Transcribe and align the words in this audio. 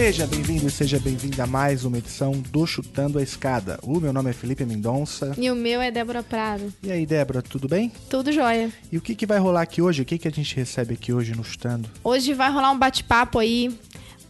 Seja 0.00 0.26
bem-vindo 0.26 0.66
e 0.66 0.70
seja 0.70 0.98
bem-vinda 0.98 1.44
a 1.44 1.46
mais 1.46 1.84
uma 1.84 1.98
edição 1.98 2.32
do 2.32 2.66
Chutando 2.66 3.18
a 3.18 3.22
Escada. 3.22 3.78
O 3.82 4.00
meu 4.00 4.14
nome 4.14 4.30
é 4.30 4.32
Felipe 4.32 4.64
Mendonça. 4.64 5.34
E 5.36 5.50
o 5.50 5.54
meu 5.54 5.78
é 5.78 5.90
Débora 5.90 6.22
Prado. 6.22 6.72
E 6.82 6.90
aí, 6.90 7.04
Débora, 7.04 7.42
tudo 7.42 7.68
bem? 7.68 7.92
Tudo 8.08 8.32
jóia. 8.32 8.72
E 8.90 8.96
o 8.96 9.00
que, 9.02 9.14
que 9.14 9.26
vai 9.26 9.38
rolar 9.38 9.60
aqui 9.60 9.82
hoje? 9.82 10.00
O 10.00 10.04
que, 10.06 10.16
que 10.16 10.26
a 10.26 10.30
gente 10.30 10.56
recebe 10.56 10.94
aqui 10.94 11.12
hoje 11.12 11.36
no 11.36 11.44
Chutando? 11.44 11.86
Hoje 12.02 12.32
vai 12.32 12.50
rolar 12.50 12.70
um 12.70 12.78
bate-papo 12.78 13.38
aí 13.38 13.70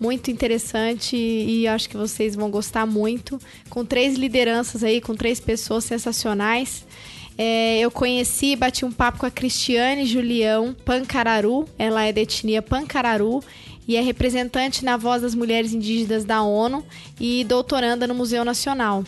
muito 0.00 0.28
interessante 0.28 1.14
e 1.16 1.68
acho 1.68 1.88
que 1.88 1.96
vocês 1.96 2.34
vão 2.34 2.50
gostar 2.50 2.84
muito. 2.84 3.38
Com 3.68 3.84
três 3.84 4.16
lideranças 4.16 4.82
aí, 4.82 5.00
com 5.00 5.14
três 5.14 5.38
pessoas 5.38 5.84
sensacionais. 5.84 6.84
É, 7.38 7.78
eu 7.78 7.92
conheci, 7.92 8.56
bati 8.56 8.84
um 8.84 8.90
papo 8.90 9.20
com 9.20 9.26
a 9.26 9.30
Cristiane 9.30 10.04
Julião 10.04 10.74
Pancararu. 10.84 11.64
Ela 11.78 12.04
é 12.04 12.12
da 12.12 12.20
etnia 12.20 12.60
Pancararu 12.60 13.40
e 13.90 13.96
é 13.96 14.00
representante 14.00 14.84
na 14.84 14.96
Voz 14.96 15.22
das 15.22 15.34
Mulheres 15.34 15.72
Indígenas 15.72 16.24
da 16.24 16.42
ONU 16.42 16.84
e 17.18 17.42
doutoranda 17.42 18.06
no 18.06 18.14
Museu 18.14 18.44
Nacional. 18.44 19.02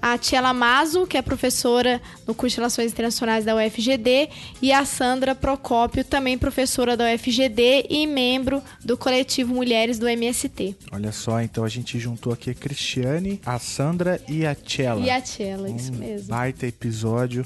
A 0.00 0.16
Tia 0.16 0.40
Lamazo, 0.40 1.04
que 1.04 1.16
é 1.16 1.22
professora 1.22 2.00
no 2.24 2.32
curso 2.32 2.54
de 2.54 2.60
Relações 2.60 2.92
Internacionais 2.92 3.44
da 3.44 3.56
UFGD, 3.56 4.28
e 4.62 4.70
a 4.70 4.84
Sandra 4.84 5.34
Procópio, 5.34 6.04
também 6.04 6.38
professora 6.38 6.96
da 6.96 7.12
UFGD 7.12 7.86
e 7.90 8.06
membro 8.06 8.62
do 8.84 8.96
coletivo 8.96 9.52
Mulheres 9.52 9.98
do 9.98 10.06
MST. 10.06 10.76
Olha 10.92 11.10
só, 11.10 11.40
então 11.40 11.64
a 11.64 11.68
gente 11.68 11.98
juntou 11.98 12.32
aqui 12.32 12.50
a 12.50 12.54
Cristiane, 12.54 13.40
a 13.44 13.58
Sandra 13.58 14.20
e 14.28 14.46
a 14.46 14.54
Tchela. 14.54 15.00
E 15.00 15.10
a 15.10 15.20
Tchela, 15.20 15.68
um 15.68 15.74
isso 15.74 15.92
mesmo. 15.92 16.28
Baita 16.28 16.68
episódio. 16.68 17.44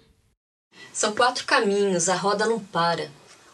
São 0.94 1.14
quatro 1.14 1.46
caminhos, 1.46 2.10
a 2.10 2.16
roda 2.16 2.46
não 2.46 2.60
para. 2.60 3.10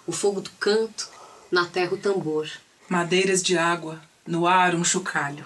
O 0.07 0.11
fogo 0.11 0.41
do 0.41 0.49
canto, 0.59 1.09
na 1.51 1.65
terra 1.65 1.93
o 1.93 1.97
tambor. 1.97 2.49
Madeiras 2.89 3.43
de 3.43 3.57
água, 3.57 4.01
no 4.25 4.47
ar 4.47 4.75
um 4.75 4.83
chocalho. 4.83 5.45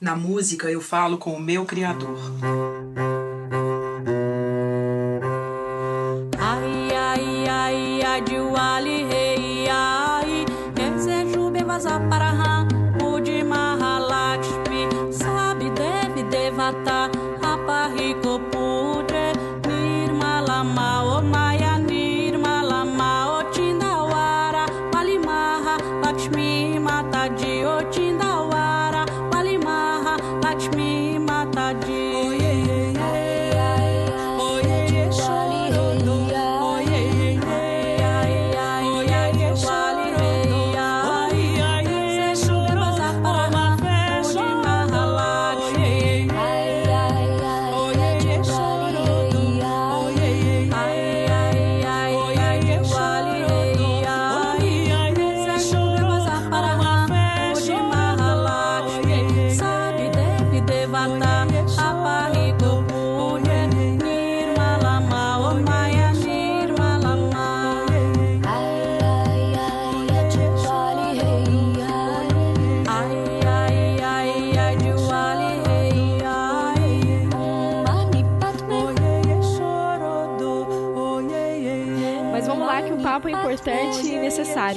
Na 0.00 0.16
música 0.16 0.70
eu 0.70 0.80
falo 0.80 1.18
com 1.18 1.34
o 1.34 1.40
meu 1.40 1.64
criador. 1.64 2.18
Ai, 6.38 6.90
ai, 6.96 7.48
ai, 7.48 8.02
ai, 8.02 8.20
de 8.22 8.38
wali, 8.40 9.04
rei, 9.04 9.68
ai, 9.68 10.46
desejo 10.74 11.50
bem 11.50 11.64
vazar 11.64 12.08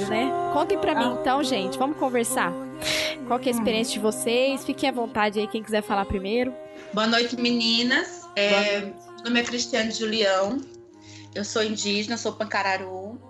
né? 0.02 0.30
Contem 0.52 0.78
pra 0.78 0.94
mim 0.94 1.16
então, 1.20 1.42
gente. 1.42 1.78
Vamos 1.78 1.96
conversar. 1.98 2.52
Qual 3.26 3.38
que 3.38 3.48
é 3.48 3.52
a 3.52 3.56
experiência 3.56 3.94
de 3.94 4.00
vocês? 4.00 4.64
Fiquem 4.64 4.88
à 4.88 4.92
vontade 4.92 5.38
aí, 5.40 5.46
quem 5.48 5.62
quiser 5.62 5.82
falar 5.82 6.04
primeiro. 6.04 6.52
Boa 6.92 7.06
noite, 7.06 7.36
meninas. 7.40 8.28
É, 8.36 8.80
meu 8.80 8.94
nome 9.24 9.40
é 9.40 9.44
Cristiane 9.44 9.90
Julião. 9.90 10.60
Eu 11.34 11.44
sou 11.44 11.62
indígena, 11.62 12.16
sou 12.16 12.32
pancararu. 12.32 13.20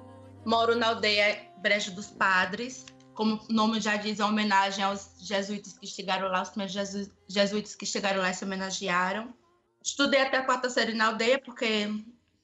Moro 0.44 0.74
na 0.76 0.88
aldeia 0.88 1.38
Brejo 1.58 1.92
dos 1.92 2.08
Padres. 2.08 2.84
Como 3.14 3.40
o 3.48 3.52
nome 3.52 3.80
já 3.80 3.96
diz, 3.96 4.18
é 4.18 4.24
uma 4.24 4.32
homenagem 4.32 4.82
aos 4.84 5.10
jesuítas 5.20 5.78
que 5.78 5.86
chegaram 5.86 6.28
lá, 6.28 6.42
os 6.42 6.48
primeiros 6.48 6.74
jesu- 6.74 7.10
jesuítas 7.28 7.74
que 7.76 7.86
chegaram 7.86 8.20
lá 8.20 8.30
e 8.30 8.34
se 8.34 8.44
homenagearam. 8.44 9.32
Estudei 9.82 10.20
até 10.20 10.38
a 10.38 10.42
quarta 10.42 10.68
série 10.68 10.94
na 10.94 11.06
aldeia, 11.06 11.38
porque 11.38 11.88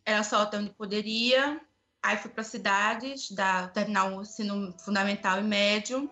era 0.06 0.22
só 0.22 0.42
até 0.42 0.58
onde 0.58 0.70
poderia. 0.70 1.60
Aí 2.02 2.16
fui 2.16 2.30
para 2.30 2.40
a 2.40 2.44
cidade, 2.44 3.14
da, 3.34 3.68
terminar 3.68 4.12
o 4.12 4.22
ensino 4.22 4.74
fundamental 4.78 5.38
e 5.38 5.44
médio. 5.44 6.10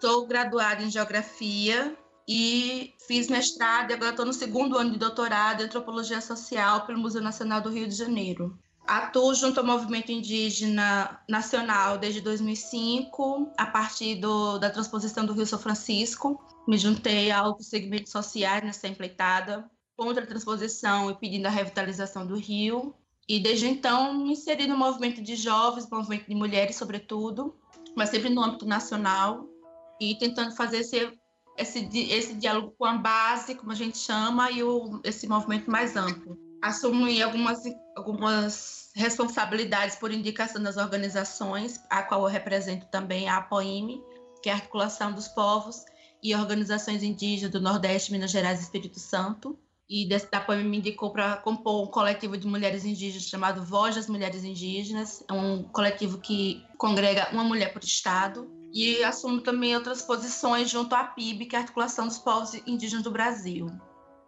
Sou 0.00 0.26
graduada 0.26 0.82
em 0.82 0.90
Geografia 0.90 1.96
e 2.26 2.94
fiz 3.06 3.28
mestrado 3.28 3.90
e 3.90 3.94
agora 3.94 4.10
estou 4.10 4.26
no 4.26 4.32
segundo 4.32 4.76
ano 4.76 4.92
de 4.92 4.98
doutorado 4.98 5.62
em 5.62 5.64
Antropologia 5.64 6.20
Social 6.20 6.86
pelo 6.86 6.98
Museu 6.98 7.22
Nacional 7.22 7.60
do 7.60 7.70
Rio 7.70 7.88
de 7.88 7.94
Janeiro. 7.94 8.58
Atuo 8.86 9.34
junto 9.34 9.60
ao 9.60 9.66
movimento 9.66 10.10
indígena 10.10 11.20
nacional 11.28 11.98
desde 11.98 12.22
2005, 12.22 13.52
a 13.56 13.66
partir 13.66 14.14
do, 14.14 14.58
da 14.58 14.70
transposição 14.70 15.26
do 15.26 15.34
Rio 15.34 15.46
São 15.46 15.58
Francisco. 15.58 16.42
Me 16.66 16.78
juntei 16.78 17.30
a 17.30 17.42
outros 17.42 17.68
segmentos 17.68 18.10
sociais 18.12 18.64
nessa 18.64 18.88
empreitada 18.88 19.70
contra 19.94 20.24
a 20.24 20.26
transposição 20.26 21.10
e 21.10 21.14
pedindo 21.16 21.46
a 21.46 21.50
revitalização 21.50 22.26
do 22.26 22.36
Rio. 22.36 22.94
E 23.28 23.38
desde 23.38 23.68
então 23.68 24.14
me 24.14 24.32
inseri 24.32 24.66
no 24.66 24.76
movimento 24.76 25.20
de 25.20 25.36
jovens, 25.36 25.88
movimento 25.90 26.26
de 26.26 26.34
mulheres, 26.34 26.76
sobretudo, 26.76 27.54
mas 27.94 28.08
sempre 28.08 28.30
no 28.30 28.42
âmbito 28.42 28.64
nacional 28.64 29.46
e 30.00 30.14
tentando 30.14 30.56
fazer 30.56 30.78
esse, 30.78 31.12
esse, 31.56 31.88
esse 32.10 32.34
diálogo 32.34 32.74
com 32.78 32.86
a 32.86 32.94
base, 32.94 33.54
como 33.54 33.72
a 33.72 33.74
gente 33.74 33.98
chama, 33.98 34.50
e 34.50 34.62
o, 34.62 35.00
esse 35.04 35.28
movimento 35.28 35.70
mais 35.70 35.94
amplo. 35.94 36.38
Assumi 36.62 37.22
algumas, 37.22 37.62
algumas 37.96 38.90
responsabilidades 38.94 39.96
por 39.96 40.10
indicação 40.10 40.62
das 40.62 40.76
organizações, 40.76 41.80
a 41.90 42.02
qual 42.02 42.22
eu 42.22 42.28
represento 42.28 42.86
também 42.86 43.28
a 43.28 43.36
APOIME, 43.36 44.02
que 44.42 44.48
é 44.48 44.52
a 44.52 44.56
Articulação 44.56 45.12
dos 45.12 45.28
Povos, 45.28 45.84
e 46.22 46.34
organizações 46.34 47.02
indígenas 47.02 47.52
do 47.52 47.60
Nordeste, 47.60 48.10
Minas 48.10 48.30
Gerais 48.30 48.58
e 48.60 48.62
Espírito 48.62 48.98
Santo. 48.98 49.56
E 49.88 50.06
desse 50.06 50.30
da 50.30 50.38
APOIME 50.38 50.64
me 50.64 50.78
indicou 50.78 51.10
para 51.10 51.38
compor 51.38 51.82
um 51.82 51.86
coletivo 51.86 52.36
de 52.36 52.46
mulheres 52.46 52.84
indígenas 52.84 53.26
chamado 53.26 53.64
Voz 53.64 53.96
das 53.96 54.06
Mulheres 54.06 54.44
Indígenas. 54.44 55.24
É 55.26 55.32
um 55.32 55.62
coletivo 55.62 56.18
que 56.18 56.62
congrega 56.76 57.28
uma 57.32 57.42
mulher 57.42 57.72
por 57.72 57.82
estado. 57.82 58.50
E 58.70 59.02
assumo 59.02 59.40
também 59.40 59.74
outras 59.74 60.02
posições 60.02 60.68
junto 60.68 60.94
à 60.94 61.04
PIB, 61.04 61.46
que 61.46 61.56
é 61.56 61.58
a 61.58 61.62
Articulação 61.62 62.06
dos 62.06 62.18
Povos 62.18 62.52
Indígenas 62.66 63.02
do 63.02 63.10
Brasil. 63.10 63.66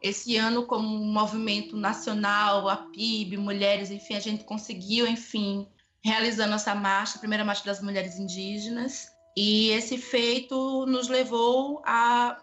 Esse 0.00 0.34
ano, 0.38 0.64
como 0.64 0.88
movimento 0.88 1.76
nacional, 1.76 2.66
a 2.66 2.76
PIB, 2.76 3.36
mulheres, 3.36 3.90
enfim, 3.90 4.14
a 4.14 4.20
gente 4.20 4.44
conseguiu, 4.44 5.06
enfim, 5.06 5.68
realizando 6.02 6.54
essa 6.54 6.74
marcha, 6.74 7.16
a 7.16 7.20
primeira 7.20 7.44
marcha 7.44 7.66
das 7.66 7.82
mulheres 7.82 8.18
indígenas. 8.18 9.08
E 9.36 9.68
esse 9.72 9.98
feito 9.98 10.86
nos 10.86 11.08
levou 11.08 11.82
a 11.84 12.38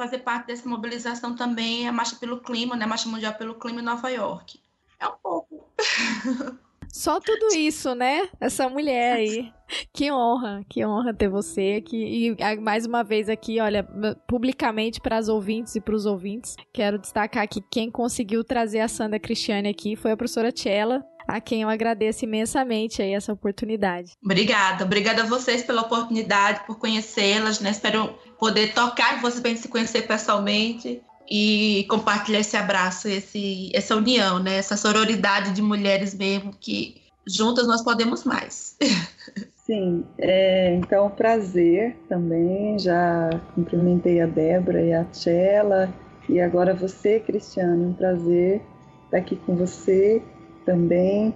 fazer 0.00 0.20
parte 0.20 0.46
dessa 0.46 0.66
mobilização 0.66 1.36
também, 1.36 1.86
a 1.86 1.92
Marcha 1.92 2.16
pelo 2.16 2.40
Clima, 2.40 2.74
né? 2.74 2.86
a 2.86 2.88
Marcha 2.88 3.06
Mundial 3.06 3.34
pelo 3.34 3.54
Clima 3.54 3.80
em 3.80 3.84
Nova 3.84 4.08
York. 4.08 4.58
É 4.98 5.06
um 5.06 5.16
pouco. 5.22 5.70
Só 6.92 7.20
tudo 7.20 7.54
isso, 7.54 7.94
né? 7.94 8.28
Essa 8.40 8.68
mulher 8.68 9.16
aí. 9.16 9.52
Que 9.92 10.10
honra, 10.10 10.64
que 10.68 10.84
honra 10.84 11.14
ter 11.14 11.28
você 11.28 11.76
aqui. 11.78 12.34
E 12.40 12.60
mais 12.60 12.84
uma 12.84 13.04
vez 13.04 13.28
aqui, 13.28 13.60
olha, 13.60 13.86
publicamente 14.26 15.00
para 15.00 15.16
as 15.16 15.28
ouvintes 15.28 15.76
e 15.76 15.80
para 15.80 15.94
os 15.94 16.04
ouvintes, 16.04 16.56
quero 16.72 16.98
destacar 16.98 17.46
que 17.46 17.60
quem 17.60 17.90
conseguiu 17.90 18.42
trazer 18.42 18.80
a 18.80 18.88
Sandra 18.88 19.20
Cristiane 19.20 19.68
aqui 19.68 19.94
foi 19.94 20.10
a 20.10 20.16
professora 20.16 20.50
Tchela, 20.50 21.04
a 21.30 21.40
quem 21.40 21.62
eu 21.62 21.68
agradeço 21.68 22.24
imensamente 22.24 23.00
aí 23.00 23.12
essa 23.12 23.32
oportunidade. 23.32 24.12
Obrigada, 24.22 24.84
obrigada 24.84 25.22
a 25.22 25.26
vocês 25.26 25.62
pela 25.62 25.82
oportunidade, 25.82 26.66
por 26.66 26.78
conhecê-las, 26.78 27.60
né? 27.60 27.70
Espero 27.70 28.14
poder 28.38 28.74
tocar 28.74 29.20
vocês 29.20 29.40
bem 29.40 29.56
se 29.56 29.68
conhecer 29.68 30.02
pessoalmente 30.06 31.00
e 31.30 31.86
compartilhar 31.88 32.40
esse 32.40 32.56
abraço, 32.56 33.08
esse, 33.08 33.70
essa 33.72 33.94
união, 33.94 34.40
né? 34.40 34.56
Essa 34.56 34.76
sororidade 34.76 35.52
de 35.52 35.62
mulheres 35.62 36.14
mesmo, 36.14 36.52
que 36.58 37.00
juntas 37.26 37.66
nós 37.66 37.82
podemos 37.82 38.24
mais. 38.24 38.76
Sim, 39.54 40.04
é, 40.18 40.74
então 40.74 41.08
prazer 41.10 41.96
também, 42.08 42.76
já 42.76 43.30
cumprimentei 43.54 44.20
a 44.20 44.26
Débora 44.26 44.82
e 44.82 44.92
a 44.92 45.04
Tchela, 45.04 45.94
e 46.28 46.40
agora 46.40 46.74
você, 46.74 47.20
Cristiane, 47.20 47.84
um 47.84 47.92
prazer 47.92 48.60
estar 49.04 49.18
aqui 49.18 49.36
com 49.36 49.54
você 49.54 50.20
também, 50.70 51.34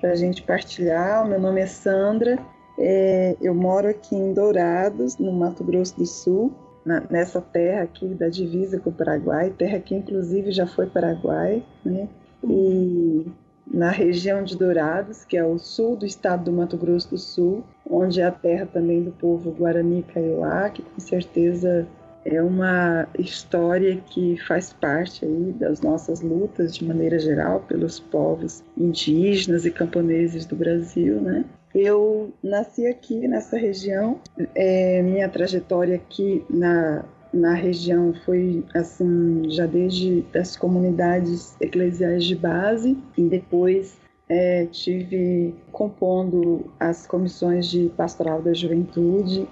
para 0.00 0.10
a 0.10 0.16
gente 0.16 0.42
partilhar. 0.42 1.24
O 1.24 1.28
meu 1.28 1.40
nome 1.40 1.60
é 1.60 1.66
Sandra, 1.66 2.36
é, 2.76 3.36
eu 3.40 3.54
moro 3.54 3.88
aqui 3.88 4.16
em 4.16 4.34
Dourados, 4.34 5.18
no 5.18 5.32
Mato 5.32 5.62
Grosso 5.62 5.96
do 5.96 6.04
Sul, 6.04 6.52
na, 6.84 7.00
nessa 7.08 7.40
terra 7.40 7.82
aqui 7.82 8.08
da 8.08 8.28
divisa 8.28 8.80
com 8.80 8.90
o 8.90 8.92
Paraguai, 8.92 9.50
terra 9.50 9.78
que 9.78 9.94
inclusive 9.94 10.50
já 10.50 10.66
foi 10.66 10.86
Paraguai, 10.86 11.62
né? 11.84 12.08
E 12.42 13.24
na 13.72 13.90
região 13.90 14.42
de 14.42 14.56
Dourados, 14.56 15.24
que 15.24 15.36
é 15.36 15.44
o 15.44 15.58
sul 15.60 15.94
do 15.94 16.04
estado 16.04 16.44
do 16.44 16.52
Mato 16.52 16.76
Grosso 16.76 17.10
do 17.10 17.18
Sul, 17.18 17.62
onde 17.88 18.20
é 18.20 18.24
a 18.24 18.32
terra 18.32 18.66
também 18.66 19.00
do 19.04 19.12
povo 19.12 19.52
Guarani 19.52 20.02
Kaiowá, 20.02 20.68
que 20.70 20.82
com 20.82 20.98
certeza 20.98 21.86
é 22.24 22.42
uma 22.42 23.08
história 23.18 23.96
que 24.06 24.36
faz 24.46 24.72
parte 24.72 25.24
aí 25.24 25.52
das 25.52 25.80
nossas 25.80 26.20
lutas 26.20 26.74
de 26.74 26.84
maneira 26.84 27.18
geral 27.18 27.60
pelos 27.60 27.98
povos 27.98 28.62
indígenas 28.76 29.66
e 29.66 29.70
camponeses 29.70 30.46
do 30.46 30.56
Brasil, 30.56 31.20
né? 31.20 31.44
Eu 31.74 32.32
nasci 32.42 32.86
aqui 32.86 33.26
nessa 33.26 33.56
região, 33.56 34.20
é, 34.54 35.02
minha 35.02 35.28
trajetória 35.28 35.96
aqui 35.96 36.44
na, 36.50 37.02
na 37.32 37.54
região 37.54 38.12
foi 38.26 38.62
assim 38.74 39.44
já 39.48 39.64
desde 39.64 40.24
as 40.34 40.54
comunidades 40.54 41.56
eclesiais 41.60 42.24
de 42.24 42.36
base. 42.36 42.98
E 43.16 43.22
depois 43.22 43.96
é, 44.28 44.66
tive 44.66 45.54
compondo 45.72 46.70
as 46.78 47.06
comissões 47.06 47.66
de 47.66 47.90
pastoral 47.96 48.42
da 48.42 48.52
juventude 48.52 49.48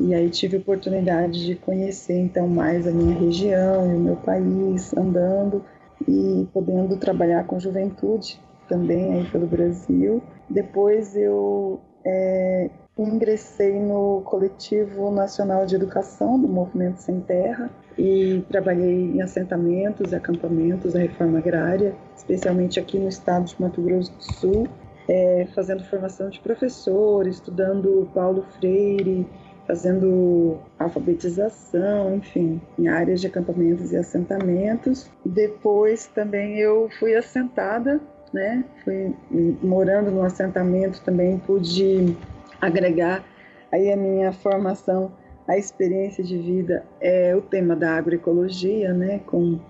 e 0.00 0.14
aí 0.14 0.28
tive 0.28 0.56
oportunidade 0.56 1.44
de 1.46 1.54
conhecer 1.54 2.18
então 2.18 2.48
mais 2.48 2.86
a 2.86 2.90
minha 2.90 3.18
região 3.18 3.90
e 3.92 3.96
o 3.96 4.00
meu 4.00 4.16
país 4.16 4.94
andando 4.96 5.64
e 6.06 6.46
podendo 6.52 6.96
trabalhar 6.96 7.44
com 7.46 7.60
juventude 7.60 8.40
também 8.68 9.14
aí 9.14 9.30
pelo 9.30 9.46
Brasil. 9.46 10.22
Depois 10.50 11.16
eu 11.16 11.80
é, 12.04 12.70
ingressei 12.98 13.78
no 13.80 14.22
Coletivo 14.24 15.10
Nacional 15.10 15.66
de 15.66 15.74
Educação 15.74 16.40
do 16.40 16.48
Movimento 16.48 16.98
Sem 16.98 17.20
Terra 17.20 17.70
e 17.96 18.44
trabalhei 18.48 19.12
em 19.12 19.22
assentamentos 19.22 20.12
e 20.12 20.16
acampamentos 20.16 20.92
da 20.92 21.00
reforma 21.00 21.38
agrária, 21.38 21.94
especialmente 22.16 22.78
aqui 22.78 22.98
no 22.98 23.08
estado 23.08 23.44
de 23.44 23.60
Mato 23.60 23.80
Grosso 23.80 24.12
do 24.12 24.34
Sul, 24.34 24.68
é, 25.08 25.46
fazendo 25.54 25.84
formação 25.84 26.30
de 26.30 26.40
professor, 26.40 27.26
estudando 27.26 28.08
Paulo 28.14 28.44
Freire, 28.58 29.26
fazendo 29.66 30.58
alfabetização, 30.78 32.16
enfim, 32.16 32.60
em 32.78 32.88
áreas 32.88 33.20
de 33.20 33.26
acampamentos 33.26 33.92
e 33.92 33.96
assentamentos. 33.96 35.10
Depois 35.24 36.06
também 36.06 36.58
eu 36.58 36.88
fui 36.98 37.14
assentada 37.14 38.00
né? 38.34 38.64
Fui 38.82 39.14
morando 39.62 40.10
no 40.10 40.22
assentamento 40.22 41.00
também, 41.02 41.38
pude 41.38 42.16
agregar 42.60 43.24
aí 43.70 43.92
a 43.92 43.96
minha 43.96 44.32
formação, 44.32 45.12
a 45.46 45.56
experiência 45.56 46.24
de 46.24 46.36
vida 46.36 46.84
é 47.00 47.34
o 47.36 47.40
tema 47.40 47.76
da 47.76 47.92
agroecologia, 47.96 48.92
né? 48.92 49.20
Com 49.24 49.60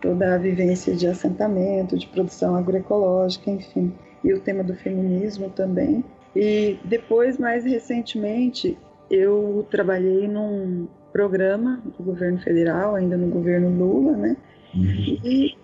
toda 0.00 0.34
a 0.34 0.38
vivência 0.38 0.94
de 0.94 1.06
assentamento, 1.06 1.98
de 1.98 2.06
produção 2.06 2.54
agroecológica, 2.56 3.50
enfim, 3.50 3.92
e 4.22 4.32
o 4.32 4.40
tema 4.40 4.62
do 4.62 4.74
feminismo 4.74 5.50
também. 5.50 6.04
E 6.34 6.78
depois, 6.84 7.38
mais 7.38 7.64
recentemente, 7.64 8.78
eu 9.12 9.66
trabalhei 9.70 10.26
num 10.26 10.88
programa 11.12 11.82
do 11.98 12.02
governo 12.02 12.38
federal, 12.40 12.94
ainda 12.94 13.14
no 13.16 13.28
governo 13.28 13.68
Lula, 13.68 14.16
né? 14.16 14.36
Uhum. 14.74 15.18
E 15.22 15.58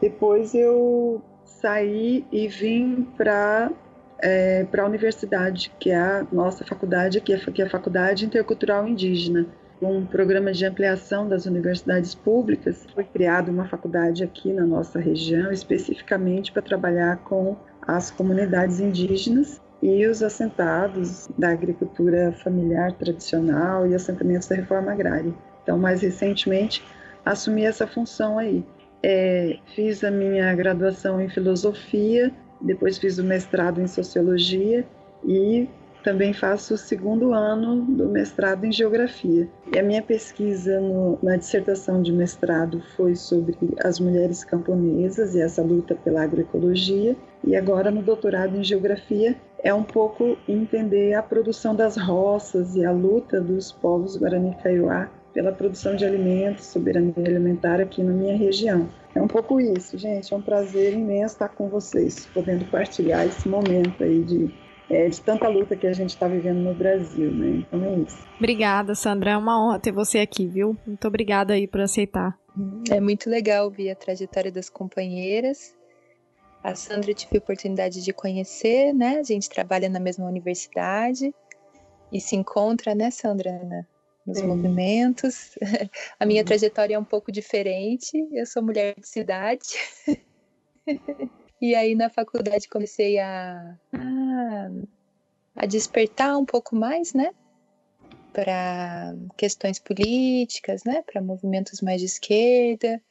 depois 0.00 0.52
eu 0.52 1.22
saí 1.44 2.26
e 2.32 2.48
vim 2.48 3.06
para 3.16 3.70
é, 4.20 4.64
para 4.64 4.82
a 4.82 4.86
universidade, 4.86 5.70
que 5.78 5.90
é 5.90 5.96
a 5.96 6.26
nossa 6.32 6.64
faculdade, 6.64 7.20
que 7.20 7.32
é, 7.32 7.38
que 7.38 7.62
é 7.62 7.66
a 7.66 7.70
Faculdade 7.70 8.26
Intercultural 8.26 8.88
Indígena. 8.88 9.46
Um 9.80 10.04
programa 10.04 10.50
de 10.50 10.66
ampliação 10.66 11.28
das 11.28 11.46
universidades 11.46 12.12
públicas, 12.12 12.84
foi 12.92 13.04
criada 13.04 13.48
uma 13.52 13.68
faculdade 13.68 14.24
aqui 14.24 14.52
na 14.52 14.66
nossa 14.66 14.98
região, 14.98 15.52
especificamente 15.52 16.50
para 16.50 16.60
trabalhar 16.60 17.18
com 17.18 17.56
as 17.80 18.10
comunidades 18.10 18.80
indígenas 18.80 19.60
e 19.82 20.06
os 20.06 20.22
assentados 20.22 21.28
da 21.38 21.50
agricultura 21.50 22.32
familiar 22.42 22.92
tradicional 22.92 23.86
e 23.86 23.94
assentamentos 23.94 24.48
da 24.48 24.56
reforma 24.56 24.92
agrária. 24.92 25.32
Então, 25.62 25.78
mais 25.78 26.02
recentemente, 26.02 26.84
assumi 27.24 27.64
essa 27.64 27.86
função 27.86 28.38
aí. 28.38 28.64
É, 29.02 29.58
fiz 29.74 30.02
a 30.02 30.10
minha 30.10 30.52
graduação 30.54 31.20
em 31.20 31.28
filosofia, 31.28 32.32
depois 32.60 32.98
fiz 32.98 33.18
o 33.18 33.24
mestrado 33.24 33.80
em 33.80 33.86
sociologia 33.86 34.84
e 35.24 35.68
também 36.02 36.32
faço 36.32 36.74
o 36.74 36.78
segundo 36.78 37.32
ano 37.32 37.82
do 37.82 38.08
mestrado 38.08 38.64
em 38.64 38.72
geografia. 38.72 39.48
E 39.72 39.78
a 39.78 39.82
minha 39.82 40.02
pesquisa 40.02 40.80
no, 40.80 41.18
na 41.22 41.36
dissertação 41.36 42.00
de 42.00 42.12
mestrado 42.12 42.80
foi 42.96 43.14
sobre 43.14 43.56
as 43.84 44.00
mulheres 44.00 44.42
camponesas 44.42 45.34
e 45.34 45.40
essa 45.40 45.62
luta 45.62 45.94
pela 45.94 46.22
agroecologia. 46.22 47.16
E 47.44 47.54
agora 47.54 47.90
no 47.90 48.02
doutorado 48.02 48.56
em 48.56 48.64
geografia 48.64 49.36
é 49.62 49.74
um 49.74 49.82
pouco 49.82 50.36
entender 50.48 51.14
a 51.14 51.22
produção 51.22 51.74
das 51.74 51.96
roças 51.96 52.76
e 52.76 52.84
a 52.84 52.92
luta 52.92 53.40
dos 53.40 53.72
povos 53.72 54.16
Guarani 54.16 54.56
Kaiowá 54.62 55.08
pela 55.32 55.52
produção 55.52 55.94
de 55.94 56.04
alimentos, 56.04 56.66
soberania 56.66 57.12
alimentar 57.16 57.80
aqui 57.80 58.02
na 58.02 58.12
minha 58.12 58.36
região. 58.36 58.88
É 59.14 59.22
um 59.22 59.28
pouco 59.28 59.60
isso, 59.60 59.96
gente. 59.98 60.32
É 60.32 60.36
um 60.36 60.42
prazer 60.42 60.94
imenso 60.94 61.34
estar 61.34 61.48
com 61.48 61.68
vocês, 61.68 62.26
podendo 62.32 62.64
partilhar 62.66 63.26
esse 63.26 63.48
momento 63.48 64.02
aí 64.02 64.22
de, 64.22 64.52
é, 64.90 65.08
de 65.08 65.20
tanta 65.20 65.46
luta 65.48 65.76
que 65.76 65.86
a 65.86 65.92
gente 65.92 66.10
está 66.10 66.26
vivendo 66.26 66.58
no 66.58 66.74
Brasil, 66.74 67.30
né? 67.30 67.64
Então 67.64 67.84
é 67.84 67.94
isso. 67.98 68.18
Obrigada, 68.36 68.94
Sandra. 68.94 69.32
É 69.32 69.36
uma 69.36 69.64
honra 69.64 69.78
ter 69.78 69.92
você 69.92 70.18
aqui, 70.18 70.46
viu? 70.46 70.76
Muito 70.86 71.06
obrigada 71.06 71.52
aí 71.54 71.66
por 71.66 71.80
aceitar. 71.80 72.36
É 72.90 73.00
muito 73.00 73.30
legal 73.30 73.66
ouvir 73.66 73.90
a 73.90 73.94
trajetória 73.94 74.50
das 74.50 74.68
companheiras 74.68 75.77
A 76.62 76.74
Sandra 76.74 77.10
eu 77.10 77.14
tive 77.14 77.36
a 77.36 77.38
oportunidade 77.38 78.02
de 78.02 78.12
conhecer, 78.12 78.92
né? 78.92 79.18
A 79.18 79.22
gente 79.22 79.48
trabalha 79.48 79.88
na 79.88 80.00
mesma 80.00 80.26
universidade 80.26 81.32
e 82.12 82.20
se 82.20 82.36
encontra, 82.36 82.94
né, 82.94 83.10
Sandra, 83.10 83.52
né? 83.64 83.86
nos 84.28 84.38
Sim. 84.38 84.46
movimentos. 84.46 85.54
A 86.20 86.26
minha 86.26 86.42
Uhum. 86.42 86.46
trajetória 86.46 86.94
é 86.94 86.98
um 86.98 87.04
pouco 87.04 87.32
diferente. 87.32 88.12
Eu 88.32 88.46
sou 88.46 88.62
mulher 88.62 88.94
de 88.98 89.08
cidade. 89.08 89.68
e 91.60 91.74
aí 91.74 91.94
na 91.94 92.10
faculdade 92.10 92.68
comecei 92.68 93.18
a, 93.18 93.78
a, 93.92 94.68
a 95.56 95.66
despertar 95.66 96.36
um 96.36 96.44
pouco 96.44 96.76
mais, 96.76 97.14
né? 97.14 97.30
Para 98.32 99.14
questões 99.36 99.78
políticas, 99.78 100.84
né? 100.84 101.02
Para 101.02 101.22
movimentos 101.22 101.80
mais 101.80 102.00
de 102.00 102.06
esquerda. 102.06 103.02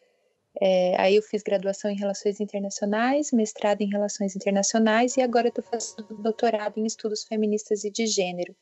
É, 0.60 1.00
aí 1.00 1.16
eu 1.16 1.22
fiz 1.22 1.44
graduação 1.44 1.92
em 1.92 1.98
Relações 1.98 2.40
Internacionais, 2.40 3.32
mestrado 3.32 3.82
em 3.82 3.90
Relações 3.90 4.36
Internacionais 4.36 5.16
e 5.16 5.22
agora 5.22 5.50
estou 5.50 5.64
fazendo 5.64 6.22
doutorado 6.22 6.78
em 6.78 6.86
Estudos 6.86 7.24
Feministas 7.24 7.84
e 7.84 7.92
de 7.92 8.08
Gênero. 8.08 8.56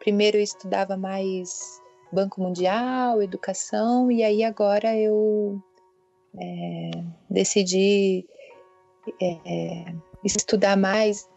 Primeiro 0.00 0.36
eu 0.36 0.42
estudava 0.42 0.96
mais 0.96 1.80
Banco 2.12 2.40
Mundial, 2.40 3.22
educação, 3.22 4.10
e 4.10 4.22
aí 4.22 4.42
agora 4.42 4.96
eu 4.96 5.62
é, 6.40 6.90
decidi 7.30 8.26
é, 9.20 9.84
estudar 10.24 10.76
mais 10.76 11.28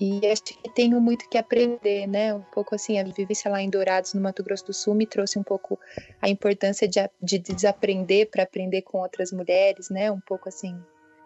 e 0.00 0.26
acho 0.26 0.42
que 0.44 0.56
tenho 0.70 0.98
muito 0.98 1.28
que 1.28 1.36
aprender, 1.36 2.06
né? 2.06 2.32
Um 2.32 2.40
pouco 2.40 2.74
assim, 2.74 2.98
a 2.98 3.04
vivência 3.04 3.50
lá 3.50 3.60
em 3.60 3.68
Dourados, 3.68 4.14
no 4.14 4.20
Mato 4.22 4.42
Grosso 4.42 4.64
do 4.64 4.72
Sul, 4.72 4.94
me 4.94 5.06
trouxe 5.06 5.38
um 5.38 5.42
pouco 5.42 5.78
a 6.22 6.28
importância 6.28 6.88
de, 6.88 6.98
de 7.22 7.38
desaprender 7.38 8.30
para 8.30 8.44
aprender 8.44 8.80
com 8.80 8.98
outras 8.98 9.30
mulheres, 9.30 9.90
né? 9.90 10.10
Um 10.10 10.20
pouco 10.20 10.48
assim, 10.48 10.74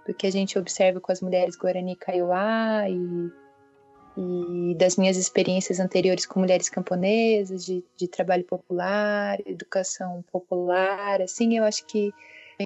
do 0.04 0.12
que 0.12 0.26
a 0.26 0.32
gente 0.32 0.58
observa 0.58 1.00
com 1.00 1.12
as 1.12 1.20
mulheres 1.20 1.56
Guarani 1.56 1.94
Kaiowá 1.94 2.88
e, 2.88 3.30
e 4.16 4.74
das 4.74 4.96
minhas 4.96 5.16
experiências 5.16 5.78
anteriores 5.78 6.26
com 6.26 6.40
mulheres 6.40 6.68
camponesas, 6.68 7.64
de, 7.64 7.84
de 7.96 8.08
trabalho 8.08 8.42
popular, 8.42 9.38
educação 9.46 10.24
popular, 10.32 11.22
assim, 11.22 11.56
eu 11.56 11.62
acho 11.62 11.86
que 11.86 12.12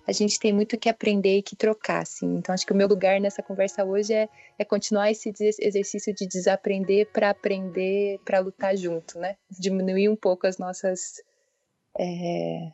a 0.07 0.13
gente 0.13 0.39
tem 0.39 0.53
muito 0.53 0.79
que 0.79 0.89
aprender 0.89 1.39
e 1.39 1.43
que 1.43 1.57
trocar, 1.57 2.03
assim. 2.03 2.37
Então, 2.37 2.55
acho 2.55 2.67
que 2.67 2.73
o 2.73 2.77
meu 2.77 2.89
lugar 2.89 3.21
nessa 3.21 3.43
conversa 3.43 3.85
hoje 3.85 4.13
é, 4.13 4.29
é 4.59 4.65
continuar 4.65 5.11
esse 5.11 5.33
exercício 5.61 6.15
de 6.15 6.27
desaprender 6.27 7.11
para 7.13 7.31
aprender, 7.31 8.19
para 8.25 8.41
lutar 8.41 8.77
junto, 8.77 9.19
né? 9.19 9.37
Diminuir 9.51 10.09
um 10.09 10.17
pouco 10.17 10.47
as 10.47 10.59
nossas 10.59 11.23
é, 11.99 12.73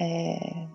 é, 0.00 0.66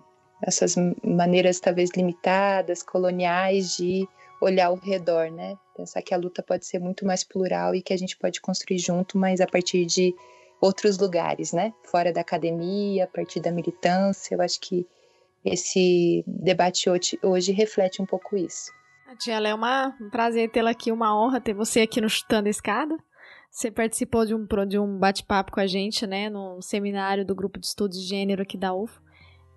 essas 0.42 0.74
maneiras 1.02 1.60
talvez 1.60 1.90
limitadas, 1.96 2.82
coloniais 2.82 3.76
de 3.76 4.08
olhar 4.40 4.66
ao 4.66 4.76
redor, 4.76 5.30
né? 5.30 5.56
Pensar 5.76 6.02
que 6.02 6.14
a 6.14 6.16
luta 6.16 6.42
pode 6.42 6.66
ser 6.66 6.78
muito 6.78 7.04
mais 7.06 7.22
plural 7.22 7.74
e 7.74 7.82
que 7.82 7.92
a 7.92 7.98
gente 7.98 8.16
pode 8.16 8.40
construir 8.40 8.78
junto, 8.78 9.18
mas 9.18 9.40
a 9.40 9.46
partir 9.46 9.84
de 9.84 10.14
outros 10.60 10.98
lugares, 10.98 11.52
né? 11.52 11.72
Fora 11.84 12.12
da 12.12 12.20
academia, 12.20 13.04
a 13.04 13.08
partir 13.08 13.40
da 13.40 13.50
militância. 13.50 14.34
Eu 14.34 14.42
acho 14.42 14.60
que 14.60 14.86
esse 15.44 16.22
debate 16.26 16.90
hoje, 16.90 17.18
hoje 17.22 17.52
reflete 17.52 18.02
um 18.02 18.06
pouco 18.06 18.36
isso. 18.36 18.70
Tia 19.18 19.36
é 19.36 19.54
um 19.54 20.10
prazer 20.10 20.50
tê-la 20.50 20.70
aqui, 20.70 20.92
uma 20.92 21.18
honra 21.18 21.40
ter 21.40 21.52
você 21.52 21.80
aqui 21.80 22.00
no 22.00 22.08
Chutando 22.08 22.46
a 22.46 22.50
Escada. 22.50 22.96
Você 23.50 23.68
participou 23.68 24.24
de 24.24 24.34
um, 24.34 24.46
de 24.68 24.78
um 24.78 24.98
bate-papo 24.98 25.50
com 25.50 25.58
a 25.58 25.66
gente, 25.66 26.06
né, 26.06 26.30
no 26.30 26.62
seminário 26.62 27.26
do 27.26 27.34
Grupo 27.34 27.58
de 27.58 27.66
Estudos 27.66 28.00
de 28.00 28.06
Gênero 28.06 28.42
aqui 28.42 28.56
da 28.56 28.72
UFO. 28.72 29.02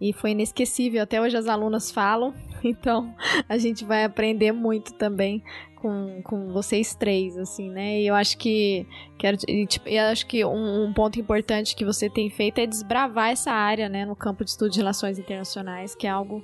E 0.01 0.12
foi 0.12 0.31
inesquecível, 0.31 1.03
até 1.03 1.22
hoje 1.22 1.38
as 1.38 1.48
alunas 1.48 1.91
falam, 1.91 2.33
então 2.63 3.15
a 3.48 3.57
gente 3.57 3.86
vai 3.86 4.03
aprender 4.03 4.51
muito 4.51 4.93
também 4.95 5.43
com, 5.84 6.22
com 6.24 6.54
vocês 6.54 6.96
três, 6.96 7.38
assim, 7.38 7.70
né? 7.70 8.00
E 8.00 8.08
eu 8.08 8.16
acho 8.16 8.38
que, 8.38 8.88
quero, 9.18 9.38
e, 9.46 9.68
tipo, 9.68 9.90
eu 9.90 10.06
acho 10.06 10.25
que 10.25 10.46
um, 10.46 10.86
um 10.86 10.94
ponto 10.94 11.20
importante 11.20 11.75
que 11.75 11.84
você 11.84 12.10
tem 12.10 12.30
feito 12.30 12.60
é 12.60 12.66
desbravar 12.66 13.32
essa 13.32 13.52
área, 13.52 13.90
né, 13.90 14.06
no 14.06 14.16
campo 14.16 14.46
de 14.46 14.52
estudo 14.52 14.72
de 14.72 14.78
relações 14.80 15.20
internacionais, 15.20 15.94
que 15.94 16.08
é 16.08 16.10
algo 16.10 16.42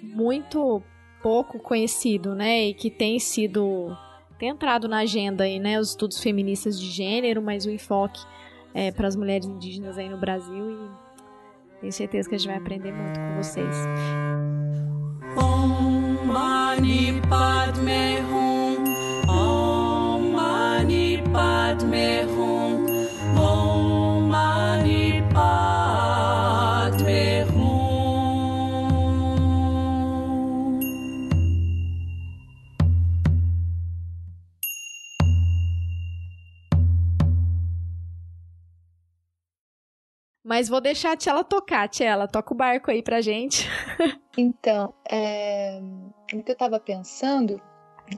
muito 0.00 0.80
pouco 1.20 1.58
conhecido, 1.58 2.32
né? 2.32 2.66
E 2.68 2.74
que 2.74 2.88
tem 2.88 3.18
sido 3.18 3.96
tem 4.38 4.48
entrado 4.48 4.88
na 4.88 4.98
agenda 4.98 5.42
aí, 5.42 5.58
né? 5.58 5.78
Os 5.80 5.90
estudos 5.90 6.20
feministas 6.20 6.78
de 6.78 6.88
gênero, 6.88 7.42
mas 7.42 7.66
o 7.66 7.70
enfoque 7.70 8.20
é, 8.72 8.92
para 8.92 9.08
as 9.08 9.16
mulheres 9.16 9.46
indígenas 9.46 9.98
aí 9.98 10.08
no 10.08 10.16
Brasil 10.16 10.70
e 10.70 11.80
tenho 11.80 11.92
certeza 11.92 12.28
que 12.28 12.36
a 12.36 12.38
gente 12.38 12.46
vai 12.46 12.56
aprender 12.56 12.92
muito 12.92 13.18
com 13.18 13.36
vocês. 13.36 13.76
Om 15.36 16.24
Mani 16.24 17.20
Padme 17.28 18.20
Hum. 18.32 18.59
Mas 40.50 40.68
vou 40.68 40.80
deixar 40.80 41.12
a 41.12 41.16
Tchela 41.16 41.44
tocar, 41.44 41.88
Tchela, 41.88 42.26
toca 42.26 42.52
o 42.52 42.56
barco 42.56 42.90
aí 42.90 43.02
pra 43.02 43.20
gente. 43.20 43.68
Então, 44.38 44.94
é, 45.10 45.80
o 46.32 46.42
que 46.42 46.50
eu 46.50 46.54
estava 46.54 46.78
pensando, 46.78 47.60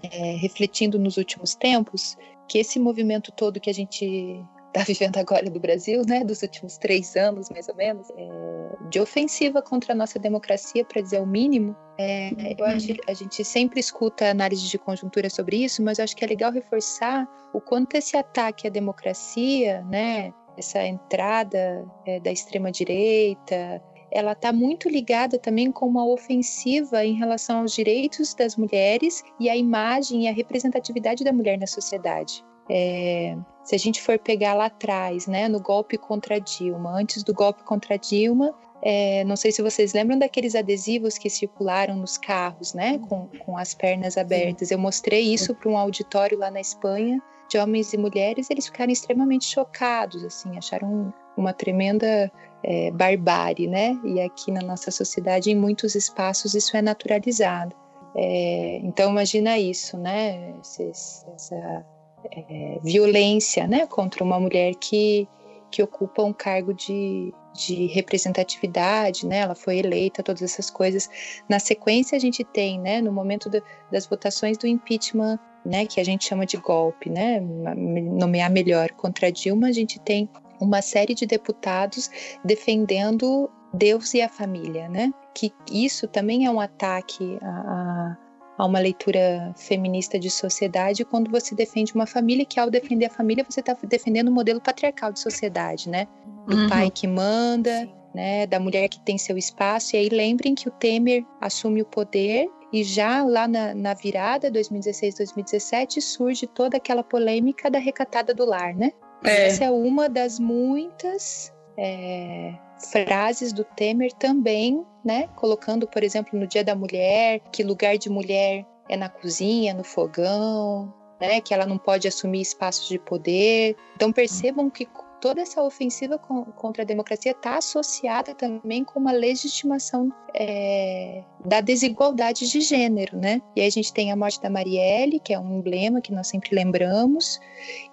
é, 0.02 0.32
refletindo 0.37 0.99
nos 0.99 1.16
últimos 1.16 1.54
tempos, 1.54 2.16
que 2.49 2.58
esse 2.58 2.78
movimento 2.78 3.32
todo 3.32 3.61
que 3.61 3.70
a 3.70 3.75
gente 3.75 4.44
está 4.75 4.84
vivendo 4.87 5.18
agora 5.18 5.49
do 5.50 5.61
Brasil, 5.61 6.02
né, 6.06 6.25
dos 6.25 6.42
últimos 6.42 6.78
três 6.78 7.14
anos, 7.16 7.49
mais 7.50 7.68
ou 7.68 7.75
menos, 7.75 8.08
é, 8.11 8.88
de 8.88 8.99
ofensiva 8.99 9.61
contra 9.62 9.92
a 9.92 9.96
nossa 9.96 10.18
democracia, 10.18 10.84
para 10.84 11.02
dizer 11.02 11.20
o 11.20 11.26
mínimo, 11.26 11.76
é, 11.99 12.54
eu 12.58 12.64
acho 12.64 12.87
que 12.87 13.00
a 13.06 13.14
gente 13.14 13.44
sempre 13.44 13.78
escuta 13.78 14.30
análise 14.30 14.66
de 14.68 14.78
conjuntura 14.78 15.28
sobre 15.28 15.64
isso, 15.64 15.82
mas 15.82 15.99
eu 15.99 16.04
acho 16.04 16.16
que 16.16 16.25
é 16.25 16.28
legal 16.28 16.50
reforçar 16.50 17.28
o 17.52 17.61
quanto 17.61 17.94
esse 17.96 18.16
ataque 18.16 18.66
à 18.66 18.70
democracia, 18.70 19.82
né, 19.82 20.32
essa 20.56 20.84
entrada 20.84 21.84
é, 22.06 22.20
da 22.20 22.30
extrema 22.30 22.70
direita, 22.70 23.82
ela 24.12 24.33
está 24.33 24.52
muito 24.52 24.88
ligada 24.88 25.38
também 25.38 25.73
com 25.73 25.87
uma 25.87 26.07
ofensiva 26.07 27.04
em 27.04 27.14
relação 27.14 27.61
aos 27.61 27.73
direitos 27.73 28.35
das 28.35 28.57
mulheres 28.57 29.25
e 29.40 29.49
a 29.49 29.57
imagem 29.57 30.25
e 30.25 30.28
a 30.28 30.33
representatividade 30.33 31.25
da 31.25 31.33
mulher 31.33 31.59
na 31.59 31.66
sociedade. 31.66 32.45
É, 32.71 33.37
se 33.64 33.75
a 33.75 33.78
gente 33.78 34.00
for 34.02 34.19
pegar 34.19 34.54
lá 34.54 34.66
atrás, 34.66 35.26
né, 35.26 35.49
no 35.49 35.61
golpe 35.61 35.97
contra 35.97 36.38
Dilma, 36.38 36.92
antes 36.92 37.23
do 37.23 37.33
golpe 37.33 37.64
contra 37.64 37.97
Dilma, 37.97 38.54
é, 38.83 39.25
não 39.25 39.37
sei 39.37 39.50
se 39.50 39.62
vocês 39.62 39.95
lembram 39.95 40.19
daqueles 40.19 40.54
adesivos 40.54 41.16
que 41.16 41.31
circularam 41.31 41.97
nos 41.97 42.19
carros, 42.19 42.75
né, 42.75 42.99
com, 43.09 43.28
com 43.45 43.57
as 43.57 43.75
pernas 43.75 44.19
abertas. 44.19 44.71
Eu 44.71 44.78
mostrei 44.78 45.23
isso 45.23 45.54
para 45.54 45.71
um 45.71 45.78
auditório 45.78 46.38
lá 46.38 46.50
na 46.50 46.61
Espanha 46.61 47.21
de 47.49 47.59
homens 47.59 47.92
e 47.92 47.99
mulheres, 47.99 48.49
eles 48.50 48.66
ficaram 48.66 48.90
extremamente 48.90 49.45
chocados, 49.45 50.25
assim, 50.25 50.57
acharam 50.57 51.12
uma 51.36 51.52
tremenda 51.52 52.30
é, 52.64 52.90
barbárie, 52.90 53.66
né? 53.66 53.98
E 54.04 54.20
aqui 54.20 54.50
na 54.52 54.60
nossa 54.62 54.90
sociedade, 54.90 55.50
em 55.50 55.56
muitos 55.56 55.94
espaços, 55.94 56.54
isso 56.54 56.76
é 56.76 56.82
naturalizado. 56.82 57.74
É, 58.14 58.76
então, 58.82 59.10
imagina 59.10 59.58
isso, 59.58 59.96
né? 59.96 60.54
Esse- 60.60 61.24
essa 61.34 61.84
é, 62.30 62.78
violência, 62.82 63.66
né? 63.66 63.86
Contra 63.86 64.22
uma 64.22 64.38
mulher 64.38 64.74
que, 64.76 65.26
que 65.70 65.82
ocupa 65.82 66.22
um 66.22 66.32
cargo 66.32 66.72
de, 66.72 67.32
de 67.54 67.86
representatividade, 67.86 69.26
né? 69.26 69.38
Ela 69.38 69.54
foi 69.54 69.78
eleita, 69.78 70.22
todas 70.22 70.42
essas 70.42 70.70
coisas. 70.70 71.08
Na 71.48 71.58
sequência, 71.58 72.14
a 72.16 72.20
gente 72.20 72.44
tem, 72.44 72.78
né? 72.78 73.00
No 73.00 73.12
momento 73.12 73.48
do- 73.50 73.62
das 73.90 74.06
votações 74.06 74.56
do 74.58 74.66
impeachment, 74.66 75.38
né? 75.64 75.86
Que 75.86 76.00
a 76.00 76.04
gente 76.04 76.24
chama 76.26 76.46
de 76.46 76.56
golpe, 76.58 77.10
né? 77.10 77.40
Nomear 77.40 78.50
melhor 78.50 78.90
contra 78.92 79.32
Dilma, 79.32 79.68
a 79.68 79.72
gente 79.72 79.98
tem 80.00 80.28
uma 80.61 80.82
série 80.82 81.14
de 81.14 81.26
deputados 81.26 82.11
defendendo 82.44 83.50
Deus 83.73 84.12
e 84.14 84.21
a 84.21 84.28
família, 84.28 84.88
né? 84.88 85.12
Que 85.35 85.52
isso 85.71 86.06
também 86.06 86.47
é 86.47 86.50
um 86.50 86.61
ataque 86.61 87.38
a, 87.42 88.16
a, 88.59 88.66
uma 88.66 88.78
leitura 88.78 89.52
feminista 89.56 90.18
de 90.18 90.30
sociedade 90.30 91.04
quando 91.04 91.30
você 91.30 91.54
defende 91.54 91.94
uma 91.94 92.06
família 92.06 92.44
que 92.44 92.61
ao 92.61 92.71
defender 92.71 93.06
a 93.06 93.11
família 93.11 93.44
você 93.49 93.61
está 93.61 93.76
defendendo 93.85 94.28
um 94.28 94.35
modelo 94.35 94.61
patriarcal 94.61 95.12
de 95.12 95.21
sociedade, 95.21 95.88
né? 95.88 96.06
Do 96.47 96.56
Uhum. 96.56 96.68
pai 96.68 96.90
que 96.90 97.06
manda, 97.06 97.88
né? 98.14 98.47
Da 98.47 98.61
mulher 98.61 98.88
que 98.88 99.00
tem 99.00 99.16
seu 99.16 99.38
espaço. 99.38 99.97
E 99.97 99.99
aí 99.99 100.09
lembrem 100.09 100.54
que 100.54 100.68
o 100.68 100.73
Temer 100.73 101.25
assume 101.40 101.80
o 101.82 101.87
poder 101.87 102.49
e 102.73 102.82
já 102.82 103.23
lá 103.23 103.47
na, 103.47 103.75
na 103.75 103.94
virada 103.94 104.50
2016, 104.50 105.16
2017 105.16 106.00
surge 106.00 106.47
toda 106.47 106.76
aquela 106.78 107.02
polêmica 107.02 107.71
da 107.71 107.78
recatada 107.78 108.35
do 108.35 108.44
lar, 108.47 108.75
né? 108.75 108.92
É. 109.24 109.46
Essa 109.46 109.64
é 109.64 109.70
uma 109.70 110.08
das 110.08 110.38
muitas 110.38 111.52
é, 111.76 112.54
frases 112.90 113.52
do 113.52 113.64
Temer 113.64 114.12
também, 114.12 114.84
né, 115.04 115.28
colocando, 115.36 115.86
por 115.86 116.02
exemplo, 116.02 116.38
no 116.38 116.46
Dia 116.46 116.64
da 116.64 116.74
Mulher, 116.74 117.40
que 117.52 117.62
lugar 117.62 117.96
de 117.96 118.10
mulher 118.10 118.66
é 118.88 118.96
na 118.96 119.08
cozinha, 119.08 119.74
no 119.74 119.84
fogão, 119.84 120.92
né, 121.20 121.40
que 121.40 121.54
ela 121.54 121.66
não 121.66 121.78
pode 121.78 122.08
assumir 122.08 122.40
espaços 122.40 122.88
de 122.88 122.98
poder. 122.98 123.76
Então 123.94 124.12
percebam 124.12 124.68
que 124.68 124.86
toda 125.22 125.40
essa 125.40 125.62
ofensiva 125.62 126.18
contra 126.18 126.82
a 126.82 126.84
democracia 126.84 127.30
está 127.30 127.56
associada 127.56 128.34
também 128.34 128.82
com 128.82 128.98
uma 128.98 129.12
legitimação 129.12 130.12
é, 130.34 131.22
da 131.46 131.60
desigualdade 131.60 132.50
de 132.50 132.60
gênero, 132.60 133.16
né? 133.16 133.40
E 133.54 133.60
aí 133.60 133.68
a 133.68 133.70
gente 133.70 133.92
tem 133.92 134.10
a 134.10 134.16
morte 134.16 134.42
da 134.42 134.50
Marielle, 134.50 135.20
que 135.20 135.32
é 135.32 135.38
um 135.38 135.58
emblema 135.58 136.00
que 136.00 136.12
nós 136.12 136.26
sempre 136.26 136.56
lembramos, 136.56 137.38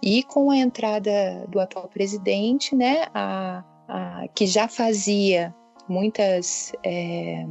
e 0.02 0.24
com 0.24 0.50
a 0.50 0.58
entrada 0.58 1.46
do 1.48 1.60
atual 1.60 1.88
presidente, 1.88 2.76
né, 2.76 3.06
a, 3.14 3.64
a 3.88 4.28
que 4.34 4.48
já 4.48 4.68
fazia 4.68 5.54
muitas 5.88 6.72
é, 6.84 7.46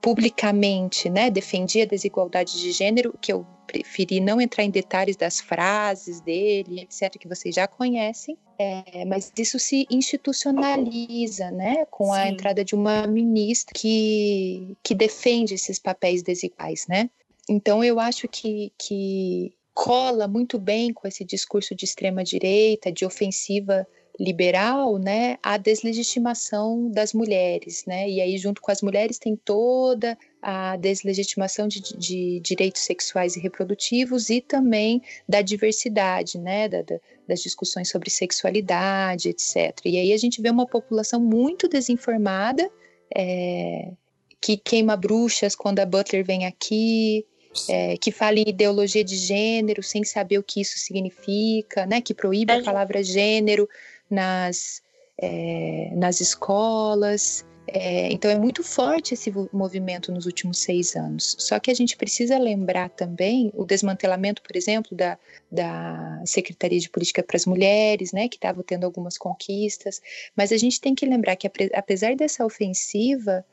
publicamente, 0.00 1.10
né, 1.10 1.30
defendia 1.30 1.84
a 1.84 1.86
desigualdade 1.86 2.58
de 2.60 2.72
gênero, 2.72 3.14
que 3.20 3.32
eu 3.32 3.46
preferi 3.66 4.20
não 4.20 4.40
entrar 4.40 4.64
em 4.64 4.70
detalhes 4.70 5.16
das 5.16 5.40
frases 5.40 6.20
dele, 6.20 6.80
etc., 6.82 7.18
que 7.18 7.28
vocês 7.28 7.54
já 7.54 7.66
conhecem, 7.66 8.36
é, 8.58 9.04
mas 9.06 9.32
isso 9.36 9.58
se 9.58 9.86
institucionaliza, 9.90 11.50
né, 11.50 11.86
com 11.90 12.06
Sim. 12.06 12.12
a 12.12 12.28
entrada 12.28 12.64
de 12.64 12.74
uma 12.74 13.06
ministra 13.06 13.72
que, 13.74 14.76
que 14.82 14.94
defende 14.94 15.54
esses 15.54 15.78
papéis 15.78 16.22
desiguais, 16.22 16.86
né? 16.88 17.10
Então 17.48 17.82
eu 17.82 17.98
acho 17.98 18.28
que, 18.28 18.72
que 18.78 19.52
cola 19.74 20.28
muito 20.28 20.58
bem 20.58 20.92
com 20.92 21.08
esse 21.08 21.24
discurso 21.24 21.74
de 21.74 21.84
extrema 21.84 22.22
direita, 22.22 22.92
de 22.92 23.04
ofensiva 23.04 23.86
liberal, 24.20 24.98
né, 24.98 25.38
a 25.42 25.56
deslegitimação 25.56 26.90
das 26.90 27.12
mulheres, 27.12 27.84
né, 27.86 28.08
e 28.08 28.20
aí 28.20 28.36
junto 28.36 28.60
com 28.60 28.70
as 28.70 28.82
mulheres 28.82 29.18
tem 29.18 29.34
toda 29.36 30.18
a 30.40 30.76
deslegitimação 30.76 31.66
de, 31.66 31.80
de 31.96 32.40
direitos 32.40 32.82
sexuais 32.82 33.36
e 33.36 33.40
reprodutivos 33.40 34.28
e 34.28 34.40
também 34.40 35.02
da 35.28 35.40
diversidade, 35.40 36.38
né, 36.38 36.68
da, 36.68 36.82
da, 36.82 36.98
das 37.26 37.40
discussões 37.40 37.88
sobre 37.88 38.10
sexualidade, 38.10 39.30
etc. 39.30 39.80
E 39.84 39.98
aí 39.98 40.12
a 40.12 40.18
gente 40.18 40.42
vê 40.42 40.50
uma 40.50 40.66
população 40.66 41.20
muito 41.20 41.68
desinformada, 41.68 42.70
é, 43.14 43.92
que 44.40 44.56
queima 44.56 44.96
bruxas 44.96 45.54
quando 45.54 45.78
a 45.78 45.86
Butler 45.86 46.24
vem 46.24 46.46
aqui, 46.46 47.24
é, 47.68 47.96
que 47.96 48.10
fala 48.10 48.38
em 48.38 48.48
ideologia 48.48 49.04
de 49.04 49.16
gênero 49.16 49.82
sem 49.82 50.02
saber 50.04 50.38
o 50.38 50.42
que 50.42 50.60
isso 50.60 50.78
significa, 50.78 51.86
né? 51.86 52.00
Que 52.00 52.14
proíbe 52.14 52.52
a 52.52 52.62
palavra 52.62 53.02
gênero 53.02 53.68
nas, 54.12 54.82
é, 55.18 55.90
nas 55.96 56.20
escolas. 56.20 57.44
É, 57.66 58.12
então 58.12 58.30
é 58.30 58.36
muito 58.36 58.62
forte 58.62 59.14
esse 59.14 59.32
movimento 59.52 60.12
nos 60.12 60.26
últimos 60.26 60.58
seis 60.58 60.94
anos. 60.94 61.36
Só 61.38 61.58
que 61.58 61.70
a 61.70 61.74
gente 61.74 61.96
precisa 61.96 62.36
lembrar 62.36 62.90
também 62.90 63.50
o 63.54 63.64
desmantelamento, 63.64 64.42
por 64.42 64.54
exemplo, 64.56 64.96
da, 64.96 65.18
da 65.50 66.22
Secretaria 66.26 66.80
de 66.80 66.90
Política 66.90 67.22
para 67.22 67.36
as 67.36 67.46
Mulheres, 67.46 68.12
né, 68.12 68.28
que 68.28 68.36
estava 68.36 68.62
tendo 68.62 68.84
algumas 68.84 69.16
conquistas. 69.16 70.02
Mas 70.36 70.52
a 70.52 70.56
gente 70.56 70.80
tem 70.80 70.94
que 70.94 71.06
lembrar 71.06 71.36
que 71.36 71.50
apesar 71.72 72.14
dessa 72.16 72.44
ofensiva, 72.44 73.44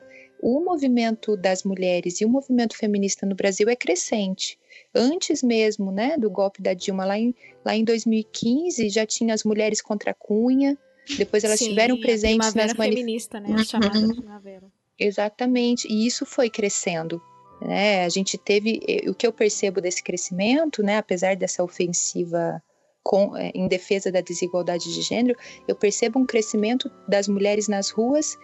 o 0.42 0.60
movimento 0.60 1.36
das 1.36 1.62
mulheres 1.62 2.20
e 2.20 2.24
o 2.24 2.28
movimento 2.28 2.76
feminista 2.76 3.24
no 3.24 3.34
Brasil 3.34 3.68
é 3.68 3.76
crescente. 3.76 4.58
Antes 4.94 5.42
mesmo 5.42 5.90
né, 5.90 6.16
do 6.16 6.30
golpe 6.30 6.62
da 6.62 6.74
Dilma, 6.74 7.04
lá 7.04 7.18
em, 7.18 7.34
lá 7.64 7.74
em 7.74 7.84
2015, 7.84 8.88
já 8.88 9.06
tinha 9.06 9.34
as 9.34 9.44
mulheres 9.44 9.80
contra 9.80 10.10
a 10.10 10.14
Cunha, 10.14 10.76
depois 11.16 11.44
elas 11.44 11.58
Sim, 11.58 11.70
tiveram 11.70 11.98
presentes 12.00 12.38
nas 12.38 12.54
manifestações. 12.54 12.94
feminista, 12.94 13.40
né? 13.40 13.54
A 13.58 13.64
chamada 13.64 13.98
uhum. 13.98 14.14
primavera. 14.14 14.66
Exatamente, 14.98 15.88
e 15.88 16.06
isso 16.06 16.26
foi 16.26 16.50
crescendo. 16.50 17.20
Né? 17.60 18.04
A 18.04 18.08
gente 18.08 18.38
teve, 18.38 18.80
o 19.06 19.14
que 19.14 19.26
eu 19.26 19.32
percebo 19.32 19.80
desse 19.80 20.02
crescimento, 20.02 20.82
né, 20.82 20.98
apesar 20.98 21.36
dessa 21.36 21.62
ofensiva 21.62 22.62
com, 23.02 23.36
é, 23.36 23.50
em 23.54 23.66
defesa 23.66 24.12
da 24.12 24.20
desigualdade 24.20 24.92
de 24.92 25.02
gênero, 25.02 25.38
eu 25.66 25.74
percebo 25.74 26.18
um 26.18 26.26
crescimento 26.26 26.90
das 27.08 27.28
mulheres 27.28 27.66
nas 27.66 27.90
ruas 27.90 28.36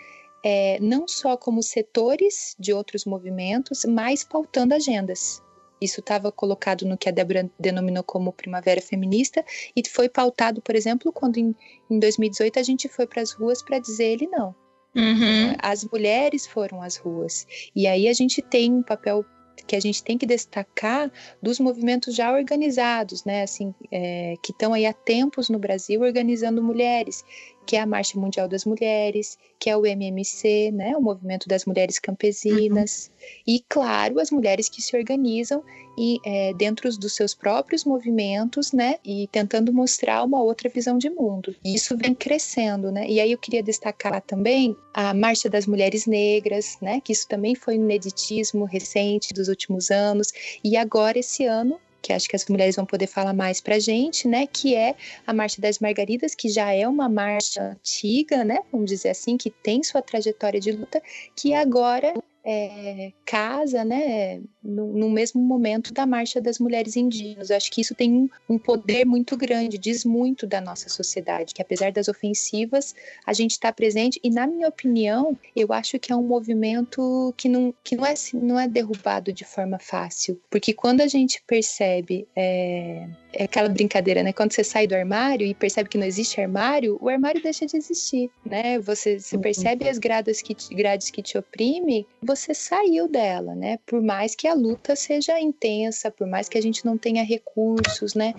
é, 0.48 0.78
não 0.80 1.08
só 1.08 1.36
como 1.36 1.60
setores 1.60 2.54
de 2.56 2.72
outros 2.72 3.04
movimentos, 3.04 3.84
mas 3.84 4.22
pautando 4.22 4.74
agendas. 4.74 5.42
Isso 5.80 6.00
estava 6.00 6.32
colocado 6.32 6.86
no 6.86 6.96
que 6.96 7.08
a 7.08 7.12
Débora 7.12 7.50
denominou 7.58 8.02
como 8.02 8.32
Primavera 8.32 8.80
Feminista 8.80 9.44
e 9.74 9.86
foi 9.88 10.08
pautado, 10.08 10.62
por 10.62 10.74
exemplo, 10.74 11.12
quando 11.12 11.38
em, 11.38 11.54
em 11.90 11.98
2018 11.98 12.58
a 12.58 12.62
gente 12.62 12.88
foi 12.88 13.06
para 13.06 13.22
as 13.22 13.32
ruas 13.32 13.62
para 13.62 13.78
dizer 13.78 14.06
ele 14.06 14.26
não. 14.26 14.54
Uhum. 14.94 15.54
As 15.58 15.84
mulheres 15.84 16.46
foram 16.46 16.80
às 16.80 16.96
ruas. 16.96 17.46
E 17.74 17.86
aí 17.86 18.08
a 18.08 18.14
gente 18.14 18.40
tem 18.40 18.72
um 18.72 18.82
papel 18.82 19.24
que 19.66 19.76
a 19.76 19.80
gente 19.80 20.02
tem 20.02 20.16
que 20.16 20.26
destacar 20.26 21.10
dos 21.42 21.58
movimentos 21.58 22.14
já 22.14 22.32
organizados, 22.32 23.24
né? 23.24 23.42
Assim, 23.42 23.74
é, 23.90 24.34
que 24.42 24.52
estão 24.52 24.72
aí 24.72 24.86
há 24.86 24.92
tempos 24.92 25.48
no 25.48 25.58
Brasil 25.58 26.00
organizando 26.02 26.62
mulheres, 26.62 27.24
que 27.66 27.76
é 27.76 27.80
a 27.80 27.86
Marcha 27.86 28.18
Mundial 28.18 28.48
das 28.48 28.64
Mulheres, 28.64 29.36
que 29.58 29.68
é 29.68 29.76
o 29.76 29.84
MMC, 29.84 30.70
né, 30.72 30.96
o 30.96 31.02
Movimento 31.02 31.48
das 31.48 31.64
Mulheres 31.64 31.98
Campesinas, 31.98 33.10
uhum. 33.10 33.54
e, 33.54 33.64
claro, 33.68 34.20
as 34.20 34.30
mulheres 34.30 34.68
que 34.68 34.80
se 34.80 34.96
organizam 34.96 35.62
e, 35.98 36.18
é, 36.24 36.52
dentro 36.54 36.88
dos 36.98 37.14
seus 37.14 37.34
próprios 37.34 37.84
movimentos, 37.84 38.72
né, 38.72 38.96
e 39.04 39.26
tentando 39.32 39.72
mostrar 39.72 40.22
uma 40.22 40.42
outra 40.42 40.68
visão 40.68 40.96
de 40.98 41.10
mundo. 41.10 41.56
E 41.64 41.74
isso 41.74 41.96
vem 41.96 42.14
crescendo, 42.14 42.92
né, 42.92 43.08
e 43.08 43.20
aí 43.20 43.32
eu 43.32 43.38
queria 43.38 43.62
destacar 43.62 44.22
também 44.22 44.76
a 44.94 45.12
Marcha 45.12 45.48
das 45.48 45.66
Mulheres 45.66 46.06
Negras, 46.06 46.78
né, 46.80 47.00
que 47.00 47.12
isso 47.12 47.26
também 47.26 47.54
foi 47.54 47.78
um 47.78 47.82
ineditismo 47.82 48.64
recente 48.64 49.34
dos 49.34 49.48
últimos 49.48 49.90
anos, 49.90 50.32
e 50.62 50.76
agora, 50.76 51.18
esse 51.18 51.44
ano, 51.44 51.80
que 52.02 52.12
acho 52.12 52.28
que 52.28 52.36
as 52.36 52.46
mulheres 52.46 52.76
vão 52.76 52.86
poder 52.86 53.06
falar 53.06 53.32
mais 53.32 53.60
para 53.60 53.78
gente, 53.78 54.28
né? 54.28 54.46
Que 54.46 54.74
é 54.74 54.94
a 55.26 55.32
Marcha 55.32 55.60
das 55.60 55.78
Margaridas, 55.78 56.34
que 56.34 56.48
já 56.48 56.72
é 56.72 56.86
uma 56.86 57.08
marcha 57.08 57.62
antiga, 57.62 58.44
né? 58.44 58.58
Vamos 58.70 58.90
dizer 58.90 59.10
assim, 59.10 59.36
que 59.36 59.50
tem 59.50 59.82
sua 59.82 60.02
trajetória 60.02 60.60
de 60.60 60.72
luta, 60.72 61.02
que 61.34 61.54
agora 61.54 62.14
é, 62.48 63.12
casa, 63.24 63.84
né, 63.84 64.40
no, 64.66 64.92
no, 64.92 65.10
mesmo 65.10 65.40
momento 65.40 65.92
da 65.92 66.06
marcha 66.06 66.40
das 66.40 66.58
mulheres 66.58 66.96
indígenas. 66.96 67.50
Eu 67.50 67.56
acho 67.56 67.70
que 67.70 67.80
isso 67.80 67.94
tem 67.94 68.12
um, 68.12 68.28
um, 68.48 68.58
poder 68.58 69.04
muito 69.04 69.36
grande, 69.36 69.78
diz 69.78 70.04
muito 70.04 70.46
da 70.46 70.60
nossa 70.60 70.88
sociedade, 70.88 71.54
que 71.54 71.62
apesar 71.62 71.92
das 71.92 72.08
ofensivas, 72.08 72.94
a 73.24 73.32
gente 73.32 73.52
está 73.52 73.72
presente. 73.72 74.20
E 74.22 74.30
na 74.30 74.46
minha 74.46 74.68
opinião, 74.68 75.38
eu 75.54 75.72
acho 75.72 75.98
que 75.98 76.12
é 76.12 76.16
um 76.16 76.22
movimento 76.22 77.32
que 77.36 77.48
não, 77.48 77.74
que 77.82 77.96
não, 77.96 78.06
é, 78.06 78.14
não 78.34 78.60
é 78.60 78.68
derrubado 78.68 79.32
de 79.32 79.44
forma 79.44 79.78
fácil, 79.78 80.40
porque 80.50 80.72
quando 80.72 81.00
a 81.00 81.06
gente 81.06 81.42
percebe 81.46 82.26
é, 82.34 83.08
é 83.32 83.44
aquela 83.44 83.68
brincadeira, 83.68 84.22
né? 84.22 84.32
Quando 84.32 84.52
você 84.52 84.64
sai 84.64 84.86
do 84.86 84.94
armário 84.94 85.46
e 85.46 85.54
percebe 85.54 85.88
que 85.88 85.98
não 85.98 86.06
existe 86.06 86.40
armário, 86.40 86.98
o 87.00 87.08
armário 87.08 87.42
deixa 87.42 87.66
de 87.66 87.76
existir, 87.76 88.30
né? 88.44 88.78
Você, 88.80 89.18
você 89.20 89.36
uhum. 89.36 89.42
percebe 89.42 89.88
as 89.88 89.98
grades 89.98 90.40
que, 90.40 90.54
te, 90.54 90.74
grades 90.74 91.10
que 91.10 91.22
te 91.22 91.36
oprimem, 91.36 92.06
você 92.22 92.54
saiu 92.54 93.06
dela, 93.06 93.54
né? 93.54 93.78
Por 93.84 94.02
mais 94.02 94.34
que 94.34 94.48
a 94.48 94.54
luta 94.56 94.96
seja 94.96 95.38
intensa, 95.40 96.10
por 96.10 96.26
mais 96.26 96.48
que 96.48 96.58
a 96.58 96.62
gente 96.62 96.84
não 96.84 96.96
tenha 96.96 97.22
recursos, 97.22 98.14
né? 98.14 98.34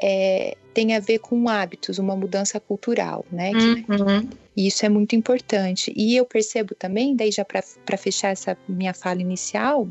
É, 0.00 0.56
tem 0.72 0.94
a 0.94 1.00
ver 1.00 1.18
com 1.18 1.48
hábitos, 1.48 1.98
uma 1.98 2.14
mudança 2.14 2.60
cultural, 2.60 3.24
né? 3.32 3.50
Uhum. 3.52 4.28
E 4.56 4.66
isso 4.66 4.86
é 4.86 4.88
muito 4.88 5.16
importante. 5.16 5.92
E 5.96 6.16
eu 6.16 6.24
percebo 6.24 6.74
também, 6.74 7.16
daí 7.16 7.32
já 7.32 7.44
para 7.44 7.96
fechar 7.96 8.30
essa 8.30 8.56
minha 8.68 8.94
fala 8.94 9.20
inicial, 9.20 9.88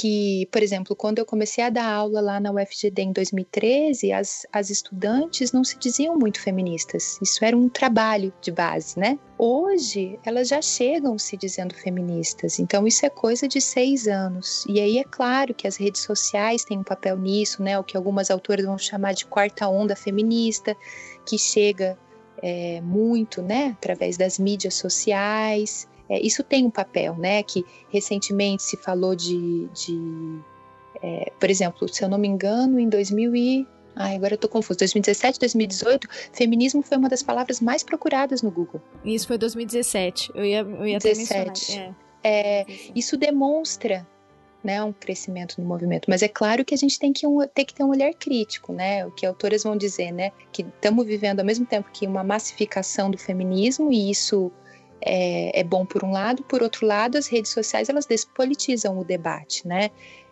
que, 0.00 0.48
por 0.50 0.62
exemplo, 0.62 0.96
quando 0.96 1.18
eu 1.18 1.26
comecei 1.26 1.62
a 1.62 1.68
dar 1.68 1.84
aula 1.84 2.22
lá 2.22 2.40
na 2.40 2.50
UFGD 2.50 3.02
em 3.02 3.12
2013, 3.12 4.10
as, 4.12 4.46
as 4.50 4.70
estudantes 4.70 5.52
não 5.52 5.62
se 5.62 5.78
diziam 5.78 6.16
muito 6.16 6.40
feministas. 6.40 7.18
Isso 7.20 7.44
era 7.44 7.54
um 7.54 7.68
trabalho 7.68 8.32
de 8.40 8.50
base, 8.50 8.98
né? 8.98 9.18
Hoje, 9.36 10.18
elas 10.24 10.48
já 10.48 10.62
chegam 10.62 11.18
se 11.18 11.36
dizendo 11.36 11.74
feministas. 11.74 12.58
Então, 12.58 12.86
isso 12.86 13.04
é 13.04 13.10
coisa 13.10 13.46
de 13.46 13.60
seis 13.60 14.08
anos. 14.08 14.64
E 14.66 14.80
aí 14.80 14.96
é 14.96 15.04
claro 15.04 15.52
que 15.52 15.68
as 15.68 15.76
redes 15.76 16.00
sociais 16.00 16.64
têm 16.64 16.78
um 16.78 16.82
papel 16.82 17.18
nisso, 17.18 17.62
né? 17.62 17.78
O 17.78 17.84
que 17.84 17.94
algumas 17.94 18.30
autoras 18.30 18.64
vão 18.64 18.78
chamar 18.78 19.12
de 19.12 19.26
quarta 19.26 19.68
onda 19.68 19.94
feminista, 19.94 20.74
que 21.26 21.36
chega 21.36 21.98
é, 22.42 22.80
muito, 22.80 23.42
né? 23.42 23.76
Através 23.78 24.16
das 24.16 24.38
mídias 24.38 24.76
sociais. 24.76 25.86
É, 26.10 26.20
isso 26.20 26.42
tem 26.42 26.66
um 26.66 26.70
papel, 26.70 27.14
né? 27.16 27.42
Que 27.44 27.64
recentemente 27.88 28.64
se 28.64 28.76
falou 28.76 29.14
de, 29.14 29.68
de 29.68 30.40
é, 31.00 31.32
por 31.38 31.48
exemplo, 31.48 31.88
se 31.88 32.04
eu 32.04 32.08
não 32.08 32.18
me 32.18 32.26
engano, 32.26 32.78
em 32.80 32.88
2000 32.88 33.36
e 33.36 33.66
Ai, 33.94 34.16
agora 34.16 34.34
eu 34.34 34.38
tô 34.38 34.48
confuso. 34.48 34.78
2017, 34.78 35.38
2018, 35.40 36.08
feminismo 36.32 36.80
foi 36.80 36.96
uma 36.96 37.08
das 37.08 37.22
palavras 37.22 37.60
mais 37.60 37.82
procuradas 37.82 38.40
no 38.40 38.50
Google. 38.50 38.80
Isso 39.04 39.26
foi 39.26 39.36
2017. 39.36 40.30
Eu 40.34 40.44
ia, 40.44 40.60
eu 40.60 40.86
ia 40.86 40.98
17. 40.98 41.78
É. 41.78 41.94
É, 42.22 42.66
isso 42.94 43.16
demonstra 43.16 44.06
né, 44.62 44.82
um 44.82 44.92
crescimento 44.92 45.60
no 45.60 45.66
movimento. 45.66 46.06
Mas 46.08 46.22
é 46.22 46.28
claro 46.28 46.64
que 46.64 46.74
a 46.74 46.78
gente 46.78 46.98
tem 46.98 47.12
que, 47.12 47.26
um, 47.26 47.46
tem 47.46 47.64
que 47.64 47.74
ter 47.74 47.82
um 47.82 47.90
olhar 47.90 48.12
crítico, 48.14 48.72
né? 48.72 49.04
O 49.06 49.10
que 49.10 49.26
autoras 49.26 49.64
vão 49.64 49.76
dizer, 49.76 50.12
né? 50.12 50.32
Que 50.52 50.62
estamos 50.62 51.04
vivendo 51.06 51.40
ao 51.40 51.46
mesmo 51.46 51.66
tempo 51.66 51.90
que 51.92 52.06
uma 52.06 52.22
massificação 52.22 53.10
do 53.10 53.18
feminismo 53.18 53.92
e 53.92 54.10
isso 54.10 54.52
é, 55.00 55.60
é, 55.60 55.64
bom 55.64 55.84
por 55.84 56.04
um 56.04 56.10
lado, 56.10 56.42
por 56.44 56.62
outro 56.62 56.86
lado, 56.86 57.16
as 57.16 57.26
redes 57.26 57.50
sociais 57.50 57.88
elas 57.88 58.06
despolitizam 58.06 58.98
o 58.98 59.04
debate, 59.04 59.66
né? 59.66 59.90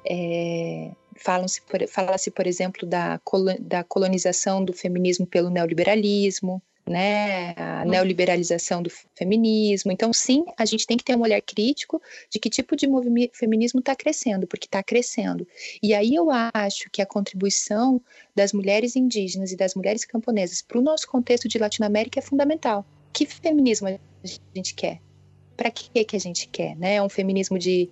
É, 0.08 0.90
Fala-se, 1.20 1.60
por, 1.62 1.86
fala 1.88 2.14
por 2.34 2.46
exemplo, 2.46 2.86
da, 2.86 3.20
da 3.58 3.82
colonização 3.82 4.64
do 4.64 4.72
feminismo 4.72 5.26
pelo 5.26 5.50
neoliberalismo, 5.50 6.62
né, 6.88 7.54
a 7.56 7.82
uhum. 7.84 7.90
neoliberalização 7.90 8.82
do 8.82 8.90
feminismo. 9.14 9.92
Então, 9.92 10.12
sim, 10.12 10.44
a 10.56 10.64
gente 10.64 10.86
tem 10.86 10.96
que 10.96 11.04
ter 11.04 11.14
um 11.16 11.20
olhar 11.20 11.40
crítico 11.42 12.00
de 12.30 12.38
que 12.38 12.48
tipo 12.48 12.74
de 12.74 12.86
feminismo 13.34 13.80
está 13.80 13.94
crescendo, 13.94 14.46
porque 14.46 14.66
está 14.66 14.82
crescendo. 14.82 15.46
E 15.82 15.94
aí 15.94 16.14
eu 16.14 16.28
acho 16.54 16.90
que 16.90 17.02
a 17.02 17.06
contribuição 17.06 18.00
das 18.34 18.52
mulheres 18.52 18.96
indígenas 18.96 19.52
e 19.52 19.56
das 19.56 19.74
mulheres 19.74 20.04
camponesas 20.04 20.62
para 20.62 20.78
o 20.78 20.82
nosso 20.82 21.06
contexto 21.08 21.48
de 21.48 21.58
Latinoamérica 21.58 22.18
é 22.20 22.22
fundamental. 22.22 22.86
Que 23.12 23.26
feminismo 23.26 23.88
a 23.88 23.98
gente 24.54 24.74
quer? 24.74 25.00
Para 25.56 25.70
que 25.70 26.04
que 26.04 26.16
a 26.16 26.20
gente 26.20 26.48
quer? 26.48 26.76
Né? 26.76 27.02
Um 27.02 27.08
feminismo 27.08 27.58
de, 27.58 27.90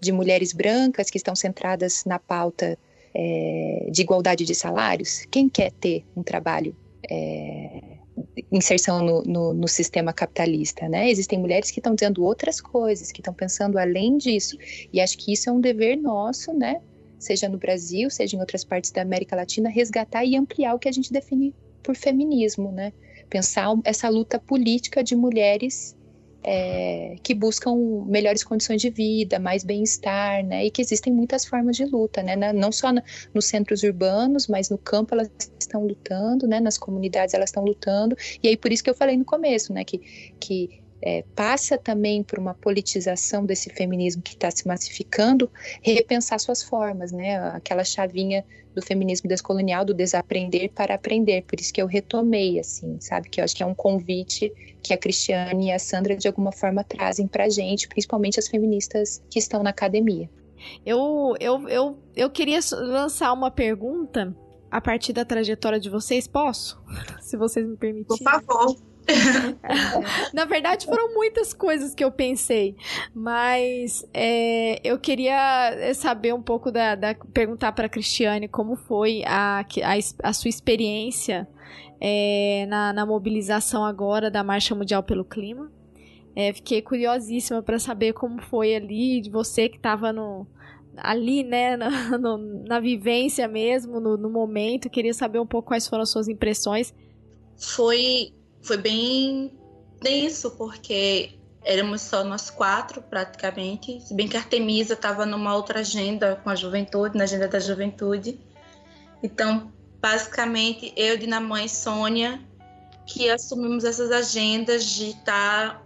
de 0.00 0.12
mulheres 0.12 0.52
brancas 0.52 1.10
que 1.10 1.16
estão 1.16 1.34
centradas 1.34 2.04
na 2.04 2.18
pauta 2.18 2.78
é, 3.14 3.88
de 3.90 4.02
igualdade 4.02 4.44
de 4.44 4.54
salários? 4.54 5.24
Quem 5.30 5.48
quer 5.48 5.72
ter 5.72 6.04
um 6.14 6.22
trabalho 6.22 6.76
é, 7.10 7.96
inserção 8.50 9.04
no, 9.04 9.22
no, 9.22 9.54
no, 9.54 9.68
sistema 9.68 10.12
capitalista, 10.12 10.88
né? 10.88 11.10
Existem 11.10 11.38
mulheres 11.38 11.70
que 11.70 11.80
estão 11.80 11.94
dizendo 11.94 12.24
outras 12.24 12.60
coisas, 12.60 13.12
que 13.12 13.20
estão 13.20 13.34
pensando 13.34 13.78
além 13.78 14.16
disso, 14.16 14.56
e 14.92 15.00
acho 15.00 15.18
que 15.18 15.32
isso 15.32 15.48
é 15.48 15.52
um 15.52 15.60
dever 15.60 15.96
nosso, 15.96 16.52
né? 16.52 16.80
Seja 17.18 17.48
no 17.48 17.58
Brasil, 17.58 18.10
seja 18.10 18.36
em 18.36 18.40
outras 18.40 18.64
partes 18.64 18.90
da 18.90 19.02
América 19.02 19.36
Latina, 19.36 19.68
resgatar 19.68 20.24
e 20.24 20.36
ampliar 20.36 20.74
o 20.74 20.78
que 20.78 20.88
a 20.88 20.92
gente 20.92 21.12
define 21.12 21.54
por 21.82 21.94
feminismo, 21.96 22.72
né? 22.72 22.92
Pensar 23.28 23.68
essa 23.84 24.08
luta 24.08 24.38
política 24.38 25.02
de 25.02 25.16
mulheres 25.16 25.96
é, 26.46 27.16
que 27.24 27.34
buscam 27.34 27.74
melhores 28.06 28.44
condições 28.44 28.80
de 28.80 28.88
vida, 28.88 29.38
mais 29.40 29.64
bem-estar, 29.64 30.44
né? 30.44 30.64
E 30.64 30.70
que 30.70 30.80
existem 30.80 31.12
muitas 31.12 31.44
formas 31.44 31.76
de 31.76 31.84
luta, 31.84 32.22
né? 32.22 32.36
Não 32.52 32.70
só 32.70 32.92
nos 33.34 33.46
centros 33.46 33.82
urbanos, 33.82 34.46
mas 34.46 34.70
no 34.70 34.78
campo 34.78 35.12
elas 35.12 35.28
estão 35.58 35.84
lutando, 35.84 36.46
né? 36.46 36.60
Nas 36.60 36.78
comunidades 36.78 37.34
elas 37.34 37.50
estão 37.50 37.64
lutando. 37.64 38.16
E 38.40 38.48
aí 38.48 38.56
por 38.56 38.70
isso 38.70 38.84
que 38.84 38.88
eu 38.88 38.94
falei 38.94 39.16
no 39.16 39.24
começo, 39.24 39.72
né? 39.72 39.84
Que, 39.84 39.98
que 40.38 40.85
é, 41.02 41.24
passa 41.34 41.76
também 41.76 42.22
por 42.22 42.38
uma 42.38 42.54
politização 42.54 43.44
desse 43.44 43.70
feminismo 43.70 44.22
que 44.22 44.34
está 44.34 44.50
se 44.50 44.66
massificando, 44.66 45.50
repensar 45.82 46.38
suas 46.40 46.62
formas, 46.62 47.12
né? 47.12 47.38
Aquela 47.50 47.84
chavinha 47.84 48.44
do 48.74 48.82
feminismo 48.82 49.28
descolonial, 49.28 49.84
do 49.84 49.94
desaprender 49.94 50.70
para 50.72 50.94
aprender. 50.94 51.42
Por 51.42 51.58
isso 51.58 51.72
que 51.72 51.80
eu 51.80 51.86
retomei, 51.86 52.58
assim, 52.58 52.98
sabe? 53.00 53.28
Que 53.28 53.40
eu 53.40 53.44
acho 53.44 53.56
que 53.56 53.62
é 53.62 53.66
um 53.66 53.74
convite 53.74 54.52
que 54.82 54.92
a 54.92 54.98
Cristiane 54.98 55.68
e 55.68 55.72
a 55.72 55.78
Sandra, 55.78 56.16
de 56.16 56.28
alguma 56.28 56.52
forma, 56.52 56.84
trazem 56.84 57.26
para 57.26 57.44
a 57.44 57.48
gente, 57.48 57.88
principalmente 57.88 58.38
as 58.38 58.48
feministas 58.48 59.22
que 59.30 59.38
estão 59.38 59.62
na 59.62 59.70
academia. 59.70 60.28
Eu, 60.84 61.34
eu, 61.40 61.68
eu, 61.68 61.98
eu 62.14 62.30
queria 62.30 62.60
lançar 62.72 63.32
uma 63.32 63.50
pergunta 63.50 64.36
a 64.70 64.80
partir 64.80 65.12
da 65.12 65.24
trajetória 65.24 65.78
de 65.78 65.88
vocês, 65.88 66.26
posso? 66.26 66.78
Se 67.20 67.36
vocês 67.36 67.66
me 67.66 67.76
permitirem. 67.76 68.18
Por 68.18 68.18
favor. 68.18 68.76
Na 70.34 70.44
verdade, 70.44 70.86
foram 70.86 71.14
muitas 71.14 71.52
coisas 71.52 71.94
que 71.94 72.04
eu 72.04 72.10
pensei, 72.10 72.76
mas 73.14 74.06
é, 74.12 74.80
eu 74.84 74.98
queria 74.98 75.70
é, 75.74 75.94
saber 75.94 76.34
um 76.34 76.42
pouco 76.42 76.70
da, 76.70 76.94
da 76.94 77.14
perguntar 77.32 77.72
para 77.72 77.88
Cristiane 77.88 78.48
como 78.48 78.76
foi 78.76 79.22
a, 79.26 79.60
a, 79.60 80.28
a 80.28 80.32
sua 80.32 80.48
experiência 80.48 81.48
é, 82.00 82.66
na, 82.68 82.92
na, 82.92 83.06
mobilização 83.06 83.84
agora 83.84 84.30
da 84.30 84.42
Marcha 84.42 84.74
Mundial 84.74 85.02
pelo 85.02 85.24
Clima. 85.24 85.70
É, 86.34 86.52
fiquei 86.52 86.82
curiosíssima 86.82 87.62
para 87.62 87.78
saber 87.78 88.12
como 88.12 88.42
foi 88.42 88.74
ali, 88.74 89.20
de 89.22 89.30
você 89.30 89.68
que 89.68 89.76
estava 89.76 90.12
no, 90.12 90.46
ali, 90.96 91.42
né, 91.42 91.76
na, 91.76 91.90
no, 92.18 92.38
na 92.64 92.80
vivência 92.80 93.48
mesmo, 93.48 94.00
no, 94.00 94.16
no 94.16 94.28
momento. 94.28 94.90
Queria 94.90 95.14
saber 95.14 95.38
um 95.38 95.46
pouco 95.46 95.68
quais 95.68 95.88
foram 95.88 96.02
as 96.02 96.10
suas 96.10 96.28
impressões. 96.28 96.92
Foi 97.56 98.34
foi 98.66 98.76
bem 98.76 99.56
denso, 100.02 100.50
porque 100.52 101.38
éramos 101.64 102.02
só 102.02 102.24
nós 102.24 102.50
quatro, 102.50 103.00
praticamente. 103.00 104.00
Se 104.00 104.12
bem 104.12 104.28
que 104.28 104.36
a 104.36 104.40
Artemisa 104.40 104.94
estava 104.94 105.24
numa 105.24 105.54
outra 105.54 105.80
agenda 105.80 106.40
com 106.42 106.50
a 106.50 106.54
juventude, 106.54 107.16
na 107.16 107.24
agenda 107.24 107.48
da 107.48 107.60
juventude. 107.60 108.38
Então, 109.22 109.72
basicamente, 110.00 110.92
eu 110.96 111.18
e 111.18 111.32
a 111.32 111.40
mãe 111.40 111.68
Sônia, 111.68 112.40
que 113.06 113.30
assumimos 113.30 113.84
essas 113.84 114.10
agendas 114.10 114.84
de 114.84 115.10
estar 115.10 115.74
tá 115.74 115.82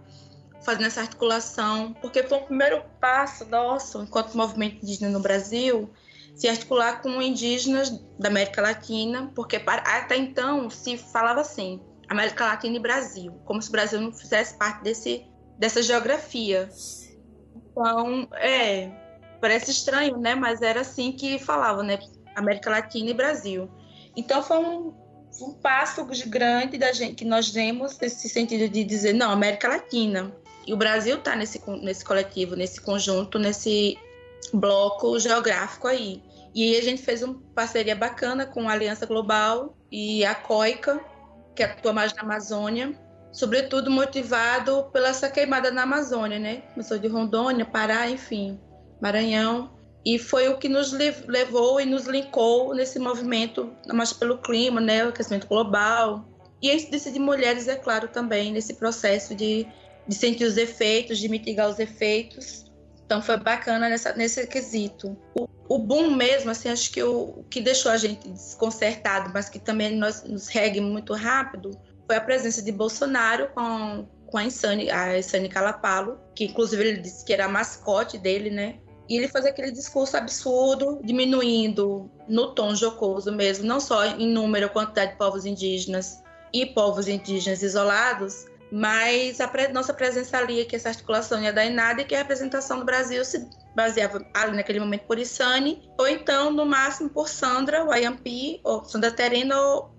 fazendo 0.63 0.87
essa 0.87 1.01
articulação, 1.01 1.93
porque 2.01 2.23
foi 2.23 2.37
o 2.37 2.45
primeiro 2.45 2.83
passo 2.99 3.45
nosso, 3.45 4.01
enquanto 4.01 4.35
movimento 4.35 4.83
indígena 4.83 5.09
no 5.09 5.19
Brasil, 5.19 5.89
se 6.35 6.47
articular 6.47 7.01
com 7.01 7.21
indígenas 7.21 7.89
da 8.19 8.29
América 8.29 8.61
Latina, 8.61 9.31
porque 9.35 9.61
até 9.65 10.17
então 10.17 10.69
se 10.69 10.97
falava 10.97 11.41
assim, 11.41 11.81
América 12.11 12.45
Latina 12.45 12.75
e 12.75 12.79
Brasil, 12.79 13.39
como 13.45 13.61
se 13.61 13.69
o 13.69 13.71
Brasil 13.71 14.01
não 14.01 14.11
fizesse 14.11 14.57
parte 14.57 14.83
desse, 14.83 15.25
dessa 15.57 15.81
geografia. 15.81 16.69
Então, 17.55 18.27
é, 18.33 18.91
parece 19.39 19.71
estranho, 19.71 20.17
né? 20.17 20.35
Mas 20.35 20.61
era 20.61 20.81
assim 20.81 21.13
que 21.13 21.39
falava, 21.39 21.81
né? 21.81 21.97
América 22.35 22.69
Latina 22.69 23.11
e 23.11 23.13
Brasil. 23.13 23.69
Então 24.13 24.43
foi 24.43 24.57
um, 24.57 24.93
um 25.41 25.53
passo 25.53 26.05
grande 26.27 26.77
da 26.77 26.91
gente 26.91 27.15
que 27.15 27.25
nós 27.25 27.49
demos 27.49 27.97
nesse 27.97 28.27
sentido 28.27 28.69
de 28.69 28.83
dizer 28.83 29.13
não, 29.13 29.31
América 29.31 29.69
Latina. 29.69 30.35
E 30.67 30.73
o 30.73 30.77
Brasil 30.77 31.15
está 31.15 31.33
nesse, 31.33 31.61
nesse 31.81 32.03
coletivo, 32.03 32.57
nesse 32.57 32.81
conjunto, 32.81 33.39
nesse 33.39 33.97
bloco 34.53 35.17
geográfico 35.17 35.87
aí. 35.87 36.21
E 36.53 36.63
aí 36.63 36.77
a 36.77 36.83
gente 36.83 37.01
fez 37.01 37.23
uma 37.23 37.39
parceria 37.55 37.95
bacana 37.95 38.45
com 38.45 38.67
a 38.67 38.73
Aliança 38.73 39.05
Global 39.05 39.77
e 39.89 40.25
a 40.25 40.35
COICA, 40.35 40.99
que 41.55 41.63
atua 41.63 41.93
mais 41.93 42.13
na 42.13 42.21
Amazônia, 42.21 42.93
sobretudo 43.31 43.89
motivado 43.89 44.89
pela 44.91 45.09
essa 45.09 45.29
queimada 45.29 45.71
na 45.71 45.83
Amazônia, 45.83 46.39
né? 46.39 46.63
Começou 46.73 46.97
de 46.97 47.07
Rondônia, 47.07 47.65
Pará, 47.65 48.09
enfim, 48.09 48.59
Maranhão. 49.01 49.71
E 50.03 50.17
foi 50.17 50.47
o 50.49 50.57
que 50.57 50.67
nos 50.67 50.91
levou 50.91 51.79
e 51.79 51.85
nos 51.85 52.07
linkou 52.07 52.73
nesse 52.73 52.97
movimento 52.97 53.71
mais 53.93 54.11
pelo 54.11 54.39
clima, 54.39 54.81
né? 54.81 55.05
O 55.05 55.09
aquecimento 55.09 55.47
global. 55.47 56.25
E 56.61 56.69
a 56.69 56.75
incidência 56.75 57.11
de 57.11 57.19
mulheres, 57.19 57.67
é 57.67 57.75
claro, 57.75 58.07
também, 58.07 58.51
nesse 58.51 58.75
processo 58.75 59.35
de, 59.35 59.67
de 60.07 60.15
sentir 60.15 60.45
os 60.45 60.57
efeitos, 60.57 61.19
de 61.19 61.27
mitigar 61.27 61.69
os 61.69 61.79
efeitos. 61.79 62.70
Então 63.11 63.21
foi 63.21 63.35
bacana 63.35 63.89
nessa, 63.89 64.13
nesse 64.13 64.47
quesito. 64.47 65.17
O, 65.37 65.45
o 65.67 65.77
boom 65.77 66.15
mesmo, 66.15 66.49
assim, 66.49 66.69
acho 66.69 66.89
que 66.93 67.03
o, 67.03 67.43
que 67.49 67.59
deixou 67.59 67.91
a 67.91 67.97
gente 67.97 68.29
desconcertado, 68.29 69.31
mas 69.33 69.49
que 69.49 69.59
também 69.59 69.97
nos, 69.97 70.23
nos 70.23 70.47
regue 70.47 70.79
muito 70.79 71.13
rápido, 71.13 71.77
foi 72.07 72.15
a 72.15 72.21
presença 72.21 72.61
de 72.61 72.71
Bolsonaro 72.71 73.49
com, 73.53 74.07
com 74.27 74.37
a 74.37 74.45
Insane, 74.45 74.89
a 74.89 75.19
Insane 75.19 75.49
Calapalo, 75.49 76.21
que 76.33 76.45
inclusive 76.45 76.81
ele 76.81 77.01
disse 77.01 77.25
que 77.25 77.33
era 77.33 77.47
a 77.47 77.49
mascote 77.49 78.17
dele, 78.17 78.49
né? 78.49 78.79
E 79.09 79.17
ele 79.17 79.27
fazia 79.27 79.51
aquele 79.51 79.71
discurso 79.71 80.15
absurdo, 80.15 81.01
diminuindo 81.03 82.09
no 82.29 82.55
tom 82.55 82.73
jocoso 82.73 83.29
mesmo, 83.33 83.65
não 83.65 83.81
só 83.81 84.05
em 84.05 84.29
número, 84.29 84.69
quantidade 84.69 85.11
de 85.11 85.17
povos 85.17 85.45
indígenas 85.45 86.23
e 86.53 86.65
povos 86.65 87.09
indígenas 87.09 87.61
isolados, 87.61 88.45
mas 88.71 89.41
a 89.41 89.51
nossa 89.73 89.93
presença 89.93 90.37
ali, 90.37 90.63
que 90.63 90.77
essa 90.77 90.87
articulação 90.87 91.43
ia 91.43 91.51
dar 91.51 91.65
em 91.65 91.73
nada, 91.73 92.01
e 92.01 92.05
que 92.05 92.15
a 92.15 92.19
representação 92.19 92.79
do 92.79 92.85
Brasil 92.85 93.23
se 93.25 93.45
baseava 93.75 94.25
ali 94.33 94.55
naquele 94.55 94.79
momento 94.79 95.05
por 95.05 95.19
Isane, 95.19 95.89
ou 95.97 96.07
então, 96.07 96.51
no 96.51 96.65
máximo, 96.65 97.09
por 97.09 97.27
Sandra 97.27 97.83
Wayampi, 97.83 98.61
ou 98.63 98.85
Sandra 98.85 99.11
Terena 99.11 99.59
ou 99.59 99.93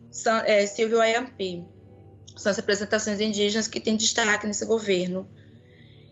é, 0.47 0.67
Silvio. 0.67 1.01
São 2.35 2.51
as 2.51 2.57
representações 2.57 3.21
indígenas 3.21 3.69
que 3.69 3.79
têm 3.79 3.95
destaque 3.95 4.47
nesse 4.47 4.65
governo. 4.65 5.29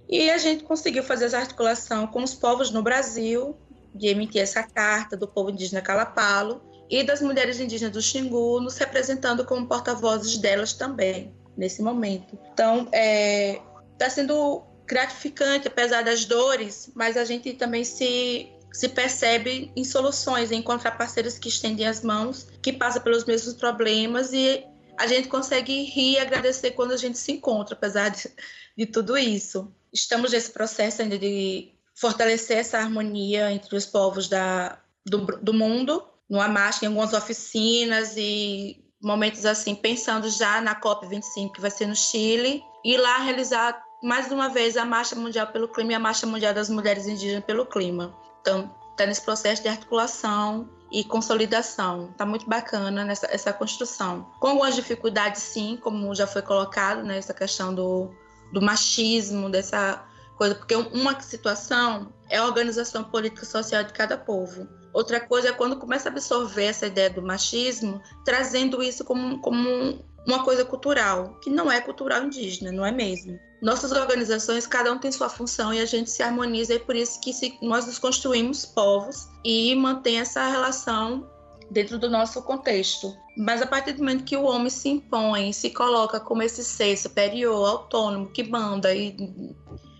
E 0.07 0.31
a 0.31 0.37
gente 0.37 0.65
conseguiu 0.65 1.03
fazer 1.03 1.27
essa 1.27 1.39
articulação 1.39 2.07
com 2.07 2.23
os 2.23 2.35
povos 2.35 2.71
no 2.71 2.83
Brasil, 2.83 3.57
de 3.95 4.09
emitir 4.09 4.43
essa 4.43 4.63
carta 4.63 5.17
do 5.17 5.27
povo 5.27 5.51
indígena 5.51 5.81
Calapalo 5.81 6.63
e 6.91 7.03
das 7.03 7.23
mulheres 7.23 7.59
indígenas 7.59 7.95
do 7.95 8.03
Xingu, 8.03 8.61
nos 8.61 8.77
representando 8.77 9.47
como 9.47 9.67
porta-vozes 9.67 10.37
delas 10.37 10.75
também 10.75 11.40
nesse 11.61 11.83
momento. 11.83 12.39
Então, 12.53 12.85
está 12.85 12.97
é, 12.97 13.61
tá 13.99 14.09
sendo 14.09 14.63
gratificante, 14.87 15.69
apesar 15.69 16.03
das 16.03 16.25
dores, 16.25 16.91
mas 16.95 17.19
a 17.19 17.25
gente 17.25 17.53
também 17.53 17.85
se, 17.85 18.49
se 18.73 18.89
percebe 18.89 19.71
em 19.77 19.85
soluções, 19.85 20.51
em 20.51 20.57
encontrar 20.57 20.93
parceiros 20.93 21.39
que 21.39 21.49
estendem 21.49 21.87
as 21.87 22.03
mãos, 22.03 22.49
que 22.63 22.73
passam 22.73 23.03
pelos 23.03 23.27
mesmos 23.27 23.55
problemas 23.55 24.33
e 24.33 24.65
a 24.99 25.07
gente 25.07 25.29
consegue 25.29 25.85
rir 25.85 26.15
e 26.15 26.19
agradecer 26.19 26.73
quando 26.73 26.93
a 26.93 26.97
gente 26.97 27.19
se 27.19 27.33
encontra, 27.33 27.75
apesar 27.75 28.09
de, 28.09 28.29
de 28.77 28.87
tudo 28.87 29.17
isso. 29.17 29.71
Estamos 29.93 30.33
nesse 30.33 30.51
processo 30.51 31.03
ainda 31.03 31.19
de 31.19 31.73
fortalecer 31.95 32.57
essa 32.57 32.79
harmonia 32.79 33.53
entre 33.53 33.77
os 33.77 33.85
povos 33.85 34.29
da, 34.29 34.81
do, 35.07 35.27
do 35.41 35.53
mundo, 35.53 36.03
no 36.29 36.41
Amash, 36.41 36.83
em 36.83 36.87
algumas 36.87 37.13
oficinas 37.13 38.15
e 38.17 38.83
momentos 39.03 39.47
assim, 39.47 39.75
pensando 39.75 40.29
já 40.29 40.61
na 40.61 40.79
COP25, 40.79 41.53
que 41.53 41.61
vai 41.61 41.71
ser 41.71 41.87
no 41.87 41.97
Chile, 41.97 42.63
e 42.85 42.97
lá 42.97 43.19
realizar 43.19 43.83
mais 44.03 44.33
uma 44.33 44.49
vez, 44.49 44.77
a 44.77 44.85
Marcha 44.85 45.15
Mundial 45.15 45.47
pelo 45.49 45.69
Clima 45.69 45.93
e 45.93 45.95
a 45.95 45.99
Marcha 45.99 46.27
Mundial 46.27 46.55
das 46.55 46.71
Mulheres 46.71 47.07
Indígenas 47.07 47.45
pelo 47.45 47.67
Clima. 47.67 48.15
Então, 48.41 48.75
está 48.93 49.07
nesse 49.07 49.23
processo 49.23 49.63
de 49.63 49.69
articulação 49.69 50.69
e 50.91 51.05
consolidação. 51.05 52.09
Está 52.11 52.25
muito 52.25 52.49
bacana 52.49 53.05
nessa 53.05 53.29
essa 53.31 53.53
construção. 53.53 54.27
Com 54.41 54.49
algumas 54.49 54.75
dificuldades, 54.75 55.43
sim, 55.43 55.79
como 55.81 56.15
já 56.15 56.27
foi 56.27 56.43
colocado, 56.43 57.03
né, 57.03 57.19
essa 57.19 57.35
questão 57.35 57.75
do, 57.75 58.11
do 58.53 58.63
machismo, 58.63 59.51
dessa 59.51 60.03
coisa, 60.37 60.55
porque 60.55 60.75
uma 60.75 61.21
situação 61.21 62.13
é 62.31 62.39
a 62.39 62.45
organização 62.45 63.05
política 63.05 63.45
e 63.45 63.47
social 63.47 63.85
de 63.85 63.93
cada 63.93 64.17
povo. 64.17 64.67
Outra 64.93 65.21
coisa 65.21 65.49
é 65.49 65.53
quando 65.53 65.77
começa 65.77 66.09
a 66.09 66.13
absorver 66.13 66.65
essa 66.65 66.87
ideia 66.87 67.11
do 67.11 67.23
machismo, 67.23 68.01
trazendo 68.25 68.83
isso 68.83 69.05
como, 69.05 69.41
como 69.41 70.03
uma 70.27 70.45
coisa 70.45 70.65
cultural, 70.65 71.39
que 71.41 71.51
não 71.51 71.71
é 71.71 71.81
cultural 71.81 72.25
indígena, 72.25 72.73
não 72.73 72.85
é 72.85 72.93
mesmo. 72.93 73.39
Nossas 73.63 73.93
organizações, 73.93 74.67
cada 74.67 74.93
um 74.93 74.99
tem 74.99 75.13
sua 75.13 75.29
função 75.29 75.73
e 75.73 75.81
a 75.81 75.85
gente 75.85 76.11
se 76.11 76.23
harmoniza, 76.23 76.73
e 76.73 76.77
é 76.77 76.79
por 76.79 76.97
isso 76.97 77.21
que 77.21 77.33
se, 77.33 77.57
nós 77.63 77.87
nos 77.87 77.99
construímos 77.99 78.65
povos 78.65 79.29
e 79.45 79.75
mantém 79.75 80.19
essa 80.19 80.49
relação 80.49 81.29
dentro 81.71 81.99
do 81.99 82.11
nosso 82.11 82.43
contexto. 82.43 83.15
Mas 83.37 83.63
a 83.63 83.67
partir 83.67 83.93
do 83.93 83.99
momento 84.01 84.25
que 84.25 84.37
o 84.37 84.45
homem 84.45 84.71
se 84.71 84.89
impõe, 84.89 85.53
se 85.53 85.71
coloca 85.71 86.19
como 86.19 86.43
esse 86.43 86.65
ser 86.65 86.97
superior, 86.97 87.69
autônomo, 87.69 88.31
que 88.31 88.43
manda 88.43 88.95
e, 88.95 89.17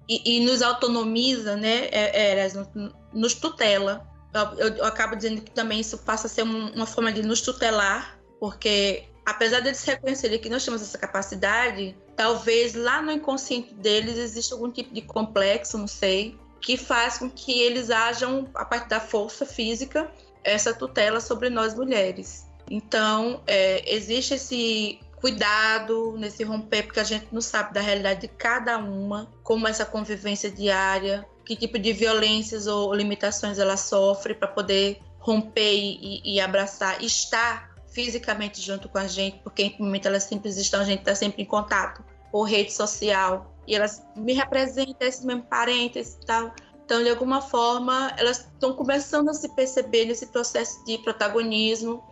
e, 0.09 0.39
e 0.39 0.45
nos 0.45 0.63
autonomiza, 0.63 1.57
né, 1.57 1.87
é, 1.91 2.45
é, 2.45 2.53
nos 3.13 3.35
tutela. 3.35 4.10
Eu, 4.33 4.69
eu, 4.77 4.85
acabo 4.85 5.17
dizendo 5.17 5.43
que 5.43 5.51
também 5.51 5.81
isso 5.81 5.99
passa 5.99 6.27
a 6.27 6.31
ser 6.31 6.45
um, 6.45 6.73
uma 6.73 6.87
forma 6.87 7.13
de 7.13 7.23
nos 7.23 7.41
tutelar, 7.41 8.19
porque 8.39 9.05
apesar 9.27 9.61
deles 9.61 9.83
reconhecerem 9.85 10.39
que 10.39 10.49
nós 10.49 10.65
temos 10.65 10.83
essa 10.83 10.99
capacidade, 10.99 11.97
talvez 12.17 12.75
lá 12.75 13.03
no 13.03 13.11
inconsciente 13.13 13.75
deles 13.75 14.17
exista 14.17 14.55
algum 14.55 14.71
tipo 14.71 14.93
de 14.95 15.03
complexo, 15.03 15.79
não 15.79 15.89
sei, 15.89 16.39
que 16.61 16.77
faz 16.77 17.19
com 17.19 17.31
que 17.31 17.61
eles 17.61 17.91
ajam, 17.91 18.49
a 18.55 18.65
partir 18.65 18.89
da 18.89 19.01
força 19.01 19.47
física, 19.47 20.11
essa 20.45 20.73
tutela 20.73 21.21
sobre 21.21 21.51
nós 21.51 21.75
mulheres. 21.75 22.47
Então, 22.71 23.43
é, 23.47 23.83
existe 23.93 24.35
esse 24.35 25.01
cuidado 25.17 26.17
nesse 26.17 26.45
romper, 26.45 26.85
porque 26.85 27.01
a 27.01 27.05
gente 27.05 27.27
não 27.31 27.41
sabe 27.41 27.75
da 27.75 27.81
realidade 27.81 28.23
de 28.23 28.29
cada 28.29 28.79
uma, 28.79 29.31
como 29.43 29.69
essa 29.69 29.85
convivência 29.85 30.51
diária, 30.51 31.27
que 31.45 31.57
tipo 31.57 31.79
de 31.79 31.93
violências 31.93 32.67
ou 32.67 32.93
limitações 32.95 33.59
ela 33.59 33.77
sofre 33.77 34.35
para 34.35 34.49
poder 34.49 35.01
romper 35.19 35.75
e, 35.75 36.23
e 36.25 36.41
abraçar, 36.41 37.03
estar 37.03 37.71
fisicamente 37.89 38.61
junto 38.61 38.89
com 38.89 38.99
a 38.99 39.07
gente, 39.07 39.39
porque 39.43 39.63
em 39.63 39.77
momento 39.79 40.07
elas 40.07 40.25
sempre 40.25 40.49
estão, 40.51 40.81
a 40.81 40.85
gente 40.85 41.01
está 41.01 41.15
sempre 41.15 41.43
em 41.43 41.47
contato 41.47 42.05
por 42.31 42.45
rede 42.45 42.73
social 42.73 43.55
e 43.67 43.75
elas 43.75 44.03
me 44.17 44.33
representam 44.33 45.07
esses 45.07 45.25
mesmos 45.25 45.47
parentes 45.49 46.19
e 46.21 46.27
tal. 46.27 46.55
Então, 46.85 47.03
de 47.03 47.09
alguma 47.09 47.41
forma, 47.41 48.13
elas 48.17 48.39
estão 48.39 48.73
começando 48.73 49.29
a 49.29 49.35
se 49.35 49.49
perceber 49.55 50.07
nesse 50.07 50.27
processo 50.27 50.85
de 50.85 50.99
protagonismo 50.99 52.03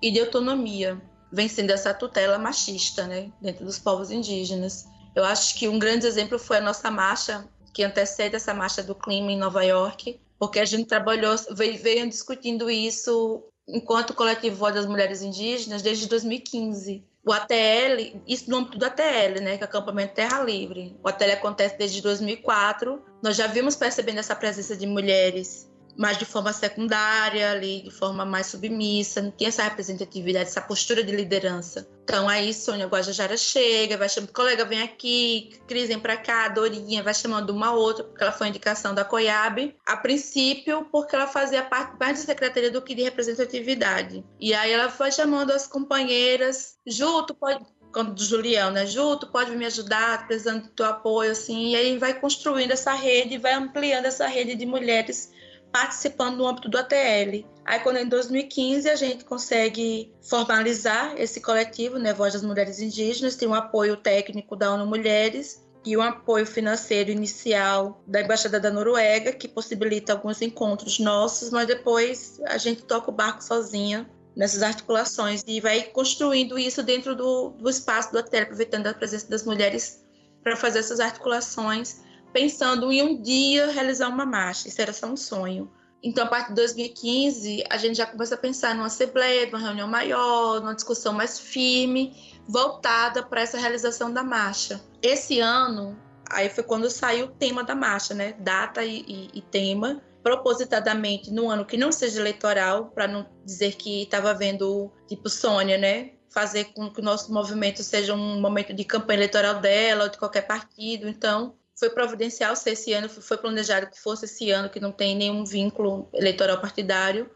e 0.00 0.10
de 0.10 0.20
autonomia, 0.20 1.00
vencendo 1.30 1.70
essa 1.70 1.92
tutela 1.92 2.38
machista, 2.38 3.06
né, 3.06 3.30
dentro 3.40 3.64
dos 3.64 3.78
povos 3.78 4.10
indígenas. 4.10 4.86
Eu 5.14 5.24
acho 5.24 5.54
que 5.56 5.68
um 5.68 5.78
grande 5.78 6.06
exemplo 6.06 6.38
foi 6.38 6.58
a 6.58 6.62
nossa 6.62 6.90
marcha, 6.90 7.46
que 7.72 7.82
antecede 7.82 8.36
essa 8.36 8.52
marcha 8.52 8.82
do 8.82 8.94
clima 8.94 9.32
em 9.32 9.38
Nova 9.38 9.64
York, 9.64 10.20
porque 10.38 10.58
a 10.58 10.64
gente 10.64 10.86
trabalhou, 10.86 11.34
veio, 11.52 12.08
discutindo 12.08 12.70
isso 12.70 13.44
enquanto 13.66 14.14
coletivo 14.14 14.56
Voz 14.56 14.74
das 14.74 14.86
Mulheres 14.86 15.22
Indígenas 15.22 15.82
desde 15.82 16.08
2015. 16.08 17.04
O 17.24 17.32
ATL, 17.32 18.20
isso 18.26 18.50
no 18.50 18.56
âmbito 18.56 18.76
do 18.76 18.84
ATL, 18.84 19.40
né, 19.40 19.56
que 19.56 19.62
é 19.62 19.66
Acampamento 19.66 20.14
Terra 20.14 20.42
Livre. 20.42 20.98
O 21.02 21.08
ATL 21.08 21.32
acontece 21.32 21.78
desde 21.78 22.02
2004. 22.02 23.00
Nós 23.22 23.36
já 23.36 23.46
vimos 23.46 23.76
percebendo 23.76 24.18
essa 24.18 24.34
presença 24.34 24.76
de 24.76 24.86
mulheres 24.86 25.71
mas 25.96 26.18
de 26.18 26.24
forma 26.24 26.52
secundária, 26.52 27.50
ali, 27.50 27.82
de 27.82 27.90
forma 27.90 28.24
mais 28.24 28.46
submissa, 28.46 29.20
não 29.22 29.30
tinha 29.30 29.48
essa 29.48 29.62
representatividade, 29.62 30.48
essa 30.48 30.60
postura 30.60 31.02
de 31.02 31.14
liderança. 31.14 31.88
Então 32.02 32.28
aí 32.28 32.52
Sônia 32.52 32.86
Guajajara 32.86 33.36
chega, 33.36 33.96
vai 33.96 34.08
chamando, 34.08 34.32
colega, 34.32 34.64
vem 34.64 34.82
aqui, 34.82 35.60
Cris, 35.68 35.88
vem 35.88 35.98
pra 35.98 36.16
cá, 36.16 36.48
Dorinha, 36.48 37.02
vai 37.02 37.14
chamando 37.14 37.50
uma 37.50 37.72
outra, 37.72 38.04
porque 38.04 38.22
ela 38.22 38.32
foi 38.32 38.48
indicação 38.48 38.94
da 38.94 39.04
COIAB, 39.04 39.74
a 39.86 39.96
princípio, 39.96 40.86
porque 40.90 41.14
ela 41.14 41.26
fazia 41.26 41.62
parte 41.62 41.96
mais 41.98 42.18
da 42.18 42.26
secretaria 42.26 42.70
do 42.70 42.82
que 42.82 42.94
de 42.94 43.02
representatividade. 43.02 44.24
E 44.40 44.52
aí 44.54 44.72
ela 44.72 44.90
foi 44.90 45.12
chamando 45.12 45.52
as 45.52 45.66
companheiras, 45.66 46.76
Ju, 46.86 47.22
tu 47.22 47.34
pode, 47.34 47.64
do 47.92 48.24
Julião, 48.24 48.70
né? 48.70 48.86
Ju, 48.86 49.16
tu 49.16 49.26
pode 49.26 49.52
me 49.52 49.66
ajudar, 49.66 50.26
precisando 50.26 50.64
do 50.64 50.70
teu 50.70 50.86
apoio, 50.86 51.32
assim, 51.32 51.72
e 51.72 51.76
aí 51.76 51.98
vai 51.98 52.18
construindo 52.18 52.72
essa 52.72 52.94
rede, 52.94 53.38
vai 53.38 53.52
ampliando 53.52 54.06
essa 54.06 54.26
rede 54.26 54.54
de 54.54 54.66
mulheres 54.66 55.30
participando 55.72 56.36
no 56.36 56.46
âmbito 56.46 56.68
do 56.68 56.78
ATL. 56.78 57.44
Aí, 57.64 57.80
quando 57.80 57.96
em 57.96 58.08
2015 58.08 58.90
a 58.90 58.96
gente 58.96 59.24
consegue 59.24 60.12
formalizar 60.20 61.14
esse 61.16 61.40
coletivo, 61.40 61.98
né, 61.98 62.12
Voz 62.12 62.34
das 62.34 62.42
Mulheres 62.42 62.80
Indígenas, 62.80 63.36
tem 63.36 63.48
um 63.48 63.54
apoio 63.54 63.96
técnico 63.96 64.54
da 64.54 64.74
ONU 64.74 64.86
Mulheres 64.86 65.64
e 65.84 65.96
um 65.96 66.02
apoio 66.02 66.46
financeiro 66.46 67.10
inicial 67.10 68.02
da 68.06 68.20
Embaixada 68.20 68.60
da 68.60 68.70
Noruega, 68.70 69.32
que 69.32 69.48
possibilita 69.48 70.12
alguns 70.12 70.42
encontros 70.42 70.98
nossos, 70.98 71.50
mas 71.50 71.66
depois 71.66 72.40
a 72.46 72.58
gente 72.58 72.84
toca 72.84 73.10
o 73.10 73.14
barco 73.14 73.42
sozinha 73.42 74.08
nessas 74.36 74.62
articulações 74.62 75.42
e 75.46 75.60
vai 75.60 75.82
construindo 75.82 76.58
isso 76.58 76.82
dentro 76.82 77.14
do, 77.14 77.50
do 77.50 77.68
espaço 77.68 78.12
do 78.12 78.18
ATL, 78.18 78.42
aproveitando 78.42 78.86
a 78.86 78.94
presença 78.94 79.28
das 79.28 79.44
mulheres 79.44 80.04
para 80.42 80.56
fazer 80.56 80.80
essas 80.80 81.00
articulações 81.00 82.00
pensando 82.32 82.90
em 82.90 83.02
um 83.02 83.20
dia 83.20 83.70
realizar 83.70 84.08
uma 84.08 84.26
marcha. 84.26 84.68
Isso 84.68 84.80
era 84.80 84.92
só 84.92 85.06
um 85.06 85.16
sonho. 85.16 85.70
Então, 86.02 86.24
a 86.24 86.26
partir 86.26 86.48
de 86.48 86.56
2015, 86.56 87.64
a 87.70 87.76
gente 87.76 87.96
já 87.96 88.06
começa 88.06 88.34
a 88.34 88.38
pensar 88.38 88.74
numa 88.74 88.86
assembleia, 88.86 89.46
numa 89.46 89.60
reunião 89.60 89.86
maior, 89.86 90.60
numa 90.60 90.74
discussão 90.74 91.12
mais 91.12 91.38
firme, 91.38 92.16
voltada 92.48 93.22
para 93.22 93.40
essa 93.40 93.56
realização 93.56 94.12
da 94.12 94.24
marcha. 94.24 94.82
Esse 95.00 95.38
ano, 95.38 95.96
aí 96.28 96.48
foi 96.48 96.64
quando 96.64 96.90
saiu 96.90 97.26
o 97.26 97.30
tema 97.30 97.62
da 97.62 97.76
marcha, 97.76 98.14
né? 98.14 98.32
Data 98.40 98.84
e, 98.84 99.04
e, 99.06 99.30
e 99.32 99.42
tema, 99.42 100.02
propositadamente 100.24 101.30
no 101.30 101.48
ano 101.48 101.64
que 101.64 101.76
não 101.76 101.92
seja 101.92 102.18
eleitoral, 102.18 102.86
para 102.86 103.06
não 103.06 103.24
dizer 103.44 103.76
que 103.76 104.02
estava 104.02 104.30
havendo, 104.30 104.90
tipo, 105.06 105.28
Sônia, 105.28 105.78
né? 105.78 106.14
Fazer 106.30 106.64
com 106.72 106.90
que 106.90 107.00
o 107.00 107.04
nosso 107.04 107.32
movimento 107.32 107.80
seja 107.84 108.12
um 108.12 108.40
momento 108.40 108.72
de 108.72 108.84
campanha 108.84 109.18
eleitoral 109.18 109.60
dela 109.60 110.04
ou 110.04 110.10
de 110.10 110.18
qualquer 110.18 110.48
partido. 110.48 111.06
Então, 111.06 111.54
foi 111.78 111.90
providencial 111.90 112.54
ser 112.54 112.72
esse 112.72 112.92
ano, 112.92 113.08
foi 113.08 113.36
planejado 113.38 113.88
que 113.88 114.00
fosse 114.00 114.26
esse 114.26 114.50
ano, 114.50 114.70
que 114.70 114.80
não 114.80 114.92
tem 114.92 115.16
nenhum 115.16 115.44
vínculo 115.44 116.08
eleitoral 116.12 116.60
partidário 116.60 117.30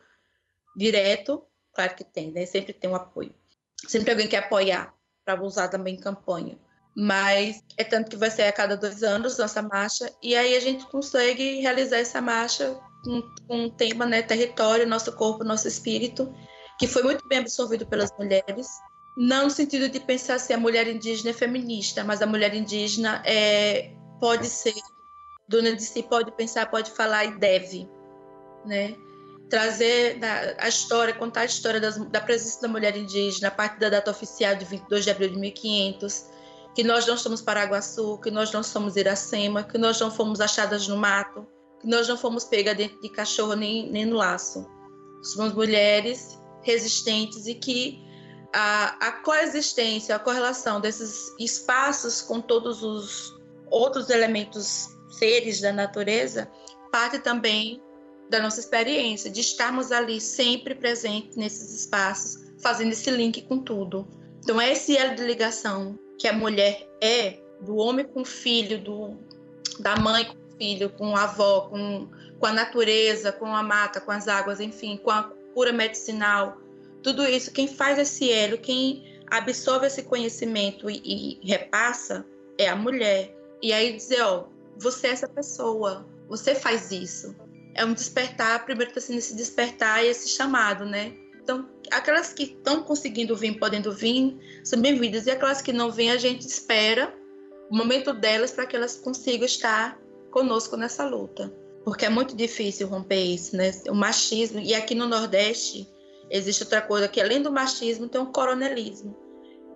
direto. 0.77 1.42
Claro 1.75 1.94
que 1.94 2.05
tem, 2.05 2.31
né? 2.31 2.46
Sempre 2.46 2.72
tem 2.72 2.88
um 2.88 2.94
apoio. 2.94 3.35
Sempre 3.87 4.11
alguém 4.11 4.29
quer 4.29 4.38
apoiar 4.38 4.94
para 5.25 5.42
usar 5.42 5.68
também 5.68 5.94
em 5.94 6.01
campanha. 6.01 6.59
Mas 6.94 7.62
é 7.77 7.85
tanto 7.85 8.11
que 8.11 8.16
vai 8.16 8.31
ser 8.31 8.42
a 8.42 8.53
cada 8.53 8.77
dois 8.77 9.03
anos 9.03 9.37
nossa 9.37 9.61
marcha, 9.61 10.11
e 10.22 10.35
aí 10.35 10.57
a 10.57 10.61
gente 10.61 10.87
consegue 10.87 11.61
realizar 11.61 11.99
essa 11.99 12.22
marcha 12.22 12.79
com, 13.05 13.22
com 13.46 13.64
um 13.64 13.70
tema, 13.70 14.07
né? 14.07 14.22
Território, 14.22 14.87
nosso 14.87 15.12
corpo, 15.12 15.44
nosso 15.44 15.68
espírito, 15.68 16.35
que 16.79 16.87
foi 16.87 17.03
muito 17.03 17.27
bem 17.29 17.38
absorvido 17.38 17.87
pelas 17.87 18.11
mulheres 18.18 18.66
não 19.16 19.44
no 19.44 19.51
sentido 19.51 19.88
de 19.88 19.99
pensar 19.99 20.38
se 20.38 20.53
a 20.53 20.59
mulher 20.59 20.87
indígena 20.87 21.31
é 21.31 21.33
feminista, 21.33 22.05
mas 22.05 22.20
a 22.20 22.27
mulher 22.27 22.55
indígena 22.55 23.22
é 23.25 23.95
pode 24.20 24.48
ser, 24.48 24.74
dona 25.48 25.74
de 25.74 25.83
si 25.83 26.02
pode 26.02 26.33
pensar, 26.33 26.70
pode 26.70 26.90
falar 26.90 27.24
e 27.24 27.38
deve, 27.38 27.88
né? 28.64 28.96
Trazer 29.48 30.18
a 30.59 30.68
história, 30.68 31.14
contar 31.14 31.42
a 31.42 31.44
história 31.44 31.81
das, 31.81 31.96
da 32.11 32.20
presença 32.20 32.61
da 32.62 32.68
mulher 32.68 32.96
indígena 32.96 33.48
a 33.48 33.50
partir 33.50 33.79
da 33.79 33.88
data 33.88 34.11
oficial 34.11 34.57
de 34.57 34.64
22 34.64 35.05
de 35.05 35.11
abril 35.11 35.31
de 35.31 35.38
1500, 35.38 36.26
que 36.74 36.83
nós 36.83 37.07
não 37.07 37.16
somos 37.16 37.40
Paraguaçu, 37.40 38.18
que 38.18 38.31
nós 38.31 38.50
não 38.50 38.62
somos 38.62 38.96
Iracema, 38.96 39.62
que 39.62 39.79
nós 39.79 40.00
não 40.00 40.11
fomos 40.11 40.40
achadas 40.40 40.88
no 40.88 40.96
mato, 40.96 41.46
que 41.81 41.87
nós 41.87 42.09
não 42.09 42.16
fomos 42.16 42.44
pegas 42.44 42.76
dentro 42.76 43.00
de 43.00 43.09
cachorro 43.09 43.55
nem, 43.55 43.90
nem 43.90 44.05
no 44.05 44.16
laço. 44.16 44.66
Somos 45.22 45.55
mulheres 45.55 46.38
resistentes 46.62 47.46
e 47.46 47.55
que 47.55 48.05
a, 48.52 49.09
a 49.09 49.12
coexistência, 49.22 50.16
a 50.16 50.18
correlação 50.18 50.81
desses 50.81 51.35
espaços 51.38 52.20
com 52.20 52.40
todos 52.40 52.83
os 52.83 53.36
outros 53.70 54.11
elementos, 54.11 54.88
seres 55.09 55.61
da 55.61 55.72
natureza, 55.72 56.50
parte 56.90 57.18
também 57.18 57.81
da 58.29 58.40
nossa 58.40 58.61
experiência, 58.61 59.31
de 59.31 59.40
estarmos 59.40 59.92
ali 59.92 60.20
sempre 60.20 60.74
presentes 60.74 61.37
nesses 61.37 61.72
espaços, 61.81 62.44
fazendo 62.61 62.92
esse 62.92 63.11
link 63.11 63.42
com 63.42 63.59
tudo. 63.59 64.07
Então, 64.42 64.61
é 64.61 64.72
esse 64.72 64.96
elo 64.96 65.14
de 65.14 65.22
ligação 65.22 65.98
que 66.18 66.26
a 66.26 66.33
mulher 66.33 66.88
é, 67.00 67.38
do 67.61 67.76
homem 67.76 68.05
com 68.05 68.22
o 68.22 68.24
filho, 68.24 68.79
do, 68.79 69.16
da 69.79 69.96
mãe 69.96 70.24
com 70.24 70.35
o 70.35 70.59
filho, 70.59 70.90
com 70.90 71.16
a 71.16 71.24
avó, 71.24 71.68
com, 71.68 72.09
com 72.38 72.46
a 72.46 72.52
natureza, 72.52 73.33
com 73.33 73.46
a 73.46 73.62
mata, 73.62 74.00
com 74.00 74.11
as 74.11 74.26
águas, 74.26 74.61
enfim, 74.61 74.96
com 74.96 75.11
a 75.11 75.24
cura 75.55 75.72
medicinal, 75.72 76.59
tudo 77.07 77.24
isso, 77.24 77.52
quem 77.52 77.68
faz 77.68 78.00
esse 78.00 78.33
elo, 78.33 78.59
quem 78.59 79.20
absorve 79.31 79.87
esse 79.87 80.02
conhecimento 80.02 80.90
e, 80.90 81.00
e 81.05 81.40
repassa, 81.46 82.26
é 82.59 82.68
a 82.68 82.74
mulher. 82.74 83.36
E 83.62 83.72
aí 83.72 83.96
dizer, 83.96 84.22
ó, 84.22 84.44
você 84.78 85.08
é 85.08 85.10
essa 85.10 85.28
pessoa, 85.28 86.06
você 86.28 86.54
faz 86.54 86.90
isso. 86.90 87.34
É 87.74 87.84
um 87.84 87.92
despertar, 87.92 88.64
primeiro 88.64 88.90
está 88.90 89.00
sendo 89.00 89.18
esse 89.18 89.34
despertar 89.34 90.04
e 90.04 90.08
esse 90.08 90.28
chamado, 90.28 90.84
né? 90.84 91.14
Então, 91.42 91.68
aquelas 91.90 92.32
que 92.32 92.42
estão 92.42 92.82
conseguindo 92.82 93.36
vir, 93.36 93.58
podendo 93.58 93.92
vir, 93.92 94.36
são 94.64 94.80
bem-vindas. 94.80 95.26
E 95.26 95.30
aquelas 95.30 95.62
que 95.62 95.72
não 95.72 95.92
vêm, 95.92 96.10
a 96.10 96.16
gente 96.16 96.46
espera 96.46 97.14
o 97.70 97.76
momento 97.76 98.12
delas 98.12 98.50
para 98.50 98.66
que 98.66 98.74
elas 98.74 98.96
consigam 98.96 99.46
estar 99.46 99.96
conosco 100.30 100.76
nessa 100.76 101.06
luta. 101.06 101.52
Porque 101.84 102.04
é 102.04 102.08
muito 102.08 102.34
difícil 102.34 102.88
romper 102.88 103.22
isso, 103.22 103.56
né? 103.56 103.70
O 103.88 103.94
machismo. 103.94 104.58
E 104.58 104.74
aqui 104.74 104.94
no 104.94 105.06
Nordeste, 105.06 105.88
existe 106.28 106.64
outra 106.64 106.82
coisa 106.82 107.06
que, 107.06 107.20
além 107.20 107.40
do 107.40 107.52
machismo, 107.52 108.08
tem 108.08 108.20
um 108.20 108.32
coronelismo. 108.32 109.16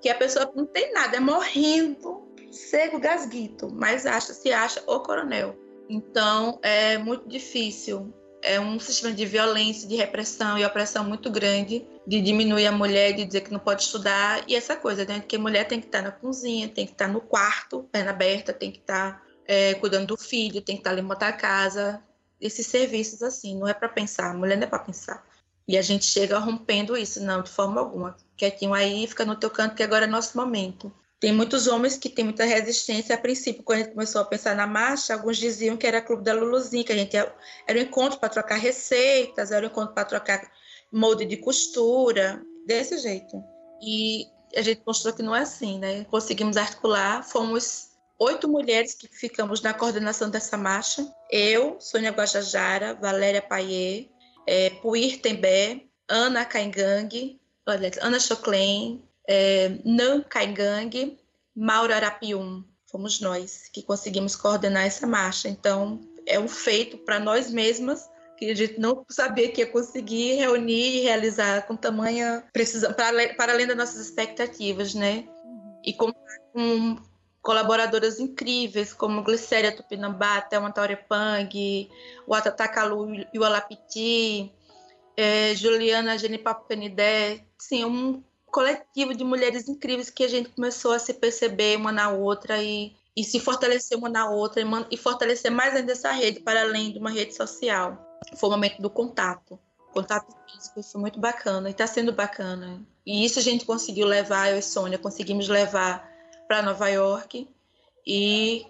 Que 0.03 0.09
a 0.09 0.15
pessoa 0.17 0.51
não 0.57 0.67
tem 0.67 0.93
nada, 0.93 1.19
é 1.19 1.21
morrendo, 1.21 2.30
cego, 2.51 2.99
gasguito, 2.99 3.71
mas 3.73 4.07
acha, 4.07 4.33
se 4.33 4.53
acha 4.53 4.83
o 4.87 5.01
coronel. 5.01 5.57
Então, 5.89 6.59
é 6.63 6.99
muito 6.99 7.29
difícil. 7.29 8.15
É 8.43 8.59
um 8.59 8.79
sistema 8.79 9.13
de 9.13 9.27
violência, 9.27 9.89
de 9.89 9.97
repressão 9.97 10.57
e 10.57 10.65
opressão 10.65 11.05
muito 11.05 11.31
grande, 11.31 11.87
de 12.07 12.21
diminuir 12.21 12.67
a 12.67 12.73
mulher, 12.73 13.13
de 13.13 13.25
dizer 13.25 13.43
que 13.43 13.53
não 13.53 13.59
pode 13.59 13.83
estudar. 13.83 14.43
E 14.49 14.55
essa 14.55 14.77
coisa, 14.77 15.05
né? 15.05 15.21
Que 15.21 15.37
a 15.37 15.39
mulher 15.39 15.69
tem 15.69 15.81
que 15.81 15.87
estar 15.87 16.01
na 16.01 16.11
cozinha, 16.11 16.69
tem 16.69 16.87
que 16.87 16.93
estar 16.93 17.09
no 17.09 17.21
quarto, 17.21 17.89
perna 17.93 18.11
aberta, 18.11 18.53
tem 18.53 18.71
que 18.71 18.79
estar 18.79 19.23
é, 19.45 19.75
cuidando 19.75 20.07
do 20.07 20.17
filho, 20.17 20.63
tem 20.63 20.77
que 20.77 20.81
estar 20.81 20.93
limpando 20.93 21.23
a 21.25 21.33
casa. 21.33 22.03
Esses 22.41 22.67
serviços, 22.67 23.23
assim, 23.23 23.59
não 23.59 23.69
é 23.69 23.75
para 23.75 23.89
pensar. 23.89 24.31
A 24.31 24.35
mulher 24.35 24.57
não 24.57 24.65
é 24.65 24.71
para 24.71 24.79
pensar. 24.79 25.27
E 25.69 25.77
a 25.77 25.83
gente 25.83 26.05
chega 26.05 26.39
rompendo 26.39 26.97
isso, 26.97 27.23
não, 27.23 27.43
de 27.43 27.51
forma 27.51 27.81
alguma. 27.81 28.17
Quietinho 28.37 28.73
aí, 28.73 29.07
fica 29.07 29.25
no 29.25 29.37
teu 29.37 29.51
canto, 29.51 29.75
que 29.75 29.83
agora 29.83 30.05
é 30.05 30.09
nosso 30.09 30.37
momento. 30.37 30.93
Tem 31.21 31.33
muitos 31.33 31.67
homens 31.67 31.99
que 31.99 32.09
têm 32.09 32.25
muita 32.25 32.45
resistência. 32.45 33.15
A 33.15 33.19
princípio, 33.19 33.63
quando 33.63 33.81
a 33.81 33.83
gente 33.83 33.93
começou 33.93 34.23
a 34.23 34.25
pensar 34.25 34.57
na 34.57 34.67
marcha, 34.67 35.13
alguns 35.13 35.37
diziam 35.37 35.77
que 35.77 35.87
era 35.87 36.01
clube 36.01 36.25
da 36.25 36.33
Luluzinha, 36.33 36.83
que 36.83 36.93
a 36.93 36.97
gente 36.97 37.15
era, 37.15 37.35
um 37.71 37.83
encontro 37.83 38.19
para 38.19 38.31
trocar 38.31 38.57
receitas, 38.57 39.53
era 39.53 39.67
um 39.67 39.69
encontro 39.69 39.95
para 39.95 40.07
trocar 40.07 40.51
molde 40.91 41.27
de 41.27 41.37
costura, 41.37 42.43
desse 42.67 42.99
jeito. 42.99 43.43
E 43.83 44.27
a 44.57 44.63
gente 44.63 44.83
mostrou 44.87 45.13
que 45.15 45.23
não 45.23 45.35
é 45.35 45.41
assim, 45.41 45.79
né? 45.79 46.05
Conseguimos 46.05 46.57
articular, 46.57 47.23
fomos 47.23 47.91
oito 48.19 48.49
mulheres 48.49 48.95
que 48.95 49.09
ficamos 49.09 49.61
na 49.61 49.75
coordenação 49.75 50.31
dessa 50.31 50.57
marcha. 50.57 51.07
Eu, 51.31 51.77
Sônia 51.81 52.11
Guajajara, 52.11 52.95
Valéria 52.95 53.43
Paier, 53.43 54.09
é, 54.47 54.71
Puir 54.71 55.21
Tembé, 55.21 55.83
Ana 56.09 56.45
Caingang, 56.45 57.39
Ana 58.01 58.19
Choclen, 58.19 59.03
é, 59.31 59.79
Nan 59.85 60.23
Caingang, 60.23 61.17
Mauro 61.55 61.95
Arapium. 61.95 62.65
Fomos 62.91 63.21
nós 63.21 63.69
que 63.73 63.81
conseguimos 63.85 64.35
coordenar 64.35 64.85
essa 64.85 65.07
marcha. 65.07 65.49
Então, 65.49 66.01
é 66.27 66.41
um 66.41 66.49
feito 66.49 66.99
para 66.99 67.21
nós 67.21 67.49
mesmas 67.49 68.11
que 68.37 68.51
a 68.51 68.57
gente 68.57 68.81
não 68.81 69.05
sabia 69.09 69.53
que 69.53 69.61
ia 69.61 69.67
conseguir 69.69 70.35
reunir 70.35 70.97
e 70.97 71.01
realizar 71.03 71.65
com 71.69 71.77
tamanha 71.77 72.43
precisão, 72.53 72.93
para, 72.93 73.35
para 73.35 73.53
além 73.53 73.69
das 73.69 73.77
nossas 73.77 74.01
expectativas, 74.01 74.95
né? 74.95 75.29
E 75.85 75.93
com, 75.93 76.13
com 76.53 76.97
colaboradoras 77.41 78.19
incríveis, 78.19 78.93
como 78.93 79.23
Glicéria 79.23 79.71
Tupinambá, 79.71 80.41
Thelma 80.41 80.73
Taurepang, 80.73 81.89
o 82.27 82.35
Atatakalu 82.35 83.27
e 83.33 83.39
o 83.39 83.45
Alapiti, 83.45 84.53
é, 85.17 85.55
Juliana 85.55 86.19
Genipapo 86.19 86.67
Canidé, 86.67 87.45
sim, 87.59 87.85
um 87.85 88.25
coletivo 88.51 89.15
de 89.15 89.25
mulheres 89.25 89.69
incríveis 89.69 90.11
que 90.11 90.25
a 90.25 90.29
gente 90.29 90.51
começou 90.51 90.93
a 90.93 90.99
se 90.99 91.15
perceber 91.15 91.77
uma 91.77 91.93
na 91.93 92.11
outra 92.11 92.63
e, 92.63 92.95
e 93.17 93.25
se 93.25 93.41
fortalecer 93.41 93.97
uma 93.97 94.09
na 94.09 94.29
outra 94.31 94.61
e, 94.61 94.67
e 94.91 94.97
fortalecer 94.97 95.51
mais 95.51 95.75
ainda 95.75 95.93
essa 95.93 96.13
rede, 96.13 96.41
para 96.41 96.63
além 96.63 96.93
de 96.93 96.99
uma 96.99 97.11
rede 97.11 97.35
social. 97.35 97.99
Foi 98.37 98.49
o 98.49 98.53
momento 98.53 98.83
do 98.83 98.91
contato. 98.91 99.59
Contato 99.93 100.33
físico, 100.47 100.83
foi 100.83 101.01
muito 101.01 101.19
bacana 101.19 101.69
e 101.69 101.73
está 101.73 101.87
sendo 101.87 102.13
bacana. 102.13 102.81
E 103.05 103.25
isso 103.25 103.39
a 103.39 103.43
gente 103.43 103.65
conseguiu 103.65 104.07
levar, 104.07 104.51
eu 104.51 104.59
e 104.59 104.63
Sônia, 104.63 104.99
conseguimos 104.99 105.49
levar 105.49 106.09
para 106.47 106.63
Nova 106.63 106.89
York 106.89 107.49
e 108.07 108.67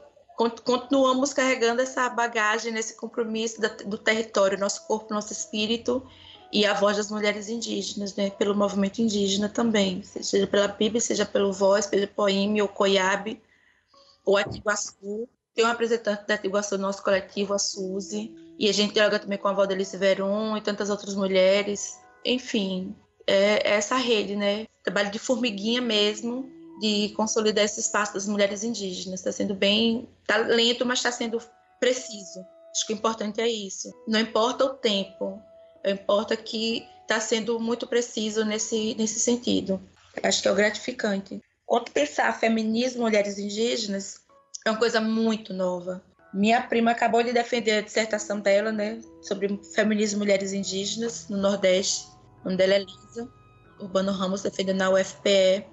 continuamos 0.65 1.35
carregando 1.35 1.83
essa 1.83 2.09
bagagem, 2.09 2.73
nesse 2.73 2.97
compromisso 2.97 3.61
do 3.85 3.99
território, 3.99 4.59
nosso 4.59 4.87
corpo, 4.87 5.13
nosso 5.13 5.33
espírito 5.33 6.07
e 6.53 6.67
a 6.67 6.75
voz 6.75 6.97
das 6.97 7.11
mulheres 7.11 7.49
indígenas, 7.49 8.15
né, 8.17 8.31
pelo 8.31 8.55
movimento 8.55 9.01
indígena 9.01 9.49
também, 9.49 10.03
seja 10.03 10.47
pela 10.47 10.67
Bíblia, 10.67 11.01
seja 11.01 11.25
pelo 11.25 11.53
Voz, 11.53 11.87
pelo 11.87 12.09
Poime, 12.09 12.61
ou 12.61 12.69
Coiabe, 12.69 13.41
ou 14.25 14.37
Atiguaçu. 14.37 15.29
Tem 15.55 15.65
um 15.65 15.69
representante 15.69 16.27
da 16.27 16.35
Atiguaçu 16.35 16.77
no 16.77 16.83
nosso 16.83 17.03
coletivo, 17.03 17.55
a 17.55 17.59
Suzy, 17.59 18.35
e 18.59 18.69
a 18.69 18.73
gente 18.73 18.95
dialoga 18.95 19.19
também 19.19 19.39
com 19.39 19.49
a 19.49 19.53
Valdelice 19.53 19.97
Veron 19.97 20.57
e 20.57 20.61
tantas 20.61 20.91
outras 20.91 21.15
mulheres. 21.15 21.99
Enfim, 22.25 22.95
é, 23.27 23.69
é 23.69 23.75
essa 23.75 23.97
rede, 23.97 24.35
né? 24.35 24.67
Trabalho 24.83 25.11
de 25.11 25.19
formiguinha 25.19 25.81
mesmo, 25.81 26.51
de 26.81 27.11
consolidar 27.17 27.65
esse 27.65 27.81
espaço 27.81 28.15
das 28.15 28.27
mulheres 28.27 28.65
indígenas. 28.65 29.21
Está 29.21 29.31
sendo 29.31 29.55
bem, 29.55 30.09
está 30.23 30.37
lento, 30.37 30.85
mas 30.85 30.99
está 30.99 31.13
sendo 31.13 31.41
preciso. 31.79 32.45
Acho 32.73 32.87
que 32.87 32.93
o 32.93 32.97
importante 32.97 33.41
é 33.41 33.49
isso. 33.49 33.93
Não 34.07 34.21
importa 34.21 34.65
o 34.65 34.75
tempo, 34.75 35.41
importa 35.85 36.37
que 36.37 36.87
está 37.03 37.21
sendo 37.21 37.59
muito 37.59 37.87
preciso 37.87 38.45
nesse, 38.45 38.95
nesse 38.97 39.19
sentido. 39.19 39.81
Acho 40.23 40.43
que 40.43 40.49
é 40.49 40.53
o 40.53 40.55
gratificante. 40.55 41.41
Quando 41.67 41.91
pensar 41.91 42.39
feminismo, 42.39 43.03
mulheres 43.03 43.39
indígenas, 43.39 44.21
é 44.67 44.71
uma 44.71 44.79
coisa 44.79 45.01
muito 45.01 45.55
nova. 45.55 46.03
Minha 46.33 46.63
prima 46.63 46.93
acabou 46.93 47.23
de 47.23 47.33
defender 47.33 47.73
a 47.73 47.81
dissertação 47.81 48.41
dela, 48.41 48.71
né, 48.71 49.01
sobre 49.23 49.61
feminismo 49.75 50.19
e 50.19 50.21
mulheres 50.21 50.53
indígenas 50.53 51.29
no 51.29 51.39
Nordeste. 51.39 52.07
O 52.43 52.45
nome 52.45 52.57
dela 52.57 52.75
é 52.75 52.79
Lisa 52.79 53.29
Urbano 53.81 54.13
Ramos, 54.13 54.43
defendendo 54.43 54.79
na 54.79 54.91
UFPE. 54.91 55.65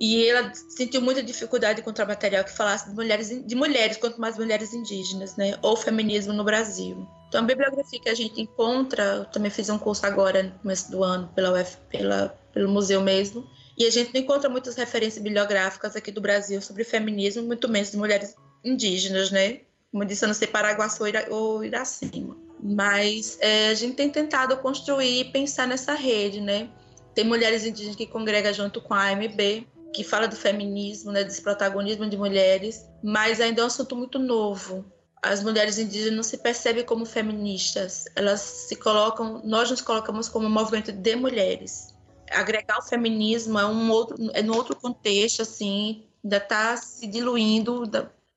E 0.00 0.26
ela 0.26 0.52
sentiu 0.54 1.00
muita 1.00 1.22
dificuldade 1.22 1.76
de 1.76 1.80
encontrar 1.82 2.06
material 2.06 2.42
que 2.42 2.50
falasse 2.50 2.88
de 2.88 2.94
mulheres, 2.94 3.46
de 3.46 3.54
mulheres, 3.54 3.96
quanto 3.98 4.20
mais 4.20 4.36
mulheres 4.36 4.72
indígenas, 4.74 5.36
né? 5.36 5.56
Ou 5.62 5.76
feminismo 5.76 6.32
no 6.32 6.42
Brasil. 6.42 7.06
Então, 7.32 7.44
a 7.44 7.46
bibliografia 7.46 7.98
que 7.98 8.10
a 8.10 8.14
gente 8.14 8.42
encontra, 8.42 9.02
eu 9.02 9.24
também 9.24 9.50
fiz 9.50 9.70
um 9.70 9.78
curso 9.78 10.04
agora, 10.04 10.42
no 10.42 10.50
começo 10.58 10.90
do 10.90 11.02
ano, 11.02 11.30
pela 11.34 11.58
UF, 11.58 11.78
pela, 11.88 12.38
pelo 12.52 12.68
museu 12.70 13.00
mesmo, 13.00 13.48
e 13.74 13.86
a 13.86 13.90
gente 13.90 14.12
não 14.12 14.20
encontra 14.20 14.50
muitas 14.50 14.76
referências 14.76 15.22
bibliográficas 15.22 15.96
aqui 15.96 16.12
do 16.12 16.20
Brasil 16.20 16.60
sobre 16.60 16.84
feminismo, 16.84 17.42
muito 17.42 17.70
menos 17.70 17.90
de 17.90 17.96
mulheres 17.96 18.34
indígenas, 18.62 19.30
né? 19.30 19.60
Como 19.90 20.02
eu 20.02 20.06
disse, 20.06 20.26
eu 20.26 20.26
não 20.26 20.34
sei 20.34 20.46
Paraguaçu 20.46 21.04
ou 21.30 21.64
Iracema. 21.64 22.36
Mas 22.62 23.38
é, 23.40 23.70
a 23.70 23.74
gente 23.74 23.94
tem 23.94 24.10
tentado 24.10 24.54
construir 24.58 25.20
e 25.20 25.24
pensar 25.24 25.66
nessa 25.66 25.94
rede, 25.94 26.38
né? 26.38 26.68
Tem 27.14 27.24
mulheres 27.24 27.64
indígenas 27.64 27.96
que 27.96 28.06
congregam 28.06 28.52
junto 28.52 28.78
com 28.78 28.92
a 28.92 29.08
AMB, 29.08 29.66
que 29.94 30.04
fala 30.04 30.28
do 30.28 30.36
feminismo, 30.36 31.10
né, 31.10 31.24
desse 31.24 31.40
protagonismo 31.40 32.06
de 32.10 32.16
mulheres, 32.18 32.86
mas 33.02 33.40
ainda 33.40 33.62
é 33.62 33.64
um 33.64 33.68
assunto 33.68 33.96
muito 33.96 34.18
novo. 34.18 34.84
As 35.22 35.42
mulheres 35.42 35.78
indígenas 35.78 36.16
não 36.16 36.22
se 36.24 36.36
percebem 36.36 36.84
como 36.84 37.06
feministas, 37.06 38.06
elas 38.16 38.40
se 38.40 38.74
colocam, 38.74 39.40
nós 39.44 39.70
nos 39.70 39.80
colocamos 39.80 40.28
como 40.28 40.46
um 40.46 40.50
movimento 40.50 40.90
de 40.90 41.14
mulheres. 41.14 41.94
Agregar 42.30 42.78
o 42.78 42.82
feminismo 42.82 43.58
é 43.58 43.64
um 43.64 43.90
outro, 43.90 44.16
é 44.32 44.42
num 44.42 44.56
outro 44.56 44.74
contexto, 44.74 45.42
assim, 45.42 46.04
ainda 46.24 46.38
está 46.38 46.76
se 46.76 47.06
diluindo, 47.06 47.88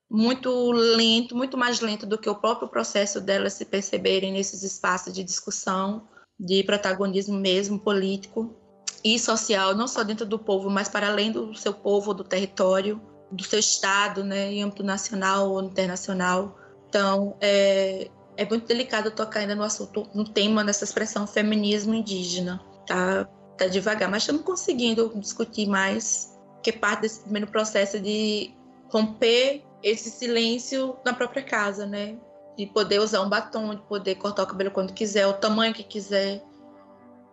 muito 0.08 0.72
lento, 0.72 1.36
muito 1.36 1.58
mais 1.58 1.80
lento 1.80 2.06
do 2.06 2.20
que 2.20 2.30
o 2.30 2.36
próprio 2.36 2.68
processo 2.68 3.20
delas 3.20 3.54
se 3.54 3.66
perceberem 3.66 4.32
nesses 4.32 4.62
espaços 4.62 5.12
de 5.12 5.24
discussão, 5.24 6.08
de 6.40 6.64
protagonismo 6.64 7.36
mesmo 7.36 7.80
político 7.80 8.56
e 9.04 9.18
social, 9.18 9.74
não 9.74 9.88
só 9.88 10.04
dentro 10.04 10.26
do 10.26 10.38
povo, 10.38 10.70
mas 10.70 10.88
para 10.88 11.08
além 11.08 11.32
do 11.32 11.56
seu 11.56 11.74
povo, 11.74 12.14
do 12.14 12.24
território, 12.24 13.02
do 13.32 13.44
seu 13.44 13.60
estado, 13.60 14.24
né, 14.24 14.52
em 14.52 14.64
âmbito 14.64 14.84
nacional 14.84 15.52
ou 15.52 15.64
internacional. 15.64 16.60
Então, 16.96 17.36
é, 17.42 18.10
é 18.38 18.46
muito 18.46 18.66
delicado 18.68 19.12
tocar 19.12 19.42
ainda 19.42 19.54
no 19.54 19.64
assunto, 19.64 20.08
no 20.14 20.24
tema 20.24 20.64
dessa 20.64 20.86
expressão 20.86 21.28
feminismo 21.28 21.94
indígena. 21.94 22.62
Tá, 22.88 23.28
tá 23.58 23.68
devagar, 23.68 24.10
mas 24.10 24.24
estamos 24.24 24.44
conseguindo 24.44 25.12
discutir 25.18 25.68
mais, 25.68 26.40
que 26.64 26.72
parte 26.72 27.02
desse 27.02 27.20
primeiro 27.20 27.48
processo 27.48 28.00
de 28.00 28.50
romper 28.88 29.62
esse 29.84 30.10
silêncio 30.10 30.96
na 31.04 31.14
própria 31.14 31.44
casa, 31.44 31.86
né? 31.86 32.16
De 32.58 32.66
poder 32.66 33.02
usar 33.02 33.20
um 33.24 33.28
batom, 33.28 33.76
de 33.76 33.82
poder 33.82 34.16
cortar 34.16 34.44
o 34.44 34.48
cabelo 34.48 34.72
quando 34.72 34.94
quiser, 34.94 35.28
o 35.28 35.34
tamanho 35.34 35.74
que 35.74 35.84
quiser, 35.84 36.42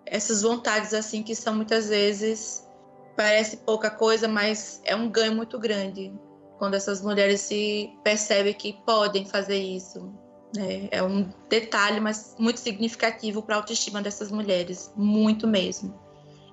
essas 0.05 0.43
vontades 0.43 0.93
assim 0.93 1.23
que 1.23 1.37
são 1.37 1.55
muitas 1.55 1.89
vezes 1.89 2.69
parece 3.17 3.59
pouca 3.59 3.91
coisa, 3.91 4.27
mas 4.27 4.81
é 4.85 4.97
um 4.97 5.09
ganho 5.09 5.37
muito 5.37 5.57
grande 5.57 6.13
quando 6.63 6.75
essas 6.75 7.03
mulheres 7.03 7.41
se 7.41 7.93
percebem 8.05 8.55
que 8.55 8.73
podem 8.87 9.27
fazer 9.27 9.59
isso. 9.59 10.15
Né? 10.55 10.87
É 10.93 11.03
um 11.03 11.29
detalhe, 11.49 11.99
mas 11.99 12.37
muito 12.39 12.61
significativo 12.61 13.43
para 13.43 13.57
a 13.57 13.59
autoestima 13.59 14.01
dessas 14.01 14.31
mulheres, 14.31 14.93
muito 14.95 15.45
mesmo. 15.49 15.93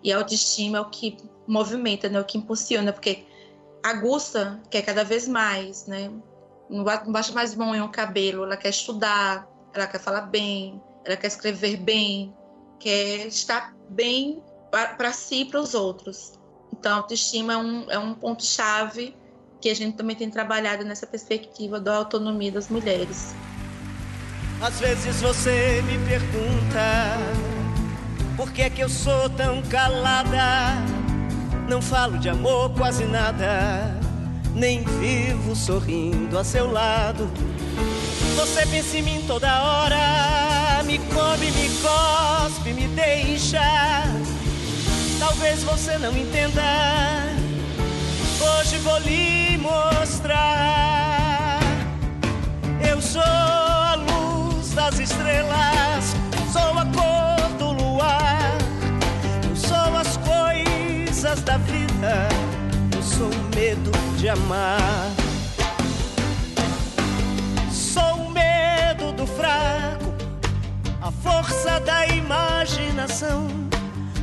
E 0.03 0.11
a 0.11 0.17
autoestima 0.17 0.79
é 0.79 0.81
o 0.81 0.89
que 0.89 1.15
movimenta, 1.45 2.09
né? 2.09 2.19
o 2.19 2.25
que 2.25 2.39
impulsiona, 2.39 2.91
porque 2.91 3.23
aguça 3.83 4.59
quer 4.71 4.81
cada 4.81 5.03
vez 5.03 5.27
mais, 5.27 5.85
né? 5.85 6.11
não 6.67 6.83
baixa 6.83 7.31
mais 7.31 7.53
mão 7.53 7.75
em 7.75 7.81
um 7.81 7.91
cabelo, 7.91 8.45
ela 8.45 8.57
quer 8.57 8.69
estudar, 8.69 9.47
ela 9.71 9.85
quer 9.85 9.99
falar 9.99 10.21
bem, 10.21 10.81
ela 11.05 11.17
quer 11.17 11.27
escrever 11.27 11.77
bem, 11.77 12.35
quer 12.79 13.27
estar 13.27 13.75
bem 13.87 14.41
para 14.71 15.13
si 15.13 15.41
e 15.41 15.45
para 15.45 15.59
os 15.59 15.75
outros. 15.75 16.33
Então, 16.73 16.93
a 16.93 16.95
autoestima 16.95 17.53
é 17.53 17.57
um, 17.57 17.91
é 17.91 17.99
um 17.99 18.15
ponto-chave 18.15 19.18
que 19.61 19.69
a 19.69 19.75
gente 19.75 19.97
também 19.97 20.15
tem 20.15 20.29
trabalhado 20.29 20.83
nessa 20.85 21.05
perspectiva 21.05 21.79
da 21.79 21.95
autonomia 21.95 22.51
das 22.51 22.69
mulheres. 22.69 23.35
Às 24.61 24.79
vezes 24.79 25.21
você 25.21 25.81
me 25.83 25.97
pergunta 26.07 27.17
por 28.35 28.51
que 28.51 28.61
é 28.61 28.69
que 28.69 28.81
eu 28.81 28.89
sou 28.89 29.29
tão 29.29 29.61
calada? 29.63 30.75
Não 31.67 31.81
falo 31.81 32.17
de 32.17 32.29
amor 32.29 32.73
quase 32.73 33.05
nada, 33.05 33.99
nem 34.55 34.83
vivo 34.83 35.55
sorrindo 35.55 36.37
a 36.37 36.43
seu 36.43 36.71
lado. 36.71 37.29
Você 38.35 38.65
pensa 38.65 38.97
em 38.97 39.01
mim 39.01 39.23
toda 39.27 39.61
hora, 39.61 40.83
me 40.85 40.97
come, 40.99 41.51
me 41.51 41.69
cospe, 41.81 42.73
me 42.73 42.87
deixa. 42.87 43.59
Talvez 45.19 45.61
você 45.63 45.97
não 45.97 46.15
entenda. 46.15 47.48
Hoje 48.41 48.77
vou 48.77 48.97
lhe 48.99 49.57
mostrar. 49.57 50.39
Eu 52.87 53.01
sou 53.01 53.21
a 53.21 53.95
luz 53.95 54.71
das 54.73 54.97
estrelas, 54.99 56.15
sou 56.53 56.77
a 56.77 56.85
cor 56.85 57.49
do 57.57 57.71
luar. 57.73 58.57
Eu 59.49 59.55
sou 59.55 59.97
as 59.97 60.17
coisas 60.17 61.41
da 61.41 61.57
vida, 61.57 62.29
eu 62.95 63.03
sou 63.03 63.27
o 63.27 63.55
medo 63.55 63.91
de 64.17 64.29
amar. 64.29 65.11
Sou 67.69 68.27
o 68.27 68.31
medo 68.31 69.11
do 69.11 69.27
fraco, 69.27 70.13
a 71.01 71.11
força 71.11 71.79
da 71.81 72.07
imaginação, 72.07 73.47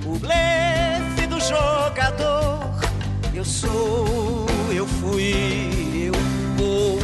o 0.07 0.19
blefe 0.19 1.27
do 1.27 1.39
jogador. 1.39 2.86
Eu 3.37 3.45
sou, 3.45 4.47
eu 4.72 4.87
fui, 4.87 6.07
eu 6.07 6.12
vou. 6.57 6.99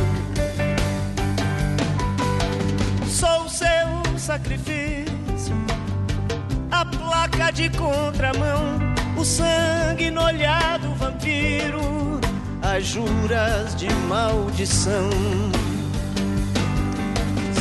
Sou 3.07 3.45
o 3.45 3.49
seu 3.51 4.19
sacrifício, 4.19 5.55
a 6.71 6.87
placa 6.87 7.51
de 7.51 7.69
contramão, 7.69 8.79
o 9.15 9.23
sangue 9.27 10.11
no 10.11 10.23
olhar 10.23 10.79
do 10.79 10.95
vampiro, 10.95 12.19
as 12.63 12.83
juras 12.83 13.77
de 13.77 13.93
maldição. 14.09 15.11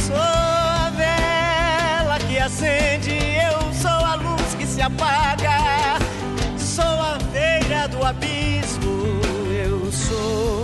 Sou 0.07 0.15
a 0.15 0.89
vela 0.95 2.17
que 2.19 2.39
acende, 2.39 3.11
eu 3.11 3.74
sou 3.74 3.89
a 3.91 4.15
luz 4.15 4.55
que 4.57 4.65
se 4.65 4.82
apaga. 4.82 5.99
Sou 6.57 6.86
a 6.86 7.17
beira 7.72 7.88
do 7.88 8.03
abismo, 8.03 8.91
eu 9.65 9.89
sou 9.93 10.63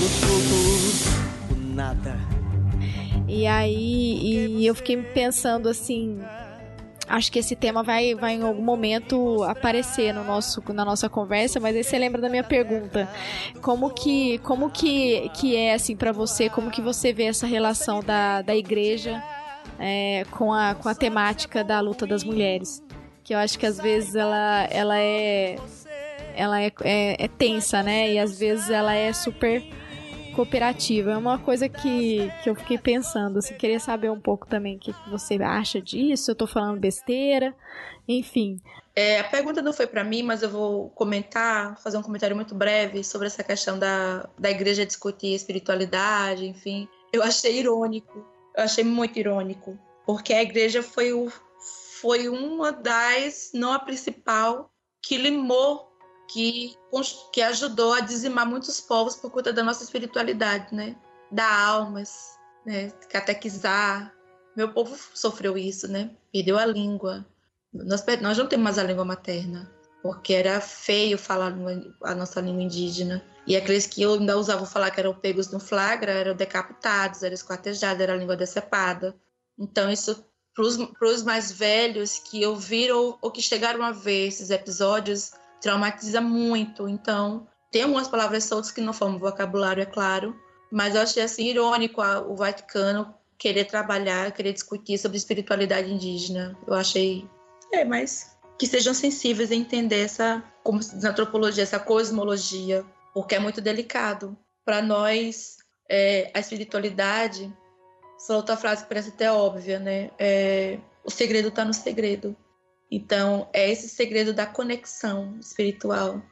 o 0.00 0.08
tudo, 0.22 1.52
o 1.52 1.74
nada. 1.74 2.18
E 3.28 3.46
aí, 3.46 4.56
e 4.58 4.66
eu 4.66 4.74
fiquei 4.74 4.96
pensando 4.96 5.68
assim, 5.68 6.18
acho 7.06 7.30
que 7.30 7.38
esse 7.38 7.54
tema 7.54 7.82
vai, 7.82 8.14
vai 8.14 8.36
em 8.36 8.42
algum 8.42 8.62
momento 8.62 9.44
aparecer 9.44 10.14
no 10.14 10.24
nosso, 10.24 10.62
na 10.72 10.82
nossa 10.82 11.10
conversa, 11.10 11.60
mas 11.60 11.76
aí 11.76 11.84
você 11.84 11.98
lembra 11.98 12.22
da 12.22 12.30
minha 12.30 12.44
pergunta. 12.44 13.06
Como 13.60 13.90
que, 13.90 14.38
como 14.38 14.70
que, 14.70 15.28
que 15.34 15.56
é 15.56 15.74
assim 15.74 15.94
para 15.94 16.10
você, 16.10 16.48
como 16.48 16.70
que 16.70 16.80
você 16.80 17.12
vê 17.12 17.24
essa 17.24 17.46
relação 17.46 18.00
da, 18.00 18.40
da 18.40 18.56
igreja 18.56 19.22
é, 19.78 20.24
com, 20.30 20.54
a, 20.54 20.74
com 20.74 20.88
a 20.88 20.94
temática 20.94 21.62
da 21.62 21.80
luta 21.80 22.06
das 22.06 22.24
mulheres? 22.24 22.83
Que 23.24 23.34
eu 23.34 23.38
acho 23.38 23.58
que 23.58 23.66
às 23.66 23.80
vezes 23.80 24.14
ela, 24.14 24.68
ela 24.70 24.98
é 24.98 25.56
ela 26.36 26.60
é, 26.60 26.70
é, 26.82 27.24
é 27.24 27.28
tensa, 27.28 27.82
né? 27.82 28.12
E 28.12 28.18
às 28.18 28.38
vezes 28.38 28.68
ela 28.70 28.94
é 28.94 29.12
super 29.12 29.62
cooperativa. 30.34 31.12
É 31.12 31.16
uma 31.16 31.38
coisa 31.38 31.68
que, 31.68 32.30
que 32.42 32.50
eu 32.50 32.54
fiquei 32.54 32.76
pensando, 32.76 33.38
assim, 33.38 33.54
queria 33.54 33.80
saber 33.80 34.10
um 34.10 34.20
pouco 34.20 34.46
também 34.46 34.76
o 34.76 34.78
que 34.78 34.94
você 35.08 35.34
acha 35.34 35.80
disso, 35.80 36.30
eu 36.30 36.34
tô 36.34 36.46
falando 36.46 36.78
besteira, 36.80 37.54
enfim. 38.06 38.60
É, 38.96 39.20
a 39.20 39.24
pergunta 39.24 39.62
não 39.62 39.72
foi 39.72 39.86
para 39.86 40.04
mim, 40.04 40.22
mas 40.22 40.42
eu 40.42 40.48
vou 40.48 40.90
comentar, 40.90 41.76
fazer 41.80 41.96
um 41.96 42.02
comentário 42.02 42.36
muito 42.36 42.54
breve 42.54 43.02
sobre 43.02 43.26
essa 43.26 43.42
questão 43.42 43.78
da, 43.78 44.28
da 44.38 44.50
igreja 44.50 44.84
discutir 44.84 45.34
espiritualidade, 45.34 46.46
enfim. 46.46 46.88
Eu 47.12 47.22
achei 47.22 47.58
irônico, 47.58 48.24
eu 48.56 48.64
achei 48.64 48.84
muito 48.84 49.18
irônico, 49.18 49.78
porque 50.06 50.32
a 50.32 50.42
igreja 50.42 50.82
foi, 50.82 51.12
o, 51.12 51.30
foi 52.04 52.28
uma 52.28 52.70
das, 52.70 53.52
não 53.54 53.72
a 53.72 53.78
principal, 53.78 54.70
que 55.00 55.16
limou 55.16 55.90
que, 56.30 56.76
que 57.32 57.40
ajudou 57.40 57.94
a 57.94 58.00
dizimar 58.00 58.46
muitos 58.46 58.78
povos 58.78 59.16
por 59.16 59.30
conta 59.30 59.54
da 59.54 59.62
nossa 59.62 59.82
espiritualidade, 59.82 60.74
né? 60.74 60.96
Dar 61.32 61.50
almas, 61.66 62.38
né? 62.66 62.90
Catequizar. 63.08 64.12
Meu 64.54 64.70
povo 64.70 64.94
sofreu 65.14 65.56
isso, 65.56 65.88
né? 65.88 66.10
Perdeu 66.30 66.58
a 66.58 66.66
língua. 66.66 67.24
Nós, 67.72 68.04
nós 68.20 68.36
não 68.36 68.46
temos 68.48 68.64
mais 68.64 68.78
a 68.78 68.82
língua 68.82 69.06
materna, 69.06 69.72
porque 70.02 70.34
era 70.34 70.60
feio 70.60 71.16
falar 71.16 71.54
a 72.02 72.14
nossa 72.14 72.38
língua 72.38 72.64
indígena. 72.64 73.24
E 73.46 73.56
aqueles 73.56 73.86
que 73.86 74.04
ainda 74.04 74.36
usavam 74.36 74.66
falar 74.66 74.90
que 74.90 75.00
eram 75.00 75.14
pegos 75.14 75.50
no 75.50 75.58
flagra 75.58 76.12
eram 76.12 76.36
decapitados, 76.36 77.22
eram 77.22 77.34
esquartejados, 77.34 78.02
era 78.02 78.12
a 78.12 78.16
língua 78.16 78.36
decepada. 78.36 79.16
Então, 79.58 79.90
isso 79.90 80.22
para 80.54 81.08
os 81.08 81.22
mais 81.22 81.50
velhos 81.50 82.18
que 82.18 82.46
ouviram 82.46 83.18
ou 83.20 83.30
que 83.30 83.42
chegaram 83.42 83.82
a 83.82 83.90
ver 83.90 84.28
esses 84.28 84.50
episódios, 84.50 85.32
traumatiza 85.60 86.20
muito. 86.20 86.88
Então, 86.88 87.46
tem 87.72 87.82
algumas 87.82 88.06
palavras 88.06 88.44
soltas 88.44 88.70
que 88.70 88.80
não 88.80 88.92
formam 88.92 89.18
vocabulário, 89.18 89.82
é 89.82 89.86
claro, 89.86 90.36
mas 90.70 90.94
eu 90.94 91.02
achei 91.02 91.22
assim 91.22 91.48
irônico 91.48 92.00
o 92.02 92.36
Vaticano 92.36 93.12
querer 93.36 93.64
trabalhar, 93.64 94.30
querer 94.32 94.52
discutir 94.52 94.96
sobre 94.98 95.18
espiritualidade 95.18 95.92
indígena. 95.92 96.56
Eu 96.66 96.74
achei, 96.74 97.28
é, 97.72 97.84
mas 97.84 98.36
que 98.58 98.66
sejam 98.66 98.94
sensíveis 98.94 99.50
a 99.50 99.54
entender 99.54 100.00
essa, 100.00 100.42
como 100.62 100.80
na 101.02 101.10
antropologia, 101.10 101.64
essa 101.64 101.78
cosmologia, 101.78 102.84
porque 103.12 103.34
é 103.34 103.38
muito 103.38 103.60
delicado. 103.60 104.36
Para 104.64 104.80
nós, 104.80 105.58
é, 105.88 106.30
a 106.32 106.40
espiritualidade, 106.40 107.52
essa 108.24 108.34
outra 108.34 108.56
frase 108.56 108.82
que 108.82 108.88
parece 108.88 109.10
até 109.10 109.30
óbvia, 109.30 109.78
né? 109.78 110.10
É, 110.18 110.78
o 111.04 111.10
segredo 111.10 111.48
está 111.48 111.62
no 111.62 111.74
segredo. 111.74 112.34
Então, 112.90 113.48
é 113.52 113.70
esse 113.70 113.86
segredo 113.88 114.32
da 114.32 114.46
conexão 114.46 115.36
espiritual 115.38 116.22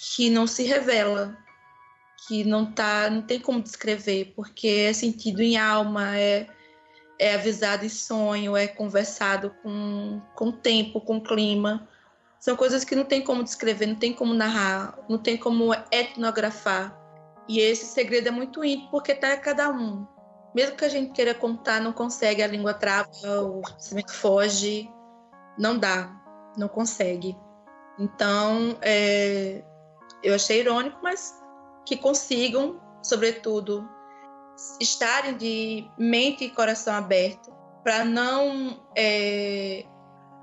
que 0.00 0.30
não 0.30 0.46
se 0.46 0.62
revela, 0.62 1.36
que 2.26 2.44
não 2.44 2.70
tá, 2.72 3.10
não 3.10 3.22
tem 3.22 3.40
como 3.40 3.60
descrever, 3.60 4.32
porque 4.36 4.68
é 4.88 4.92
sentido 4.92 5.42
em 5.42 5.56
alma, 5.56 6.16
é 6.16 6.46
é 7.18 7.34
avisado 7.34 7.84
em 7.84 7.88
sonho, 7.88 8.56
é 8.56 8.66
conversado 8.66 9.54
com 9.62 10.20
com 10.34 10.48
o 10.48 10.52
tempo, 10.52 11.00
com 11.00 11.16
o 11.16 11.22
clima. 11.22 11.88
São 12.40 12.56
coisas 12.56 12.84
que 12.84 12.96
não 12.96 13.04
tem 13.04 13.22
como 13.22 13.44
descrever, 13.44 13.86
não 13.86 13.94
tem 13.96 14.12
como 14.12 14.34
narrar, 14.34 14.98
não 15.08 15.18
tem 15.18 15.36
como 15.36 15.72
etnografar. 15.90 16.96
E 17.48 17.60
esse 17.60 17.86
segredo 17.86 18.28
é 18.28 18.30
muito 18.30 18.64
íntimo, 18.64 18.90
porque 18.90 19.14
tá 19.14 19.36
cada 19.36 19.70
um. 19.70 20.06
Mesmo 20.54 20.76
que 20.76 20.84
a 20.84 20.88
gente 20.88 21.12
queira 21.12 21.34
contar, 21.34 21.80
não 21.80 21.92
consegue, 21.92 22.42
a 22.42 22.46
língua 22.46 22.74
trava, 22.74 23.08
o 23.42 23.62
pensamento 23.62 24.12
foge 24.12 24.90
não 25.58 25.78
dá, 25.78 26.10
não 26.56 26.68
consegue. 26.68 27.36
Então, 27.98 28.76
é, 28.82 29.62
eu 30.22 30.34
achei 30.34 30.60
irônico, 30.60 30.98
mas 31.02 31.34
que 31.86 31.96
consigam, 31.96 32.80
sobretudo, 33.02 33.88
estarem 34.80 35.36
de 35.36 35.90
mente 35.98 36.44
e 36.44 36.50
coração 36.50 36.94
aberto 36.94 37.52
para 37.82 38.04
não 38.04 38.80
é, 38.96 39.84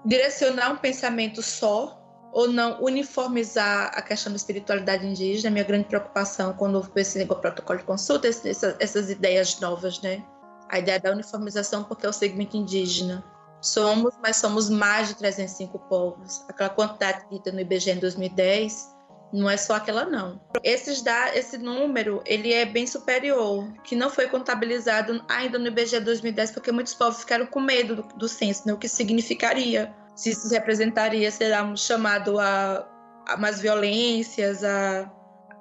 direcionar 0.06 0.72
um 0.72 0.78
pensamento 0.78 1.42
só 1.42 1.99
ou 2.32 2.48
não 2.48 2.82
uniformizar 2.82 3.92
a 3.94 4.02
questão 4.02 4.32
da 4.32 4.38
espiritualidade 4.38 5.06
indígena. 5.06 5.52
Minha 5.52 5.64
grande 5.64 5.86
preocupação 5.86 6.54
quando 6.54 6.82
pensei 6.90 7.26
no 7.26 7.36
protocolo 7.36 7.80
de 7.80 7.86
consulta, 7.86 8.28
essas, 8.28 8.76
essas 8.80 9.10
ideias 9.10 9.60
novas, 9.60 10.02
né? 10.02 10.24
A 10.70 10.80
ideia 10.80 11.00
da 11.00 11.12
uniformização 11.12 11.84
porque 11.84 12.06
é 12.06 12.10
o 12.10 12.14
segmento 12.14 12.56
indígena. 12.56 13.24
Somos, 13.62 14.14
mas 14.22 14.38
somos 14.38 14.70
mais 14.70 15.10
de 15.10 15.16
305 15.16 15.78
povos. 15.80 16.46
Aquela 16.48 16.70
quantidade 16.70 17.26
dita 17.30 17.52
no 17.52 17.60
IBGE 17.60 17.92
em 17.92 18.00
2010 18.00 18.96
não 19.32 19.50
é 19.50 19.58
só 19.58 19.76
aquela 19.76 20.06
não. 20.06 20.40
Esses 20.64 21.02
da, 21.02 21.36
esse 21.36 21.58
número 21.58 22.22
ele 22.26 22.54
é 22.54 22.66
bem 22.66 22.88
superior, 22.88 23.72
que 23.84 23.96
não 23.96 24.10
foi 24.10 24.28
contabilizado 24.28 25.24
ainda 25.28 25.60
no 25.60 25.68
IBGE 25.68 26.00
2010 26.00 26.52
porque 26.52 26.72
muitos 26.72 26.94
povos 26.94 27.20
ficaram 27.20 27.46
com 27.46 27.60
medo 27.60 27.98
do, 27.98 28.04
do 28.16 28.28
censo, 28.28 28.64
né? 28.66 28.74
o 28.74 28.78
que 28.78 28.88
significaria, 28.88 29.94
se 30.20 30.32
isso 30.32 30.50
representaria, 30.50 31.32
será 31.32 31.64
um 31.64 31.78
chamado 31.78 32.38
a, 32.40 32.86
a 33.26 33.38
mais 33.38 33.62
violências, 33.62 34.66
a, 34.66 35.10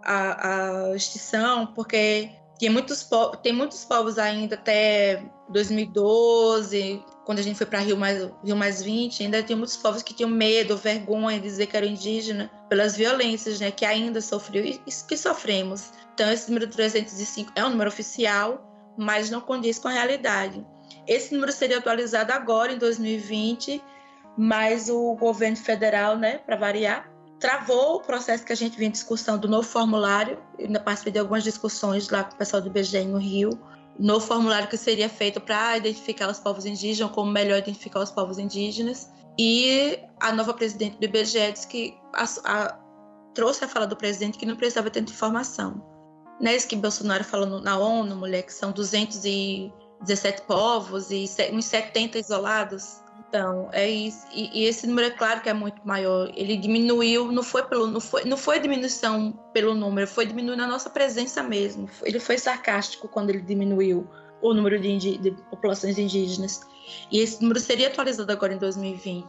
a, 0.02 0.88
a 0.90 0.96
extinção, 0.96 1.68
porque 1.68 2.32
Tem 2.58 2.68
muitos, 2.68 3.08
tem 3.40 3.52
muitos 3.52 3.84
povos 3.84 4.18
ainda 4.18 4.56
até 4.56 5.22
2012, 5.50 7.04
quando 7.24 7.38
a 7.38 7.42
gente 7.42 7.56
foi 7.56 7.66
para 7.66 7.78
Rio 7.78 7.96
mais, 7.96 8.28
Rio 8.44 8.56
mais 8.56 8.82
20, 8.82 9.22
ainda 9.22 9.44
tinha 9.44 9.56
muitos 9.56 9.76
povos 9.76 10.02
que 10.02 10.12
tinham 10.12 10.28
medo, 10.28 10.76
vergonha 10.76 11.38
de 11.38 11.44
dizer 11.44 11.66
que 11.66 11.76
era 11.76 11.86
indígena, 11.86 12.50
pelas 12.68 12.96
violências 12.96 13.60
né, 13.60 13.70
que 13.70 13.84
ainda 13.84 14.20
sofreu 14.20 14.64
e 14.64 14.80
que 15.06 15.16
sofremos. 15.16 15.92
Então, 16.14 16.32
esse 16.32 16.48
número 16.48 16.68
305 16.68 17.52
é 17.54 17.64
um 17.64 17.70
número 17.70 17.90
oficial, 17.90 18.94
mas 18.98 19.30
não 19.30 19.40
condiz 19.40 19.78
com 19.78 19.86
a 19.86 19.92
realidade. 19.92 20.66
Esse 21.06 21.32
número 21.32 21.52
seria 21.52 21.78
atualizado 21.78 22.32
agora, 22.32 22.72
em 22.72 22.78
2020, 22.78 23.80
mas 24.40 24.88
o 24.88 25.16
governo 25.16 25.56
federal, 25.56 26.16
né, 26.16 26.38
para 26.38 26.54
variar, 26.54 27.10
travou 27.40 27.96
o 27.96 28.00
processo 28.00 28.44
que 28.44 28.52
a 28.52 28.56
gente 28.56 28.78
vinha 28.78 28.90
discussão 28.90 29.36
do 29.36 29.48
novo 29.48 29.66
formulário. 29.66 30.38
Eu 30.56 30.66
ainda 30.66 30.78
participei 30.78 31.12
de 31.12 31.18
algumas 31.18 31.42
discussões 31.42 32.08
lá 32.08 32.22
com 32.22 32.34
o 32.34 32.38
pessoal 32.38 32.62
do 32.62 32.68
IBGE 32.68 33.04
no 33.04 33.18
Rio. 33.18 33.50
Novo 33.98 34.24
formulário 34.24 34.68
que 34.68 34.76
seria 34.76 35.08
feito 35.08 35.40
para 35.40 35.76
identificar 35.76 36.30
os 36.30 36.38
povos 36.38 36.64
indígenas, 36.64 37.12
como 37.12 37.32
melhor 37.32 37.58
identificar 37.58 38.00
os 38.00 38.12
povos 38.12 38.38
indígenas. 38.38 39.10
E 39.36 39.98
a 40.20 40.32
nova 40.32 40.54
presidente 40.54 40.98
do 40.98 41.04
IBGE 41.04 41.52
disse 41.52 41.66
que 41.66 41.96
a- 42.14 42.24
a- 42.44 42.78
trouxe 43.34 43.64
a 43.64 43.68
fala 43.68 43.86
do 43.88 43.96
presidente 43.96 44.38
que 44.38 44.46
não 44.46 44.54
precisava 44.56 44.88
ter 44.88 45.02
informação. 45.02 45.82
Não 46.40 46.50
é 46.52 46.54
isso 46.56 46.68
que 46.68 46.76
Bolsonaro 46.76 47.24
falou 47.24 47.46
no- 47.46 47.60
na 47.60 47.76
ONU, 47.76 48.14
mulher, 48.14 48.42
que 48.42 48.52
são 48.52 48.70
217 48.70 50.42
povos 50.42 51.10
e 51.10 51.28
uns 51.52 51.64
70 51.64 52.18
isolados. 52.18 53.00
Então, 53.28 53.68
é 53.72 53.88
isso. 53.88 54.26
E, 54.32 54.62
e 54.62 54.64
esse 54.64 54.86
número 54.86 55.08
é 55.08 55.10
claro 55.10 55.42
que 55.42 55.50
é 55.50 55.52
muito 55.52 55.86
maior. 55.86 56.30
Ele 56.34 56.56
diminuiu, 56.56 57.30
não 57.30 57.42
foi 57.42 57.62
pelo, 57.62 57.86
não 57.86 58.00
foi, 58.00 58.24
não 58.24 58.36
foi 58.38 58.58
diminuição 58.58 59.32
pelo 59.52 59.74
número, 59.74 60.06
foi 60.06 60.24
diminuindo 60.24 60.62
a 60.62 60.66
nossa 60.66 60.88
presença 60.88 61.42
mesmo. 61.42 61.88
Ele 62.02 62.18
foi 62.18 62.38
sarcástico 62.38 63.06
quando 63.06 63.30
ele 63.30 63.42
diminuiu 63.42 64.08
o 64.40 64.54
número 64.54 64.78
de, 64.80 64.88
indi- 64.88 65.18
de 65.18 65.32
populações 65.50 65.98
indígenas. 65.98 66.60
E 67.12 67.18
esse 67.18 67.42
número 67.42 67.60
seria 67.60 67.88
atualizado 67.88 68.32
agora 68.32 68.54
em 68.54 68.58
2020. 68.58 69.26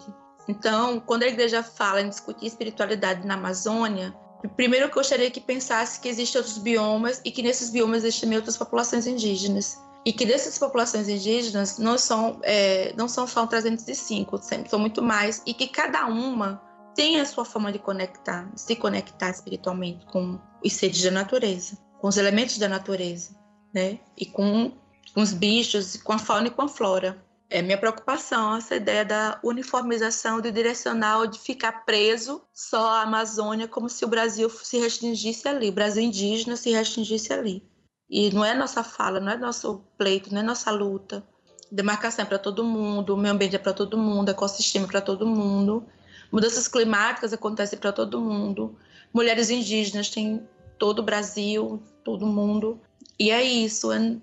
Então, 0.48 1.00
quando 1.00 1.24
a 1.24 1.28
igreja 1.28 1.62
fala 1.62 2.02
em 2.02 2.10
discutir 2.10 2.46
espiritualidade 2.46 3.28
na 3.28 3.34
Amazônia, 3.34 4.16
primeiro 4.56 4.86
eu 4.86 4.90
gostaria 4.90 5.30
que 5.30 5.42
pensasse 5.42 6.00
que 6.00 6.08
existem 6.08 6.40
outros 6.40 6.58
biomas 6.58 7.22
e 7.26 7.32
que 7.32 7.42
nesses 7.44 7.70
biomas 7.70 8.04
existem 8.06 8.34
outras 8.36 8.56
populações 8.56 9.06
indígenas. 9.06 9.78
E 10.06 10.14
que 10.14 10.26
dessas 10.26 10.58
populações 10.58 11.10
indígenas 11.10 11.78
não 11.78 11.98
são, 11.98 12.40
é, 12.44 12.94
não 12.98 13.08
são 13.08 13.28
só 13.28 13.46
305, 13.46 14.38
sempre 14.42 14.70
são 14.70 14.80
muito 14.80 15.02
mais, 15.02 15.42
e 15.46 15.54
que 15.54 15.68
cada 15.68 16.06
uma 16.08 16.62
tem 16.96 17.20
a 17.20 17.26
sua 17.26 17.46
forma 17.46 17.72
de 17.72 17.80
conectar, 17.80 18.50
de 18.54 18.62
se 18.62 18.76
conectar 18.76 19.30
espiritualmente 19.30 20.06
com 20.08 20.40
os 20.64 20.74
seres 20.74 21.02
da 21.02 21.12
natureza, 21.12 21.78
com 22.00 22.08
os 22.08 22.18
elementos 22.18 22.58
da 22.58 22.68
natureza, 22.68 23.36
né? 23.74 24.00
E 24.18 24.26
com, 24.26 24.72
com 25.14 25.22
os 25.22 25.34
bichos, 25.34 25.98
com 25.98 26.14
a 26.14 26.18
fauna 26.18 26.48
e 26.48 26.52
com 26.52 26.64
a 26.64 26.68
flora. 26.68 27.24
É 27.50 27.62
minha 27.62 27.78
preocupação 27.78 28.56
essa 28.56 28.76
ideia 28.76 29.04
da 29.04 29.40
uniformização, 29.44 30.40
de 30.40 30.52
direcional, 30.52 31.26
de 31.26 31.40
ficar 31.40 31.84
preso 31.84 32.44
só 32.54 32.90
à 32.90 33.02
Amazônia, 33.02 33.68
como 33.68 33.90
se 33.90 34.06
o 34.06 34.08
Brasil 34.08 34.50
se 34.50 34.78
restringisse 34.78 35.48
ali, 35.48 35.70
o 35.70 35.74
Brasil 35.74 36.04
indígena 36.04 36.56
se 36.56 36.70
restringisse 36.72 37.34
ali. 37.34 37.64
E 38.10 38.34
não 38.34 38.44
é 38.44 38.56
nossa 38.56 38.84
fala, 38.84 39.20
não 39.20 39.32
é 39.32 39.38
nosso 39.38 39.82
pleito, 39.98 40.34
não 40.34 40.42
é 40.42 40.44
nossa 40.44 40.72
luta. 40.72 41.24
Demarcação 41.72 42.26
é 42.26 42.28
para 42.28 42.40
todo 42.40 42.64
mundo, 42.64 43.14
o 43.14 43.18
meio 43.18 43.36
ambiente 43.36 43.56
é 43.56 43.60
para 43.60 43.74
todo 43.74 43.98
mundo, 43.98 44.30
ecossistema 44.30 44.86
é 44.86 44.90
para 44.90 45.02
todo 45.02 45.28
mundo. 45.28 45.86
Mudanças 46.32 46.68
climáticas 46.68 47.34
acontecem 47.34 47.78
para 47.78 47.92
todo 47.92 48.20
mundo. 48.20 48.76
Mulheres 49.14 49.52
indígenas 49.52 50.10
têm 50.10 50.48
todo 50.80 51.00
o 51.00 51.04
Brasil, 51.04 51.82
todo 52.04 52.26
mundo. 52.26 52.82
E 53.20 53.30
é 53.30 53.44
isso, 53.44 53.92
é 53.92 54.18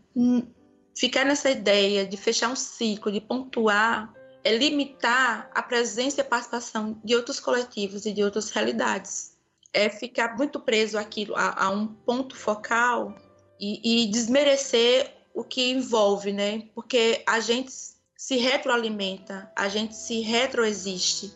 ficar 0.97 1.25
nessa 1.25 1.51
ideia 1.51 2.05
de 2.05 2.17
fechar 2.17 2.49
um 2.51 2.57
ciclo, 2.57 3.13
de 3.13 3.21
pontuar, 3.21 4.13
é 4.43 4.57
limitar 4.57 5.51
a 5.55 5.63
presença 5.63 6.21
e 6.21 6.23
a 6.23 6.25
participação 6.25 6.99
de 7.05 7.15
outros 7.15 7.39
coletivos 7.39 8.07
e 8.07 8.13
de 8.13 8.25
outras 8.25 8.51
realidades. 8.51 9.37
É 9.73 9.89
ficar 9.89 10.37
muito 10.37 10.59
preso 10.59 10.97
a, 10.99 11.65
a 11.65 11.71
um 11.71 11.87
ponto 11.87 12.35
focal 12.35 13.15
e, 13.59 14.05
e 14.05 14.07
desmerecer 14.07 15.13
o 15.35 15.45
que 15.45 15.71
envolve, 15.71 16.33
né? 16.33 16.65
Porque 16.75 17.23
a 17.27 17.41
gente 17.41 17.73
se 18.17 18.37
retroalimenta, 18.37 19.51
a 19.55 19.69
gente 19.69 19.95
se 19.95 20.21
retroexiste, 20.21 21.33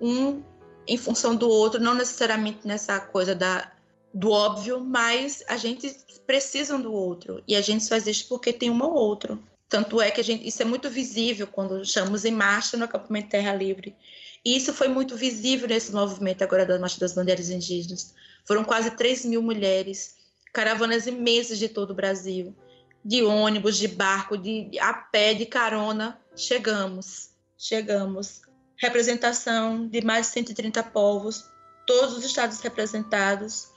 um 0.00 0.42
em 0.86 0.96
função 0.96 1.36
do 1.36 1.48
outro, 1.48 1.80
não 1.80 1.94
necessariamente 1.94 2.66
nessa 2.66 2.98
coisa 2.98 3.34
da, 3.34 3.70
do 4.12 4.30
óbvio, 4.30 4.80
mas 4.80 5.44
a 5.46 5.56
gente 5.56 5.94
precisa 6.26 6.76
um 6.76 6.80
do 6.80 6.92
outro 6.92 7.42
e 7.46 7.54
a 7.54 7.60
gente 7.60 7.84
só 7.84 7.94
existe 7.94 8.24
porque 8.24 8.52
tem 8.52 8.70
um 8.70 8.82
ou 8.82 8.94
outro. 8.94 9.42
Tanto 9.68 10.00
é 10.00 10.10
que 10.10 10.20
a 10.20 10.24
gente, 10.24 10.48
isso 10.48 10.62
é 10.62 10.64
muito 10.64 10.88
visível 10.88 11.46
quando 11.46 11.84
chamamos 11.84 12.24
em 12.24 12.30
marcha 12.30 12.76
no 12.76 12.84
acampamento 12.84 13.28
Terra 13.28 13.54
Livre. 13.54 13.94
E 14.42 14.56
isso 14.56 14.72
foi 14.72 14.88
muito 14.88 15.14
visível 15.14 15.68
nesse 15.68 15.92
movimento 15.92 16.42
agora 16.42 16.64
da 16.64 16.78
Marcha 16.78 16.98
das 16.98 17.12
Bandeiras 17.12 17.50
Indígenas. 17.50 18.14
Foram 18.46 18.64
quase 18.64 18.90
3 18.92 19.26
mil 19.26 19.42
mulheres, 19.42 20.16
caravanas 20.58 21.06
imensas 21.06 21.56
de 21.56 21.68
todo 21.68 21.92
o 21.92 21.94
Brasil, 21.94 22.52
de 23.04 23.22
ônibus, 23.22 23.76
de 23.76 23.86
barco, 23.86 24.36
de 24.36 24.76
a 24.80 24.92
pé, 24.92 25.32
de 25.32 25.46
carona. 25.46 26.18
Chegamos, 26.34 27.30
chegamos. 27.56 28.40
Representação 28.76 29.86
de 29.86 30.04
mais 30.04 30.26
de 30.26 30.32
130 30.32 30.82
povos, 30.82 31.48
todos 31.86 32.16
os 32.16 32.24
estados 32.24 32.58
representados, 32.58 33.68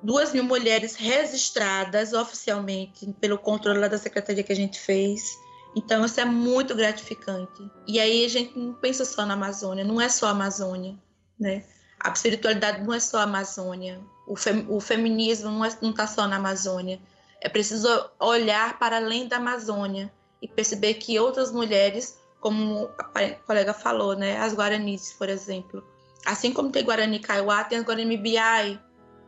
duas 0.00 0.32
mil 0.32 0.44
mulheres 0.44 0.94
registradas 0.94 2.12
oficialmente 2.12 3.12
pelo 3.20 3.36
controle 3.36 3.88
da 3.88 3.98
secretaria 3.98 4.44
que 4.44 4.52
a 4.52 4.56
gente 4.56 4.78
fez. 4.78 5.36
Então, 5.74 6.04
isso 6.04 6.20
é 6.20 6.24
muito 6.24 6.72
gratificante. 6.72 7.68
E 7.84 7.98
aí 7.98 8.24
a 8.24 8.28
gente 8.28 8.56
não 8.56 8.74
pensa 8.74 9.04
só 9.04 9.26
na 9.26 9.34
Amazônia, 9.34 9.84
não 9.84 10.00
é 10.00 10.08
só 10.08 10.28
a 10.28 10.30
Amazônia, 10.30 10.96
né? 11.38 11.64
A 11.98 12.12
espiritualidade 12.12 12.84
não 12.84 12.94
é 12.94 13.00
só 13.00 13.18
a 13.18 13.24
Amazônia, 13.24 14.00
o, 14.28 14.36
fem, 14.36 14.66
o 14.68 14.78
feminismo 14.78 15.50
não 15.50 15.64
está 15.64 16.06
só 16.06 16.26
na 16.26 16.36
Amazônia. 16.36 17.00
É 17.40 17.48
preciso 17.48 17.88
olhar 18.20 18.78
para 18.78 18.96
além 18.96 19.26
da 19.26 19.36
Amazônia 19.36 20.12
e 20.40 20.46
perceber 20.46 20.94
que 20.94 21.18
outras 21.18 21.50
mulheres, 21.50 22.18
como 22.40 22.90
a 22.98 23.30
colega 23.46 23.72
falou, 23.72 24.14
né? 24.14 24.36
As 24.38 24.54
Guaranis, 24.54 25.12
por 25.12 25.28
exemplo. 25.28 25.82
Assim 26.26 26.52
como 26.52 26.70
tem 26.70 26.84
Guarani 26.84 27.18
Kaiowá, 27.18 27.64
tem 27.64 27.78
as 27.78 27.84
Guarani 27.84 28.16
Biai, 28.16 28.80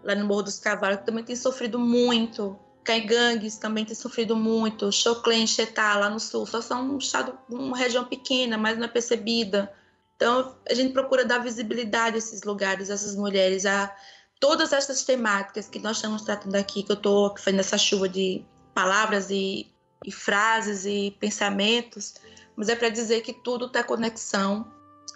lá 0.03 0.15
no 0.15 0.27
Morro 0.27 0.43
dos 0.43 0.59
Cavalos, 0.59 0.99
que 0.99 1.07
também 1.07 1.25
tem 1.25 1.37
sofrido 1.37 1.79
muito. 1.79 2.59
Caigangues 2.85 3.57
também 3.57 3.85
tem 3.85 3.95
sofrido 3.95 4.37
muito. 4.37 4.91
Choclen, 4.93 5.47
Chetá, 5.47 5.97
lá 5.97 6.11
no 6.11 6.21
sul. 6.21 6.47
Só 6.47 6.61
são 6.61 6.95
um 6.95 6.99
estado, 6.99 7.39
uma 7.49 7.77
região 7.77 8.05
pequena, 8.05 8.59
mas 8.59 8.77
não 8.77 8.85
é 8.85 8.89
percebida. 8.89 9.73
Então, 10.17 10.57
a 10.69 10.75
gente 10.75 10.93
procura 10.93 11.25
dar 11.25 11.39
visibilidade 11.39 12.17
a 12.17 12.19
esses 12.19 12.43
lugares, 12.43 12.91
a 12.91 12.95
essas 12.95 13.17
mulheres, 13.17 13.65
a 13.65 13.95
todas 14.41 14.73
essas 14.73 15.05
temáticas 15.05 15.69
que 15.69 15.79
nós 15.79 15.99
estamos 15.99 16.23
tratando 16.23 16.57
aqui, 16.57 16.83
que 16.83 16.91
eu 16.91 16.97
estou 16.97 17.37
fazendo 17.37 17.61
essa 17.61 17.77
chuva 17.77 18.09
de 18.09 18.43
palavras 18.75 19.31
e, 19.31 19.71
e 20.05 20.11
frases 20.11 20.87
e 20.87 21.15
pensamentos, 21.21 22.15
mas 22.57 22.71
é 22.71 22.75
para 22.75 22.89
dizer 22.89 23.21
que 23.21 23.35
tudo 23.35 23.69
tem 23.69 23.83
conexão 23.85 24.67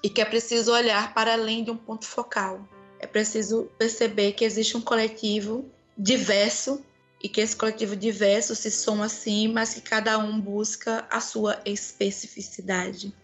e 0.03 0.11
que 0.11 0.21
é 0.21 0.25
preciso 0.25 0.71
olhar 0.71 1.15
para 1.15 1.33
além 1.33 1.65
de 1.65 1.71
um 1.71 1.77
ponto 1.77 2.05
focal. 2.05 2.61
É 3.01 3.07
preciso 3.07 3.71
perceber 3.79 4.33
que 4.33 4.45
existe 4.45 4.77
um 4.77 4.81
coletivo 4.81 5.65
diverso 5.97 6.85
e 7.23 7.29
que 7.29 7.41
esse 7.41 7.57
coletivo 7.57 7.97
diverso 7.97 8.55
se 8.55 8.71
soma 8.71 9.09
sim, 9.09 9.49
mas 9.49 9.73
que 9.73 9.81
cada 9.81 10.19
um 10.19 10.39
busca 10.39 11.07
a 11.11 11.21
sua 11.21 11.59
especificidade, 11.65 13.15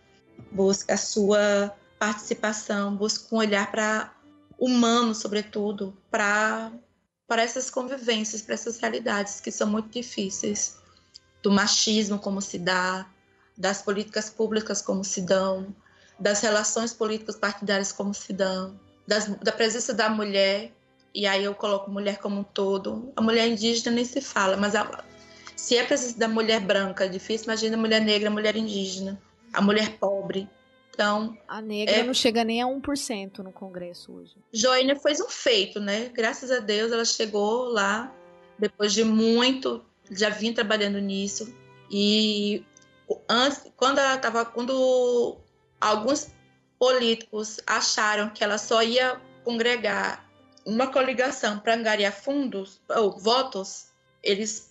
busca 0.51 0.95
a 0.95 0.97
sua 0.97 1.77
participação, 1.99 2.97
busca 2.97 3.35
um 3.35 3.39
olhar 3.39 3.71
para 3.71 4.15
humano, 4.61 5.15
sobretudo, 5.15 5.97
para 6.11 6.71
para 7.27 7.45
essas 7.45 7.71
convivências, 7.71 8.43
para 8.43 8.55
essas 8.55 8.81
realidades 8.81 9.41
que 9.41 9.53
são 9.53 9.69
muito 9.69 9.89
difíceis, 9.89 10.77
do 11.41 11.53
machismo 11.53 12.19
como 12.19 12.43
se 12.43 12.59
dá, 12.59 13.07
das 13.57 13.81
políticas 13.81 14.29
públicas 14.29 14.83
como 14.83 15.05
se 15.05 15.21
dão, 15.21 15.73
das 16.19 16.41
relações 16.41 16.93
políticas 16.93 17.37
partidárias 17.37 17.93
como 17.93 18.13
se 18.13 18.33
dão, 18.33 18.79
das, 19.07 19.27
da 19.27 19.53
presença 19.53 19.95
da 19.95 20.09
mulher, 20.09 20.73
e 21.15 21.25
aí 21.25 21.45
eu 21.45 21.55
coloco 21.55 21.89
mulher 21.89 22.19
como 22.19 22.41
um 22.41 22.45
todo. 22.45 23.13
A 23.15 23.23
mulher 23.23 23.47
indígena 23.47 23.95
nem 23.95 24.05
se 24.05 24.21
fala, 24.21 24.57
mas 24.57 24.75
a, 24.75 25.05
se 25.55 25.77
é 25.77 25.83
a 25.83 25.87
presença 25.87 26.19
da 26.19 26.27
mulher 26.27 26.61
branca, 26.61 27.05
é 27.05 27.09
difícil, 27.09 27.45
imagina 27.45 27.77
a 27.77 27.81
mulher 27.81 28.01
negra, 28.01 28.29
a 28.29 28.33
mulher 28.33 28.57
indígena, 28.57 29.21
a 29.53 29.61
mulher 29.61 29.99
pobre. 29.99 30.49
Então, 30.93 31.37
a 31.49 31.61
negra 31.61 31.97
é... 31.97 32.03
não 32.03 32.13
chega 32.13 32.45
nem 32.45 32.61
a 32.63 32.67
1% 32.67 33.39
no 33.39 33.53
Congresso 33.53 34.13
hoje. 34.13 34.37
Joênia 34.53 34.97
fez 34.97 35.21
um 35.21 35.29
feito, 35.29 35.81
né? 35.81 36.11
Graças 36.13 36.51
a 36.51 36.59
Deus 36.59 36.93
ela 36.93 37.05
chegou 37.05 37.69
lá 37.69 38.15
depois 38.59 38.93
de 38.93 39.03
muito, 39.03 39.83
já 40.11 40.29
vinha 40.29 40.55
trabalhando 40.55 40.99
nisso. 40.99 41.55
E 41.91 42.65
antes, 43.29 43.65
quando 43.77 43.99
ela 43.99 44.17
estava, 44.17 44.45
quando 44.45 45.39
alguns 45.81 46.31
políticos 46.79 47.59
acharam 47.67 48.31
que 48.31 48.45
ela 48.45 48.59
só 48.59 48.83
ia 48.83 49.21
congregar 49.43 50.29
uma 50.65 50.87
coligação 50.89 51.59
para 51.59 51.75
angariar 51.75 52.13
fundos 52.13 52.81
ou 52.89 53.19
votos, 53.19 53.89
eles 54.23 54.71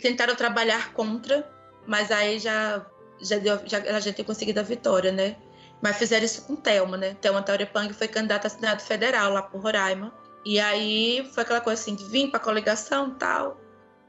tentaram 0.00 0.34
trabalhar 0.34 0.92
contra, 0.94 1.48
mas 1.86 2.10
aí 2.10 2.38
já, 2.38 2.84
já, 3.22 3.38
deu, 3.38 3.60
já 3.64 3.78
a 3.78 4.00
gente 4.00 4.16
tem 4.16 4.24
conseguido 4.24 4.60
a 4.60 4.62
vitória, 4.62 5.12
né? 5.12 5.36
Mas 5.80 5.96
fizeram 5.96 6.24
isso 6.24 6.42
com 6.46 6.54
Thelma, 6.56 6.96
né? 6.96 7.16
Thelma 7.20 7.42
Taurepang 7.42 7.92
foi 7.92 8.08
candidata 8.08 8.46
a 8.46 8.50
Senado 8.50 8.82
Federal 8.82 9.32
lá 9.32 9.42
por 9.42 9.60
Roraima. 9.60 10.12
E 10.44 10.58
aí 10.60 11.28
foi 11.32 11.42
aquela 11.42 11.60
coisa 11.60 11.80
assim, 11.80 11.94
de 11.94 12.04
vir 12.04 12.28
para 12.30 12.38
a 12.38 12.42
coligação 12.42 13.14
tal. 13.14 13.60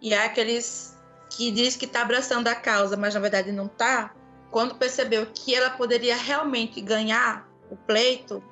E 0.02 0.14
aqueles 0.14 0.98
que 1.30 1.52
diz 1.52 1.76
que 1.76 1.86
está 1.86 2.02
abraçando 2.02 2.48
a 2.48 2.56
causa, 2.56 2.96
mas 2.98 3.14
na 3.14 3.20
verdade 3.20 3.52
não 3.52 3.66
está, 3.66 4.14
quando 4.52 4.76
percebeu 4.76 5.26
que 5.34 5.56
ela 5.56 5.72
poderia 5.72 6.16
realmente 6.16 6.80
ganhar 6.80 7.48
o 7.72 7.76
pleito, 7.76 8.44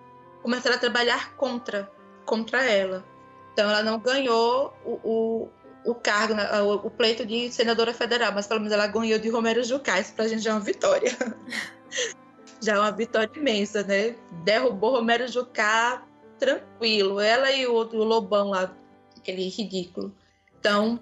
começaram 0.41 0.75
a 0.75 0.79
trabalhar 0.79 1.35
contra, 1.35 1.91
contra 2.25 2.63
ela. 2.63 3.05
Então 3.53 3.69
ela 3.69 3.83
não 3.83 3.99
ganhou 3.99 4.73
o, 4.83 4.93
o, 5.03 5.49
o 5.83 5.95
cargo, 5.95 6.33
né, 6.33 6.61
o, 6.61 6.89
pleito 6.89 7.25
de 7.25 7.51
senadora 7.51 7.93
federal, 7.93 8.31
mas 8.33 8.47
pelo 8.47 8.59
menos 8.59 8.73
ela 8.73 8.87
ganhou 8.87 9.17
de 9.19 9.29
Romero 9.29 9.63
Jucá. 9.63 9.99
Isso 9.99 10.13
pra 10.13 10.27
gente 10.27 10.43
já 10.43 10.51
é 10.51 10.53
uma 10.53 10.59
vitória. 10.59 11.11
já 12.61 12.75
é 12.75 12.79
uma 12.79 12.91
vitória 12.91 13.31
imensa, 13.35 13.83
né? 13.83 14.15
Derrubou 14.43 14.91
Romero 14.91 15.27
Jucá 15.27 16.03
tranquilo. 16.37 17.19
Ela 17.19 17.51
e 17.51 17.65
o 17.65 17.73
outro 17.73 17.99
o 17.99 18.03
Lobão 18.03 18.49
lá, 18.49 18.75
aquele 19.17 19.47
ridículo. 19.49 20.13
Então, 20.59 20.99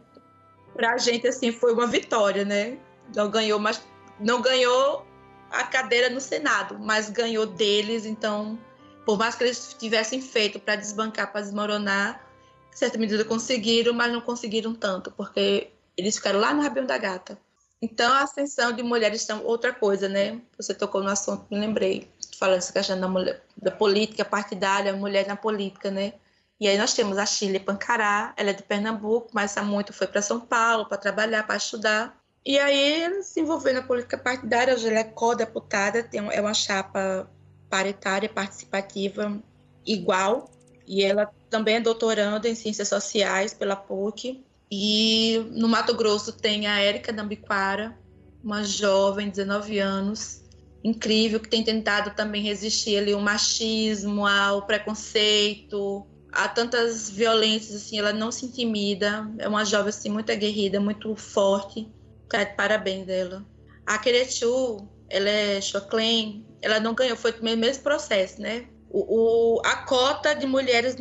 pra 0.74 0.98
gente, 0.98 1.28
assim, 1.28 1.52
foi 1.52 1.74
uma 1.74 1.88
vitória, 1.88 2.46
né? 2.46 2.78
Não 3.14 3.30
ganhou, 3.30 3.60
mas 3.60 3.84
não 4.20 4.42
ganhou 4.42 5.06
a 5.52 5.64
cadeira 5.64 6.10
no 6.10 6.22
Senado, 6.22 6.78
mas 6.80 7.10
ganhou 7.10 7.46
deles, 7.46 8.06
então, 8.06 8.58
por 9.06 9.18
mais 9.18 9.36
que 9.36 9.44
eles 9.44 9.76
tivessem 9.78 10.22
feito 10.22 10.60
para 10.60 10.76
desbancar, 10.76 11.32
para 11.32 11.42
desmoronar, 11.42 12.29
certa 12.72 12.98
medida 12.98 13.26
conseguiram, 13.26 13.94
mas 13.94 14.12
não 14.12 14.22
conseguiram 14.22 14.74
tanto, 14.74 15.12
porque 15.12 15.72
eles 15.98 16.16
ficaram 16.16 16.40
lá 16.40 16.54
no 16.54 16.62
Rabinho 16.62 16.88
da 16.88 16.98
Gata. 16.98 17.38
Então, 17.82 18.12
a 18.12 18.24
ascensão 18.24 18.74
de 18.74 18.84
mulheres 18.84 19.30
é 19.30 19.36
outra 19.36 19.74
coisa, 19.74 20.10
né? 20.10 20.42
Você 20.58 20.74
tocou 20.74 21.02
no 21.02 21.10
assunto, 21.10 21.46
me 21.50 21.60
lembrei, 21.60 22.10
falando 22.38 22.58
essa 22.58 22.74
questão 22.74 23.00
da, 23.00 23.08
mulher, 23.08 23.42
da 23.58 23.72
política 23.72 24.26
partidária, 24.26 24.94
mulher 24.94 25.28
na 25.28 25.36
política, 25.36 25.90
né? 25.90 26.14
E 26.60 26.68
aí 26.68 26.78
nós 26.78 26.94
temos 26.94 27.18
a 27.18 27.26
Chile 27.26 27.60
Pancará, 27.60 28.34
ela 28.36 28.50
é 28.50 28.54
de 28.54 28.64
Pernambuco, 28.64 29.30
mas 29.32 29.56
há 29.56 29.64
muito 29.64 29.94
foi 29.94 30.08
para 30.08 30.22
São 30.22 30.42
Paulo 30.42 30.86
para 30.86 30.98
trabalhar, 30.98 31.48
para 31.48 31.56
estudar. 31.56 32.20
E 32.46 32.60
aí 32.60 33.02
ela 33.02 33.24
se 33.24 33.40
envolveu 33.40 33.74
na 33.74 33.82
política 33.82 34.18
partidária, 34.18 34.74
hoje 34.74 34.88
ela 34.90 35.00
é 35.00 35.04
co-deputada, 35.06 36.10
é 36.32 36.42
uma 36.42 36.54
chapa 36.54 37.30
paritária, 37.70 38.28
participativa, 38.28 39.42
igual. 39.86 40.50
E 40.90 41.04
ela 41.04 41.30
também 41.52 41.76
é 41.76 41.80
doutoranda 41.80 42.50
em 42.50 42.56
Ciências 42.56 42.88
Sociais 42.88 43.54
pela 43.54 43.76
PUC. 43.76 44.44
E 44.72 45.40
no 45.52 45.68
Mato 45.68 45.94
Grosso 45.94 46.34
tem 46.34 46.66
a 46.66 46.80
Érica 46.80 47.14
Dambiquara, 47.14 47.96
uma 48.44 48.64
jovem, 48.64 49.30
19 49.30 49.78
anos, 49.78 50.44
incrível, 50.84 51.40
que 51.40 51.48
tem 51.48 51.64
tentado 51.64 52.16
também 52.16 52.42
resistir 52.42 52.98
ali 52.98 53.14
ao 53.14 53.22
machismo, 53.22 54.26
ao 54.26 54.66
preconceito, 54.66 56.08
há 56.32 56.48
tantas 56.48 57.08
violências, 57.10 57.84
assim, 57.84 58.00
ela 58.00 58.14
não 58.14 58.32
se 58.32 58.46
intimida, 58.46 59.30
é 59.38 59.48
uma 59.48 59.66
jovem, 59.66 59.90
assim, 59.90 60.10
muito 60.10 60.32
aguerrida, 60.32 60.80
muito 60.80 61.16
forte, 61.16 61.88
tá 62.28 62.44
parabéns 62.46 63.06
dela. 63.06 63.46
A 63.86 63.98
Kerechu, 63.98 64.88
ela 65.08 65.30
é 65.30 65.62
Choclen, 65.62 66.46
ela 66.62 66.80
não 66.80 66.94
ganhou, 66.96 67.16
foi 67.16 67.32
o 67.32 67.44
mesmo 67.44 67.84
processo, 67.84 68.42
né? 68.42 68.68
O, 68.90 69.58
o 69.58 69.62
a 69.66 69.78
cota 69.78 70.34
de 70.34 70.46
mulheres 70.48 70.96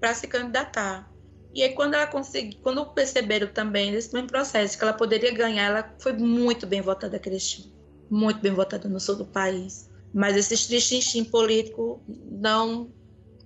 para 0.00 0.14
se 0.14 0.26
candidatar. 0.26 1.10
E 1.54 1.62
aí, 1.62 1.74
quando 1.74 1.94
ela 1.94 2.06
conseguiu, 2.06 2.60
quando 2.62 2.84
perceberam 2.86 3.48
também 3.48 3.90
nesse 3.90 4.12
mesmo 4.12 4.28
processo 4.28 4.76
que 4.76 4.84
ela 4.84 4.92
poderia 4.92 5.32
ganhar, 5.32 5.64
ela 5.64 5.94
foi 5.98 6.12
muito 6.12 6.66
bem 6.66 6.80
votada, 6.80 7.16
a 7.16 7.20
Kerechu. 7.20 7.72
Muito 8.10 8.40
bem 8.40 8.52
votada 8.52 8.88
no 8.88 9.00
sul 9.00 9.16
do 9.16 9.26
país. 9.26 9.90
Mas 10.14 10.36
esse 10.36 10.68
tristintim 10.68 11.24
político 11.24 12.02
não 12.06 12.90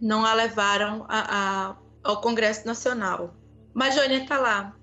não 0.01 0.27
a 0.27 0.35
levaram 0.35 1.07
a, 1.09 1.71
a, 1.71 1.77
ao 2.03 2.21
Congresso 2.21 2.67
Nacional. 2.67 3.37
Mas 3.73 3.95
Joaninha 3.95 4.23
está 4.25 4.39
lá. 4.39 4.77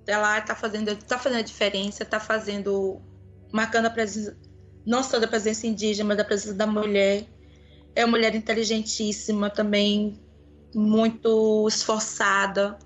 Está 0.00 0.18
lá, 0.18 0.38
está 0.38 0.54
fazendo, 0.54 0.94
tá 0.94 1.18
fazendo 1.18 1.38
a 1.38 1.42
diferença, 1.42 2.02
está 2.02 2.20
fazendo, 2.20 3.00
marcando 3.50 3.86
a 3.86 3.90
presença, 3.90 4.36
não 4.86 5.02
só 5.02 5.18
da 5.18 5.26
presença 5.26 5.66
indígena, 5.66 6.08
mas 6.08 6.16
da 6.18 6.24
presença 6.24 6.54
da 6.54 6.66
mulher. 6.66 7.26
É 7.98 8.04
uma 8.04 8.12
mulher 8.12 8.32
inteligentíssima 8.32 9.50
também, 9.50 10.16
muito 10.72 11.66
esforçada, 11.66 12.78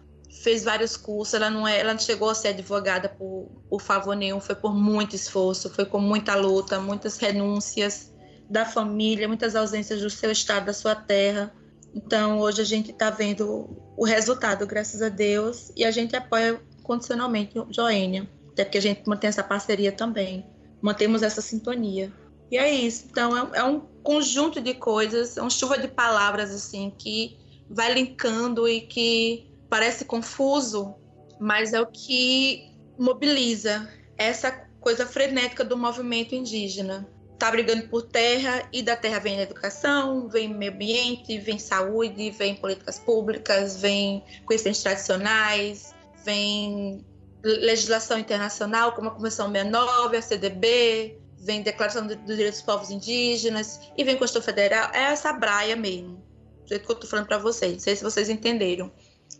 fez 0.42 0.64
vários 0.64 0.96
cursos. 0.96 1.34
Ela 1.34 1.50
não, 1.50 1.68
é, 1.68 1.80
ela 1.80 1.92
não 1.92 2.00
chegou 2.00 2.30
a 2.30 2.34
ser 2.34 2.48
advogada 2.48 3.10
por, 3.10 3.46
por 3.68 3.82
favor 3.82 4.16
nenhum, 4.16 4.40
foi 4.40 4.54
por 4.54 4.74
muito 4.74 5.14
esforço, 5.14 5.68
foi 5.68 5.84
com 5.84 5.98
muita 5.98 6.34
luta, 6.34 6.80
muitas 6.80 7.18
renúncias 7.18 8.10
da 8.48 8.64
família, 8.64 9.28
muitas 9.28 9.54
ausências 9.54 10.00
do 10.00 10.08
seu 10.08 10.32
estado, 10.32 10.64
da 10.64 10.72
sua 10.72 10.94
terra. 10.94 11.52
Então, 11.94 12.40
hoje 12.40 12.62
a 12.62 12.64
gente 12.64 12.90
está 12.90 13.10
vendo 13.10 13.68
o 13.94 14.06
resultado, 14.06 14.66
graças 14.66 15.02
a 15.02 15.10
Deus, 15.10 15.70
e 15.76 15.84
a 15.84 15.90
gente 15.90 16.16
apoia 16.16 16.58
condicionalmente 16.82 17.52
Joênia, 17.68 18.26
até 18.50 18.64
porque 18.64 18.78
a 18.78 18.82
gente 18.82 19.06
mantém 19.06 19.28
essa 19.28 19.44
parceria 19.44 19.92
também, 19.92 20.46
mantemos 20.80 21.22
essa 21.22 21.42
sintonia. 21.42 22.10
E 22.52 22.58
é 22.58 22.70
isso. 22.70 23.06
Então, 23.10 23.34
é, 23.34 23.60
é 23.60 23.64
um 23.64 23.80
conjunto 24.02 24.60
de 24.60 24.74
coisas, 24.74 25.38
é 25.38 25.40
uma 25.40 25.48
chuva 25.48 25.78
de 25.78 25.88
palavras, 25.88 26.50
assim, 26.50 26.92
que 26.98 27.38
vai 27.70 27.94
linkando 27.94 28.68
e 28.68 28.82
que 28.82 29.50
parece 29.70 30.04
confuso, 30.04 30.94
mas 31.40 31.72
é 31.72 31.80
o 31.80 31.86
que 31.86 32.70
mobiliza 32.98 33.88
essa 34.18 34.50
coisa 34.80 35.06
frenética 35.06 35.64
do 35.64 35.78
movimento 35.78 36.34
indígena 36.34 37.08
está 37.32 37.50
brigando 37.50 37.88
por 37.88 38.02
terra 38.02 38.68
e 38.70 38.82
da 38.82 38.96
terra 38.96 39.18
vem 39.18 39.40
educação, 39.40 40.28
vem 40.28 40.52
meio 40.52 40.72
ambiente, 40.72 41.38
vem 41.38 41.58
saúde, 41.58 42.30
vem 42.30 42.54
políticas 42.54 42.98
públicas, 42.98 43.78
vem 43.78 44.22
conhecimentos 44.44 44.82
tradicionais, 44.82 45.94
vem 46.22 47.04
legislação 47.42 48.18
internacional 48.18 48.92
como 48.92 49.08
a 49.08 49.10
Convenção 49.10 49.50
69, 49.50 50.16
a 50.18 50.22
CDB, 50.22 51.21
vem 51.42 51.62
Declaração 51.62 52.06
dos 52.06 52.16
Direitos 52.24 52.60
dos 52.60 52.62
Povos 52.62 52.90
Indígenas 52.90 53.80
e 53.96 54.04
vem 54.04 54.16
Constituição 54.16 54.54
Federal. 54.54 54.90
É 54.94 55.02
essa 55.04 55.32
braia 55.32 55.74
mesmo, 55.74 56.22
do 56.62 56.68
jeito 56.68 56.86
que 56.86 56.90
eu 56.90 56.94
estou 56.94 57.10
falando 57.10 57.26
para 57.26 57.38
vocês. 57.38 57.72
Não 57.72 57.80
sei 57.80 57.96
se 57.96 58.04
vocês 58.04 58.28
entenderam, 58.28 58.90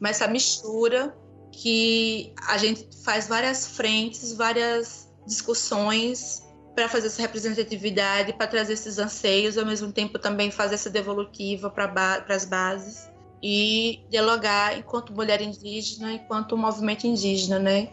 mas 0.00 0.16
essa 0.16 0.28
mistura 0.28 1.16
que 1.52 2.32
a 2.48 2.58
gente 2.58 2.88
faz 3.04 3.28
várias 3.28 3.66
frentes, 3.66 4.32
várias 4.32 5.08
discussões 5.26 6.42
para 6.74 6.88
fazer 6.88 7.06
essa 7.06 7.20
representatividade, 7.20 8.32
para 8.32 8.46
trazer 8.46 8.72
esses 8.72 8.98
anseios, 8.98 9.58
ao 9.58 9.66
mesmo 9.66 9.92
tempo 9.92 10.18
também 10.18 10.50
fazer 10.50 10.74
essa 10.74 10.90
devolutiva 10.90 11.70
para 11.70 11.86
ba 11.86 12.24
as 12.28 12.44
bases 12.44 13.10
e 13.42 14.00
dialogar 14.08 14.78
enquanto 14.78 15.12
mulher 15.12 15.42
indígena, 15.42 16.12
enquanto 16.12 16.56
movimento 16.56 17.06
indígena, 17.06 17.58
né? 17.58 17.90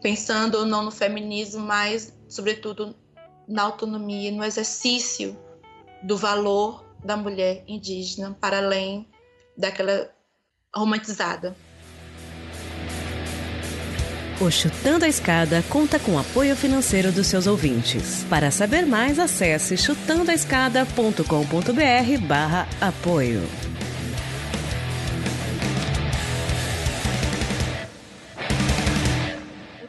Pensando 0.00 0.64
não 0.64 0.82
no 0.82 0.90
feminismo, 0.90 1.60
mas 1.60 2.16
sobretudo 2.28 2.96
na 3.48 3.62
autonomia, 3.62 4.30
no 4.32 4.44
exercício 4.44 5.36
do 6.02 6.16
valor 6.16 6.84
da 7.04 7.16
mulher 7.16 7.64
indígena 7.66 8.36
para 8.40 8.58
além 8.58 9.06
daquela 9.56 10.10
romantizada. 10.74 11.56
O 14.38 14.50
Chutando 14.50 15.06
a 15.06 15.08
Escada 15.08 15.64
conta 15.70 15.98
com 15.98 16.18
apoio 16.18 16.54
financeiro 16.54 17.10
dos 17.10 17.26
seus 17.26 17.46
ouvintes. 17.46 18.22
Para 18.28 18.50
saber 18.50 18.84
mais, 18.84 19.18
acesse 19.18 19.78
chutandoaescada.com.br 19.78 22.26
barra 22.26 22.68
apoio. 22.78 23.40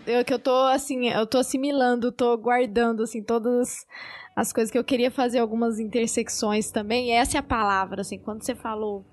Eu 0.07 0.23
que 0.23 0.33
eu 0.33 0.39
tô 0.39 0.55
assim, 0.67 1.09
eu 1.09 1.27
tô 1.27 1.37
assimilando, 1.37 2.13
tô 2.13 2.37
guardando 2.37 3.03
assim 3.03 3.21
todas 3.21 3.85
as 4.33 4.53
coisas 4.53 4.71
que 4.71 4.77
eu 4.77 4.83
queria 4.83 5.11
fazer 5.11 5.39
algumas 5.39 5.79
intersecções 5.79 6.71
também. 6.71 7.09
E 7.09 7.11
essa 7.11 7.37
é 7.37 7.39
a 7.39 7.43
palavra, 7.43 7.99
assim, 8.01 8.17
quando 8.17 8.41
você 8.41 8.55
falou 8.55 9.05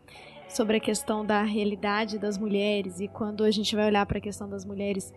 sobre 0.49 0.77
a 0.77 0.81
questão 0.81 1.27
da 1.27 1.43
realidade 1.43 2.17
das 2.17 2.39
mulheres 2.39 3.01
e 3.01 3.09
quando 3.09 3.43
a 3.43 3.51
gente 3.51 3.75
vai 3.75 3.87
olhar 3.87 4.07
para 4.07 4.19
a 4.19 4.21
questão 4.21 4.49
das 4.49 4.65
mulheres 4.65 5.13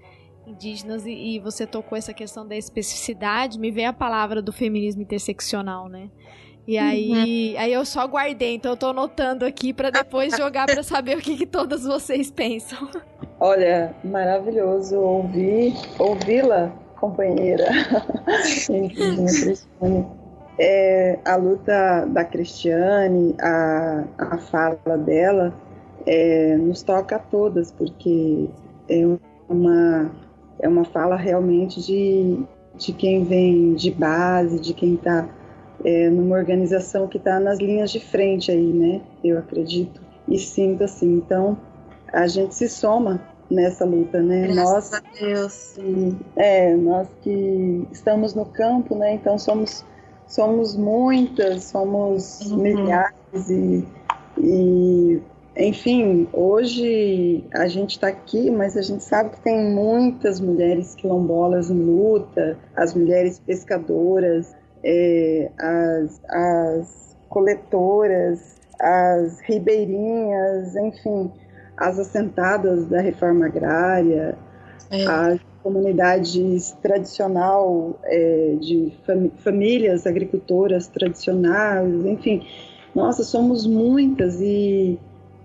indígenas 0.47 1.05
e, 1.05 1.11
e, 1.11 1.39
você 1.39 1.67
tocou 1.67 1.95
essa 1.95 2.13
questão 2.13 2.47
da 2.47 2.55
especificidade, 2.55 3.59
me 3.59 3.69
veio 3.69 3.89
a 3.89 3.93
palavra 3.93 4.41
do 4.41 4.51
feminismo 4.51 5.03
interseccional, 5.03 5.87
né? 5.87 6.09
E 6.67 6.77
aí, 6.77 7.53
uhum. 7.53 7.61
aí 7.61 7.71
eu 7.71 7.85
só 7.85 8.05
guardei, 8.05 8.55
então 8.55 8.73
eu 8.73 8.77
tô 8.77 8.87
anotando 8.87 9.45
aqui 9.45 9.71
para 9.71 9.89
depois 9.89 10.33
jogar 10.35 10.65
para 10.65 10.83
saber 10.83 11.17
o 11.17 11.21
que, 11.21 11.37
que 11.37 11.45
todas 11.45 11.85
vocês 11.85 12.29
pensam. 12.29 12.89
Olha, 13.39 13.95
maravilhoso 14.03 14.99
ouvir, 14.99 15.73
ouvi-la, 15.97 16.69
companheira. 16.99 17.67
é, 20.59 21.19
a 21.23 21.37
luta 21.37 22.05
da 22.05 22.25
Cristiane, 22.25 23.33
a, 23.39 24.03
a 24.17 24.37
fala 24.37 24.97
dela, 24.97 25.53
é, 26.05 26.57
nos 26.57 26.83
toca 26.83 27.15
a 27.15 27.19
todas, 27.19 27.71
porque 27.71 28.49
é 28.89 29.05
uma, 29.47 30.11
é 30.59 30.67
uma 30.67 30.83
fala 30.83 31.15
realmente 31.15 31.81
de, 31.81 32.43
de 32.75 32.91
quem 32.91 33.23
vem 33.23 33.73
de 33.73 33.89
base, 33.89 34.59
de 34.59 34.73
quem 34.73 34.95
está 34.95 35.29
é, 35.83 36.09
numa 36.09 36.35
organização 36.35 37.07
que 37.07 37.17
está 37.17 37.39
nas 37.39 37.59
linhas 37.59 37.91
de 37.91 37.99
frente 37.99 38.51
aí, 38.51 38.73
né? 38.73 39.01
Eu 39.23 39.37
acredito 39.39 40.01
e 40.27 40.37
sinto 40.39 40.83
assim. 40.83 41.15
Então, 41.15 41.57
a 42.11 42.27
gente 42.27 42.55
se 42.55 42.67
soma 42.67 43.21
nessa 43.49 43.85
luta, 43.85 44.21
né? 44.21 44.47
Graças 44.47 44.91
nós, 44.91 44.93
a 44.93 45.01
Deus. 45.19 45.75
É, 46.35 46.75
nós 46.75 47.07
que 47.21 47.87
estamos 47.91 48.33
no 48.33 48.45
campo, 48.45 48.95
né? 48.95 49.13
Então 49.13 49.37
somos 49.37 49.85
somos 50.27 50.75
muitas, 50.75 51.65
somos 51.65 52.51
Uhum. 52.51 52.57
milhares 52.57 53.49
e, 53.49 53.87
e 54.37 55.21
enfim, 55.55 56.27
hoje 56.33 57.47
a 57.53 57.67
gente 57.67 57.91
está 57.91 58.07
aqui, 58.09 58.51
mas 58.51 58.77
a 58.77 58.81
gente 58.81 59.03
sabe 59.03 59.31
que 59.31 59.41
tem 59.41 59.73
muitas 59.73 60.39
mulheres 60.39 60.93
quilombolas 60.95 61.71
em 61.71 61.79
luta, 61.81 62.59
as 62.75 62.93
mulheres 62.93 63.39
pescadoras, 63.39 64.55
é, 64.83 65.51
as, 65.57 66.21
as 66.29 67.17
coletoras, 67.29 68.55
as 68.79 69.39
ribeirinhas, 69.41 70.75
enfim, 70.75 71.31
as 71.75 71.99
assentadas 71.99 72.85
da 72.87 73.01
reforma 73.01 73.45
agrária, 73.45 74.37
as 75.07 75.39
comunidades 75.61 76.71
tradicional 76.81 77.99
é, 78.05 78.55
de 78.59 78.93
famílias 79.43 80.07
agricultoras 80.07 80.87
tradicionais, 80.87 82.05
enfim, 82.05 82.47
nossa, 82.95 83.23
somos 83.23 83.67
muitas 83.67 84.41
e, 84.41 84.97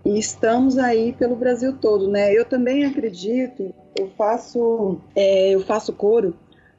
e 0.04 0.18
estamos 0.18 0.78
aí 0.78 1.12
pelo 1.12 1.36
Brasil 1.36 1.76
todo, 1.76 2.08
né? 2.08 2.32
Eu 2.32 2.44
também 2.44 2.84
acredito, 2.84 3.74
eu 3.98 4.08
faço, 4.16 4.98
é, 5.14 5.50
eu 5.50 5.60
faço 5.60 5.92
coro 5.92 6.34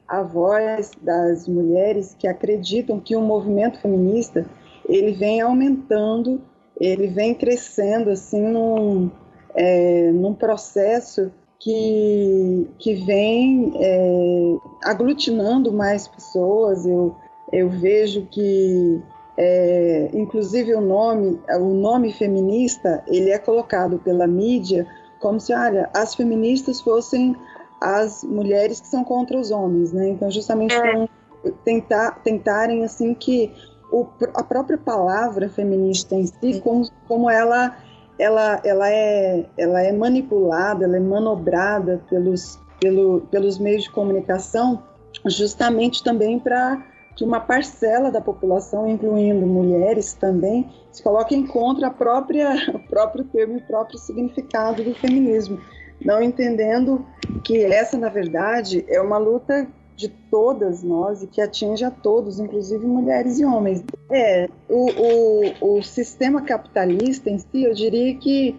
à 0.06 0.22
voz 0.22 0.92
das 1.00 1.48
mulheres 1.48 2.14
que 2.18 2.26
acreditam 2.26 3.00
que 3.00 3.16
o 3.16 3.20
movimento 3.20 3.80
feminista 3.80 4.44
ele 4.88 5.12
vem 5.12 5.40
aumentando, 5.40 6.40
ele 6.78 7.06
vem 7.06 7.34
crescendo 7.34 8.10
assim 8.10 8.42
num, 8.42 9.10
é, 9.54 10.10
num 10.12 10.34
processo 10.34 11.32
que, 11.58 12.68
que 12.78 12.94
vem 12.94 13.72
é, 13.76 14.56
aglutinando 14.84 15.72
mais 15.72 16.06
pessoas. 16.06 16.84
Eu, 16.84 17.14
eu 17.52 17.70
vejo 17.70 18.26
que, 18.30 19.00
é, 19.38 20.10
inclusive, 20.12 20.74
o 20.74 20.80
nome, 20.80 21.40
o 21.58 21.74
nome 21.74 22.12
feminista, 22.12 23.02
ele 23.06 23.30
é 23.30 23.38
colocado 23.38 23.98
pela 23.98 24.26
mídia 24.26 24.86
como 25.24 25.40
se, 25.40 25.54
olha, 25.54 25.88
as 25.94 26.14
feministas 26.14 26.82
fossem 26.82 27.34
as 27.84 28.24
mulheres 28.24 28.80
que 28.80 28.86
são 28.86 29.04
contra 29.04 29.38
os 29.38 29.50
homens, 29.50 29.92
né? 29.92 30.08
Então, 30.08 30.30
justamente 30.30 30.74
para 30.74 31.06
tentar, 31.64 32.22
tentarem, 32.22 32.82
assim, 32.82 33.12
que 33.12 33.52
o, 33.92 34.06
a 34.34 34.42
própria 34.42 34.78
palavra 34.78 35.50
feminista 35.50 36.14
em 36.14 36.26
si, 36.26 36.60
como, 36.62 36.88
como 37.06 37.28
ela 37.28 37.76
ela, 38.18 38.60
ela, 38.64 38.90
é, 38.90 39.44
ela 39.56 39.82
é 39.82 39.92
manipulada, 39.92 40.84
ela 40.84 40.96
é 40.96 41.00
manobrada 41.00 42.02
pelos, 42.08 42.58
pelo, 42.80 43.22
pelos 43.22 43.58
meios 43.58 43.82
de 43.82 43.90
comunicação, 43.90 44.82
justamente 45.26 46.02
também 46.02 46.38
para 46.38 46.82
que 47.16 47.24
uma 47.24 47.40
parcela 47.40 48.10
da 48.10 48.20
população, 48.20 48.88
incluindo 48.88 49.46
mulheres 49.46 50.14
também, 50.14 50.68
se 50.90 51.02
coloque 51.02 51.46
contra 51.48 51.88
a 51.88 51.90
própria, 51.90 52.54
o 52.74 52.78
próprio 52.88 53.24
termo 53.24 53.54
e 53.54 53.58
o 53.58 53.66
próprio 53.66 53.98
significado 53.98 54.82
do 54.82 54.94
feminismo, 54.94 55.58
não 56.00 56.22
entendendo 56.22 57.04
que 57.42 57.64
essa, 57.64 57.96
na 57.96 58.08
verdade, 58.08 58.84
é 58.88 59.00
uma 59.00 59.18
luta 59.18 59.66
de 59.96 60.08
todas 60.08 60.82
nós 60.82 61.22
e 61.22 61.26
que 61.26 61.40
atinge 61.40 61.84
a 61.84 61.90
todos, 61.90 62.40
inclusive 62.40 62.84
mulheres 62.84 63.38
e 63.38 63.44
homens. 63.44 63.84
É, 64.10 64.48
o, 64.68 64.90
o, 64.90 65.76
o 65.78 65.82
sistema 65.82 66.42
capitalista 66.42 67.30
em 67.30 67.38
si, 67.38 67.62
eu 67.62 67.72
diria 67.72 68.14
que 68.16 68.56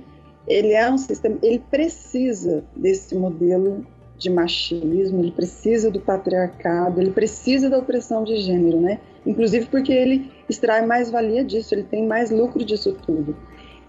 ele 0.48 0.74
é 0.74 0.90
um 0.90 0.98
sistema, 0.98 1.38
ele 1.42 1.60
precisa 1.60 2.64
desse 2.76 3.16
modelo 3.16 3.86
de 4.18 4.30
machismo, 4.30 5.22
ele 5.22 5.32
precisa 5.32 5.92
do 5.92 6.00
patriarcado, 6.00 7.02
ele 7.02 7.12
precisa 7.12 7.70
da 7.70 7.78
opressão 7.78 8.24
de 8.24 8.38
gênero, 8.38 8.80
né? 8.80 9.00
Inclusive 9.26 9.66
porque 9.66 9.92
ele 9.92 10.32
extrai 10.48 10.86
mais 10.86 11.10
valia 11.10 11.44
disso, 11.44 11.74
ele 11.74 11.84
tem 11.84 12.08
mais 12.08 12.32
lucro 12.32 12.64
disso 12.64 12.96
tudo. 13.06 13.36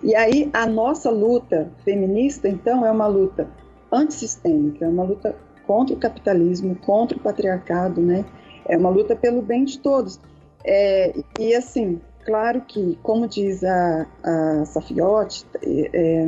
E 0.03 0.15
aí 0.15 0.51
a 0.53 0.67
nossa 0.67 1.11
luta 1.11 1.71
feminista, 1.85 2.49
então, 2.49 2.85
é 2.85 2.91
uma 2.91 3.07
luta 3.07 3.49
antissistêmica, 3.91 4.85
é 4.85 4.89
uma 4.89 5.05
luta 5.05 5.35
contra 5.67 5.95
o 5.95 5.99
capitalismo, 5.99 6.77
contra 6.77 7.17
o 7.17 7.21
patriarcado, 7.21 8.01
né? 8.01 8.25
É 8.69 8.77
uma 8.77 8.91
luta 8.91 9.17
pelo 9.17 9.43
bem 9.43 9.65
de 9.65 9.79
todos. 9.79 10.21
É, 10.65 11.15
e 11.39 11.55
assim, 11.55 12.01
claro 12.25 12.61
que, 12.63 12.99
como 13.03 13.27
diz 13.29 13.63
a, 13.65 14.07
a 14.23 14.65
Safiotti 14.65 15.47
é, 15.63 16.27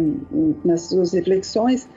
nas 0.64 0.82
suas 0.82 1.12
reflexões, 1.12 1.88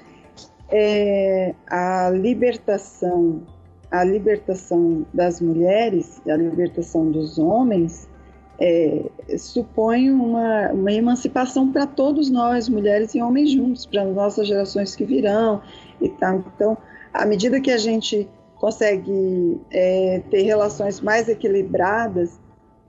é, 0.69 1.53
a 1.67 2.09
libertação, 2.09 3.43
a 3.89 4.03
libertação 4.03 5.05
das 5.13 5.41
mulheres, 5.41 6.21
a 6.27 6.35
libertação 6.35 7.11
dos 7.11 7.37
homens, 7.37 8.09
é, 8.61 9.37
supõe 9.39 10.11
uma, 10.11 10.71
uma 10.71 10.91
emancipação 10.91 11.71
para 11.71 11.87
todos 11.87 12.29
nós, 12.29 12.69
mulheres 12.69 13.15
e 13.15 13.21
homens 13.21 13.51
juntos, 13.51 13.87
para 13.87 14.03
as 14.03 14.13
nossas 14.13 14.47
gerações 14.47 14.95
que 14.95 15.03
virão 15.03 15.61
e 15.99 16.07
tal. 16.09 16.43
Então, 16.55 16.77
à 17.11 17.25
medida 17.25 17.59
que 17.59 17.71
a 17.71 17.77
gente 17.77 18.29
consegue 18.55 19.59
é, 19.71 20.21
ter 20.29 20.43
relações 20.43 21.01
mais 21.01 21.27
equilibradas, 21.27 22.39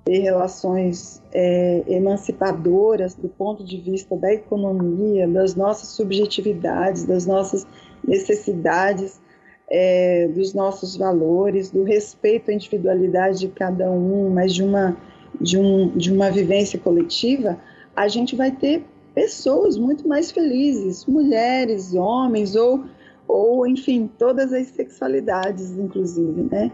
ter 0.04 0.18
relações 0.18 1.22
é, 1.32 1.82
emancipadoras 1.86 3.14
do 3.14 3.28
ponto 3.28 3.64
de 3.64 3.78
vista 3.78 4.14
da 4.14 4.30
economia, 4.30 5.26
das 5.26 5.54
nossas 5.54 5.88
subjetividades, 5.90 7.04
das 7.04 7.24
nossas 7.24 7.66
necessidades, 8.06 9.22
é, 9.70 10.28
dos 10.28 10.52
nossos 10.52 10.96
valores, 10.96 11.70
do 11.70 11.82
respeito 11.82 12.50
à 12.50 12.54
individualidade 12.54 13.38
de 13.38 13.48
cada 13.48 13.90
um, 13.90 14.28
mas 14.28 14.52
de 14.52 14.62
uma, 14.62 14.98
de, 15.40 15.58
um, 15.58 15.88
de 15.88 16.12
uma 16.12 16.30
vivência 16.30 16.78
coletiva, 16.78 17.58
a 17.94 18.08
gente 18.08 18.36
vai 18.36 18.50
ter 18.50 18.84
pessoas 19.14 19.76
muito 19.76 20.06
mais 20.08 20.30
felizes, 20.30 21.04
mulheres, 21.06 21.94
homens 21.94 22.56
ou 22.56 22.84
ou 23.28 23.66
enfim 23.66 24.10
todas 24.18 24.52
as 24.52 24.66
sexualidades 24.68 25.70
inclusive 25.78 26.42
né? 26.50 26.72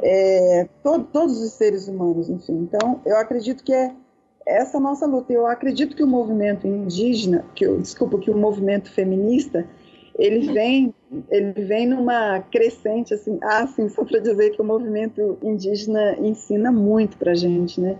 É, 0.00 0.68
to, 0.82 1.00
todos 1.12 1.40
os 1.40 1.52
seres 1.52 1.88
humanos 1.88 2.28
enfim. 2.28 2.54
Então 2.54 3.00
eu 3.04 3.16
acredito 3.16 3.62
que 3.62 3.72
é 3.72 3.94
essa 4.46 4.80
nossa 4.80 5.06
luta. 5.06 5.32
Eu 5.32 5.46
acredito 5.46 5.96
que 5.96 6.02
o 6.02 6.06
movimento 6.06 6.66
indígena 6.66 7.44
que 7.54 7.64
eu, 7.64 7.78
desculpa 7.80 8.18
que 8.18 8.30
o 8.30 8.36
movimento 8.36 8.90
feminista 8.90 9.66
ele 10.18 10.52
vem 10.52 10.94
ele 11.30 11.64
vem 11.64 11.86
numa 11.86 12.40
crescente 12.40 13.14
assim 13.14 13.38
ah 13.42 13.66
sim 13.66 13.88
só 13.88 14.04
para 14.04 14.18
dizer 14.18 14.50
que 14.50 14.60
o 14.60 14.64
movimento 14.64 15.38
indígena 15.42 16.16
ensina 16.18 16.70
muito 16.70 17.16
para 17.16 17.34
gente 17.34 17.80
né 17.80 17.96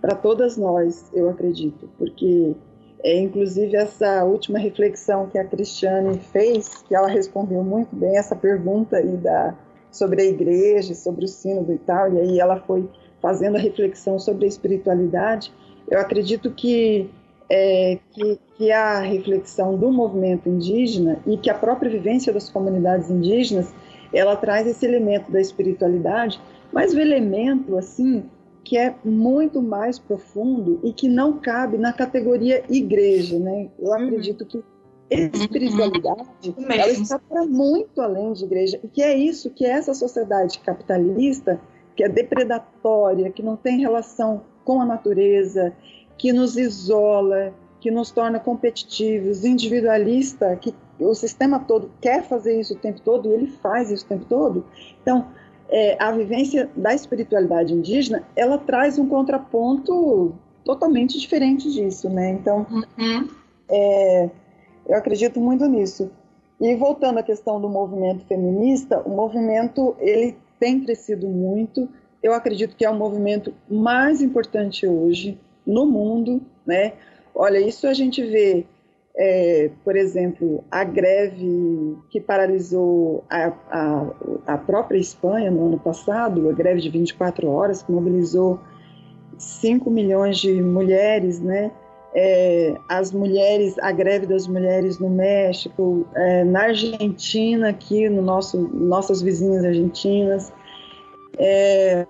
para 0.00 0.14
todas 0.14 0.56
nós 0.56 1.10
eu 1.14 1.28
acredito 1.28 1.88
porque 1.98 2.54
é, 3.02 3.18
inclusive, 3.18 3.76
essa 3.76 4.24
última 4.24 4.58
reflexão 4.58 5.26
que 5.26 5.36
a 5.36 5.44
Cristiane 5.44 6.18
fez, 6.32 6.82
que 6.86 6.94
ela 6.94 7.08
respondeu 7.08 7.62
muito 7.64 7.94
bem 7.96 8.16
essa 8.16 8.36
pergunta 8.36 8.96
aí 8.96 9.16
da, 9.16 9.56
sobre 9.90 10.22
a 10.22 10.24
igreja, 10.24 10.94
sobre 10.94 11.24
o 11.24 11.28
sínodo 11.28 11.72
e 11.72 11.78
tal, 11.78 12.12
e 12.14 12.20
aí 12.20 12.38
ela 12.38 12.60
foi 12.60 12.88
fazendo 13.20 13.56
a 13.56 13.60
reflexão 13.60 14.20
sobre 14.20 14.44
a 14.44 14.48
espiritualidade. 14.48 15.52
Eu 15.90 15.98
acredito 15.98 16.52
que, 16.52 17.10
é, 17.50 17.98
que, 18.12 18.38
que 18.62 18.70
a 18.70 19.00
reflexão 19.00 19.76
do 19.76 19.90
movimento 19.90 20.48
indígena 20.48 21.18
e 21.26 21.36
que 21.36 21.50
a 21.50 21.54
própria 21.54 21.90
vivência 21.90 22.32
das 22.32 22.48
comunidades 22.48 23.10
indígenas, 23.10 23.74
ela 24.14 24.36
traz 24.36 24.68
esse 24.68 24.86
elemento 24.86 25.32
da 25.32 25.40
espiritualidade, 25.40 26.40
mas 26.72 26.94
o 26.94 27.00
elemento, 27.00 27.76
assim, 27.76 28.22
que 28.62 28.78
é 28.78 28.94
muito 29.04 29.60
mais 29.60 29.98
profundo 29.98 30.78
e 30.84 30.92
que 30.92 31.08
não 31.08 31.40
cabe 31.40 31.76
na 31.76 31.92
categoria 31.92 32.62
igreja, 32.68 33.36
né? 33.36 33.68
Eu 33.80 33.92
acredito 33.92 34.46
que 34.46 34.62
espiritualidade 35.10 36.54
ela 36.56 36.92
está 36.92 37.18
para 37.18 37.44
muito 37.44 38.00
além 38.00 38.32
de 38.32 38.44
igreja. 38.44 38.78
E 38.84 38.86
que 38.86 39.02
é 39.02 39.12
isso 39.12 39.50
que 39.50 39.66
essa 39.66 39.92
sociedade 39.92 40.60
capitalista 40.60 41.60
que 41.96 42.04
é 42.04 42.08
depredatória, 42.08 43.28
que 43.32 43.42
não 43.42 43.56
tem 43.56 43.80
relação 43.80 44.44
com 44.64 44.80
a 44.80 44.84
natureza, 44.84 45.72
que 46.16 46.32
nos 46.32 46.56
isola, 46.56 47.52
que 47.82 47.90
nos 47.90 48.12
torna 48.12 48.38
competitivos, 48.38 49.44
individualista, 49.44 50.54
que 50.54 50.72
o 51.00 51.12
sistema 51.14 51.58
todo 51.58 51.90
quer 52.00 52.22
fazer 52.22 52.60
isso 52.60 52.74
o 52.74 52.78
tempo 52.78 53.00
todo 53.00 53.28
e 53.28 53.32
ele 53.32 53.48
faz 53.48 53.90
isso 53.90 54.04
o 54.04 54.08
tempo 54.08 54.24
todo. 54.26 54.64
Então, 55.02 55.26
é, 55.68 55.96
a 56.00 56.12
vivência 56.12 56.70
da 56.76 56.94
espiritualidade 56.94 57.74
indígena, 57.74 58.22
ela 58.36 58.56
traz 58.56 59.00
um 59.00 59.08
contraponto 59.08 60.32
totalmente 60.64 61.18
diferente 61.18 61.72
disso, 61.72 62.08
né? 62.08 62.30
Então, 62.30 62.64
uhum. 62.70 63.28
é, 63.68 64.30
eu 64.86 64.96
acredito 64.96 65.40
muito 65.40 65.66
nisso. 65.66 66.08
E 66.60 66.76
voltando 66.76 67.18
à 67.18 67.22
questão 67.24 67.60
do 67.60 67.68
movimento 67.68 68.24
feminista, 68.26 69.00
o 69.00 69.10
movimento 69.10 69.96
ele 69.98 70.36
tem 70.60 70.78
crescido 70.84 71.26
muito. 71.26 71.88
Eu 72.22 72.32
acredito 72.32 72.76
que 72.76 72.84
é 72.84 72.90
o 72.90 72.94
movimento 72.94 73.52
mais 73.68 74.22
importante 74.22 74.86
hoje 74.86 75.36
no 75.66 75.84
mundo, 75.84 76.40
né? 76.64 76.92
Olha, 77.34 77.58
isso 77.58 77.86
a 77.86 77.94
gente 77.94 78.22
vê, 78.22 78.64
é, 79.16 79.70
por 79.84 79.96
exemplo, 79.96 80.64
a 80.70 80.84
greve 80.84 81.96
que 82.10 82.20
paralisou 82.20 83.24
a, 83.28 83.52
a, 83.70 84.06
a, 84.46 84.58
própria 84.58 84.98
Espanha 84.98 85.50
no 85.50 85.66
ano 85.66 85.78
passado, 85.78 86.48
a 86.48 86.52
greve 86.52 86.80
de 86.80 86.90
24 86.90 87.48
horas, 87.48 87.82
que 87.82 87.90
mobilizou 87.90 88.60
5 89.38 89.90
milhões 89.90 90.38
de 90.38 90.60
mulheres, 90.60 91.40
né? 91.40 91.70
É, 92.14 92.74
as 92.90 93.10
mulheres, 93.10 93.78
a 93.78 93.90
greve 93.90 94.26
das 94.26 94.46
mulheres 94.46 94.98
no 94.98 95.08
México, 95.08 96.06
é, 96.14 96.44
na 96.44 96.64
Argentina, 96.64 97.70
aqui 97.70 98.06
no 98.10 98.20
nosso, 98.20 98.58
nossas 98.58 99.22
vizinhas 99.22 99.64
argentinas. 99.64 100.52
É, 101.38 102.06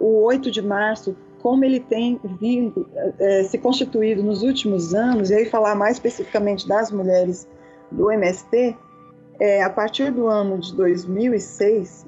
o 0.00 0.24
8 0.24 0.50
de 0.50 0.60
março, 0.60 1.16
como 1.44 1.62
ele 1.62 1.78
tem 1.78 2.18
vindo, 2.40 2.88
é, 3.18 3.44
se 3.44 3.58
constituído 3.58 4.22
nos 4.22 4.42
últimos 4.42 4.94
anos, 4.94 5.28
e 5.28 5.34
aí 5.34 5.44
falar 5.44 5.74
mais 5.74 5.96
especificamente 5.96 6.66
das 6.66 6.90
mulheres 6.90 7.46
do 7.92 8.10
MST, 8.10 8.74
é, 9.38 9.62
a 9.62 9.68
partir 9.68 10.10
do 10.10 10.26
ano 10.26 10.56
de 10.58 10.74
2006, 10.74 12.06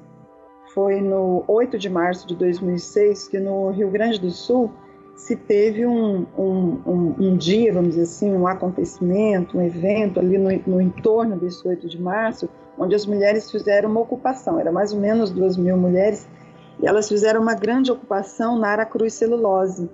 foi 0.73 0.99
no 0.99 1.43
8 1.47 1.77
de 1.77 1.87
março 1.87 2.27
de 2.27 2.35
2006 2.35 3.27
que 3.27 3.37
no 3.37 3.69
Rio 3.69 3.91
Grande 3.91 4.19
do 4.19 4.31
Sul 4.31 4.71
se 5.15 5.35
teve 5.35 5.85
um, 5.85 6.25
um, 6.35 6.81
um, 6.83 7.15
um, 7.19 7.37
dia, 7.37 7.71
vamos 7.71 7.89
dizer 7.89 8.03
assim, 8.03 8.33
um 8.33 8.47
acontecimento, 8.47 9.59
um 9.59 9.61
evento 9.61 10.19
ali 10.19 10.39
no, 10.39 10.49
no, 10.65 10.81
entorno 10.81 11.37
desse 11.37 11.67
8 11.67 11.87
de 11.87 12.01
março, 12.01 12.49
onde 12.75 12.95
as 12.95 13.05
mulheres 13.05 13.51
fizeram 13.51 13.87
uma 13.91 13.99
ocupação, 13.99 14.59
era 14.59 14.71
mais 14.71 14.93
ou 14.93 14.99
menos 14.99 15.29
duas 15.29 15.55
mil 15.55 15.77
mulheres, 15.77 16.27
e 16.81 16.87
elas 16.87 17.07
fizeram 17.07 17.41
uma 17.41 17.53
grande 17.53 17.91
ocupação 17.91 18.57
na 18.57 18.69
Aracruz 18.69 19.13
Celulose, 19.13 19.89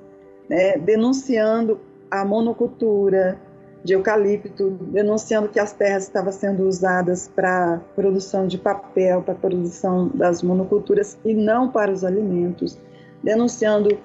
né, 0.50 0.78
denunciando 0.78 1.80
a 2.12 2.24
monocultura 2.26 3.40
de 3.84 3.94
eucalipto, 3.94 4.70
denunciando 4.70 5.50
que 5.50 5.60
as 5.60 5.74
terras 5.74 6.04
estavam 6.04 6.32
sendo 6.32 6.64
usadas 6.64 7.30
para 7.36 7.82
produção 7.96 8.48
de 8.48 8.58
papel, 8.58 9.22
para 9.22 9.36
produção 9.36 10.10
das 10.14 10.42
monoculturas 10.42 11.18
e 11.26 11.34
não 11.34 11.70
para 11.70 11.92
os 11.92 12.04
alimentos, 12.06 12.78
denunciando 13.22 13.98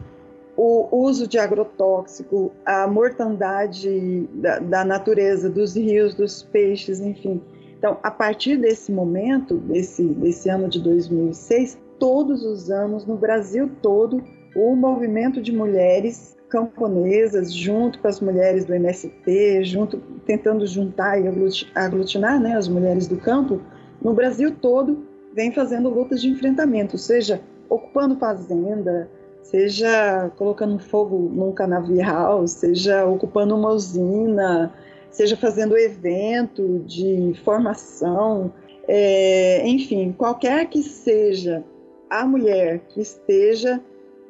o 0.57 0.89
uso 0.91 1.29
de 1.29 1.39
agrotóxico, 1.39 2.51
a 2.67 2.89
mortandade 2.89 4.29
da, 4.35 4.59
da, 4.59 4.85
natureza, 4.85 5.49
dos 5.49 5.77
rios, 5.77 6.15
dos 6.15 6.43
peixes, 6.43 7.01
enfim. 7.01 7.41
Então, 7.79 7.97
a 8.03 8.11
partir 8.11 8.57
desse 8.57 8.91
momento, 8.91 9.59
desse, 9.59 10.03
desse 10.03 10.49
ano 10.49 10.69
de 10.69 10.81
2006, 10.81 11.79
todos 11.99 12.45
os 12.45 12.71
anos, 12.71 13.07
no 13.07 13.17
Brasil 13.17 13.71
todo, 13.83 14.23
o 14.55 14.75
movimento 14.75 15.41
de 15.41 15.53
mulheres 15.53 16.37
camponesas, 16.49 17.53
junto 17.53 17.99
com 17.99 18.09
as 18.09 18.21
mulheres 18.21 18.65
do 18.65 18.75
MST, 18.75 19.65
junto, 19.65 19.99
tentando 20.25 20.67
juntar 20.67 21.21
e 21.21 21.29
aglutinar 21.75 22.41
né, 22.41 22.57
as 22.57 22.69
mulheres 22.69 23.07
do 23.07 23.19
campo, 23.19 23.61
no 24.03 24.15
Brasil 24.15 24.55
todo, 24.61 25.07
vem 25.35 25.53
fazendo 25.53 25.89
lutas 25.89 26.23
de 26.23 26.29
enfrentamento, 26.29 26.97
seja 26.97 27.41
ocupando 27.69 28.17
fazenda, 28.17 29.11
seja 29.43 30.31
colocando 30.37 30.79
fogo 30.79 31.31
num 31.33 31.53
canavial, 31.53 32.47
seja 32.47 33.05
ocupando 33.05 33.55
uma 33.55 33.71
usina, 33.71 34.73
seja 35.11 35.37
fazendo 35.37 35.77
evento 35.77 36.81
de 36.87 37.35
formação, 37.45 38.53
é, 38.87 39.69
enfim, 39.69 40.15
qualquer 40.17 40.67
que 40.67 40.83
seja 40.83 41.63
a 42.11 42.25
mulher 42.27 42.81
que 42.89 43.01
esteja, 43.01 43.81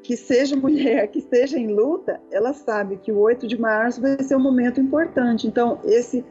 que 0.02 0.16
seja 0.16 0.54
mulher 0.56 1.08
que 1.08 1.18
esteja 1.18 1.58
em 1.58 1.68
luta, 1.68 2.20
ela 2.30 2.52
sabe 2.52 2.96
que 2.96 3.12
o 3.12 3.18
8 3.18 3.46
de 3.46 3.58
março 3.58 4.00
vai 4.00 4.22
ser 4.22 4.36
um 4.36 4.42
momento 4.42 4.80
importante. 4.80 5.46
Então, 5.46 5.80
esse 5.84 6.24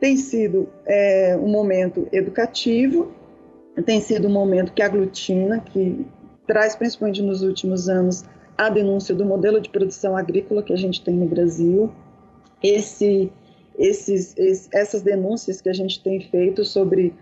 tem 0.00 0.16
sido 0.16 0.68
é, 0.86 1.36
um 1.36 1.48
momento 1.48 2.06
educativo, 2.12 3.12
tem 3.84 4.00
sido 4.00 4.28
um 4.28 4.32
momento 4.32 4.72
que 4.72 4.82
aglutina, 4.82 5.60
que 5.60 6.06
traz, 6.46 6.74
principalmente 6.74 7.22
nos 7.22 7.42
últimos 7.42 7.88
anos, 7.88 8.24
a 8.56 8.68
denúncia 8.68 9.14
do 9.14 9.24
modelo 9.24 9.60
de 9.60 9.68
produção 9.68 10.16
agrícola 10.16 10.62
que 10.62 10.72
a 10.72 10.76
gente 10.76 11.04
tem 11.04 11.14
no 11.14 11.26
Brasil, 11.26 11.92
esse, 12.62 13.30
esses, 13.78 14.36
esses, 14.36 14.68
essas 14.72 15.02
denúncias 15.02 15.60
que 15.60 15.68
a 15.68 15.72
gente 15.72 16.02
tem 16.02 16.20
feito 16.20 16.64
sobre 16.64 17.14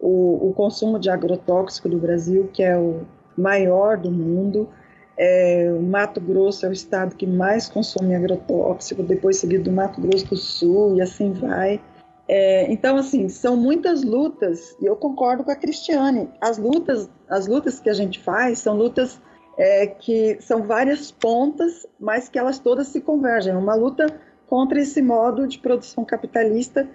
o, 0.00 0.48
o, 0.48 0.52
consumo 0.54 0.98
de 0.98 1.10
agrotóxico 1.10 1.88
do 1.88 1.98
Brasil, 1.98 2.48
que 2.52 2.62
é 2.62 2.76
o 2.76 3.02
maior 3.36 3.96
do 3.96 4.10
mundo. 4.10 4.68
É, 5.16 5.70
o 5.76 5.82
Mato 5.82 6.20
Grosso 6.20 6.64
é 6.64 6.68
o 6.68 6.72
estado 6.72 7.14
que 7.14 7.26
mais 7.26 7.68
consome 7.68 8.14
agrotóxico, 8.14 9.02
depois 9.02 9.36
seguido 9.36 9.64
do 9.64 9.72
Mato 9.72 10.00
Grosso 10.00 10.26
do 10.26 10.36
Sul 10.36 10.96
e 10.96 11.02
assim 11.02 11.32
vai. 11.32 11.80
É, 12.26 12.70
então, 12.72 12.96
assim, 12.96 13.28
são 13.28 13.56
muitas 13.56 14.04
lutas, 14.04 14.76
e 14.80 14.86
eu 14.86 14.96
concordo 14.96 15.42
com 15.42 15.50
a 15.50 15.56
Cristiane. 15.56 16.30
As 16.40 16.58
lutas, 16.58 17.10
as 17.28 17.46
lutas 17.46 17.80
que 17.80 17.90
a 17.90 17.92
gente 17.92 18.20
faz 18.20 18.60
são 18.60 18.76
lutas 18.76 19.20
é, 19.58 19.86
que 19.86 20.38
são 20.40 20.62
várias 20.62 21.10
pontas, 21.10 21.86
mas 21.98 22.28
que 22.28 22.38
elas 22.38 22.58
todas 22.58 22.86
se 22.88 23.00
convergem. 23.00 23.54
Uma 23.54 23.74
luta 23.74 24.06
contra 24.46 24.80
esse 24.80 25.02
modo 25.02 25.46
de 25.46 25.58
produção 25.58 26.04
capitalista 26.04 26.88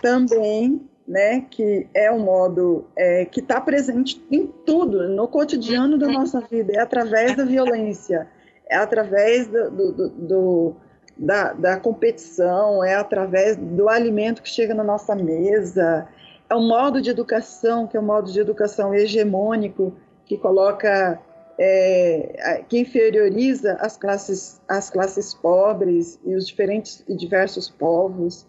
também, 0.00 0.80
né, 1.10 1.44
que 1.50 1.88
é 1.92 2.08
um 2.12 2.20
modo 2.20 2.86
é, 2.96 3.24
que 3.24 3.40
está 3.40 3.60
presente 3.60 4.24
em 4.30 4.46
tudo, 4.46 5.08
no 5.08 5.26
cotidiano 5.26 5.98
da 5.98 6.06
nossa 6.06 6.40
vida, 6.40 6.72
é 6.72 6.78
através 6.78 7.36
da 7.36 7.44
violência, 7.44 8.28
é 8.68 8.76
através 8.76 9.48
do, 9.48 9.70
do, 9.70 10.08
do 10.08 10.76
da, 11.18 11.52
da 11.52 11.76
competição, 11.80 12.84
é 12.84 12.94
através 12.94 13.56
do 13.56 13.88
alimento 13.88 14.40
que 14.40 14.48
chega 14.48 14.72
na 14.72 14.84
nossa 14.84 15.16
mesa, 15.16 16.06
é 16.48 16.54
um 16.54 16.68
modo 16.68 17.02
de 17.02 17.10
educação, 17.10 17.88
que 17.88 17.96
é 17.96 18.00
um 18.00 18.06
modo 18.06 18.30
de 18.30 18.38
educação 18.38 18.94
hegemônico, 18.94 19.92
que 20.24 20.38
coloca, 20.38 21.20
é, 21.58 22.62
que 22.68 22.78
inferioriza 22.78 23.72
as 23.80 23.96
classes, 23.96 24.60
as 24.68 24.88
classes 24.88 25.34
pobres 25.34 26.20
e 26.24 26.36
os 26.36 26.46
diferentes 26.46 27.02
e 27.08 27.16
diversos 27.16 27.68
povos, 27.68 28.46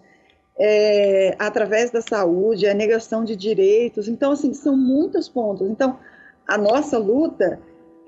é, 0.60 1.36
através 1.40 1.92
da 1.92 2.02
saúde, 2.02 2.68
a 2.68 2.74
negação 2.74 3.24
de 3.24 3.36
direitos. 3.36 4.08
Então, 4.08 4.32
assim, 4.32 4.54
são 4.54 4.76
muitos 4.76 5.28
pontos. 5.28 5.68
Então, 5.68 5.98
a 6.48 6.58
nossa 6.58 6.98
luta 6.98 7.60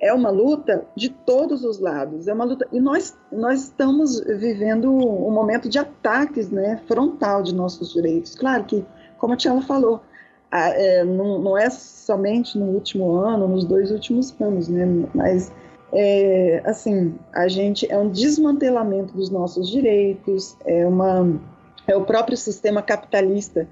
é 0.03 0.13
uma 0.13 0.29
luta 0.29 0.85
de 0.95 1.09
todos 1.09 1.63
os 1.63 1.79
lados, 1.79 2.27
é 2.27 2.33
uma 2.33 2.43
luta 2.43 2.67
e 2.73 2.79
nós 2.79 3.17
nós 3.31 3.63
estamos 3.63 4.19
vivendo 4.19 4.91
um 4.91 5.31
momento 5.31 5.69
de 5.69 5.79
ataques, 5.79 6.49
né, 6.49 6.81
frontal 6.87 7.41
de 7.41 7.55
nossos 7.55 7.93
direitos. 7.93 8.35
Claro 8.35 8.65
que, 8.65 8.85
como 9.17 9.33
a 9.33 9.37
Tiela 9.37 9.61
falou, 9.61 10.01
a, 10.51 10.69
é, 10.69 11.05
não, 11.05 11.39
não, 11.39 11.57
é 11.57 11.69
somente 11.69 12.57
no 12.57 12.65
último 12.65 13.15
ano, 13.15 13.47
nos 13.47 13.63
dois 13.63 13.91
últimos 13.91 14.35
anos, 14.41 14.67
né, 14.67 14.85
mas 15.15 15.51
é, 15.93 16.61
assim 16.65 17.15
a 17.31 17.47
gente 17.47 17.89
é 17.89 17.97
um 17.97 18.09
desmantelamento 18.09 19.13
dos 19.13 19.29
nossos 19.29 19.69
direitos, 19.69 20.57
é 20.65 20.85
uma 20.85 21.39
é 21.87 21.95
o 21.95 22.05
próprio 22.05 22.37
sistema 22.37 22.81
capitalista 22.81 23.67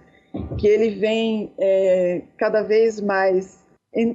que 0.57 0.67
ele 0.67 0.95
vem 0.95 1.51
é, 1.57 2.21
cada 2.37 2.61
vez 2.61 3.01
mais 3.01 3.61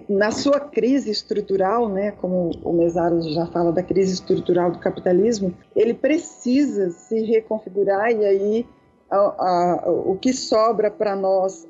na 0.08 0.30
sua 0.30 0.58
crise 0.58 1.10
estrutural, 1.10 1.86
né, 1.88 2.12
como 2.12 2.50
o 2.64 2.72
Mesaro 2.72 3.20
já 3.30 3.46
fala 3.46 3.70
da 3.70 3.82
crise 3.82 4.14
estrutural 4.14 4.70
do 4.70 4.78
capitalismo, 4.78 5.54
ele 5.74 5.92
precisa 5.92 6.90
se 6.90 7.20
reconfigurar 7.20 8.10
e 8.10 8.24
aí 8.24 8.66
a, 9.10 9.16
a, 9.16 9.90
o 9.90 10.16
que 10.16 10.32
sobra 10.32 10.90
para 10.90 11.14
nós, 11.14 11.68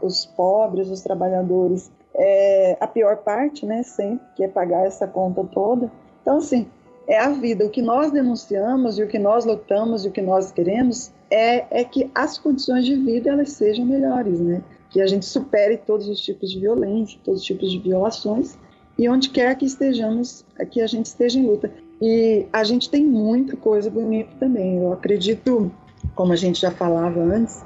os 0.00 0.24
pobres, 0.24 0.88
os 0.88 1.02
trabalhadores, 1.02 1.92
é 2.14 2.76
a 2.80 2.86
pior 2.86 3.18
parte, 3.18 3.66
né, 3.66 3.82
sempre, 3.82 4.26
que 4.34 4.44
é 4.44 4.48
pagar 4.48 4.86
essa 4.86 5.06
conta 5.06 5.44
toda. 5.44 5.90
Então, 6.22 6.38
assim, 6.38 6.66
é 7.06 7.18
a 7.18 7.30
vida. 7.30 7.64
O 7.64 7.70
que 7.70 7.82
nós 7.82 8.10
denunciamos 8.10 8.98
e 8.98 9.02
o 9.02 9.08
que 9.08 9.18
nós 9.18 9.44
lutamos 9.44 10.04
e 10.04 10.08
o 10.08 10.10
que 10.12 10.22
nós 10.22 10.52
queremos 10.52 11.12
é, 11.30 11.80
é 11.80 11.84
que 11.84 12.10
as 12.14 12.38
condições 12.38 12.84
de 12.84 12.94
vida 12.96 13.30
elas 13.30 13.50
sejam 13.50 13.84
melhores, 13.84 14.40
né? 14.40 14.62
que 14.92 15.00
a 15.00 15.06
gente 15.06 15.24
supere 15.24 15.78
todos 15.78 16.06
os 16.06 16.20
tipos 16.20 16.50
de 16.50 16.60
violência, 16.60 17.18
todos 17.24 17.40
os 17.40 17.46
tipos 17.46 17.72
de 17.72 17.78
violações, 17.78 18.58
e 18.98 19.08
onde 19.08 19.30
quer 19.30 19.56
que 19.56 19.64
estejamos, 19.64 20.44
que 20.70 20.82
a 20.82 20.86
gente 20.86 21.06
esteja 21.06 21.38
em 21.38 21.46
luta. 21.46 21.72
E 22.00 22.46
a 22.52 22.62
gente 22.62 22.90
tem 22.90 23.04
muita 23.04 23.56
coisa 23.56 23.88
bonita 23.88 24.30
também. 24.38 24.76
Eu 24.76 24.92
acredito, 24.92 25.72
como 26.14 26.34
a 26.34 26.36
gente 26.36 26.60
já 26.60 26.70
falava 26.70 27.18
antes, 27.18 27.64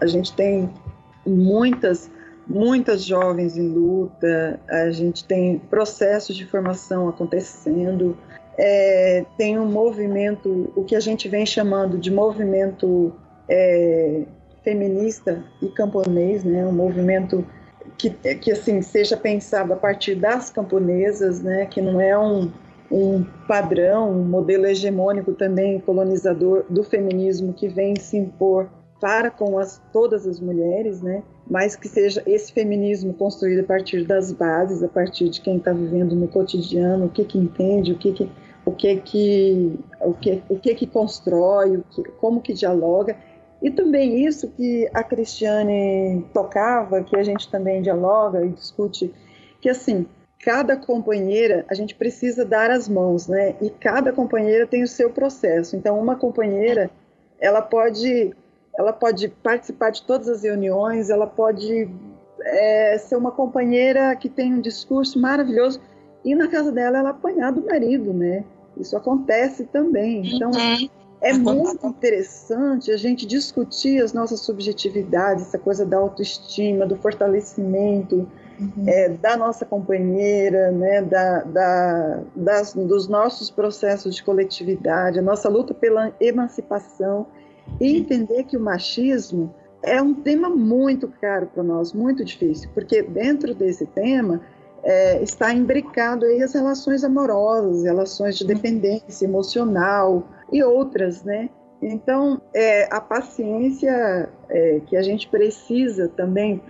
a 0.00 0.06
gente 0.06 0.32
tem 0.34 0.70
muitas, 1.26 2.08
muitas 2.46 3.04
jovens 3.04 3.56
em 3.56 3.68
luta, 3.68 4.60
a 4.68 4.90
gente 4.92 5.24
tem 5.24 5.58
processos 5.58 6.36
de 6.36 6.46
formação 6.46 7.08
acontecendo, 7.08 8.16
é, 8.58 9.24
tem 9.36 9.56
um 9.56 9.66
movimento, 9.66 10.72
o 10.74 10.82
que 10.82 10.96
a 10.96 11.00
gente 11.00 11.28
vem 11.28 11.46
chamando 11.46 11.96
de 11.96 12.10
movimento 12.10 13.14
é, 13.48 14.22
feminista 14.64 15.44
e 15.62 15.68
camponês, 15.68 16.42
né? 16.42 16.66
Um 16.66 16.72
movimento 16.72 17.46
que, 17.96 18.10
que 18.10 18.50
assim 18.50 18.82
seja 18.82 19.16
pensado 19.16 19.72
a 19.72 19.76
partir 19.76 20.16
das 20.16 20.50
camponesas, 20.50 21.40
né? 21.40 21.66
Que 21.66 21.80
não 21.80 22.00
é 22.00 22.18
um, 22.18 22.50
um 22.90 23.24
padrão, 23.46 24.10
um 24.10 24.24
modelo 24.24 24.66
hegemônico 24.66 25.34
também 25.34 25.78
colonizador 25.78 26.64
do 26.68 26.82
feminismo 26.82 27.52
que 27.52 27.68
vem 27.68 27.94
se 27.94 28.16
impor 28.16 28.68
para 29.00 29.30
com 29.30 29.56
as, 29.56 29.80
todas 29.92 30.26
as 30.26 30.40
mulheres, 30.40 31.00
né? 31.00 31.22
Mas 31.48 31.76
que 31.76 31.86
seja 31.86 32.20
esse 32.26 32.52
feminismo 32.52 33.14
construído 33.14 33.60
a 33.60 33.64
partir 33.64 34.04
das 34.04 34.32
bases, 34.32 34.82
a 34.82 34.88
partir 34.88 35.28
de 35.28 35.40
quem 35.40 35.58
está 35.58 35.72
vivendo 35.72 36.16
no 36.16 36.26
cotidiano, 36.26 37.06
o 37.06 37.08
que 37.08 37.24
que 37.24 37.38
entende, 37.38 37.92
o 37.92 37.96
que 37.96 38.12
que 38.12 38.28
o 38.68 38.72
que 38.72 38.96
que 38.96 39.78
o 40.00 40.12
que 40.12 40.42
o 40.48 40.58
que 40.58 40.74
que 40.74 40.86
constrói, 40.86 41.78
o 41.78 41.84
que, 41.84 42.02
como 42.20 42.42
que 42.42 42.52
dialoga 42.52 43.16
e 43.62 43.70
também 43.70 44.24
isso 44.24 44.48
que 44.50 44.88
a 44.92 45.02
Cristiane 45.02 46.24
tocava, 46.34 47.02
que 47.02 47.16
a 47.16 47.22
gente 47.22 47.50
também 47.50 47.80
dialoga 47.80 48.44
e 48.44 48.50
discute, 48.50 49.12
que 49.60 49.70
assim 49.70 50.06
cada 50.44 50.76
companheira 50.76 51.64
a 51.68 51.74
gente 51.74 51.94
precisa 51.94 52.44
dar 52.44 52.70
as 52.70 52.88
mãos, 52.88 53.26
né? 53.26 53.56
E 53.60 53.70
cada 53.70 54.12
companheira 54.12 54.66
tem 54.66 54.82
o 54.82 54.88
seu 54.88 55.10
processo. 55.10 55.74
Então 55.74 55.98
uma 55.98 56.16
companheira 56.16 56.90
ela 57.40 57.62
pode 57.62 58.34
ela 58.78 58.92
pode 58.92 59.28
participar 59.28 59.90
de 59.90 60.02
todas 60.02 60.28
as 60.28 60.42
reuniões, 60.42 61.08
ela 61.08 61.26
pode 61.26 61.90
é, 62.42 62.98
ser 62.98 63.16
uma 63.16 63.32
companheira 63.32 64.14
que 64.14 64.28
tem 64.28 64.54
um 64.54 64.60
discurso 64.60 65.18
maravilhoso 65.18 65.80
e 66.22 66.34
na 66.34 66.48
casa 66.48 66.70
dela 66.70 66.98
ela 66.98 67.10
apanhar 67.10 67.50
do 67.50 67.64
marido, 67.64 68.12
né? 68.12 68.44
Isso 68.78 68.96
acontece 68.96 69.64
também. 69.64 70.34
Então 70.34 70.50
uhum. 70.50 70.88
é 71.20 71.32
muito 71.32 71.86
interessante 71.86 72.90
a 72.90 72.96
gente 72.96 73.26
discutir 73.26 74.02
as 74.02 74.12
nossas 74.12 74.40
subjetividades, 74.40 75.46
essa 75.46 75.58
coisa 75.58 75.84
da 75.84 75.98
autoestima, 75.98 76.86
do 76.86 76.96
fortalecimento 76.96 78.28
uhum. 78.60 78.84
é, 78.86 79.08
da 79.08 79.36
nossa 79.36 79.64
companheira, 79.64 80.70
né? 80.70 81.02
Da, 81.02 81.42
da, 81.42 82.20
das, 82.34 82.74
dos 82.74 83.08
nossos 83.08 83.50
processos 83.50 84.14
de 84.14 84.22
coletividade, 84.22 85.18
a 85.18 85.22
nossa 85.22 85.48
luta 85.48 85.74
pela 85.74 86.12
emancipação 86.20 87.26
e 87.80 87.96
entender 87.98 88.44
que 88.44 88.56
o 88.56 88.60
machismo 88.60 89.54
é 89.82 90.00
um 90.02 90.14
tema 90.14 90.48
muito 90.48 91.08
caro 91.20 91.46
para 91.46 91.62
nós, 91.62 91.92
muito 91.92 92.24
difícil, 92.24 92.68
porque 92.74 93.02
dentro 93.02 93.54
desse 93.54 93.86
tema 93.86 94.40
é, 94.82 95.22
está 95.22 95.52
imbricado 95.52 96.24
aí 96.24 96.42
as 96.42 96.54
relações 96.54 97.04
amorosas, 97.04 97.84
relações 97.84 98.36
de 98.36 98.46
dependência 98.46 99.24
emocional 99.24 100.28
e 100.52 100.62
outras, 100.62 101.22
né? 101.22 101.50
Então, 101.80 102.40
é, 102.52 102.92
a 102.92 103.00
paciência 103.00 104.28
é, 104.48 104.80
que 104.86 104.96
a 104.96 105.02
gente 105.02 105.28
precisa 105.28 106.08
também 106.08 106.60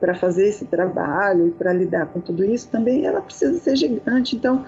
para 0.00 0.14
fazer 0.14 0.48
esse 0.48 0.64
trabalho 0.64 1.48
e 1.48 1.50
para 1.52 1.72
lidar 1.72 2.06
com 2.06 2.20
tudo 2.20 2.44
isso, 2.44 2.68
também 2.68 3.06
ela 3.06 3.20
precisa 3.20 3.58
ser 3.60 3.76
gigante. 3.76 4.34
Então, 4.34 4.64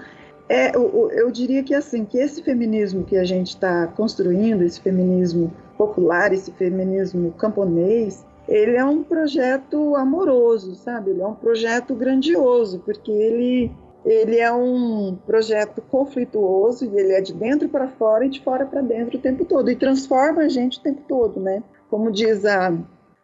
é, 0.48 0.76
eu, 0.76 1.10
eu 1.10 1.30
diria 1.30 1.62
que 1.64 1.74
assim 1.74 2.04
que 2.04 2.18
esse 2.18 2.42
feminismo 2.42 3.02
que 3.02 3.16
a 3.16 3.24
gente 3.24 3.48
está 3.48 3.88
construindo, 3.88 4.62
esse 4.62 4.80
feminismo 4.80 5.52
popular, 5.76 6.32
esse 6.32 6.52
feminismo 6.52 7.32
camponês, 7.32 8.24
ele 8.48 8.76
é 8.76 8.84
um 8.84 9.02
projeto 9.02 9.96
amoroso, 9.96 10.74
sabe? 10.74 11.10
Ele 11.10 11.22
é 11.22 11.26
um 11.26 11.34
projeto 11.34 11.94
grandioso, 11.94 12.80
porque 12.84 13.10
ele 13.10 13.72
ele 14.04 14.38
é 14.38 14.52
um 14.52 15.16
projeto 15.26 15.80
conflituoso 15.80 16.84
e 16.84 16.94
ele 16.94 17.12
é 17.12 17.22
de 17.22 17.32
dentro 17.32 17.70
para 17.70 17.88
fora 17.88 18.26
e 18.26 18.28
de 18.28 18.42
fora 18.42 18.66
para 18.66 18.82
dentro 18.82 19.16
o 19.16 19.20
tempo 19.20 19.46
todo 19.46 19.70
e 19.70 19.76
transforma 19.76 20.42
a 20.42 20.48
gente 20.48 20.78
o 20.78 20.82
tempo 20.82 21.00
todo, 21.08 21.40
né? 21.40 21.62
Como 21.88 22.12
diz 22.12 22.44
a, 22.44 22.74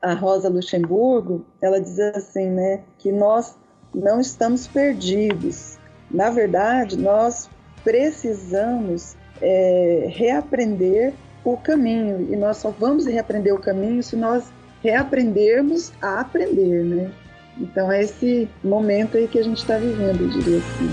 a 0.00 0.14
Rosa 0.14 0.48
Luxemburgo, 0.48 1.44
ela 1.60 1.78
diz 1.78 1.98
assim, 1.98 2.48
né, 2.48 2.82
que 2.96 3.12
nós 3.12 3.58
não 3.94 4.20
estamos 4.20 4.66
perdidos, 4.66 5.78
na 6.10 6.30
verdade, 6.30 6.96
nós 6.96 7.50
precisamos 7.84 9.16
é, 9.42 10.06
reaprender 10.08 11.12
o 11.44 11.56
caminho 11.56 12.26
e 12.32 12.36
nós 12.36 12.56
só 12.56 12.70
vamos 12.70 13.06
reaprender 13.06 13.54
o 13.54 13.60
caminho 13.60 14.02
se 14.02 14.16
nós 14.16 14.50
reaprendermos 14.82 15.92
a 16.00 16.20
aprender, 16.20 16.84
né? 16.84 17.10
Então 17.58 17.90
é 17.92 18.02
esse 18.02 18.48
momento 18.64 19.16
aí 19.16 19.28
que 19.28 19.38
a 19.38 19.44
gente 19.44 19.58
está 19.58 19.76
vivendo, 19.76 20.22
eu 20.22 20.28
diria 20.28 20.58
assim. 20.58 20.90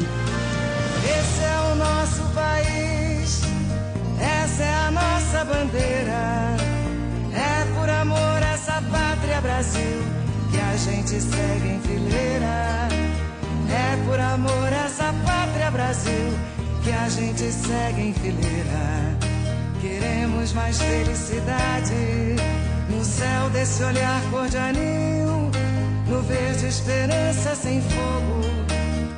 Esse 1.05 1.43
é 1.43 1.71
o 1.71 1.75
nosso 1.75 2.33
país, 2.33 3.41
essa 4.19 4.63
é 4.63 4.73
a 4.73 4.91
nossa 4.91 5.45
bandeira. 5.45 6.57
É 7.33 7.79
por 7.79 7.89
amor 7.89 8.43
a 8.43 8.53
essa 8.53 8.81
pátria 8.91 9.41
Brasil 9.41 10.01
que 10.51 10.59
a 10.59 10.75
gente 10.75 11.21
segue 11.21 11.67
em 11.69 11.79
fileira. 11.79 12.88
É 13.69 14.05
por 14.05 14.19
amor 14.19 14.73
a 14.73 14.85
essa 14.85 15.13
pátria 15.25 15.71
Brasil 15.71 16.33
que 16.83 16.91
a 16.91 17.09
gente 17.09 17.43
segue 17.51 18.01
em 18.01 18.13
fileira. 18.13 19.17
Queremos 19.81 20.53
mais 20.53 20.81
felicidade 20.81 22.35
no 22.89 23.03
céu 23.03 23.49
desse 23.51 23.83
olhar 23.83 24.21
cor 24.31 24.47
de 24.47 24.57
anil, 24.57 25.51
no 26.07 26.21
verde 26.21 26.67
esperança 26.67 27.55
sem 27.55 27.81
fogo, 27.81 28.41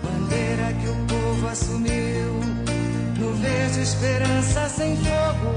bandeira 0.03 0.73
que 0.79 0.87
o 0.87 0.95
povo 1.05 1.47
assumiu. 1.47 2.39
No 3.17 3.33
verde 3.33 3.81
esperança 3.81 4.69
sem 4.69 4.95
fogo, 4.97 5.53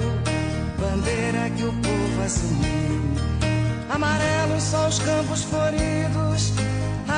bandeira 0.78 1.50
que 1.56 1.64
o 1.64 1.72
povo 1.72 2.22
assumiu. 2.24 3.02
Amarelos 3.90 4.62
só 4.62 4.88
os 4.88 4.98
campos 4.98 5.44
floridos 5.44 6.52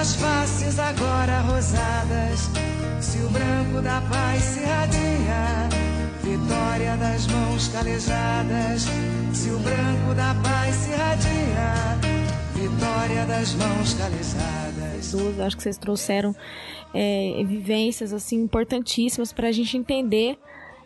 as 0.04 0.16
faces 0.16 0.78
agora 0.78 1.40
rosadas. 1.40 2.50
Se 3.00 3.18
o 3.18 3.28
branco 3.30 3.80
da 3.80 4.02
paz 4.02 4.42
se 4.42 4.60
radia, 4.60 5.68
vitória 6.24 6.96
das 6.96 7.26
mãos 7.26 7.68
calejadas. 7.68 8.86
Se 9.32 9.50
o 9.50 9.58
branco 9.58 10.14
da 10.16 10.34
paz 10.42 10.74
se 10.74 10.90
radia, 10.92 11.98
vitória 12.54 13.26
das 13.26 13.54
mãos 13.54 13.94
calejadas. 13.94 15.40
Acho 15.40 15.56
que 15.56 15.62
vocês 15.62 15.76
trouxeram 15.76 16.34
é, 16.94 17.44
vivências 17.46 18.12
assim 18.12 18.36
importantíssimas 18.36 19.32
para 19.32 19.48
a 19.48 19.52
gente 19.52 19.76
entender 19.76 20.38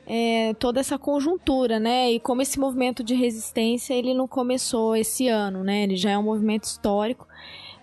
é, 0.07 0.55
toda 0.55 0.81
essa 0.81 0.99
conjuntura, 0.99 1.79
né? 1.79 2.11
E 2.11 2.19
como 2.19 2.43
esse 2.43 2.59
movimento 2.59 3.05
de 3.05 3.15
resistência 3.15 3.95
ele 3.95 4.15
não 4.15 4.27
começou 4.27 4.97
esse 4.97 5.29
ano, 5.29 5.63
né? 5.63 5.85
Ele 5.85 5.97
já 5.97 6.11
é 6.11 6.19
um 6.19 6.23
movimento 6.25 6.65
histórico 6.65 7.28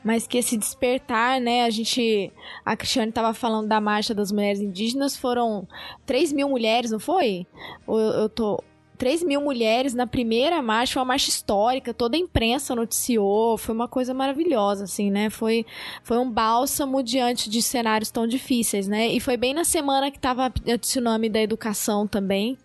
mas 0.05 0.27
que 0.27 0.37
esse 0.37 0.55
despertar, 0.55 1.41
né? 1.41 1.63
A 1.63 1.69
gente. 1.71 2.31
A 2.63 2.77
Cristiane 2.77 3.09
estava 3.09 3.33
falando 3.33 3.67
da 3.67 3.81
marcha 3.81 4.13
das 4.13 4.31
mulheres 4.31 4.61
indígenas, 4.61 5.17
foram 5.17 5.67
3 6.05 6.31
mil 6.31 6.47
mulheres, 6.47 6.91
não 6.91 6.99
foi? 6.99 7.47
Eu, 7.87 7.95
eu 7.97 8.29
tô. 8.29 8.63
3 8.99 9.23
mil 9.23 9.41
mulheres 9.41 9.93
na 9.93 10.07
primeira 10.07 10.61
marcha, 10.61 10.93
foi 10.93 11.01
uma 11.01 11.07
marcha 11.07 11.29
histórica, 11.29 11.93
toda 11.93 12.15
a 12.15 12.19
imprensa 12.19 12.73
noticiou, 12.73 13.57
foi 13.57 13.75
uma 13.75 13.89
coisa 13.89 14.13
maravilhosa, 14.13 14.85
assim, 14.85 15.11
né? 15.11 15.29
Foi, 15.29 15.65
foi 16.01 16.17
um 16.17 16.31
bálsamo 16.31 17.03
diante 17.03 17.49
de 17.49 17.61
cenários 17.61 18.09
tão 18.09 18.25
difíceis, 18.25 18.87
né? 18.87 19.09
E 19.09 19.19
foi 19.19 19.35
bem 19.35 19.53
na 19.53 19.65
semana 19.65 20.09
que 20.09 20.19
tava 20.19 20.47
o 20.47 20.77
tsunami 20.77 21.27
da 21.27 21.41
educação 21.41 22.07
também, 22.07 22.57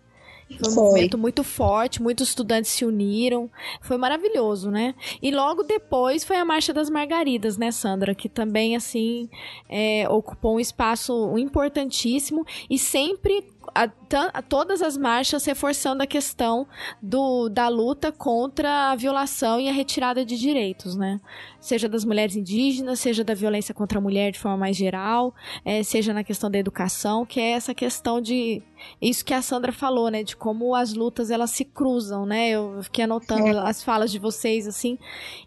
foi 0.57 0.69
um 0.69 0.75
Foi. 0.75 0.83
movimento 0.83 1.17
muito 1.17 1.43
forte, 1.43 2.01
muitos 2.01 2.29
estudantes 2.29 2.71
se 2.71 2.85
uniram. 2.85 3.49
Foi 3.81 3.97
maravilhoso, 3.97 4.69
né? 4.69 4.95
E 5.21 5.31
logo 5.31 5.63
depois 5.63 6.23
foi 6.23 6.37
a 6.37 6.45
Marcha 6.45 6.73
das 6.73 6.89
Margaridas, 6.89 7.57
né, 7.57 7.71
Sandra? 7.71 8.13
Que 8.13 8.29
também, 8.29 8.75
assim, 8.75 9.29
é, 9.69 10.07
ocupou 10.09 10.55
um 10.55 10.59
espaço 10.59 11.37
importantíssimo 11.37 12.45
e 12.69 12.77
sempre 12.77 13.43
a, 13.73 13.89
a, 14.33 14.41
todas 14.41 14.81
as 14.81 14.97
marchas 14.97 15.45
reforçando 15.45 16.03
a 16.03 16.07
questão 16.07 16.67
do, 17.01 17.49
da 17.49 17.67
luta 17.67 18.11
contra 18.11 18.91
a 18.91 18.95
violação 18.95 19.59
e 19.59 19.69
a 19.69 19.71
retirada 19.71 20.25
de 20.25 20.37
direitos, 20.37 20.95
né? 20.95 21.19
Seja 21.59 21.87
das 21.87 22.03
mulheres 22.03 22.35
indígenas, 22.35 22.99
seja 22.99 23.23
da 23.23 23.33
violência 23.33 23.73
contra 23.73 23.99
a 23.99 24.01
mulher 24.01 24.31
de 24.31 24.39
forma 24.39 24.57
mais 24.57 24.75
geral, 24.75 25.33
é, 25.63 25.83
seja 25.83 26.13
na 26.13 26.23
questão 26.23 26.49
da 26.49 26.57
educação, 26.57 27.25
que 27.25 27.39
é 27.39 27.51
essa 27.51 27.73
questão 27.73 28.19
de 28.19 28.61
isso 29.01 29.23
que 29.23 29.33
a 29.33 29.41
Sandra 29.41 29.71
falou, 29.71 30.09
né? 30.09 30.23
De 30.23 30.35
como 30.35 30.75
as 30.75 30.93
lutas 30.93 31.31
elas 31.31 31.51
se 31.51 31.63
cruzam, 31.63 32.25
né? 32.25 32.49
Eu 32.49 32.81
fiquei 32.83 33.05
anotando 33.05 33.47
é. 33.47 33.69
as 33.69 33.83
falas 33.83 34.11
de 34.11 34.19
vocês 34.19 34.67
assim, 34.67 34.97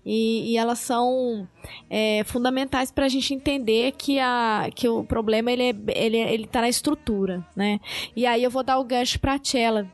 e, 0.04 0.52
e 0.52 0.56
elas 0.56 0.78
são 0.78 1.48
é, 1.90 2.22
fundamentais 2.24 2.90
para 2.90 3.06
a 3.06 3.08
gente 3.08 3.34
entender 3.34 3.92
que, 3.92 4.18
a, 4.18 4.68
que 4.74 4.88
o 4.88 5.04
problema 5.04 5.50
ele, 5.50 5.62
é, 5.62 5.74
ele, 5.88 6.16
ele 6.16 6.46
tá 6.46 6.60
na 6.60 6.68
estrutura, 6.68 7.44
né? 7.54 7.80
E 8.16 8.26
aí 8.26 8.44
eu 8.44 8.50
vou 8.50 8.62
dar 8.62 8.78
o 8.78 8.84
gancho 8.84 9.18
pra 9.18 9.38
Tchela. 9.38 9.90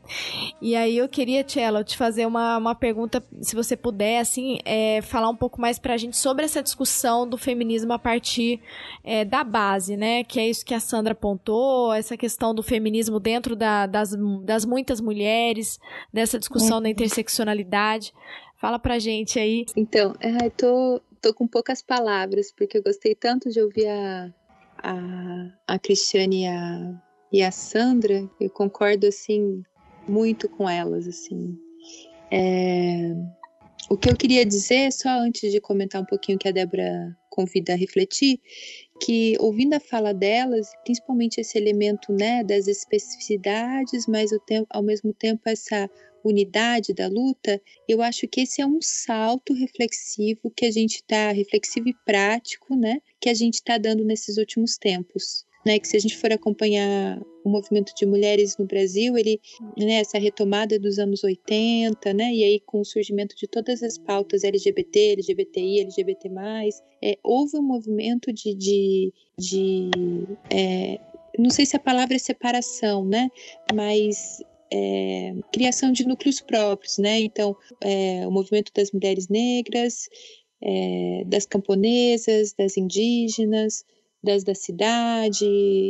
E 0.61 0.75
aí 0.75 0.97
eu 0.97 1.09
queria, 1.09 1.43
Tchela, 1.43 1.83
te 1.83 1.97
fazer 1.97 2.25
uma, 2.25 2.57
uma 2.57 2.75
pergunta, 2.75 3.23
se 3.41 3.55
você 3.55 3.75
puder, 3.75 4.19
assim, 4.19 4.59
é, 4.63 5.01
falar 5.01 5.29
um 5.29 5.35
pouco 5.35 5.59
mais 5.59 5.79
pra 5.79 5.97
gente 5.97 6.17
sobre 6.17 6.45
essa 6.45 6.61
discussão 6.61 7.27
do 7.27 7.37
feminismo 7.37 7.93
a 7.93 7.99
partir 7.99 8.61
é, 9.03 9.25
da 9.25 9.43
base, 9.43 9.97
né? 9.97 10.23
Que 10.23 10.39
é 10.39 10.47
isso 10.47 10.65
que 10.65 10.73
a 10.73 10.79
Sandra 10.79 11.13
apontou, 11.13 11.93
essa 11.93 12.15
questão 12.15 12.53
do 12.53 12.61
feminismo 12.61 13.19
dentro 13.19 13.55
da, 13.55 13.85
das, 13.85 14.15
das 14.43 14.65
muitas 14.65 15.01
mulheres, 15.01 15.79
dessa 16.13 16.37
discussão 16.37 16.81
da 16.81 16.89
interseccionalidade. 16.89 18.13
Fala 18.57 18.77
pra 18.77 18.99
gente 18.99 19.39
aí. 19.39 19.65
Então, 19.75 20.13
eu 20.21 20.51
tô, 20.51 21.01
tô 21.19 21.33
com 21.33 21.47
poucas 21.47 21.81
palavras, 21.81 22.51
porque 22.51 22.77
eu 22.77 22.83
gostei 22.83 23.15
tanto 23.15 23.49
de 23.49 23.59
ouvir 23.59 23.87
a, 23.87 24.31
a, 24.77 25.47
a 25.67 25.79
Cristiane 25.79 26.43
e 26.43 26.47
a, 26.47 27.01
e 27.31 27.41
a 27.41 27.51
Sandra. 27.51 28.29
Eu 28.39 28.49
concordo, 28.49 29.07
assim, 29.07 29.63
muito 30.07 30.49
com 30.49 30.69
elas, 30.69 31.07
assim. 31.07 31.57
É, 32.29 33.15
o 33.89 33.97
que 33.97 34.09
eu 34.09 34.15
queria 34.15 34.45
dizer, 34.45 34.91
só 34.91 35.09
antes 35.09 35.51
de 35.51 35.59
comentar 35.59 36.01
um 36.01 36.05
pouquinho 36.05 36.37
que 36.37 36.47
a 36.47 36.51
Débora 36.51 37.17
convida 37.29 37.73
a 37.73 37.77
refletir, 37.77 38.39
que 39.01 39.35
ouvindo 39.39 39.73
a 39.73 39.79
fala 39.79 40.13
delas, 40.13 40.69
principalmente 40.83 41.39
esse 41.39 41.57
elemento 41.57 42.11
né, 42.11 42.43
das 42.43 42.67
especificidades, 42.67 44.05
mas 44.07 44.31
ao 44.69 44.83
mesmo 44.83 45.13
tempo 45.13 45.41
essa 45.45 45.89
unidade 46.23 46.93
da 46.93 47.07
luta, 47.07 47.59
eu 47.87 48.01
acho 48.01 48.27
que 48.27 48.41
esse 48.41 48.61
é 48.61 48.65
um 48.65 48.79
salto 48.81 49.53
reflexivo 49.53 50.51
que 50.55 50.65
a 50.65 50.71
gente 50.71 50.97
está, 50.97 51.31
reflexivo 51.31 51.89
e 51.89 51.95
prático, 52.05 52.75
né, 52.75 53.01
que 53.19 53.29
a 53.29 53.33
gente 53.33 53.55
está 53.55 53.77
dando 53.77 54.05
nesses 54.05 54.37
últimos 54.37 54.77
tempos 54.77 55.45
né, 55.65 55.79
que 55.79 55.87
se 55.87 55.97
a 55.97 55.99
gente 55.99 56.17
for 56.17 56.31
acompanhar 56.31 57.21
o 57.43 57.49
movimento 57.49 57.93
de 57.95 58.05
mulheres 58.05 58.57
no 58.57 58.65
Brasil, 58.65 59.17
ele, 59.17 59.39
né, 59.77 59.95
essa 59.95 60.19
retomada 60.19 60.77
dos 60.79 60.99
anos 60.99 61.23
80, 61.23 62.13
né, 62.13 62.33
e 62.33 62.43
aí 62.43 62.59
com 62.59 62.81
o 62.81 62.85
surgimento 62.85 63.35
de 63.35 63.47
todas 63.47 63.81
as 63.81 63.97
pautas 63.97 64.43
LGBT, 64.43 65.13
LGBTI, 65.13 65.81
LGBT+, 65.81 66.29
é, 67.03 67.17
houve 67.23 67.57
um 67.57 67.63
movimento 67.63 68.31
de, 68.31 68.53
de, 68.55 69.13
de 69.37 69.89
é, 70.49 70.99
não 71.37 71.49
sei 71.49 71.65
se 71.65 71.75
a 71.75 71.79
palavra 71.79 72.15
é 72.15 72.19
separação, 72.19 73.05
né, 73.05 73.29
mas 73.73 74.43
é, 74.71 75.33
criação 75.51 75.91
de 75.91 76.07
núcleos 76.07 76.39
próprios, 76.39 76.97
né? 76.97 77.19
Então, 77.19 77.55
é, 77.81 78.25
o 78.25 78.31
movimento 78.31 78.71
das 78.73 78.91
mulheres 78.91 79.27
negras, 79.27 80.07
é, 80.61 81.23
das 81.25 81.45
camponesas, 81.45 82.53
das 82.53 82.77
indígenas, 82.77 83.83
das 84.23 84.43
da 84.43 84.53
cidade, 84.53 85.45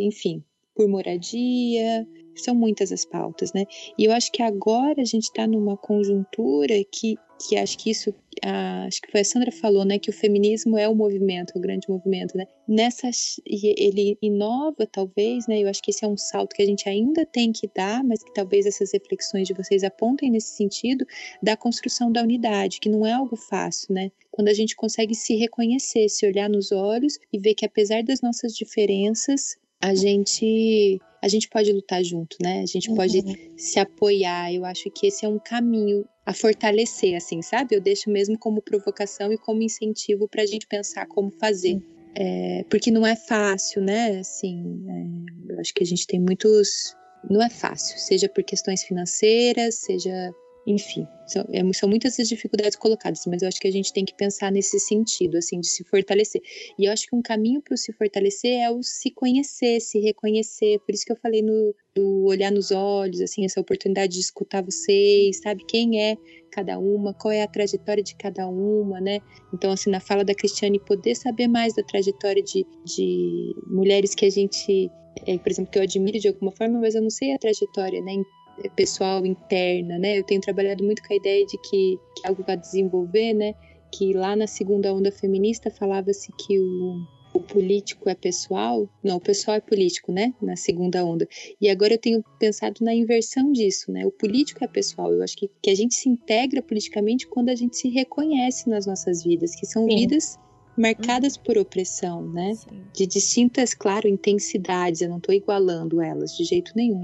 enfim, 0.05 0.43
por 0.75 0.88
moradia, 0.88 2.07
são 2.36 2.55
muitas 2.55 2.91
as 2.91 3.05
pautas, 3.05 3.53
né? 3.53 3.65
E 3.97 4.05
eu 4.05 4.11
acho 4.11 4.32
que 4.32 4.41
agora 4.41 5.01
a 5.01 5.05
gente 5.05 5.23
está 5.23 5.45
numa 5.45 5.77
conjuntura 5.77 6.73
que, 6.91 7.15
que 7.47 7.57
acho 7.57 7.77
que 7.77 7.91
isso, 7.91 8.13
a, 8.43 8.85
acho 8.85 9.01
que 9.01 9.11
foi 9.11 9.21
a 9.21 9.25
Sandra 9.25 9.51
falou, 9.51 9.85
né? 9.85 9.99
Que 9.99 10.09
o 10.09 10.13
feminismo 10.13 10.77
é 10.77 10.87
o 10.87 10.95
movimento, 10.95 11.53
o 11.55 11.59
grande 11.59 11.89
movimento, 11.89 12.35
né? 12.35 12.45
Nessa, 12.67 13.09
ele 13.45 14.17
inova 14.21 14.87
talvez, 14.91 15.47
né? 15.47 15.59
Eu 15.61 15.69
acho 15.69 15.81
que 15.81 15.91
esse 15.91 16.03
é 16.03 16.07
um 16.07 16.17
salto 16.17 16.55
que 16.55 16.61
a 16.61 16.65
gente 16.65 16.87
ainda 16.87 17.25
tem 17.25 17.51
que 17.51 17.69
dar, 17.75 18.03
mas 18.03 18.23
que 18.23 18.33
talvez 18.33 18.65
essas 18.65 18.91
reflexões 18.93 19.47
de 19.47 19.53
vocês 19.53 19.83
apontem 19.83 20.31
nesse 20.31 20.55
sentido 20.55 21.05
da 21.41 21.55
construção 21.55 22.11
da 22.11 22.21
unidade, 22.21 22.79
que 22.79 22.89
não 22.89 23.05
é 23.05 23.11
algo 23.11 23.35
fácil, 23.35 23.93
né? 23.93 24.11
Quando 24.31 24.47
a 24.47 24.53
gente 24.53 24.75
consegue 24.75 25.13
se 25.13 25.35
reconhecer, 25.35 26.07
se 26.09 26.25
olhar 26.25 26.49
nos 26.49 26.71
olhos 26.71 27.19
e 27.31 27.37
ver 27.37 27.53
que 27.53 27.65
apesar 27.65 28.01
das 28.01 28.21
nossas 28.21 28.55
diferenças, 28.55 29.57
a 29.82 29.95
gente 29.95 30.99
a 31.21 31.27
gente 31.27 31.47
pode 31.49 31.71
lutar 31.71 32.03
junto, 32.03 32.36
né? 32.41 32.61
A 32.61 32.65
gente 32.65 32.89
uhum. 32.89 32.95
pode 32.95 33.21
se 33.55 33.79
apoiar. 33.79 34.51
Eu 34.51 34.65
acho 34.65 34.89
que 34.89 35.05
esse 35.05 35.23
é 35.23 35.29
um 35.29 35.38
caminho 35.38 36.03
a 36.25 36.34
fortalecer, 36.34 37.15
assim, 37.15 37.41
sabe? 37.43 37.75
Eu 37.75 37.82
deixo 37.82 38.09
mesmo 38.09 38.38
como 38.39 38.61
provocação 38.61 39.32
e 39.32 39.38
como 39.38 39.61
incentivo 39.61 40.27
para 40.27 40.41
a 40.41 40.45
gente 40.45 40.65
pensar 40.65 41.05
como 41.05 41.29
fazer. 41.32 41.75
Uhum. 41.75 41.84
É, 42.15 42.65
porque 42.69 42.89
não 42.89 43.05
é 43.05 43.15
fácil, 43.15 43.84
né? 43.84 44.19
Assim, 44.19 44.84
é, 44.88 45.53
eu 45.53 45.59
acho 45.59 45.73
que 45.73 45.84
a 45.84 45.86
gente 45.86 46.07
tem 46.07 46.19
muitos. 46.19 46.95
Não 47.29 47.41
é 47.41 47.49
fácil, 47.49 47.99
seja 47.99 48.27
por 48.27 48.43
questões 48.43 48.84
financeiras, 48.84 49.75
seja 49.75 50.34
enfim, 50.66 51.07
são, 51.26 51.43
é, 51.51 51.74
são 51.74 51.89
muitas 51.89 52.20
as 52.20 52.28
dificuldades 52.28 52.76
colocadas, 52.76 53.24
mas 53.26 53.41
eu 53.41 53.47
acho 53.47 53.59
que 53.59 53.68
a 53.68 53.72
gente 53.72 53.91
tem 53.91 54.05
que 54.05 54.16
pensar 54.16 54.51
nesse 54.51 54.80
sentido, 54.80 55.38
assim, 55.38 55.59
de 55.59 55.68
se 55.68 55.84
fortalecer. 55.84 56.41
E 56.78 56.86
eu 56.86 56.91
acho 56.91 57.07
que 57.07 57.16
um 57.16 57.22
caminho 57.22 57.62
para 57.62 57.76
se 57.78 57.91
fortalecer 57.93 58.59
é 58.62 58.70
o 58.70 58.84
se 58.84 59.09
conhecer, 59.12 59.80
se 59.80 59.99
reconhecer. 59.99 60.80
Por 60.80 60.93
isso 60.93 61.05
que 61.05 61.12
eu 61.12 61.18
falei 61.18 61.41
no 61.41 61.74
do 61.95 62.26
olhar 62.26 62.51
nos 62.51 62.72
olhos, 62.72 63.20
assim, 63.22 63.43
essa 63.43 63.59
oportunidade 63.59 64.14
de 64.14 64.20
escutar 64.20 64.64
vocês, 64.64 65.41
sabe? 65.41 65.66
Quem 65.66 66.01
é 66.01 66.16
cada 66.51 66.78
uma, 66.78 67.14
qual 67.14 67.32
é 67.32 67.41
a 67.41 67.47
trajetória 67.47 68.03
de 68.03 68.16
cada 68.16 68.47
uma, 68.47 69.01
né? 69.01 69.20
Então, 69.53 69.72
assim, 69.72 69.89
na 69.89 69.99
fala 69.99 70.24
da 70.24 70.34
Cristiane, 70.34 70.80
poder 70.80 71.16
saber 71.16 71.47
mais 71.47 71.76
da 71.76 71.84
trajetória 71.84 72.41
de, 72.43 72.66
de 72.86 73.55
mulheres 73.68 74.14
que 74.16 74.26
a 74.26 74.30
gente, 74.30 74.89
é, 75.26 75.38
por 75.38 75.49
exemplo, 75.49 75.72
que 75.72 75.80
eu 75.80 75.84
admiro 75.84 76.20
de 76.20 76.28
alguma 76.28 76.51
forma, 76.51 76.80
mas 76.80 76.95
eu 76.95 77.01
não 77.01 77.09
sei 77.09 77.34
a 77.34 77.39
trajetória, 77.39 78.01
né? 78.01 78.14
Pessoal 78.76 79.26
interna, 79.26 79.97
né? 79.97 80.20
Eu 80.20 80.24
tenho 80.24 80.41
trabalhado 80.41 80.84
muito 80.84 81.02
com 81.02 81.14
a 81.14 81.16
ideia 81.16 81.45
de 81.45 81.58
que, 81.58 81.99
que 82.16 82.28
algo 82.28 82.43
vai 82.43 82.58
desenvolver, 82.58 83.34
né? 83.34 83.54
Que 83.91 84.14
lá 84.14 84.36
na 84.36 84.47
segunda 84.47 84.93
onda 84.93 85.12
feminista 85.12 85.70
falava-se 85.70 86.32
que 86.34 86.60
o, 86.60 87.04
o 87.34 87.39
político 87.39 88.10
é 88.10 88.16
pessoal, 88.16 88.89
não, 89.04 89.18
o 89.18 89.22
pessoal 89.22 89.58
é 89.58 89.62
político, 89.62 90.12
né? 90.12 90.34
Na 90.41 90.56
segunda 90.56 91.04
onda. 91.04 91.28
E 91.60 91.70
agora 91.70 91.93
eu 91.93 91.97
tenho 91.97 92.24
pensado 92.39 92.76
na 92.82 92.93
inversão 92.93 93.52
disso, 93.52 93.91
né? 93.91 94.06
O 94.06 94.12
político 94.12 94.64
é 94.64 94.68
pessoal. 94.68 95.12
Eu 95.12 95.24
acho 95.24 95.36
que, 95.36 95.49
que 95.62 95.70
a 95.70 95.76
gente 95.76 95.95
se 95.95 96.10
integra 96.10 96.62
politicamente 96.62 97.28
quando 97.28 97.49
a 97.49 97.56
gente 97.56 97.78
se 97.78 97.89
reconhece 97.89 98.70
nas 98.70 98.86
nossas 98.86 99.24
vidas, 99.24 99.56
que 99.56 99.66
são 99.66 99.84
Sim. 99.88 99.95
vidas 99.95 100.38
marcadas 100.78 101.38
por 101.38 101.57
opressão, 101.57 102.28
né? 102.32 102.53
Sim. 102.55 102.84
De 102.93 103.05
distintas, 103.05 103.74
claro, 103.74 104.07
intensidades. 104.07 105.01
Eu 105.01 105.09
não 105.09 105.17
estou 105.17 105.34
igualando 105.34 106.01
elas 106.01 106.36
de 106.36 106.43
jeito 106.43 106.72
nenhum, 106.76 107.03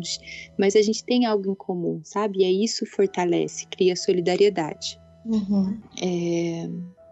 mas 0.57 0.75
a 0.75 0.81
gente 0.81 1.03
tem 1.03 1.25
algo 1.25 1.51
em 1.51 1.55
comum, 1.55 2.01
sabe? 2.03 2.39
E 2.39 2.45
aí 2.45 2.63
isso 2.63 2.85
fortalece, 2.85 3.67
cria 3.67 3.95
solidariedade. 3.95 4.99
Uhum. 5.25 5.77
É, 6.01 6.69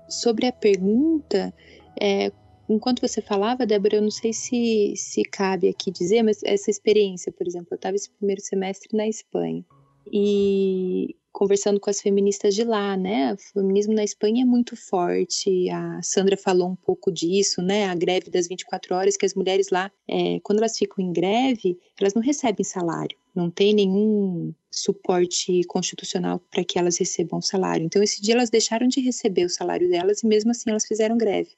sobre 0.08 0.46
a 0.48 0.52
pergunta, 0.52 1.54
é, 2.00 2.32
enquanto 2.70 3.02
você 3.02 3.22
falava, 3.22 3.66
Débora, 3.66 3.98
eu 3.98 4.02
não 4.02 4.12
sei 4.12 4.32
se, 4.34 4.94
se 4.96 5.24
cabe 5.24 5.68
aqui 5.68 5.92
dizer, 5.92 6.24
mas 6.24 6.42
essa 6.44 6.70
experiência, 6.70 7.32
por 7.32 7.46
exemplo, 7.48 7.70
eu 7.72 7.76
estava 7.76 7.96
esse 7.96 8.10
primeiro 8.10 8.42
semestre 8.42 8.96
na 8.96 9.08
Espanha. 9.08 9.64
E 10.12 11.16
conversando 11.36 11.82
com 11.82 11.90
as 11.90 12.00
feministas 12.00 12.56
de 12.56 12.64
lá, 12.64 12.96
né? 12.96 13.34
O 13.34 13.38
feminismo 13.38 13.94
na 13.94 14.06
Espanha 14.06 14.44
é 14.44 14.46
muito 14.46 14.74
forte. 14.78 15.70
A 15.70 16.02
Sandra 16.02 16.38
falou 16.38 16.70
um 16.70 16.78
pouco 16.78 17.12
disso, 17.12 17.62
né? 17.62 17.88
A 17.88 17.94
greve 17.94 18.30
das 18.30 18.48
24 18.48 18.96
horas, 18.96 19.18
que 19.18 19.26
as 19.26 19.34
mulheres 19.34 19.68
lá, 19.70 19.92
é, 20.08 20.40
quando 20.42 20.60
elas 20.60 20.78
ficam 20.78 21.04
em 21.04 21.12
greve, 21.12 21.78
elas 22.00 22.14
não 22.14 22.22
recebem 22.22 22.64
salário. 22.64 23.18
Não 23.36 23.52
tem 23.52 23.74
nenhum 23.74 24.54
suporte 24.72 25.62
constitucional 25.66 26.40
para 26.50 26.64
que 26.64 26.80
elas 26.80 26.98
recebam 26.98 27.42
salário. 27.42 27.86
Então, 27.86 28.02
esse 28.02 28.22
dia 28.22 28.34
elas 28.34 28.50
deixaram 28.50 28.88
de 28.88 29.02
receber 29.02 29.44
o 29.44 29.50
salário 29.50 29.90
delas 29.90 30.24
e 30.24 30.28
mesmo 30.28 30.52
assim 30.52 30.70
elas 30.70 30.86
fizeram 30.86 31.18
greve. 31.18 31.50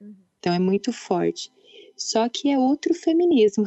Uhum. 0.00 0.14
Então, 0.38 0.54
é 0.54 0.60
muito 0.60 0.92
forte. 0.92 1.50
Só 1.96 2.28
que 2.28 2.50
é 2.50 2.58
outro 2.58 2.94
feminismo, 2.94 3.64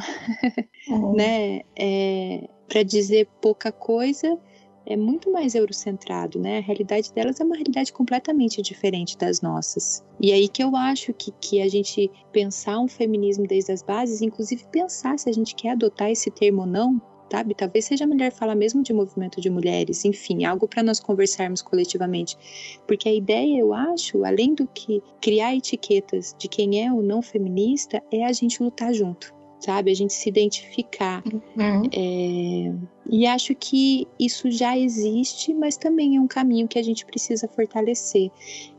uhum. 0.88 1.12
né? 1.16 1.60
É, 1.78 2.48
para 2.66 2.82
dizer 2.82 3.26
pouca 3.40 3.70
coisa, 3.70 4.38
é 4.88 4.96
muito 4.96 5.30
mais 5.30 5.54
eurocentrado, 5.54 6.38
né? 6.40 6.58
A 6.58 6.62
realidade 6.62 7.12
delas 7.12 7.38
é 7.38 7.44
uma 7.44 7.54
realidade 7.54 7.92
completamente 7.92 8.62
diferente 8.62 9.18
das 9.18 9.42
nossas. 9.42 10.02
E 10.18 10.32
aí 10.32 10.48
que 10.48 10.64
eu 10.64 10.74
acho 10.74 11.12
que, 11.12 11.30
que 11.38 11.60
a 11.60 11.68
gente 11.68 12.10
pensar 12.32 12.80
um 12.80 12.88
feminismo 12.88 13.46
desde 13.46 13.70
as 13.70 13.82
bases, 13.82 14.22
inclusive 14.22 14.64
pensar 14.72 15.18
se 15.18 15.28
a 15.28 15.32
gente 15.32 15.54
quer 15.54 15.72
adotar 15.72 16.10
esse 16.10 16.30
termo 16.30 16.62
ou 16.62 16.66
não, 16.66 17.00
sabe? 17.30 17.54
Talvez 17.54 17.84
seja 17.84 18.06
melhor 18.06 18.32
falar 18.32 18.54
mesmo 18.54 18.82
de 18.82 18.94
movimento 18.94 19.42
de 19.42 19.50
mulheres, 19.50 20.06
enfim, 20.06 20.46
algo 20.46 20.66
para 20.66 20.82
nós 20.82 20.98
conversarmos 20.98 21.60
coletivamente. 21.60 22.38
Porque 22.86 23.10
a 23.10 23.14
ideia, 23.14 23.58
eu 23.58 23.74
acho, 23.74 24.24
além 24.24 24.54
do 24.54 24.66
que 24.66 25.02
criar 25.20 25.54
etiquetas 25.54 26.34
de 26.38 26.48
quem 26.48 26.82
é 26.82 26.90
ou 26.90 27.02
não 27.02 27.20
feminista, 27.20 28.02
é 28.10 28.24
a 28.24 28.32
gente 28.32 28.62
lutar 28.62 28.94
junto 28.94 29.36
sabe? 29.60 29.90
A 29.90 29.94
gente 29.94 30.12
se 30.12 30.28
identificar. 30.28 31.22
Uhum. 31.26 31.82
É, 31.92 32.72
e 33.10 33.26
acho 33.26 33.54
que 33.54 34.06
isso 34.18 34.50
já 34.50 34.78
existe, 34.78 35.54
mas 35.54 35.76
também 35.76 36.16
é 36.16 36.20
um 36.20 36.28
caminho 36.28 36.68
que 36.68 36.78
a 36.78 36.82
gente 36.82 37.04
precisa 37.04 37.48
fortalecer. 37.48 38.30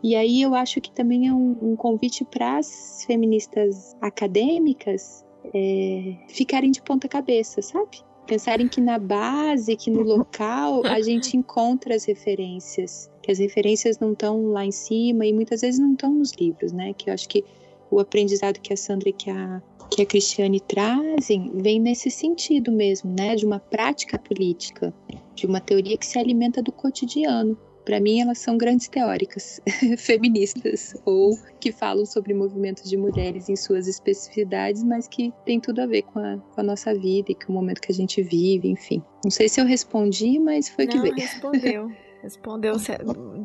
E 0.03 0.15
aí 0.15 0.41
eu 0.41 0.53
acho 0.56 0.80
que 0.80 0.91
também 0.91 1.27
é 1.27 1.34
um, 1.34 1.57
um 1.61 1.76
convite 1.76 2.23
para 2.23 2.57
as 2.57 3.03
feministas 3.06 3.95
acadêmicas 4.01 5.26
é, 5.53 6.15
ficarem 6.27 6.72
de 6.72 6.81
ponta 6.81 7.07
cabeça, 7.07 7.61
sabe? 7.61 8.01
Pensarem 8.27 8.68
que 8.68 8.80
na 8.80 8.99
base, 8.99 9.76
que 9.76 9.89
no 9.89 10.03
local, 10.03 10.85
a 10.85 11.01
gente 11.01 11.35
encontra 11.35 11.95
as 11.95 12.06
referências. 12.06 13.10
Que 13.23 13.31
as 13.31 13.39
referências 13.39 13.97
não 13.97 14.14
estão 14.14 14.47
lá 14.47 14.64
em 14.64 14.72
cima 14.72 15.26
e 15.26 15.34
muitas 15.34 15.61
vezes 15.61 15.80
não 15.80 15.93
estão 15.93 16.14
nos 16.14 16.34
livros, 16.34 16.72
né? 16.72 16.93
Que 16.93 17.10
eu 17.10 17.14
acho 17.14 17.27
que 17.27 17.43
o 17.89 17.99
aprendizado 17.99 18.60
que 18.60 18.72
a 18.72 18.77
Sandra 18.77 19.10
e 19.10 19.14
que 19.14 19.31
a 19.31 19.61
que 19.90 20.02
a 20.02 20.06
Cristiane 20.06 20.60
trazem 20.60 21.52
vem 21.56 21.80
nesse 21.80 22.10
sentido 22.11 22.72
mesmo, 22.72 23.14
né? 23.18 23.36
De 23.36 23.45
uma 23.45 23.60
prática 23.60 24.18
política, 24.18 24.94
de 25.36 25.45
uma 25.45 25.60
teoria 25.60 25.98
que 25.98 26.06
se 26.06 26.20
alimenta 26.20 26.61
do 26.61 26.72
cotidiano. 26.72 27.57
Para 27.86 27.99
mim, 27.99 28.22
elas 28.22 28.38
são 28.38 28.56
grandes 28.56 28.88
teóricas 28.88 29.60
feministas 29.98 30.95
ou 31.06 31.36
que 31.60 31.72
falam 31.72 32.06
sobre 32.06 32.36
movimentos 32.36 32.88
de 32.88 32.95
mulheres 32.95 33.49
em 33.49 33.56
suas 33.56 33.88
especificidades, 33.88 34.84
mas 34.84 35.07
que 35.07 35.34
tem 35.44 35.60
tudo 35.60 35.82
a 35.82 35.88
ver 35.88 36.03
com 36.03 36.20
a, 36.20 36.38
com 36.38 36.61
a 36.61 36.64
nossa 36.64 36.94
vida 36.94 37.32
e 37.32 37.36
com 37.36 37.52
o 37.52 37.56
momento 37.56 37.82
que 37.82 37.91
a 37.91 37.95
gente 37.95 38.22
vive, 38.22 38.70
enfim. 38.70 39.02
Não 39.24 39.32
sei 39.32 39.49
se 39.49 39.60
eu 39.60 39.66
respondi, 39.66 40.38
mas 40.38 40.70
foi 40.70 40.86
Não, 40.86 40.94
que 40.94 40.99
veio. 40.99 41.16
respondeu. 41.16 41.91
respondeu 42.22 42.76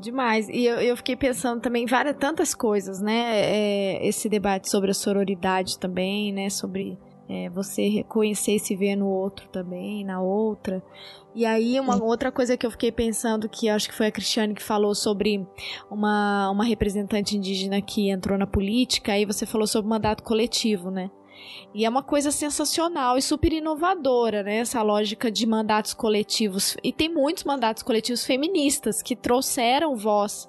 demais. 0.01 0.49
E 0.49 0.65
eu, 0.65 0.77
eu 0.77 0.97
fiquei 0.97 1.17
pensando 1.17 1.61
também 1.61 1.87
várias 1.87 2.17
tantas 2.17 2.55
coisas, 2.55 3.01
né? 3.01 3.41
É, 3.41 4.07
esse 4.07 4.29
debate 4.29 4.69
sobre 4.69 4.91
a 4.91 4.95
sororidade 4.95 5.79
também, 5.79 6.33
né? 6.33 6.51
Sobre 6.51 6.99
é, 7.29 7.49
você 7.51 7.89
reconhecer 7.89 8.57
e 8.57 8.59
se 8.59 8.77
ver 8.77 8.97
no 8.97 9.07
outro 9.07 9.49
também, 9.49 10.05
na 10.05 10.21
outra. 10.21 10.83
E 11.35 11.45
aí, 11.45 11.81
uma 11.81 12.01
outra 12.01 12.31
coisa 12.31 12.57
que 12.57 12.65
eu 12.65 12.71
fiquei 12.71 12.93
pensando, 12.93 13.49
que 13.49 13.69
acho 13.69 13.89
que 13.89 13.95
foi 13.95 14.07
a 14.07 14.13
Cristiane 14.13 14.55
que 14.55 14.63
falou 14.63 14.95
sobre 14.95 15.45
uma, 15.91 16.49
uma 16.51 16.65
representante 16.65 17.37
indígena 17.37 17.83
que 17.83 18.09
entrou 18.09 18.39
na 18.39 18.47
política, 18.47 19.13
aí 19.13 19.25
você 19.25 19.45
falou 19.45 19.67
sobre 19.67 19.91
mandato 19.91 20.23
coletivo, 20.23 20.93
né? 20.93 21.11
E 21.75 21.85
é 21.85 21.89
uma 21.89 22.03
coisa 22.03 22.31
sensacional 22.31 23.19
e 23.19 23.23
super 23.23 23.53
inovadora, 23.53 24.43
né? 24.43 24.57
Essa 24.59 24.83
lógica 24.83 25.31
de 25.31 25.47
mandatos 25.47 25.95
coletivos. 25.95 26.77
E 26.83 26.93
tem 26.93 27.13
muitos 27.13 27.45
mandatos 27.45 27.83
coletivos 27.83 28.25
feministas 28.25 29.03
que 29.03 29.17
trouxeram 29.17 29.97
voz 29.97 30.49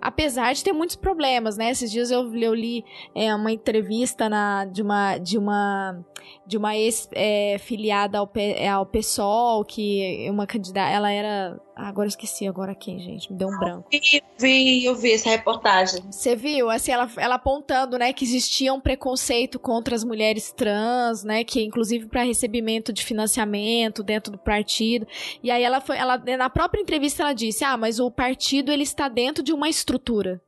apesar 0.00 0.52
de 0.52 0.62
ter 0.62 0.72
muitos 0.72 0.96
problemas, 0.96 1.56
né? 1.56 1.70
Esses 1.70 1.90
dias 1.90 2.10
eu, 2.10 2.34
eu 2.34 2.54
li 2.54 2.84
é, 3.14 3.34
uma 3.34 3.52
entrevista 3.52 4.28
na, 4.28 4.64
de 4.64 4.82
uma 4.82 5.18
de 5.18 5.36
uma 5.36 6.04
de 6.48 6.56
uma 6.56 6.74
ex 6.74 7.08
é, 7.12 7.58
filiada 7.58 8.18
ao, 8.18 8.32
ao 8.74 8.86
PSOL 8.86 9.62
que 9.64 10.26
uma 10.30 10.46
candidata, 10.46 10.90
ela 10.90 11.12
era 11.12 11.60
agora 11.76 12.06
eu 12.06 12.08
esqueci 12.08 12.46
agora 12.46 12.74
quem, 12.74 12.98
gente, 12.98 13.30
me 13.30 13.38
deu 13.38 13.48
um 13.48 13.58
branco. 13.58 13.88
Vi, 13.90 14.22
vi, 14.38 14.84
eu 14.84 14.96
vi 14.96 15.12
essa 15.12 15.28
reportagem. 15.28 16.02
Você 16.10 16.34
viu? 16.34 16.70
Assim, 16.70 16.90
ela, 16.90 17.08
ela 17.16 17.34
apontando, 17.36 17.98
né, 17.98 18.12
que 18.12 18.24
existia 18.24 18.72
um 18.72 18.80
preconceito 18.80 19.58
contra 19.58 19.94
as 19.94 20.02
mulheres 20.02 20.50
trans, 20.50 21.22
né, 21.22 21.44
que 21.44 21.62
inclusive 21.62 22.06
para 22.06 22.22
recebimento 22.22 22.92
de 22.92 23.04
financiamento 23.04 24.02
dentro 24.02 24.32
do 24.32 24.38
partido. 24.38 25.06
E 25.42 25.50
aí 25.50 25.62
ela 25.62 25.80
foi, 25.80 25.98
ela 25.98 26.18
na 26.18 26.50
própria 26.50 26.80
entrevista 26.80 27.22
ela 27.22 27.32
disse: 27.32 27.62
"Ah, 27.62 27.76
mas 27.76 28.00
o 28.00 28.10
partido 28.10 28.72
ele 28.72 28.82
está 28.82 29.08
dentro 29.08 29.44
de 29.44 29.52
uma 29.52 29.68
estrutura. 29.68 30.40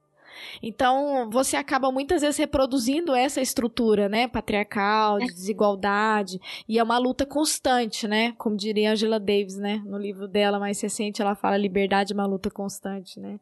Então, 0.63 1.29
você 1.31 1.57
acaba 1.57 1.91
muitas 1.91 2.23
vezes 2.23 2.37
reproduzindo 2.37 3.15
essa 3.15 3.41
estrutura, 3.41 4.09
né, 4.09 4.29
patriarcal, 4.29 5.19
de 5.19 5.27
desigualdade, 5.27 6.41
e 6.69 6.79
é 6.79 6.83
uma 6.83 6.99
luta 6.99 7.27
constante, 7.27 8.07
né, 8.07 8.33
como 8.39 8.57
diria 8.57 8.93
Angela 8.93 9.19
Davis, 9.19 9.57
né, 9.57 9.83
no 9.85 9.99
livro 9.99 10.27
dela 10.29 10.59
mais 10.59 10.81
recente, 10.81 11.21
ela 11.23 11.35
fala 11.35 11.57
liberdade 11.57 12.13
é 12.13 12.15
uma 12.15 12.27
luta 12.27 12.51
constante, 12.51 13.19
né. 13.21 13.39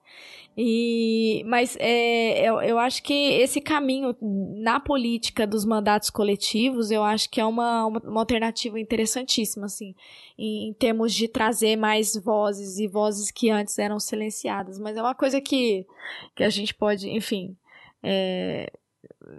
E, 0.60 1.44
mas 1.46 1.76
é, 1.78 2.44
eu, 2.44 2.60
eu 2.60 2.80
acho 2.80 3.00
que 3.04 3.12
esse 3.14 3.60
caminho 3.60 4.16
na 4.20 4.80
política 4.80 5.46
dos 5.46 5.64
mandatos 5.64 6.10
coletivos, 6.10 6.90
eu 6.90 7.04
acho 7.04 7.30
que 7.30 7.40
é 7.40 7.44
uma, 7.44 7.86
uma, 7.86 8.20
alternativa 8.20 8.80
interessantíssima, 8.80 9.66
assim, 9.66 9.94
em, 10.36 10.68
em 10.68 10.72
termos 10.72 11.14
de 11.14 11.28
trazer 11.28 11.76
mais 11.76 12.16
vozes 12.16 12.80
e 12.80 12.88
vozes 12.88 13.30
que 13.30 13.50
antes 13.50 13.78
eram 13.78 14.00
silenciadas, 14.00 14.80
mas 14.80 14.96
é 14.96 15.00
uma 15.00 15.14
coisa 15.14 15.40
que, 15.40 15.86
que 16.34 16.42
a 16.42 16.50
gente 16.50 16.74
pode, 16.74 17.08
enfim. 17.08 17.56
É, 18.02 18.72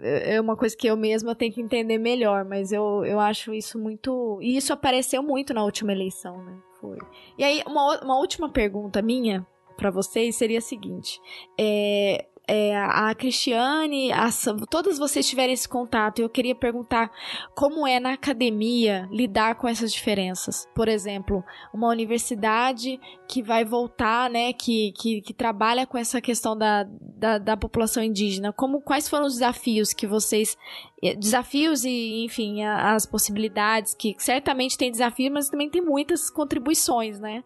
é 0.02 0.40
uma 0.40 0.56
coisa 0.56 0.74
que 0.74 0.86
eu 0.86 0.96
mesma 0.96 1.34
tenho 1.34 1.52
que 1.52 1.60
entender 1.60 1.98
melhor, 1.98 2.46
mas 2.46 2.72
eu, 2.72 3.04
eu 3.04 3.20
acho 3.20 3.52
isso 3.52 3.78
muito. 3.78 4.38
E 4.40 4.56
isso 4.56 4.72
apareceu 4.72 5.22
muito 5.22 5.52
na 5.52 5.62
última 5.64 5.92
eleição, 5.92 6.42
né? 6.42 6.58
Foi. 6.80 6.96
E 7.36 7.44
aí, 7.44 7.62
uma, 7.66 8.00
uma 8.00 8.18
última 8.18 8.48
pergunta 8.48 9.02
minha 9.02 9.46
para 9.80 9.90
vocês 9.90 10.36
seria 10.36 10.58
a 10.58 10.60
seguinte: 10.60 11.18
é, 11.58 12.26
é, 12.46 12.76
a 12.76 13.14
Cristiane, 13.14 14.12
a, 14.12 14.28
todas 14.68 14.98
vocês 14.98 15.26
tiverem 15.26 15.54
esse 15.54 15.68
contato, 15.68 16.18
eu 16.18 16.28
queria 16.28 16.54
perguntar 16.54 17.10
como 17.54 17.86
é 17.86 17.98
na 17.98 18.12
academia 18.12 19.08
lidar 19.10 19.54
com 19.54 19.66
essas 19.66 19.92
diferenças. 19.92 20.68
Por 20.74 20.88
exemplo, 20.88 21.42
uma 21.72 21.88
universidade 21.88 23.00
que 23.26 23.40
vai 23.40 23.64
voltar, 23.64 24.28
né, 24.28 24.52
que, 24.52 24.92
que, 24.98 25.22
que 25.22 25.32
trabalha 25.32 25.86
com 25.86 25.96
essa 25.96 26.20
questão 26.20 26.58
da, 26.58 26.84
da, 26.90 27.38
da 27.38 27.56
população 27.56 28.02
indígena. 28.02 28.52
Como, 28.52 28.82
quais 28.82 29.08
foram 29.08 29.26
os 29.26 29.34
desafios 29.34 29.92
que 29.92 30.06
vocês 30.06 30.58
eh, 31.02 31.14
desafios 31.14 31.84
e, 31.84 32.24
enfim, 32.24 32.64
as 32.64 33.06
possibilidades, 33.06 33.94
que 33.94 34.14
certamente 34.18 34.76
tem 34.76 34.90
desafios, 34.90 35.32
mas 35.32 35.48
também 35.48 35.70
tem 35.70 35.80
muitas 35.80 36.28
contribuições, 36.28 37.20
né? 37.20 37.44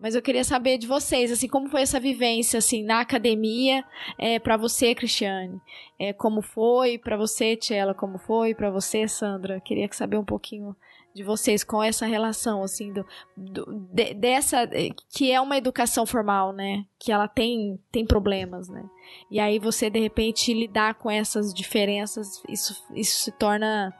Mas 0.00 0.14
eu 0.14 0.22
queria 0.22 0.44
saber 0.44 0.76
de 0.76 0.86
vocês, 0.86 1.32
assim, 1.32 1.48
como 1.48 1.68
foi 1.68 1.82
essa 1.82 1.98
vivência, 1.98 2.58
assim, 2.58 2.82
na 2.82 3.00
academia, 3.00 3.84
é, 4.18 4.38
para 4.38 4.56
você, 4.56 4.94
Cristiane? 4.94 5.60
É, 5.98 6.12
como 6.12 6.42
foi 6.42 6.98
para 6.98 7.16
você, 7.16 7.56
Tchela? 7.56 7.94
Como 7.94 8.18
foi 8.18 8.54
para 8.54 8.70
você, 8.70 9.08
Sandra? 9.08 9.60
Queria 9.60 9.88
saber 9.92 10.18
um 10.18 10.24
pouquinho 10.24 10.76
de 11.14 11.22
vocês 11.22 11.62
com 11.62 11.80
essa 11.80 12.06
relação, 12.06 12.62
assim, 12.62 12.92
do, 12.92 13.06
do 13.36 13.64
de, 13.92 14.12
dessa, 14.14 14.68
que 15.08 15.30
é 15.30 15.40
uma 15.40 15.56
educação 15.56 16.04
formal, 16.04 16.52
né? 16.52 16.84
Que 16.98 17.12
ela 17.12 17.28
tem, 17.28 17.78
tem 17.92 18.04
problemas, 18.04 18.68
né? 18.68 18.84
E 19.30 19.38
aí 19.38 19.60
você, 19.60 19.88
de 19.88 20.00
repente, 20.00 20.52
lidar 20.52 20.94
com 20.94 21.08
essas 21.08 21.54
diferenças, 21.54 22.42
isso, 22.48 22.84
isso 22.94 23.24
se 23.24 23.32
torna 23.32 23.94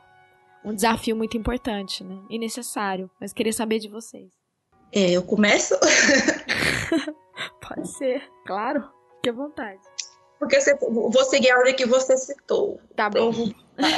um 0.65 0.75
desafio 0.75 1.15
muito 1.15 1.37
importante, 1.37 2.03
né? 2.03 2.21
E 2.29 2.37
necessário. 2.37 3.09
Mas 3.21 3.33
queria 3.33 3.53
saber 3.53 3.79
de 3.79 3.89
vocês. 3.89 4.44
É, 4.95 5.11
eu 5.11 5.23
começo? 5.25 5.75
Pode 7.61 7.89
ser, 7.97 8.23
claro. 8.47 8.89
Fique 9.17 9.31
à 9.31 9.33
vontade. 9.33 9.81
Porque 10.39 10.61
você, 10.61 10.75
vou 10.77 11.25
seguir 11.25 11.51
a 11.51 11.59
ordem 11.59 11.75
que 11.75 11.85
você 11.85 12.17
citou. 12.17 12.81
Tá 12.95 13.11
bom. 13.11 13.33
Tá. 13.77 13.89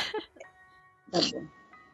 tá 1.12 1.20
bom. 1.20 1.46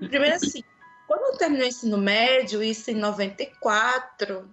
Primeiro 0.08 0.36
assim, 0.36 0.62
quando 1.08 1.32
eu 1.32 1.38
terminei 1.38 1.66
o 1.66 1.68
ensino 1.68 1.98
médio, 1.98 2.62
isso 2.62 2.90
em 2.90 2.94
94, 2.94 4.48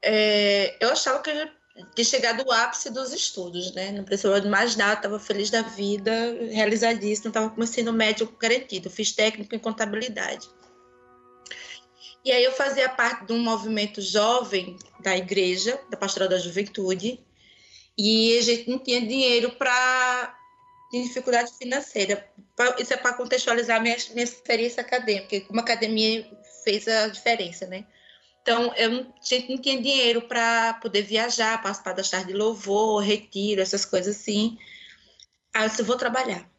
é, 0.00 0.76
eu 0.80 0.90
achava 0.90 1.20
que 1.20 1.30
eu 1.30 1.48
tinha 1.94 2.04
chegado 2.04 2.42
ao 2.42 2.52
ápice 2.52 2.90
dos 2.90 3.12
estudos, 3.12 3.74
né? 3.74 3.92
Não 3.92 4.04
precisava 4.04 4.40
de 4.40 4.48
mais 4.48 4.76
nada, 4.76 4.94
estava 4.94 5.18
feliz 5.18 5.50
da 5.50 5.62
vida, 5.62 6.12
realizadíssimo, 6.50 7.28
estava 7.28 7.50
com 7.50 7.60
o 7.60 7.64
ensino 7.64 7.92
médio 7.92 8.34
garantido. 8.40 8.88
Fiz 8.88 9.12
técnico 9.12 9.54
em 9.54 9.58
contabilidade. 9.58 10.48
E 12.24 12.30
aí 12.30 12.44
eu 12.44 12.52
fazia 12.52 12.88
parte 12.88 13.26
de 13.26 13.32
um 13.32 13.42
movimento 13.42 14.00
jovem 14.00 14.76
da 15.00 15.16
igreja, 15.16 15.80
da 15.90 15.96
Pastoral 15.96 16.28
da 16.28 16.38
Juventude, 16.38 17.18
e 17.98 18.38
a 18.38 18.42
gente 18.42 18.70
não 18.70 18.78
tinha 18.78 19.00
dinheiro 19.00 19.50
para 19.52 20.38
dificuldade 20.92 21.52
financeira. 21.58 22.28
Isso 22.78 22.92
é 22.92 22.96
para 22.96 23.14
contextualizar 23.14 23.82
minha, 23.82 23.96
minha 24.10 24.24
experiência 24.24 24.82
acadêmica, 24.82 25.40
como 25.42 25.60
academia 25.60 26.30
fez 26.62 26.86
a 26.86 27.08
diferença, 27.08 27.66
né? 27.66 27.84
Então, 28.42 28.74
eu, 28.74 29.00
a 29.00 29.24
gente 29.24 29.50
não 29.50 29.58
tinha 29.58 29.80
dinheiro 29.80 30.22
para 30.22 30.74
poder 30.74 31.02
viajar, 31.02 31.62
participar 31.62 31.92
das 31.92 32.10
tardes 32.10 32.28
de 32.28 32.34
louvor, 32.34 33.00
retiro, 33.00 33.60
essas 33.60 33.84
coisas 33.84 34.16
assim. 34.16 34.58
Aí 35.54 35.64
eu 35.64 35.68
disse, 35.68 35.82
vou 35.82 35.96
trabalhar. 35.96 36.51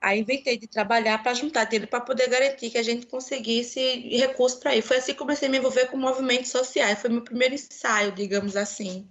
Aí 0.00 0.20
inventei 0.20 0.56
de 0.56 0.68
trabalhar 0.68 1.22
para 1.22 1.34
juntar 1.34 1.64
dinheiro 1.64 1.88
para 1.88 2.00
poder 2.00 2.28
garantir 2.28 2.70
que 2.70 2.78
a 2.78 2.82
gente 2.82 3.06
conseguisse 3.06 3.80
recursos 4.16 4.60
para 4.60 4.76
ir. 4.76 4.82
Foi 4.82 4.98
assim 4.98 5.12
que 5.12 5.18
comecei 5.18 5.48
a 5.48 5.50
me 5.50 5.58
envolver 5.58 5.86
com 5.86 5.96
movimentos 5.96 6.50
sociais. 6.50 7.00
Foi 7.00 7.10
meu 7.10 7.22
primeiro 7.22 7.54
ensaio, 7.54 8.12
digamos 8.12 8.56
assim, 8.56 9.08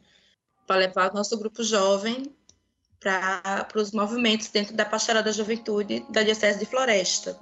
para 0.66 0.78
levar 0.78 1.12
o 1.12 1.14
nosso 1.14 1.38
grupo 1.38 1.62
jovem 1.62 2.34
para 3.00 3.68
os 3.76 3.92
movimentos 3.92 4.48
dentro 4.48 4.76
da 4.76 4.86
Pastoral 4.86 5.22
da 5.22 5.32
Juventude 5.32 6.06
da 6.10 6.24
Diocese 6.24 6.60
de 6.60 6.66
Floresta. 6.66 7.38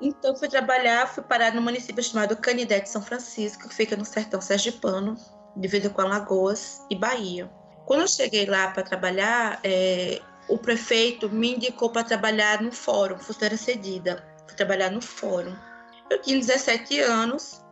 Então 0.00 0.34
fui 0.36 0.48
trabalhar, 0.48 1.06
fui 1.06 1.22
parar 1.22 1.54
no 1.54 1.62
município 1.62 2.02
chamado 2.02 2.36
Canidé 2.36 2.80
de 2.80 2.88
São 2.88 3.02
Francisco, 3.02 3.68
que 3.68 3.74
fica 3.74 3.96
no 3.96 4.04
sertão 4.04 4.40
sergipano, 4.40 5.16
dividido 5.56 5.94
com 5.94 6.02
Alagoas 6.02 6.80
e 6.90 6.96
Bahia. 6.96 7.50
Quando 7.86 8.00
eu 8.00 8.08
cheguei 8.08 8.46
lá 8.46 8.70
para 8.70 8.82
trabalhar, 8.82 9.60
é, 9.62 10.20
o 10.48 10.58
prefeito 10.58 11.28
me 11.30 11.54
indicou 11.54 11.90
para 11.90 12.04
trabalhar 12.04 12.62
no 12.62 12.72
fórum, 12.72 13.18
funcionária 13.18 13.56
cedida. 13.56 14.24
Fui 14.46 14.56
trabalhar 14.56 14.90
no 14.90 15.00
fórum. 15.00 15.54
Eu 16.10 16.20
tinha 16.20 16.38
17 16.38 17.00
anos. 17.00 17.62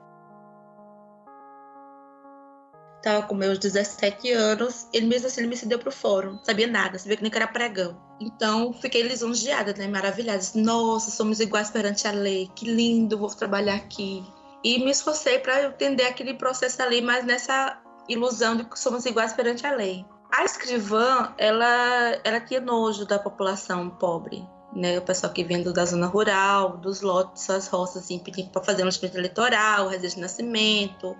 Estava 2.96 3.26
com 3.26 3.34
meus 3.34 3.58
17 3.58 4.30
anos, 4.30 4.86
ele 4.92 5.06
mesmo 5.06 5.26
assim 5.26 5.40
ele 5.40 5.48
me 5.48 5.56
cedeu 5.56 5.76
para 5.76 5.88
o 5.88 5.92
fórum. 5.92 6.38
Sabia 6.44 6.68
nada, 6.68 6.98
sabia 6.98 7.16
que 7.16 7.22
nem 7.22 7.32
que 7.32 7.36
era 7.36 7.48
pregão. 7.48 8.00
Então, 8.20 8.72
fiquei 8.74 9.02
lisonjeada, 9.02 9.74
né? 9.76 9.88
Maravilhada. 9.88 10.40
Nossa, 10.54 11.10
somos 11.10 11.40
iguais 11.40 11.68
perante 11.68 12.06
a 12.06 12.12
lei. 12.12 12.48
Que 12.54 12.64
lindo, 12.64 13.18
vou 13.18 13.28
trabalhar 13.28 13.74
aqui. 13.74 14.24
E 14.62 14.78
me 14.78 14.92
esforcei 14.92 15.40
para 15.40 15.64
entender 15.64 16.04
aquele 16.04 16.34
processo 16.34 16.80
ali, 16.80 17.02
mas 17.02 17.24
nessa 17.24 17.82
ilusão 18.08 18.56
de 18.56 18.64
que 18.64 18.78
somos 18.78 19.04
iguais 19.04 19.32
perante 19.32 19.66
a 19.66 19.74
lei. 19.74 20.06
A 20.32 20.44
escrivã, 20.44 21.34
ela, 21.36 22.18
ela 22.24 22.40
tinha 22.40 22.58
nojo 22.58 23.04
da 23.04 23.18
população 23.18 23.90
pobre, 23.90 24.42
né? 24.74 24.98
O 24.98 25.02
pessoal 25.02 25.30
que 25.30 25.44
vem 25.44 25.62
da 25.62 25.84
zona 25.84 26.06
rural, 26.06 26.78
dos 26.78 27.02
lotes, 27.02 27.46
das 27.46 27.68
roças, 27.68 28.04
assim, 28.04 28.18
pedindo 28.18 28.48
para 28.48 28.64
fazer 28.64 28.80
um 28.82 28.86
registro 28.86 29.20
eleitoral, 29.20 29.88
registro 29.88 30.16
de 30.16 30.22
nascimento, 30.22 31.14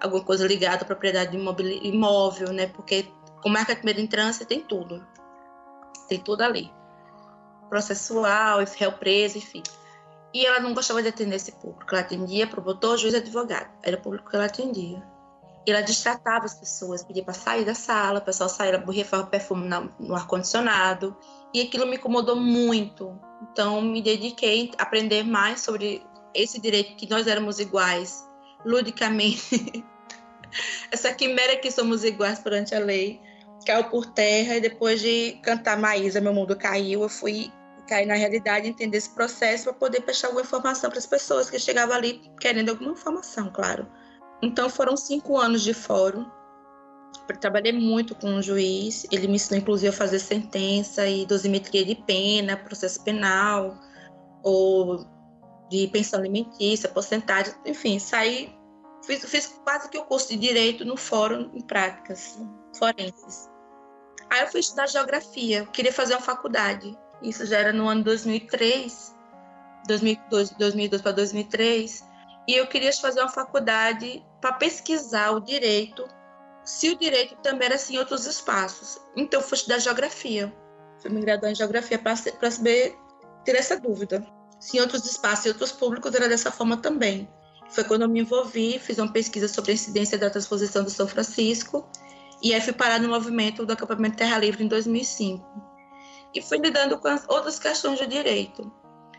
alguma 0.00 0.22
coisa 0.22 0.46
ligada 0.46 0.82
à 0.82 0.84
propriedade 0.84 1.36
imóvel, 1.36 2.52
né? 2.52 2.68
Porque 2.68 3.08
com 3.42 3.48
marca 3.48 3.74
de 3.74 3.80
primeira 3.80 4.00
entrância 4.00 4.46
tem 4.46 4.60
tudo. 4.60 5.04
Tem 6.08 6.20
tudo 6.20 6.42
ali. 6.42 6.72
Processual, 7.68 8.60
réu 8.78 8.92
preso, 8.92 9.38
enfim. 9.38 9.64
E 10.32 10.46
ela 10.46 10.60
não 10.60 10.72
gostava 10.72 11.02
de 11.02 11.08
atender 11.08 11.34
esse 11.34 11.50
público. 11.50 11.92
Ela 11.92 12.02
atendia 12.02 12.46
promotor, 12.46 12.96
juiz 12.96 13.12
e 13.12 13.16
advogado. 13.16 13.70
Era 13.82 13.96
o 13.96 14.00
público 14.00 14.30
que 14.30 14.36
ela 14.36 14.46
atendia. 14.46 15.02
Ela 15.70 15.80
destratava 15.80 16.44
as 16.44 16.54
pessoas, 16.54 17.04
pedia 17.04 17.22
para 17.22 17.34
sair 17.34 17.64
da 17.64 17.74
sala, 17.74 18.18
o 18.18 18.22
pessoal 18.22 18.48
saía, 18.48 18.78
borrifava 18.78 19.26
perfume 19.26 19.68
no 19.98 20.14
ar-condicionado. 20.14 21.16
E 21.54 21.60
aquilo 21.60 21.86
me 21.86 21.96
incomodou 21.96 22.36
muito. 22.36 23.18
Então, 23.50 23.80
me 23.80 24.02
dediquei 24.02 24.72
a 24.78 24.82
aprender 24.82 25.22
mais 25.22 25.60
sobre 25.60 26.04
esse 26.34 26.60
direito 26.60 26.96
que 26.96 27.08
nós 27.08 27.26
éramos 27.26 27.60
iguais, 27.60 28.26
ludicamente. 28.64 29.84
Essa 30.90 31.12
quimera 31.12 31.56
que 31.56 31.70
somos 31.70 32.04
iguais 32.04 32.38
perante 32.38 32.74
a 32.74 32.78
lei 32.78 33.20
caiu 33.64 33.84
por 33.84 34.06
terra 34.06 34.56
e 34.56 34.60
depois 34.60 35.00
de 35.00 35.38
cantar 35.42 35.78
Maísa, 35.78 36.20
meu 36.20 36.34
mundo 36.34 36.56
caiu, 36.56 37.02
eu 37.02 37.08
fui 37.08 37.52
cair 37.86 38.06
na 38.06 38.14
realidade, 38.14 38.68
entender 38.68 38.98
esse 38.98 39.10
processo 39.10 39.64
para 39.64 39.74
poder 39.74 40.00
prestar 40.00 40.28
alguma 40.28 40.42
informação 40.42 40.90
para 40.90 40.98
as 40.98 41.06
pessoas 41.06 41.50
que 41.50 41.58
chegavam 41.58 41.94
ali 41.94 42.20
querendo 42.40 42.70
alguma 42.70 42.92
informação, 42.92 43.50
claro. 43.52 43.86
Então 44.42 44.68
foram 44.68 44.96
cinco 44.96 45.38
anos 45.38 45.62
de 45.62 45.72
fórum. 45.72 46.26
Trabalhei 47.40 47.72
muito 47.72 48.14
com 48.14 48.36
o 48.36 48.42
juiz. 48.42 49.06
Ele 49.10 49.28
me 49.28 49.36
ensinou, 49.36 49.60
inclusive, 49.60 49.88
a 49.88 49.92
fazer 49.92 50.18
sentença 50.18 51.06
e 51.06 51.24
dosimetria 51.24 51.84
de 51.84 51.94
pena, 51.94 52.56
processo 52.56 53.02
penal, 53.02 53.78
ou 54.42 55.06
de 55.70 55.88
pensão 55.88 56.18
alimentícia, 56.18 56.88
porcentagem, 56.88 57.54
enfim, 57.64 57.98
saí. 57.98 58.54
Fiz, 59.06 59.24
fiz 59.24 59.46
quase 59.64 59.88
que 59.88 59.98
o 59.98 60.04
curso 60.04 60.28
de 60.28 60.36
direito 60.36 60.84
no 60.84 60.96
fórum 60.96 61.50
em 61.54 61.62
práticas 61.62 62.38
forenses. 62.78 63.48
Aí 64.30 64.42
eu 64.42 64.48
fui 64.48 64.60
estudar 64.60 64.88
geografia, 64.88 65.58
eu 65.60 65.66
queria 65.66 65.92
fazer 65.92 66.14
uma 66.14 66.20
faculdade. 66.20 66.96
Isso 67.22 67.46
já 67.46 67.58
era 67.58 67.72
no 67.72 67.88
ano 67.88 68.04
2003, 68.04 69.14
2002, 69.86 70.50
2002 70.50 71.02
para 71.02 71.12
2003. 71.12 72.04
E 72.48 72.54
eu 72.54 72.66
queria 72.66 72.92
fazer 72.92 73.20
uma 73.20 73.28
faculdade 73.28 74.24
para 74.42 74.54
pesquisar 74.54 75.30
o 75.30 75.40
direito, 75.40 76.04
se 76.64 76.90
o 76.90 76.98
direito 76.98 77.36
também 77.36 77.66
era 77.66 77.76
assim 77.76 77.94
em 77.94 77.98
outros 77.98 78.26
espaços. 78.26 79.00
Então, 79.16 79.40
eu 79.40 79.46
fui 79.46 79.56
estudar 79.56 79.78
geografia. 79.78 80.52
Fui 81.00 81.10
me 81.10 81.20
graduar 81.20 81.52
em 81.52 81.54
geografia 81.54 81.98
para 81.98 82.50
saber 82.50 82.96
ter 83.44 83.54
essa 83.54 83.78
dúvida. 83.78 84.26
Se 84.60 84.76
em 84.76 84.80
outros 84.80 85.06
espaços 85.06 85.46
e 85.46 85.48
outros 85.48 85.72
públicos 85.72 86.12
era 86.14 86.28
dessa 86.28 86.50
forma 86.50 86.76
também. 86.76 87.28
Foi 87.70 87.84
quando 87.84 88.02
eu 88.02 88.08
me 88.08 88.20
envolvi, 88.20 88.78
fiz 88.78 88.98
uma 88.98 89.12
pesquisa 89.12 89.48
sobre 89.48 89.70
a 89.70 89.74
incidência 89.74 90.18
da 90.18 90.28
transposição 90.28 90.84
do 90.84 90.90
São 90.90 91.06
Francisco, 91.06 91.88
e 92.42 92.52
aí 92.52 92.60
fui 92.60 92.72
parar 92.72 93.00
no 93.00 93.08
movimento 93.08 93.64
do 93.64 93.72
acampamento 93.72 94.16
Terra 94.16 94.38
Livre 94.38 94.64
em 94.64 94.68
2005. 94.68 95.44
E 96.34 96.42
fui 96.42 96.58
lidando 96.58 96.98
com 96.98 97.08
as 97.08 97.26
outras 97.28 97.58
questões 97.58 97.98
de 97.98 98.06
direito. 98.06 98.70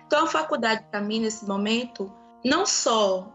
Então, 0.05 0.25
a 0.25 0.27
faculdade, 0.27 0.85
para 0.91 1.01
mim, 1.01 1.21
nesse 1.21 1.45
momento, 1.45 2.13
não 2.43 2.65
só 2.65 3.27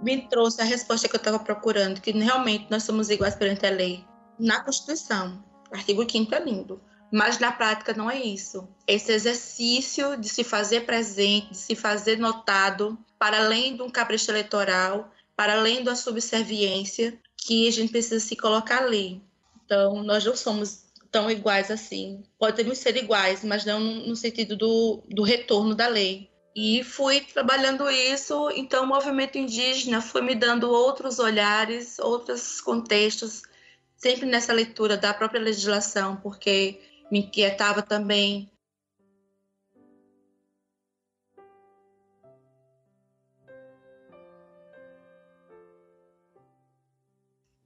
me 0.00 0.28
trouxe 0.28 0.60
a 0.60 0.64
resposta 0.64 1.08
que 1.08 1.16
eu 1.16 1.18
estava 1.18 1.38
procurando, 1.38 2.00
que 2.00 2.10
realmente 2.12 2.66
nós 2.70 2.82
somos 2.82 3.10
iguais 3.10 3.34
perante 3.34 3.66
a 3.66 3.70
lei, 3.70 4.04
na 4.38 4.60
Constituição, 4.60 5.42
artigo 5.72 6.08
5 6.08 6.34
é 6.34 6.40
lindo, 6.40 6.80
mas 7.10 7.38
na 7.38 7.50
prática 7.50 7.94
não 7.94 8.10
é 8.10 8.20
isso. 8.20 8.68
Esse 8.86 9.12
exercício 9.12 10.16
de 10.16 10.28
se 10.28 10.44
fazer 10.44 10.82
presente, 10.82 11.52
de 11.52 11.56
se 11.56 11.74
fazer 11.74 12.18
notado, 12.18 12.98
para 13.18 13.38
além 13.38 13.76
de 13.76 13.82
um 13.82 13.88
capricho 13.88 14.30
eleitoral, 14.30 15.10
para 15.34 15.54
além 15.54 15.82
da 15.82 15.94
subserviência, 15.94 17.18
que 17.36 17.68
a 17.68 17.72
gente 17.72 17.92
precisa 17.92 18.20
se 18.20 18.36
colocar 18.36 18.82
ali. 18.82 19.22
Então, 19.64 20.02
nós 20.02 20.24
não 20.24 20.36
somos 20.36 20.84
tão 21.10 21.30
iguais 21.30 21.70
assim. 21.70 22.22
Podemos 22.38 22.78
ser 22.78 22.96
iguais, 22.96 23.42
mas 23.42 23.64
não 23.64 23.80
no 23.80 24.16
sentido 24.16 24.56
do, 24.56 25.02
do 25.08 25.22
retorno 25.22 25.74
da 25.74 25.86
lei. 25.88 26.30
E 26.58 26.82
fui 26.82 27.20
trabalhando 27.20 27.90
isso, 27.90 28.50
então 28.52 28.84
o 28.84 28.86
movimento 28.86 29.36
indígena 29.36 30.00
foi 30.00 30.22
me 30.22 30.34
dando 30.34 30.70
outros 30.70 31.18
olhares, 31.18 31.98
outros 31.98 32.62
contextos, 32.62 33.42
sempre 33.94 34.24
nessa 34.24 34.54
leitura 34.54 34.96
da 34.96 35.12
própria 35.12 35.38
legislação, 35.38 36.16
porque 36.16 36.80
me 37.12 37.18
inquietava 37.18 37.82
também 37.82 38.50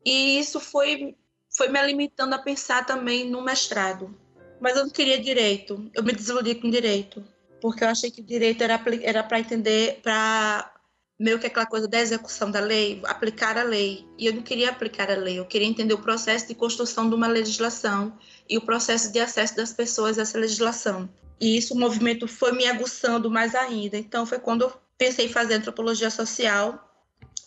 E 0.04 0.40
isso 0.40 0.58
foi, 0.58 1.16
foi 1.48 1.68
me 1.68 1.78
alimentando 1.78 2.34
a 2.34 2.38
pensar 2.38 2.84
também 2.86 3.30
no 3.30 3.42
mestrado. 3.42 4.18
Mas 4.60 4.76
eu 4.76 4.84
não 4.84 4.90
queria 4.90 5.20
direito, 5.20 5.88
eu 5.94 6.02
me 6.02 6.12
desiludi 6.12 6.54
com 6.56 6.68
direito 6.70 7.24
porque 7.61 7.85
eu 7.85 7.89
achei 7.89 8.11
que 8.11 8.23
direito 8.23 8.62
era 8.62 8.78
para 9.23 9.41
entender, 9.41 10.01
para 10.03 10.73
meio 11.19 11.39
que 11.39 11.47
aquela 11.47 11.66
coisa 11.66 11.87
da 11.87 12.01
execução 12.01 12.51
da 12.51 12.61
lei, 12.61 13.03
aplicar 13.05 13.59
a 13.59 13.62
lei. 13.62 14.07
E 14.19 14.27
eu 14.27 14.32
não 14.32 14.43
queria 14.43 14.70
aplicar 14.70 15.11
a 15.11 15.16
lei, 15.16 15.39
eu 15.39 15.45
queria 15.45 15.69
entender 15.69 15.93
o 15.93 15.99
processo 15.99 16.49
de 16.49 16.55
construção 16.55 17.11
de 17.11 17.15
uma 17.15 17.27
legislação 17.27 18.16
e 18.49 18.57
o 18.57 18.62
processo 18.62 19.12
de 19.12 19.20
acesso 19.20 19.55
das 19.55 19.73
pessoas 19.73 20.19
a 20.19 20.23
essa 20.23 20.39
legislação. 20.39 21.09
E 21.39 21.59
isso 21.59 21.74
o 21.74 21.78
movimento 21.78 22.27
foi 22.27 22.53
me 22.53 22.66
aguçando 22.66 23.31
mais 23.31 23.55
ainda. 23.55 23.99
Então 23.99 24.24
foi 24.24 24.39
quando 24.39 24.62
eu 24.62 24.73
pensei 24.97 25.27
em 25.27 25.32
fazer 25.32 25.55
antropologia 25.55 26.11
social 26.11 26.91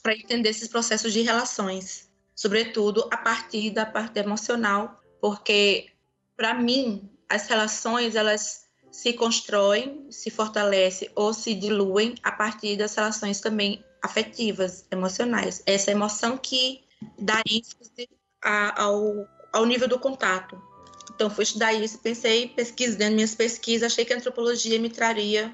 para 0.03 0.14
entender 0.14 0.49
esses 0.49 0.68
processos 0.68 1.11
de 1.11 1.22
relações, 1.22 2.10
sobretudo 2.35 3.07
a 3.11 3.18
partir 3.18 3.72
da 3.72 3.85
parte 3.85 4.19
emocional, 4.19 5.02
porque 5.19 5.88
para 6.35 6.53
mim 6.53 7.10
as 7.30 7.48
relações 7.48 8.15
elas 8.15 8.62
se 8.93 9.11
constroem, 9.13 10.05
se 10.11 10.29
fortalecem 10.29 11.09
ou 11.15 11.33
se 11.33 11.55
diluem 11.55 12.13
a 12.21 12.31
partir 12.31 12.77
das 12.77 12.93
relações 12.93 13.41
também 13.41 13.83
afetivas, 14.03 14.85
emocionais. 14.91 15.63
Essa 15.65 15.89
emoção 15.89 16.37
que 16.37 16.83
dá 17.17 17.41
ênfase 17.49 18.07
ao, 18.43 19.27
ao 19.51 19.65
nível 19.65 19.87
do 19.87 19.97
contato. 19.97 20.61
Então, 21.15 21.27
fui 21.27 21.43
estudar 21.43 21.73
isso, 21.73 21.97
pensei, 21.97 22.49
pesquisando 22.49 23.15
minhas 23.15 23.33
pesquisas, 23.33 23.91
achei 23.91 24.05
que 24.05 24.13
a 24.13 24.17
antropologia 24.17 24.77
me 24.79 24.91
traria 24.91 25.51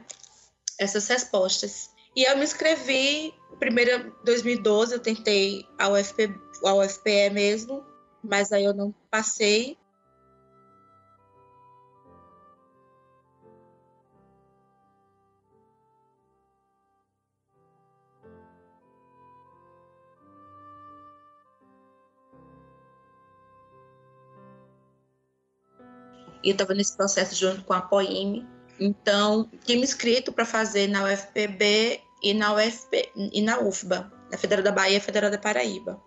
essas 0.77 1.07
respostas. 1.07 1.89
E 2.13 2.23
eu 2.23 2.37
me 2.37 2.43
inscrevi, 2.43 3.33
primeiro, 3.57 4.07
em 4.07 4.25
2012, 4.25 4.95
eu 4.95 4.99
tentei 4.99 5.65
a, 5.77 5.87
UFP, 5.87 6.35
a 6.65 6.73
UFPE 6.73 7.29
mesmo, 7.31 7.85
mas 8.21 8.51
aí 8.51 8.65
eu 8.65 8.73
não 8.73 8.93
passei. 9.09 9.77
E 26.43 26.49
eu 26.49 26.53
estava 26.53 26.73
nesse 26.73 26.95
processo 26.95 27.35
junto 27.35 27.63
com 27.63 27.73
a 27.73 27.81
POIME. 27.81 28.47
Então, 28.79 29.49
tinha 29.65 29.77
me 29.77 29.83
inscrito 29.83 30.31
para 30.31 30.45
fazer 30.45 30.87
na 30.87 31.03
UFPB 31.03 32.01
e 32.23 32.33
na, 32.33 32.53
UFP, 32.53 33.11
e 33.15 33.41
na 33.41 33.59
UFBA, 33.59 34.11
na 34.31 34.37
Federal 34.37 34.63
da 34.63 34.71
Bahia 34.71 34.97
e 34.97 35.01
Federal 35.01 35.29
da 35.29 35.37
Paraíba. 35.37 36.01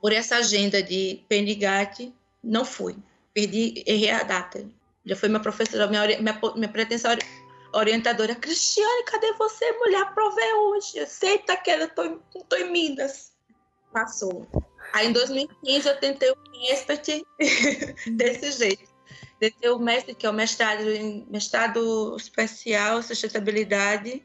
Por 0.00 0.12
essa 0.12 0.36
agenda 0.36 0.82
de 0.82 1.24
Pendigate, 1.28 2.12
não 2.42 2.64
fui. 2.64 2.96
Perdi, 3.32 3.82
errei 3.86 4.10
a 4.10 4.22
data. 4.22 4.64
Já 5.04 5.16
foi 5.16 5.28
minha 5.28 5.40
professora, 5.40 5.86
minha, 5.86 6.06
minha, 6.20 6.40
minha 6.54 6.68
pretensão 6.68 7.16
orientadora. 7.72 8.34
Cristiane, 8.34 9.04
cadê 9.04 9.32
você, 9.34 9.70
mulher? 9.72 10.12
Provei 10.14 10.52
hoje. 10.54 11.00
Aceita 11.00 11.56
que 11.56 11.70
eu 11.70 11.88
tô, 11.90 12.18
tô 12.48 12.56
em 12.56 12.70
Minas. 12.70 13.32
Passou. 13.92 14.46
Aí, 14.92 15.08
em 15.08 15.12
2015, 15.12 15.88
eu 15.88 15.96
tentei 15.98 16.30
o 16.30 16.36
expert 16.70 17.06
desse 18.16 18.52
jeito 18.52 18.97
de 19.40 19.50
ter 19.50 19.70
o 19.70 19.78
mestre, 19.78 20.14
que 20.14 20.26
é 20.26 20.30
o 20.30 20.32
mestrado, 20.32 20.82
em, 20.90 21.26
mestrado 21.30 22.16
especial 22.16 23.02
sustentabilidade. 23.02 24.22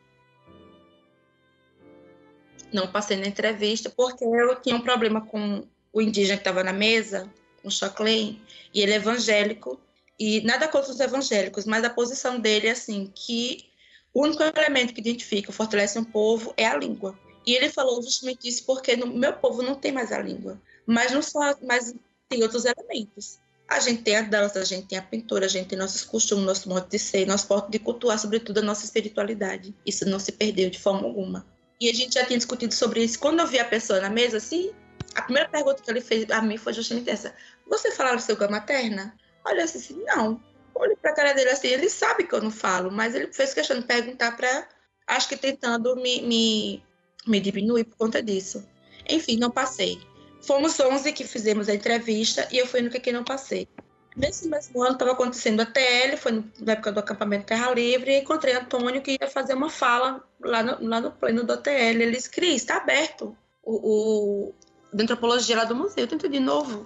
Não 2.72 2.92
passei 2.92 3.18
na 3.18 3.28
entrevista, 3.28 3.90
porque 3.90 4.26
eu 4.26 4.56
tinha 4.62 4.76
um 4.76 4.82
problema 4.82 5.22
com 5.22 5.68
o 5.92 6.02
indígena 6.02 6.38
que 6.38 6.42
estava 6.42 6.64
na 6.64 6.74
mesa, 6.74 7.32
o 7.64 7.70
Choclen, 7.70 8.42
e 8.74 8.82
ele 8.82 8.94
é 8.94 8.96
evangélico, 8.96 9.80
e 10.20 10.42
nada 10.42 10.68
contra 10.68 10.92
os 10.92 11.00
evangélicos, 11.00 11.66
mas 11.66 11.84
a 11.84 11.90
posição 11.90 12.40
dele 12.40 12.68
é 12.68 12.72
assim, 12.72 13.12
que 13.14 13.70
o 14.14 14.24
único 14.24 14.44
elemento 14.44 14.94
que 14.94 15.02
identifica, 15.02 15.52
fortalece 15.52 15.98
um 15.98 16.04
povo 16.04 16.54
é 16.58 16.66
a 16.66 16.78
língua. 16.78 17.18
E 17.46 17.54
ele 17.54 17.70
falou 17.70 18.02
justamente 18.02 18.48
isso 18.48 18.66
porque 18.66 18.96
no 18.96 19.08
meu 19.08 19.34
povo 19.34 19.62
não 19.62 19.76
tem 19.76 19.92
mais 19.92 20.12
a 20.12 20.20
língua, 20.20 20.62
mas 20.86 21.12
não 21.12 21.22
só, 21.22 21.56
mas 21.62 21.94
tem 22.30 22.42
outros 22.42 22.66
elementos. 22.66 23.40
A 23.74 23.80
gente 23.80 24.04
tem 24.04 24.16
a 24.16 24.22
dança, 24.22 24.60
a 24.60 24.64
gente 24.64 24.88
tem 24.88 25.00
a 25.00 25.02
pintura, 25.02 25.46
a 25.46 25.50
gente 25.50 25.70
tem 25.70 25.78
nossos 25.78 26.04
costumes, 26.04 26.46
nosso 26.46 26.70
modo 26.70 26.88
de 26.88 27.00
ser, 27.00 27.26
nosso 27.26 27.48
modo 27.50 27.72
de 27.72 27.80
cultuar, 27.80 28.20
sobretudo 28.20 28.60
a 28.60 28.62
nossa 28.62 28.86
espiritualidade. 28.86 29.76
Isso 29.84 30.08
não 30.08 30.20
se 30.20 30.32
perdeu 30.32 30.70
de 30.70 30.80
forma 30.80 31.08
alguma. 31.08 31.44
E 31.82 31.90
a 31.90 31.94
gente 31.94 32.14
já 32.14 32.24
tinha 32.24 32.38
discutido 32.38 32.72
sobre 32.72 33.04
isso. 33.04 33.18
Quando 33.18 33.40
eu 33.40 33.48
vi 33.48 33.58
a 33.58 33.66
pessoa 33.66 34.00
na 34.00 34.12
mesa, 34.12 34.38
assim, 34.38 34.72
a 35.16 35.24
primeira 35.24 35.50
pergunta 35.50 35.82
que 35.82 35.90
ele 35.90 36.02
fez 36.02 36.30
a 36.30 36.40
mim 36.40 36.56
foi 36.56 36.72
justamente 36.72 37.10
essa: 37.10 37.34
Você 37.68 37.92
fala 37.92 38.16
língua 38.16 38.48
materna? 38.48 39.18
Olha 39.44 39.64
assim, 39.64 40.04
não. 40.06 40.40
Olhei 40.76 40.96
pra 40.96 41.14
cara 41.14 41.34
dele 41.34 41.50
assim, 41.50 41.68
ele 41.68 41.90
sabe 41.90 42.26
que 42.26 42.34
eu 42.34 42.42
não 42.42 42.52
falo, 42.52 42.92
mas 42.92 43.16
ele 43.16 43.34
fez 43.34 43.56
questão 43.56 43.80
de 43.80 43.86
perguntar 43.86 44.38
para, 44.38 44.68
acho 45.08 45.28
que 45.28 45.36
tentando 45.36 45.96
me, 45.96 46.22
me, 46.22 46.84
me 47.28 47.40
diminuir 47.40 47.86
por 47.86 47.98
conta 47.98 48.22
disso. 48.22 48.64
Enfim, 49.10 49.38
não 49.38 49.50
passei. 49.50 50.00
Fomos 50.46 50.80
11 50.80 51.14
que 51.14 51.24
fizemos 51.26 51.70
a 51.70 51.74
entrevista 51.74 52.48
e 52.52 52.58
eu 52.58 52.68
fui 52.68 52.82
única 52.82 53.00
que 53.00 53.12
não 53.12 53.24
passei. 53.24 53.68
Nesse 54.16 54.48
mesmo 54.48 54.84
ano 54.84 54.94
estava 54.94 55.14
acontecendo 55.14 55.62
a 55.62 55.66
TL, 55.66 56.18
foi 56.18 56.44
na 56.60 56.74
época 56.74 56.92
do 56.92 57.00
acampamento 57.00 57.46
Terra 57.46 57.74
Livre, 57.74 58.12
e 58.12 58.20
encontrei 58.20 58.54
Antônio 58.54 59.02
que 59.02 59.18
ia 59.20 59.28
fazer 59.28 59.56
uma 59.56 59.70
fala 59.70 60.24
lá 60.40 60.62
no, 60.62 60.88
lá 60.88 61.02
no 61.02 61.12
pleno 61.12 61.44
do 61.44 61.58
TL. 61.58 62.02
Ele 62.04 62.12
disse, 62.12 62.30
Cris, 62.30 62.58
está 62.58 62.78
aberto 62.78 63.36
o, 63.64 64.52
o 64.52 64.54
de 64.94 65.04
antropologia 65.04 65.56
lá 65.56 65.64
do 65.64 65.76
museu, 65.76 66.08
tenta 66.08 66.30
de 66.30 66.40
novo. 66.40 66.86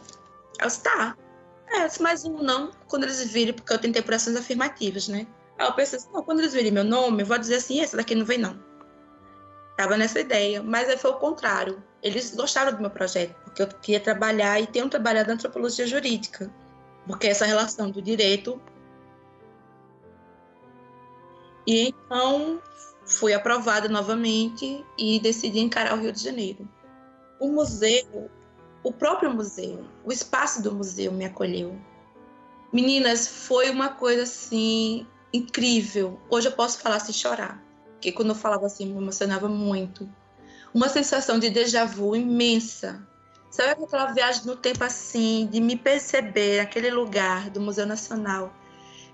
Eu 0.61 0.67
disse, 0.67 0.83
tá. 0.83 1.17
É, 1.69 1.83
eu 1.83 1.87
disse, 1.87 2.01
mais 2.01 2.23
um 2.23 2.41
não, 2.41 2.71
quando 2.87 3.03
eles 3.03 3.21
virem, 3.29 3.53
porque 3.53 3.73
eu 3.73 3.79
tentei 3.79 4.01
por 4.01 4.13
ações 4.13 4.37
afirmativas, 4.37 5.09
né? 5.09 5.27
Aí 5.59 5.67
eu 5.67 5.73
pensei 5.73 5.99
assim, 5.99 6.09
não, 6.13 6.23
quando 6.23 6.39
eles 6.39 6.53
virem 6.53 6.71
meu 6.71 6.83
nome, 6.83 7.23
eu 7.23 7.25
vou 7.25 7.37
dizer 7.37 7.55
assim, 7.55 7.81
essa 7.81 7.97
daqui 7.97 8.15
não 8.15 8.25
vem 8.25 8.37
não. 8.37 8.57
Tava 9.75 9.97
nessa 9.97 10.19
ideia, 10.19 10.63
mas 10.63 10.87
aí 10.87 10.97
foi 10.97 11.11
o 11.11 11.15
contrário. 11.15 11.83
Eles 12.01 12.35
gostaram 12.35 12.73
do 12.73 12.81
meu 12.81 12.89
projeto, 12.89 13.35
porque 13.43 13.61
eu 13.61 13.67
queria 13.67 13.99
trabalhar 13.99 14.59
e 14.59 14.67
tenho 14.67 14.89
trabalhado 14.89 15.29
na 15.29 15.33
antropologia 15.33 15.87
jurídica 15.87 16.51
porque 17.07 17.27
essa 17.27 17.45
relação 17.45 17.89
do 17.89 18.01
direito. 18.01 18.61
E 21.65 21.87
então 21.89 22.61
fui 23.05 23.33
aprovada 23.33 23.87
novamente 23.87 24.85
e 24.97 25.19
decidi 25.19 25.59
encarar 25.59 25.97
o 25.97 26.01
Rio 26.01 26.11
de 26.11 26.21
Janeiro. 26.21 26.67
O 27.39 27.49
museu, 27.49 28.29
o 28.83 28.91
próprio 28.91 29.33
museu, 29.33 29.85
o 30.03 30.11
espaço 30.11 30.61
do 30.61 30.73
museu 30.73 31.11
me 31.11 31.25
acolheu. 31.25 31.79
Meninas, 32.71 33.27
foi 33.27 33.69
uma 33.69 33.89
coisa 33.89 34.23
assim 34.23 35.07
incrível. 35.33 36.19
Hoje 36.29 36.49
eu 36.49 36.51
posso 36.51 36.79
falar 36.79 36.99
sem 36.99 37.13
chorar, 37.13 37.63
porque 37.93 38.11
quando 38.11 38.29
eu 38.29 38.35
falava 38.35 38.65
assim 38.65 38.85
me 38.85 39.01
emocionava 39.01 39.47
muito. 39.47 40.09
Uma 40.77 40.89
sensação 40.89 41.39
de 41.39 41.49
déjà 41.49 41.85
vu 41.85 42.15
imensa 42.15 43.03
Sabe 43.49 43.83
aquela 43.83 44.13
viagem 44.13 44.45
no 44.45 44.55
tempo 44.55 44.83
assim, 44.83 45.47
de 45.51 45.59
me 45.59 45.75
perceber 45.75 46.57
naquele 46.57 46.91
lugar 46.91 47.49
do 47.49 47.59
Museu 47.59 47.87
Nacional, 47.87 48.53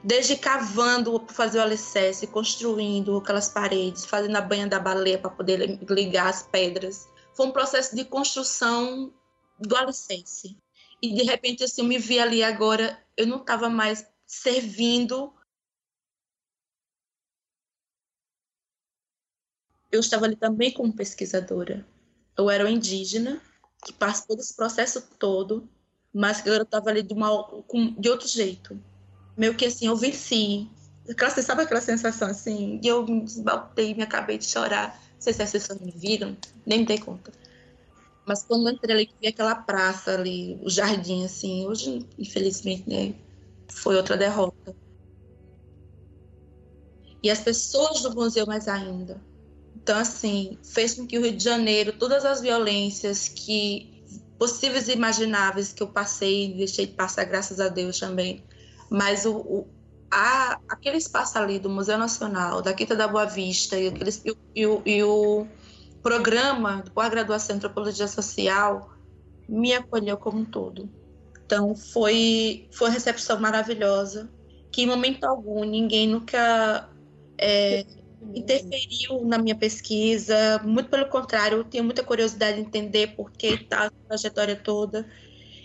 desde 0.03 0.35
cavando 0.35 1.17
para 1.21 1.33
fazer 1.33 1.59
o 1.59 1.61
alicerce, 1.61 2.27
construindo 2.27 3.15
aquelas 3.15 3.47
paredes, 3.47 4.03
fazendo 4.03 4.35
a 4.35 4.41
banha 4.41 4.67
da 4.67 4.77
baleia 4.77 5.17
para 5.17 5.29
poder 5.29 5.79
ligar 5.89 6.27
as 6.27 6.43
pedras. 6.43 7.07
Foi 7.33 7.45
um 7.45 7.51
processo 7.51 7.95
de 7.95 8.03
construção 8.03 9.13
do 9.57 9.77
alicerce. 9.77 10.57
E 11.01 11.13
de 11.13 11.23
repente 11.23 11.63
assim, 11.63 11.81
eu 11.81 11.87
me 11.87 11.97
vi 11.97 12.19
ali 12.19 12.43
agora, 12.43 13.01
eu 13.15 13.25
não 13.25 13.37
estava 13.37 13.69
mais 13.69 14.05
servindo 14.27 15.31
eu 19.93 19.99
estava 19.99 20.25
ali 20.25 20.35
também 20.35 20.71
como 20.71 20.91
pesquisadora. 20.91 21.85
Eu 22.35 22.49
era 22.49 22.69
indígena 22.69 23.39
que 23.85 23.93
participou 23.93 24.35
desse 24.35 24.55
processo 24.55 25.03
todo, 25.19 25.69
mas 26.11 26.41
que 26.41 26.49
agora 26.49 26.63
estava 26.63 26.89
ali 26.89 27.03
de, 27.03 27.13
uma, 27.13 27.29
de 27.99 28.09
outro 28.09 28.27
jeito. 28.27 28.79
Meio 29.37 29.55
que 29.55 29.65
assim, 29.65 29.85
eu 29.85 29.95
venci. 29.95 30.67
Você 31.05 31.43
sabe 31.43 31.61
aquela 31.61 31.79
sensação 31.79 32.27
assim? 32.27 32.79
E 32.83 32.87
eu 32.87 33.05
me 33.05 33.21
desbaltei, 33.21 33.93
me 33.93 34.01
acabei 34.01 34.39
de 34.39 34.45
chorar. 34.45 34.99
Não 35.13 35.21
sei 35.21 35.33
se 35.33 35.45
pessoas 35.45 35.79
me 35.79 35.91
viram, 35.91 36.35
nem 36.65 36.79
me 36.79 36.85
dei 36.85 36.97
conta. 36.97 37.31
Mas 38.25 38.43
quando 38.43 38.67
eu 38.67 38.73
entrei 38.73 38.95
ali, 38.95 39.15
vi 39.21 39.27
aquela 39.27 39.53
praça 39.53 40.15
ali, 40.15 40.59
o 40.63 40.69
jardim, 40.71 41.23
assim, 41.23 41.67
hoje, 41.67 42.07
infelizmente, 42.17 42.89
né, 42.89 43.13
foi 43.69 43.95
outra 43.95 44.17
derrota. 44.17 44.75
E 47.21 47.29
as 47.29 47.41
pessoas 47.41 48.01
do 48.01 48.15
museu 48.15 48.47
mais 48.47 48.67
ainda. 48.67 49.21
Então, 49.83 49.99
assim, 49.99 50.57
fez 50.63 50.93
com 50.95 51.05
que 51.05 51.17
o 51.17 51.21
Rio 51.21 51.33
de 51.33 51.43
Janeiro, 51.43 51.91
todas 51.91 52.23
as 52.23 52.39
violências 52.39 53.27
que 53.27 54.01
possíveis 54.39 54.87
e 54.87 54.93
imagináveis 54.93 55.73
que 55.73 55.83
eu 55.83 55.87
passei, 55.87 56.53
deixei 56.53 56.87
de 56.87 56.93
passar, 56.93 57.25
graças 57.25 57.59
a 57.59 57.67
Deus 57.67 57.99
também, 57.99 58.43
mas 58.89 59.25
o, 59.25 59.37
o 59.37 59.67
a, 60.09 60.57
aquele 60.69 60.97
espaço 60.97 61.37
ali 61.37 61.59
do 61.59 61.69
Museu 61.69 61.97
Nacional, 61.97 62.61
da 62.61 62.73
Quinta 62.73 62.95
da 62.95 63.07
Boa 63.07 63.25
Vista 63.25 63.77
e, 63.77 63.87
aqueles, 63.87 64.23
e, 64.25 64.35
e, 64.55 64.65
o, 64.65 64.81
e 64.85 65.03
o 65.03 65.47
programa 66.01 66.81
de 66.83 66.91
pós-graduação 66.91 67.55
em 67.55 67.57
Antropologia 67.57 68.07
Social 68.07 68.93
me 69.49 69.73
acolheu 69.73 70.15
como 70.17 70.39
um 70.39 70.45
todo. 70.45 70.89
Então, 71.45 71.75
foi, 71.75 72.69
foi 72.71 72.87
uma 72.87 72.93
recepção 72.93 73.39
maravilhosa, 73.39 74.29
que 74.71 74.83
em 74.83 74.87
momento 74.87 75.25
algum 75.25 75.65
ninguém 75.65 76.07
nunca... 76.07 76.89
É, 77.37 77.85
interferiu 78.33 79.25
na 79.25 79.37
minha 79.37 79.55
pesquisa, 79.55 80.59
muito 80.63 80.89
pelo 80.89 81.07
contrário, 81.07 81.59
eu 81.59 81.63
tenho 81.63 81.83
muita 81.83 82.03
curiosidade 82.03 82.57
de 82.57 82.63
entender 82.63 83.15
por 83.15 83.31
que 83.31 83.57
tá 83.65 83.85
a 83.87 83.91
trajetória 84.07 84.55
toda. 84.55 85.05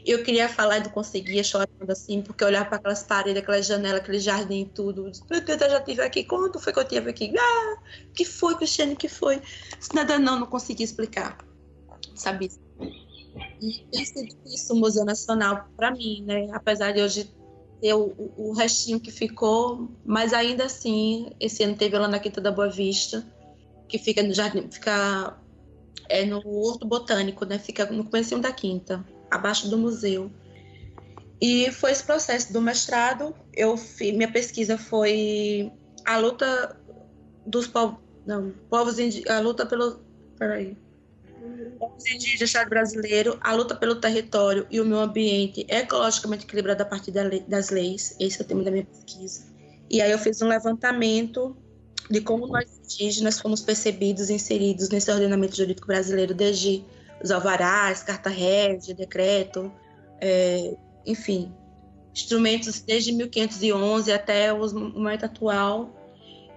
Eu 0.04 0.22
queria 0.22 0.48
falar 0.48 0.78
e 0.78 0.84
não 0.84 0.90
conseguia, 0.90 1.44
chorando 1.44 1.90
assim, 1.90 2.22
porque 2.22 2.42
eu 2.42 2.48
olhava 2.48 2.66
para 2.66 2.78
aquelas 2.78 3.02
paredes, 3.02 3.42
aquelas 3.42 3.66
janelas, 3.66 4.00
aquele 4.00 4.18
jardim 4.18 4.62
e 4.62 4.66
tudo. 4.66 5.10
Meu 5.30 5.40
Deus, 5.44 5.60
eu 5.60 5.70
já 5.70 5.78
estive 5.78 6.02
aqui. 6.02 6.24
Quando 6.24 6.58
foi 6.58 6.72
que 6.72 6.78
eu 6.78 6.82
estive 6.82 7.10
aqui? 7.10 7.34
Ah, 7.38 7.76
que 8.14 8.24
foi, 8.24 8.54
Cristiane, 8.56 8.96
que 8.96 9.08
foi? 9.08 9.42
Nada 9.92 10.18
não, 10.18 10.40
não 10.40 10.46
consegui 10.46 10.82
explicar. 10.82 11.36
Sabe? 12.14 12.50
E 13.60 13.84
isso 13.92 14.18
é 14.18 14.22
difícil 14.22 14.76
o 14.76 14.78
Museu 14.78 15.04
Nacional 15.04 15.68
para 15.76 15.90
mim, 15.90 16.24
né? 16.24 16.48
Apesar 16.52 16.92
de 16.92 17.02
hoje 17.02 17.30
ter 17.80 17.94
o, 17.94 18.32
o, 18.36 18.52
restinho 18.52 19.00
que 19.00 19.10
ficou, 19.10 19.88
mas 20.04 20.32
ainda 20.32 20.64
assim, 20.64 21.30
esse 21.40 21.62
ano 21.62 21.76
teve 21.76 21.98
lá 21.98 22.08
na 22.08 22.18
Quinta 22.18 22.40
da 22.40 22.50
Boa 22.50 22.68
Vista, 22.68 23.26
que 23.88 23.98
fica 23.98 24.22
no 24.22 24.34
jardim, 24.34 24.68
fica 24.70 25.38
é 26.08 26.24
no 26.24 26.42
Horto 26.44 26.86
Botânico, 26.86 27.44
né? 27.44 27.58
Fica 27.58 27.84
no 27.86 28.04
começo 28.04 28.38
da 28.38 28.52
Quinta, 28.52 29.04
abaixo 29.30 29.68
do 29.68 29.76
museu. 29.76 30.30
E 31.40 31.70
foi 31.70 31.92
esse 31.92 32.02
processo 32.02 32.52
do 32.52 32.60
mestrado. 32.60 33.34
Eu 33.54 33.76
fiz, 33.76 34.14
minha 34.14 34.30
pesquisa 34.30 34.76
foi 34.76 35.70
a 36.04 36.16
luta 36.18 36.76
dos 37.46 37.66
povos, 37.66 37.98
não, 38.26 38.52
povos 38.68 38.96
a 39.28 39.40
luta 39.40 39.64
pelo, 39.66 40.00
peraí, 40.38 40.76
povos 41.70 42.06
indígenas 42.06 42.38
do 42.38 42.44
Estado 42.44 42.68
brasileiro, 42.68 43.38
a 43.40 43.52
luta 43.54 43.74
pelo 43.74 43.96
território 43.96 44.66
e 44.70 44.80
o 44.80 44.84
meio 44.84 45.00
ambiente 45.00 45.66
ecologicamente 45.68 46.44
equilibrado 46.44 46.82
a 46.82 46.86
partir 46.86 47.10
das 47.10 47.70
leis. 47.70 48.16
Esse 48.18 48.40
é 48.40 48.44
o 48.44 48.46
tema 48.46 48.62
da 48.62 48.70
minha 48.70 48.84
pesquisa. 48.84 49.46
E 49.90 50.00
aí 50.00 50.10
eu 50.10 50.18
fiz 50.18 50.40
um 50.42 50.48
levantamento 50.48 51.56
de 52.10 52.20
como 52.20 52.46
nós 52.46 52.66
indígenas 52.78 53.40
fomos 53.40 53.60
percebidos 53.60 54.30
e 54.30 54.34
inseridos 54.34 54.88
nesse 54.88 55.10
ordenamento 55.10 55.56
jurídico 55.56 55.86
brasileiro 55.86 56.34
desde 56.34 56.84
os 57.22 57.30
alvarás, 57.30 58.02
carta 58.02 58.30
régia, 58.30 58.94
decreto, 58.94 59.72
é, 60.20 60.76
enfim, 61.06 61.52
instrumentos 62.14 62.80
desde 62.80 63.12
1511 63.12 64.12
até 64.12 64.52
o 64.52 64.58
momento 64.74 65.24
atual 65.24 65.94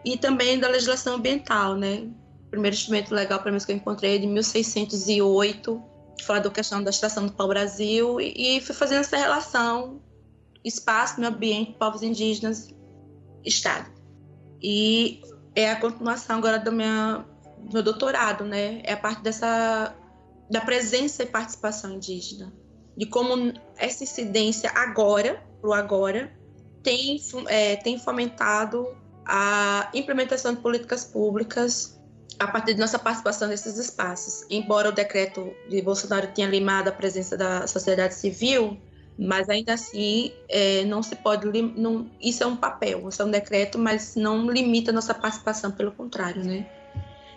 e 0.03 0.17
também 0.17 0.59
da 0.59 0.67
legislação 0.67 1.15
ambiental, 1.15 1.75
né? 1.75 2.07
Primeiro 2.51 2.75
instrumento 2.75 3.15
legal 3.15 3.39
para 3.39 3.51
mim 3.51 3.57
que 3.57 3.71
eu 3.71 3.75
encontrei 3.77 4.15
é 4.15 4.17
de 4.19 4.27
1608, 4.27 5.81
que 6.17 6.25
fala 6.25 6.41
da 6.41 6.49
questão 6.51 6.83
da 6.83 6.89
extração 6.89 7.25
do 7.25 7.31
pau-brasil, 7.31 8.19
e, 8.19 8.57
e 8.57 8.61
fui 8.61 8.75
fazendo 8.75 8.99
essa 8.99 9.17
relação 9.17 10.01
espaço, 10.63 11.19
meio 11.19 11.31
ambiente, 11.33 11.73
povos 11.79 12.03
indígenas, 12.03 12.69
Estado. 13.43 13.89
E 14.61 15.21
é 15.55 15.71
a 15.71 15.79
continuação 15.79 16.37
agora 16.37 16.59
do, 16.59 16.71
minha, 16.71 17.25
do 17.57 17.73
meu 17.73 17.81
doutorado, 17.81 18.43
né? 18.43 18.81
É 18.83 18.93
a 18.93 18.97
parte 18.97 19.23
dessa 19.23 19.95
da 20.47 20.59
presença 20.59 21.23
e 21.23 21.25
participação 21.25 21.93
indígena, 21.93 22.53
de 22.97 23.05
como 23.05 23.53
essa 23.77 24.03
incidência 24.03 24.69
agora, 24.75 25.41
pro 25.61 25.71
agora, 25.71 26.29
tem, 26.83 27.17
é, 27.47 27.77
tem 27.77 27.97
fomentado 27.97 28.85
a 29.25 29.89
implementação 29.93 30.53
de 30.53 30.59
políticas 30.59 31.05
públicas 31.05 32.00
a 32.41 32.47
partir 32.47 32.73
de 32.73 32.79
nossa 32.79 32.97
participação 32.97 33.47
nesses 33.47 33.77
espaços. 33.77 34.45
Embora 34.49 34.89
o 34.89 34.91
decreto 34.91 35.53
de 35.69 35.79
Bolsonaro 35.81 36.27
tenha 36.27 36.47
limado 36.47 36.89
a 36.89 36.91
presença 36.91 37.37
da 37.37 37.67
sociedade 37.67 38.15
civil, 38.15 38.79
mas 39.17 39.47
ainda 39.47 39.73
assim 39.73 40.31
é, 40.49 40.83
não 40.85 41.03
se 41.03 41.15
pode 41.15 41.45
não, 41.77 42.09
isso 42.19 42.43
é 42.43 42.47
um 42.47 42.55
papel, 42.55 43.07
isso 43.07 43.21
é 43.21 43.25
um 43.25 43.29
decreto, 43.29 43.77
mas 43.77 44.15
não 44.15 44.49
limita 44.49 44.89
a 44.89 44.93
nossa 44.93 45.13
participação, 45.13 45.71
pelo 45.71 45.91
contrário, 45.91 46.43
né? 46.43 46.65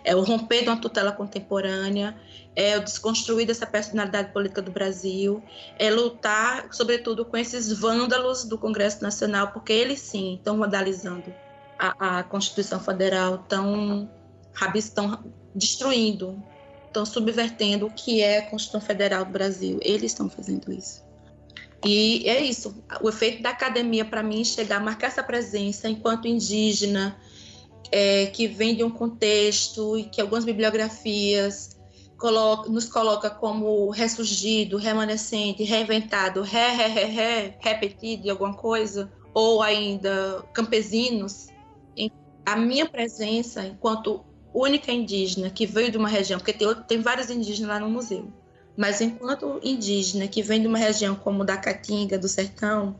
É 0.03 0.15
o 0.15 0.21
romper 0.21 0.63
de 0.63 0.69
uma 0.69 0.77
tutela 0.77 1.11
contemporânea, 1.11 2.15
é 2.55 2.77
o 2.77 2.83
desconstruir 2.83 3.45
dessa 3.45 3.65
personalidade 3.67 4.31
política 4.31 4.61
do 4.61 4.71
Brasil, 4.71 5.43
é 5.77 5.91
lutar, 5.91 6.67
sobretudo, 6.71 7.25
com 7.25 7.37
esses 7.37 7.71
vândalos 7.71 8.43
do 8.43 8.57
Congresso 8.57 9.03
Nacional, 9.03 9.49
porque 9.49 9.73
eles 9.73 9.99
sim 9.99 10.35
estão 10.35 10.57
vandalizando 10.57 11.33
a, 11.77 12.19
a 12.19 12.23
Constituição 12.23 12.79
Federal, 12.79 13.35
estão 13.35 14.09
rabis 14.55 14.85
estão 14.85 15.23
destruindo, 15.53 16.41
estão 16.87 17.05
subvertendo 17.05 17.87
o 17.87 17.91
que 17.91 18.21
é 18.21 18.39
a 18.39 18.49
Constituição 18.49 18.81
Federal 18.81 19.25
do 19.25 19.31
Brasil. 19.31 19.79
Eles 19.81 20.11
estão 20.11 20.29
fazendo 20.29 20.71
isso. 20.71 21.03
E 21.85 22.27
é 22.27 22.41
isso. 22.41 22.75
O 23.01 23.09
efeito 23.09 23.43
da 23.43 23.51
academia, 23.51 24.03
para 24.03 24.23
mim, 24.23 24.43
chegar 24.43 24.77
a 24.77 24.79
marcar 24.79 25.07
essa 25.07 25.21
presença 25.21 25.87
enquanto 25.87 26.27
indígena, 26.27 27.15
é, 27.91 28.25
que 28.27 28.47
vem 28.47 28.75
de 28.75 28.83
um 28.83 28.89
contexto 28.89 29.97
e 29.97 30.05
que 30.05 30.19
algumas 30.19 30.43
bibliografias 30.43 31.77
coloca, 32.17 32.69
nos 32.69 32.85
coloca 32.85 33.29
como 33.29 33.89
ressurgido, 33.89 34.77
remanescente, 34.77 35.63
reinventado, 35.63 36.41
ré, 36.41 36.71
ré, 36.71 36.87
ré, 36.87 37.05
ré, 37.05 37.57
repetido 37.59 38.23
de 38.23 38.29
alguma 38.29 38.55
coisa, 38.55 39.11
ou 39.33 39.61
ainda 39.61 40.43
campesinos, 40.53 41.49
a 42.45 42.55
minha 42.55 42.87
presença 42.87 43.65
enquanto 43.65 44.23
única 44.57 44.91
indígena 44.91 45.49
que 45.49 45.65
veio 45.65 45.91
de 45.91 45.97
uma 45.97 46.09
região, 46.09 46.39
porque 46.39 46.53
tem, 46.53 46.73
tem 46.87 47.01
vários 47.01 47.29
indígenas 47.29 47.69
lá 47.69 47.79
no 47.79 47.89
museu, 47.89 48.31
mas 48.77 49.01
enquanto 49.01 49.59
indígena 49.63 50.27
que 50.27 50.41
vem 50.41 50.61
de 50.61 50.67
uma 50.67 50.77
região 50.77 51.15
como 51.15 51.43
da 51.43 51.57
Caatinga, 51.57 52.17
do 52.17 52.27
Sertão, 52.27 52.99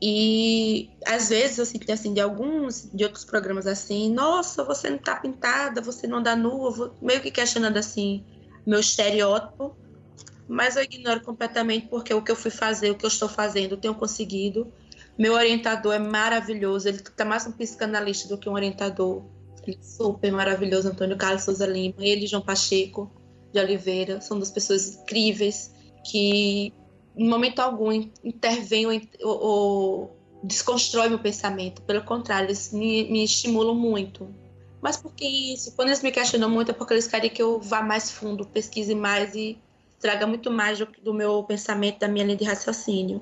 E 0.00 0.90
às 1.04 1.28
vezes 1.28 1.68
sinto 1.68 1.90
assim 1.90 2.14
de 2.14 2.20
alguns 2.20 2.88
de 2.92 3.02
outros 3.02 3.24
programas 3.24 3.66
assim, 3.66 4.12
nossa, 4.12 4.62
você 4.62 4.88
não 4.88 4.98
tá 4.98 5.16
pintada, 5.16 5.80
você 5.80 6.06
não 6.06 6.22
dá 6.22 6.36
nua, 6.36 6.94
meio 7.02 7.20
que 7.20 7.32
questionando 7.32 7.76
assim 7.76 8.24
meu 8.64 8.78
estereótipo, 8.78 9.76
mas 10.46 10.76
eu 10.76 10.84
ignoro 10.84 11.20
completamente 11.22 11.88
porque 11.88 12.14
o 12.14 12.22
que 12.22 12.30
eu 12.30 12.36
fui 12.36 12.50
fazer, 12.50 12.90
o 12.90 12.94
que 12.94 13.04
eu 13.04 13.08
estou 13.08 13.28
fazendo, 13.28 13.72
eu 13.72 13.78
tenho 13.78 13.94
conseguido. 13.94 14.72
Meu 15.18 15.34
orientador 15.34 15.94
é 15.94 15.98
maravilhoso, 15.98 16.88
ele 16.88 16.98
tá 16.98 17.24
mais 17.24 17.44
um 17.44 17.52
psicanalista 17.52 18.28
do 18.28 18.38
que 18.38 18.48
um 18.48 18.52
orientador. 18.52 19.24
Ele 19.66 19.76
é 19.76 19.82
super 19.82 20.30
maravilhoso, 20.30 20.88
Antônio 20.88 21.16
Carlos 21.16 21.42
Souza 21.42 21.66
Lima, 21.66 21.96
ele 21.98 22.26
João 22.26 22.40
Pacheco 22.40 23.10
de 23.52 23.58
Oliveira, 23.58 24.20
são 24.20 24.36
duas 24.36 24.50
pessoas 24.50 24.94
incríveis 24.94 25.74
que 26.04 26.72
em 27.16 27.28
momento 27.28 27.58
algum 27.58 27.90
intervém 27.92 28.86
ou, 28.86 29.00
ou, 29.22 30.16
desconstrói 30.44 31.08
meu 31.08 31.18
pensamento. 31.18 31.82
Pelo 31.82 32.04
contrário, 32.04 32.46
eles 32.46 32.72
me, 32.72 33.10
me 33.10 33.24
estimulam 33.24 33.74
muito. 33.74 34.32
Mas 34.80 34.96
por 34.96 35.12
que 35.12 35.26
isso? 35.26 35.74
Quando 35.74 35.88
eles 35.88 36.02
me 36.02 36.12
questionam 36.12 36.48
muito 36.48 36.70
é 36.70 36.74
porque 36.74 36.94
eles 36.94 37.08
querem 37.08 37.28
que 37.28 37.42
eu 37.42 37.60
vá 37.60 37.82
mais 37.82 38.08
fundo, 38.08 38.46
pesquise 38.46 38.94
mais 38.94 39.34
e 39.34 39.58
traga 40.00 40.28
muito 40.28 40.48
mais 40.48 40.78
do, 40.78 40.86
do 41.02 41.12
meu 41.12 41.42
pensamento, 41.42 41.98
da 41.98 42.06
minha 42.06 42.24
linha 42.24 42.36
de 42.36 42.44
raciocínio. 42.44 43.20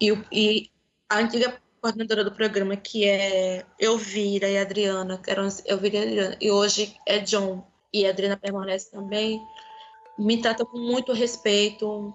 E, 0.00 0.10
e 0.32 0.70
a 1.08 1.18
antiga 1.18 1.60
coordenadora 1.80 2.24
do 2.24 2.32
programa, 2.32 2.76
que 2.76 3.04
é 3.04 3.64
Elvira 3.78 4.48
e 4.48 4.58
Adriana, 4.58 5.18
que 5.18 5.30
eram 5.30 5.48
Elvira 5.66 5.98
e 5.98 6.02
Adriana, 6.02 6.36
e 6.40 6.50
hoje 6.50 6.96
é 7.06 7.18
John, 7.18 7.62
e 7.92 8.06
a 8.06 8.10
Adriana 8.10 8.36
permanece 8.36 8.90
também, 8.90 9.40
me 10.18 10.40
trata 10.40 10.64
com 10.64 10.78
muito 10.78 11.12
respeito, 11.12 12.14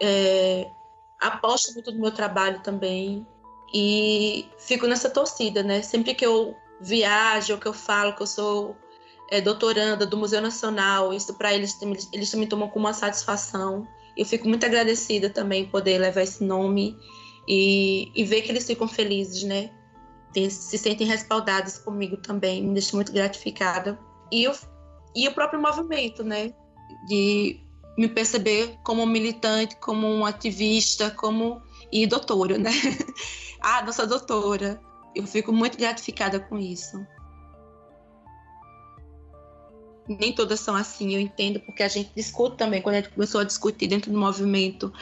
é, 0.00 0.66
aposto 1.20 1.74
muito 1.74 1.92
no 1.92 2.00
meu 2.00 2.10
trabalho 2.10 2.60
também 2.62 3.26
e 3.72 4.48
fico 4.58 4.86
nessa 4.86 5.10
torcida, 5.10 5.62
né? 5.62 5.82
Sempre 5.82 6.14
que 6.14 6.24
eu 6.24 6.56
viajo, 6.80 7.58
que 7.58 7.66
eu 7.66 7.72
falo 7.72 8.14
que 8.14 8.22
eu 8.22 8.26
sou 8.26 8.76
é, 9.30 9.40
doutoranda 9.40 10.04
do 10.04 10.16
Museu 10.16 10.40
Nacional, 10.40 11.12
isso 11.12 11.34
para 11.34 11.54
eles 11.54 11.78
eles 12.12 12.30
também 12.30 12.48
tomam 12.48 12.68
como 12.68 12.86
uma 12.86 12.92
satisfação. 12.92 13.86
Eu 14.16 14.26
fico 14.26 14.48
muito 14.48 14.66
agradecida 14.66 15.30
também 15.30 15.66
poder 15.66 15.98
levar 15.98 16.22
esse 16.22 16.44
nome 16.44 16.98
e, 17.48 18.10
e 18.14 18.24
ver 18.24 18.42
que 18.42 18.50
eles 18.50 18.66
ficam 18.66 18.86
felizes, 18.86 19.42
né? 19.42 19.70
Se 20.34 20.78
sentem 20.78 21.06
respaldados 21.06 21.78
comigo 21.78 22.16
também, 22.16 22.62
me 22.62 22.72
deixa 22.72 22.96
muito 22.96 23.12
gratificada. 23.12 23.98
E, 24.30 24.44
eu, 24.44 24.54
e 25.14 25.28
o 25.28 25.34
próprio 25.34 25.60
movimento, 25.60 26.24
né? 26.24 26.54
De 27.06 27.60
me 27.98 28.08
perceber 28.08 28.78
como 28.82 29.04
militante, 29.04 29.76
como 29.76 30.06
um 30.06 30.24
ativista, 30.24 31.10
como 31.10 31.60
e 31.90 32.06
doutora, 32.06 32.56
né? 32.56 32.70
ah, 33.60 33.82
nossa 33.82 34.06
doutora. 34.06 34.80
Eu 35.14 35.26
fico 35.26 35.52
muito 35.52 35.76
gratificada 35.76 36.40
com 36.40 36.58
isso. 36.58 37.06
Nem 40.08 40.34
todas 40.34 40.58
são 40.58 40.74
assim, 40.74 41.14
eu 41.14 41.20
entendo, 41.20 41.60
porque 41.60 41.82
a 41.82 41.88
gente 41.88 42.10
discute 42.16 42.56
também, 42.56 42.80
quando 42.80 42.96
a 42.96 43.00
gente 43.00 43.12
começou 43.12 43.42
a 43.42 43.44
discutir 43.44 43.86
dentro 43.86 44.10
do 44.10 44.18
movimento 44.18 44.92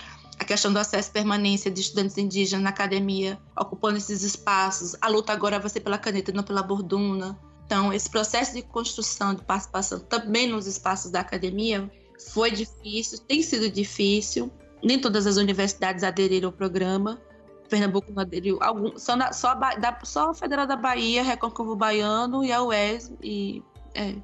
a 0.41 0.45
questão 0.45 0.73
do 0.73 0.79
acesso 0.79 1.11
e 1.11 1.13
permanência 1.13 1.71
de 1.71 1.83
estudantes 1.83 2.17
indígenas 2.17 2.65
na 2.65 2.71
academia, 2.71 3.39
ocupando 3.55 3.99
esses 3.99 4.23
espaços. 4.23 4.97
A 4.99 5.07
luta 5.07 5.35
agora 5.35 5.59
vai 5.61 5.69
ser 5.69 5.81
pela 5.81 5.99
caneta, 5.99 6.33
não 6.33 6.43
pela 6.43 6.63
borduna. 6.63 7.39
Então, 7.67 7.93
esse 7.93 8.09
processo 8.09 8.55
de 8.55 8.63
construção, 8.63 9.35
de 9.35 9.43
participação 9.43 10.01
também 10.01 10.49
nos 10.49 10.67
espaços 10.67 11.11
da 11.11 11.21
academia 11.21 11.91
foi 12.33 12.51
difícil, 12.51 13.19
tem 13.19 13.43
sido 13.43 13.69
difícil. 13.71 14.51
Nem 14.83 14.99
todas 14.99 15.27
as 15.27 15.37
universidades 15.37 16.03
aderiram 16.03 16.49
ao 16.49 16.53
programa. 16.53 17.21
Pernambuco 17.69 18.11
não 18.11 18.23
aderiu. 18.23 18.59
Algum, 18.63 18.97
só, 18.97 19.15
na, 19.15 19.35
só, 19.35 19.49
a, 19.49 19.75
da, 19.75 19.99
só 20.03 20.31
a 20.31 20.35
Federal 20.35 20.67
da 20.67 20.75
Bahia, 20.75 21.23
Recôncavo 21.23 21.77
Baiano 21.77 22.43
e 22.43 22.51
a 22.51 22.63
UES. 22.63 23.13
E, 23.23 23.63
é, 23.95 24.15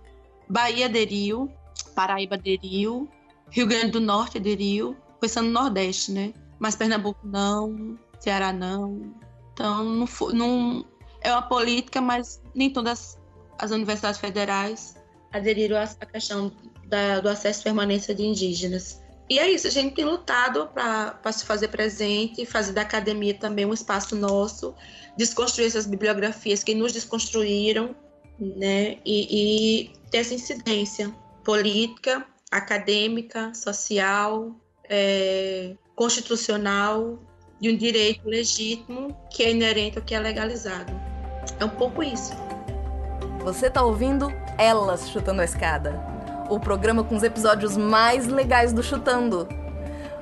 Bahia 0.49 0.87
aderiu, 0.87 1.53
Paraíba 1.95 2.37
aderiu, 2.37 3.07
Rio 3.51 3.67
Grande 3.67 3.91
do 3.91 4.01
Norte 4.01 4.39
aderiu, 4.39 4.97
pensando 5.21 5.47
no 5.47 5.53
Nordeste, 5.53 6.13
né? 6.13 6.33
Mas 6.59 6.77
Pernambuco 6.77 7.27
não, 7.27 7.99
Ceará 8.21 8.53
não. 8.53 9.15
Então, 9.53 9.85
não, 9.85 10.09
não 10.33 10.87
é 11.21 11.33
uma 11.33 11.43
política, 11.43 12.01
mas 12.01 12.41
nem 12.55 12.71
todas 12.71 13.19
as 13.59 13.71
universidades 13.71 14.21
federais 14.21 14.97
aderiram 15.33 15.77
à 15.77 16.07
questão 16.07 16.53
da, 16.87 17.21
do 17.21 17.29
acesso 17.29 17.61
e 17.61 17.65
permanência 17.65 18.15
de 18.15 18.25
indígenas. 18.25 19.03
E 19.29 19.39
é 19.39 19.51
isso, 19.51 19.67
a 19.67 19.71
gente 19.71 19.95
tem 19.95 20.05
lutado 20.05 20.69
para 20.73 21.33
se 21.33 21.45
fazer 21.45 21.69
presente, 21.69 22.47
fazer 22.47 22.73
da 22.73 22.83
academia 22.83 23.35
também 23.35 23.67
um 23.67 23.75
espaço 23.75 24.15
nosso, 24.15 24.73
desconstruir 25.17 25.67
essas 25.67 25.85
bibliografias 25.85 26.63
que 26.63 26.75
nos 26.75 26.93
desconstruíram, 26.93 27.95
né? 28.39 28.99
E, 29.05 29.89
e 29.89 29.91
ter 30.11 30.19
essa 30.19 30.35
incidência 30.35 31.13
política, 31.43 32.25
acadêmica, 32.53 33.53
social, 33.53 34.55
é, 34.89 35.75
constitucional 35.95 37.19
de 37.61 37.71
um 37.71 37.77
direito 37.77 38.29
legítimo 38.29 39.17
que 39.31 39.43
é 39.43 39.51
inerente 39.51 39.99
ao 39.99 40.05
que 40.05 40.15
é 40.15 40.19
legalizado. 40.19 40.93
É 41.59 41.65
um 41.65 41.71
pouco 41.71 42.03
isso. 42.03 42.35
Você 43.45 43.67
está 43.69 43.83
ouvindo 43.83 44.33
Elas 44.59 45.09
Chutando 45.11 45.41
a 45.41 45.45
Escada 45.45 46.17
o 46.49 46.61
programa 46.61 47.03
com 47.03 47.17
os 47.17 47.23
episódios 47.23 47.77
mais 47.77 48.27
legais 48.27 48.73
do 48.73 48.83
Chutando. 48.83 49.49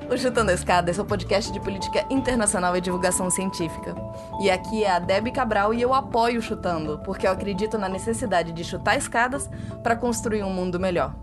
O 0.09 0.17
Chutando 0.17 0.51
a 0.51 0.53
Escada 0.53 0.91
é 0.91 0.93
seu 0.93 1.05
podcast 1.05 1.51
de 1.51 1.59
política 1.59 2.05
internacional 2.09 2.75
e 2.75 2.81
divulgação 2.81 3.29
científica. 3.29 3.95
E 4.39 4.49
aqui 4.49 4.83
é 4.83 4.91
a 4.91 4.99
Debbie 4.99 5.31
Cabral 5.31 5.73
e 5.73 5.81
eu 5.81 5.93
apoio 5.93 6.39
o 6.39 6.41
Chutando, 6.41 6.99
porque 7.03 7.25
eu 7.27 7.31
acredito 7.31 7.77
na 7.77 7.89
necessidade 7.89 8.51
de 8.51 8.63
chutar 8.63 8.97
escadas 8.97 9.49
para 9.81 9.95
construir 9.95 10.43
um 10.43 10.49
mundo 10.49 10.79
melhor. 10.79 11.15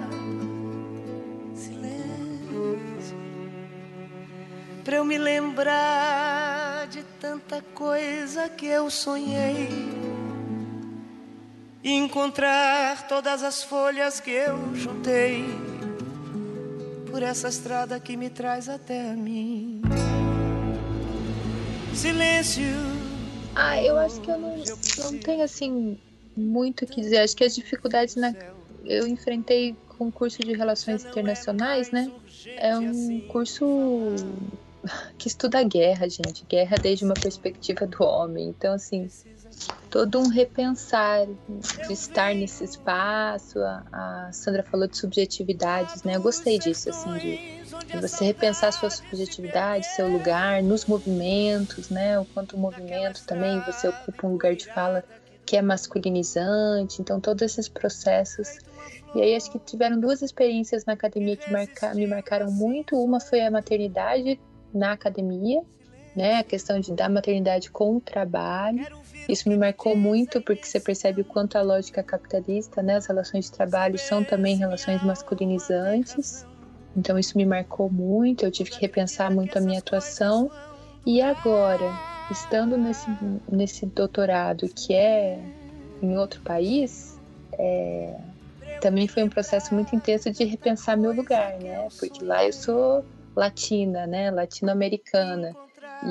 para 4.85 4.97
eu 4.97 5.05
me 5.05 5.17
lembrar 5.17 6.87
de 6.89 7.03
tanta 7.19 7.63
coisa 7.75 8.51
que 8.51 8.67
eu 8.67 8.91
sonhei 8.91 9.69
e 11.83 11.91
encontrar 11.91 13.09
todas 13.09 13.43
as 13.43 13.63
folhas 13.63 14.21
que 14.21 14.31
eu 14.31 14.75
juntei 14.75 15.47
por 17.11 17.23
essa 17.23 17.49
estrada 17.49 17.99
que 17.99 18.15
me 18.15 18.29
traz 18.29 18.69
até 18.69 19.11
a 19.11 19.15
mim. 19.15 19.81
Silêncio. 21.95 22.65
Ah, 23.55 23.81
eu 23.83 23.97
acho 23.99 24.21
que 24.21 24.31
eu 24.31 24.39
não, 24.39 24.57
não 24.99 25.19
tenho 25.19 25.43
assim 25.43 25.99
muito 26.37 26.85
o 26.85 26.87
que 26.87 27.01
dizer. 27.01 27.19
Acho 27.19 27.37
que 27.37 27.45
as 27.45 27.55
dificuldades 27.55 28.17
na 28.17 28.35
eu 28.85 29.07
enfrentei 29.07 29.75
com 29.97 30.09
o 30.09 30.13
curso 30.13 30.43
de 30.43 30.53
relações 30.53 31.05
internacionais, 31.05 31.91
né? 31.91 32.11
É 32.57 32.77
um 32.79 33.21
curso 33.29 34.15
que 35.17 35.29
estuda 35.29 35.63
guerra, 35.63 36.09
gente. 36.09 36.45
Guerra 36.49 36.77
desde 36.77 37.05
uma 37.05 37.15
perspectiva 37.15 37.87
do 37.87 38.03
homem. 38.03 38.49
Então, 38.49 38.75
assim, 38.75 39.09
todo 39.95 40.19
um 40.19 40.27
repensar 40.27 41.25
de 41.87 41.93
estar 41.93 42.35
nesse 42.35 42.65
espaço. 42.65 43.61
A, 43.61 44.27
a 44.27 44.33
Sandra 44.33 44.65
falou 44.65 44.89
de 44.89 44.99
subjetividades, 44.99 46.03
né? 46.03 46.17
Eu 46.17 46.21
gostei 46.21 46.59
disso, 46.59 46.91
assim, 46.91 47.17
de, 47.17 47.63
de, 47.87 48.01
você 48.01 48.25
repensar 48.25 48.73
sua 48.73 48.91
subjetividade, 48.91 49.87
seu 49.87 50.09
lugar 50.09 50.65
nos 50.65 50.87
movimentos, 50.87 51.91
né? 51.91 52.19
O 52.19 52.25
quanto 52.25 52.57
o 52.57 52.59
movimento 52.59 53.25
também 53.25 53.61
você 53.61 53.87
ocupa 53.87 54.27
um 54.27 54.33
lugar 54.33 54.57
de 54.57 54.67
fala 54.67 55.05
que 55.47 55.57
é 55.57 55.63
masculinizante. 55.63 57.01
Então, 57.01 57.21
todos 57.21 57.45
esses 57.45 57.69
processos. 57.69 58.59
E 59.15 59.23
aí, 59.23 59.37
acho 59.37 59.49
que 59.49 59.61
tiveram 59.61 60.01
duas 60.01 60.23
experiências 60.23 60.85
na 60.85 60.95
academia 60.95 61.37
que 61.37 61.53
marca, 61.53 61.95
me 61.95 62.09
marcaram 62.09 62.51
muito. 62.51 62.97
Uma 62.97 63.21
foi 63.21 63.43
a 63.43 63.51
maternidade 63.51 64.41
na 64.75 64.91
academia, 64.91 65.63
né? 66.17 66.39
A 66.39 66.43
questão 66.43 66.81
de 66.81 66.93
dar 66.93 67.09
maternidade 67.09 67.71
com 67.71 67.99
o 67.99 68.01
trabalho. 68.01 69.04
Isso 69.29 69.49
me 69.49 69.57
marcou 69.57 69.97
muito 69.97 70.41
porque 70.43 70.67
você 70.67 70.79
percebe 70.79 71.23
o 71.23 71.25
quanto 71.25 71.57
a 71.57 71.63
lógica 71.63 72.03
capitalista, 72.03 72.83
né, 72.83 72.97
as 72.97 73.07
relações 73.07 73.47
de 73.47 73.53
trabalho 73.53 73.99
são 73.99 74.23
também 74.23 74.57
relações 74.57 75.03
masculinizantes. 75.03 76.47
Então 76.97 77.19
isso 77.19 77.37
me 77.37 77.47
marcou 77.47 77.91
muito, 77.91 78.45
eu 78.45 78.51
tive 78.51 78.71
que 78.71 78.81
repensar 78.81 79.31
muito 79.33 79.57
a 79.57 79.61
minha 79.61 79.79
atuação. 79.79 80.51
E 81.07 81.21
agora, 81.21 81.91
estando 82.31 82.77
nesse, 82.77 83.07
nesse 83.51 83.87
doutorado 83.87 84.69
que 84.69 84.95
é 84.95 85.39
em 86.03 86.17
outro 86.17 86.41
país, 86.43 87.19
é, 87.59 88.17
também 88.81 89.09
foi 89.09 89.23
um 89.23 89.29
processo 89.29 89.75
muito 89.75 89.97
intenso 89.97 90.31
de 90.31 90.45
repensar 90.45 90.97
meu 90.97 91.13
lugar, 91.13 91.59
né? 91.59 91.89
Porque 91.99 92.25
lá 92.25 92.45
eu 92.45 92.53
sou 92.53 93.05
latina, 93.35 94.07
né? 94.07 94.31
Latino-americana. 94.31 95.57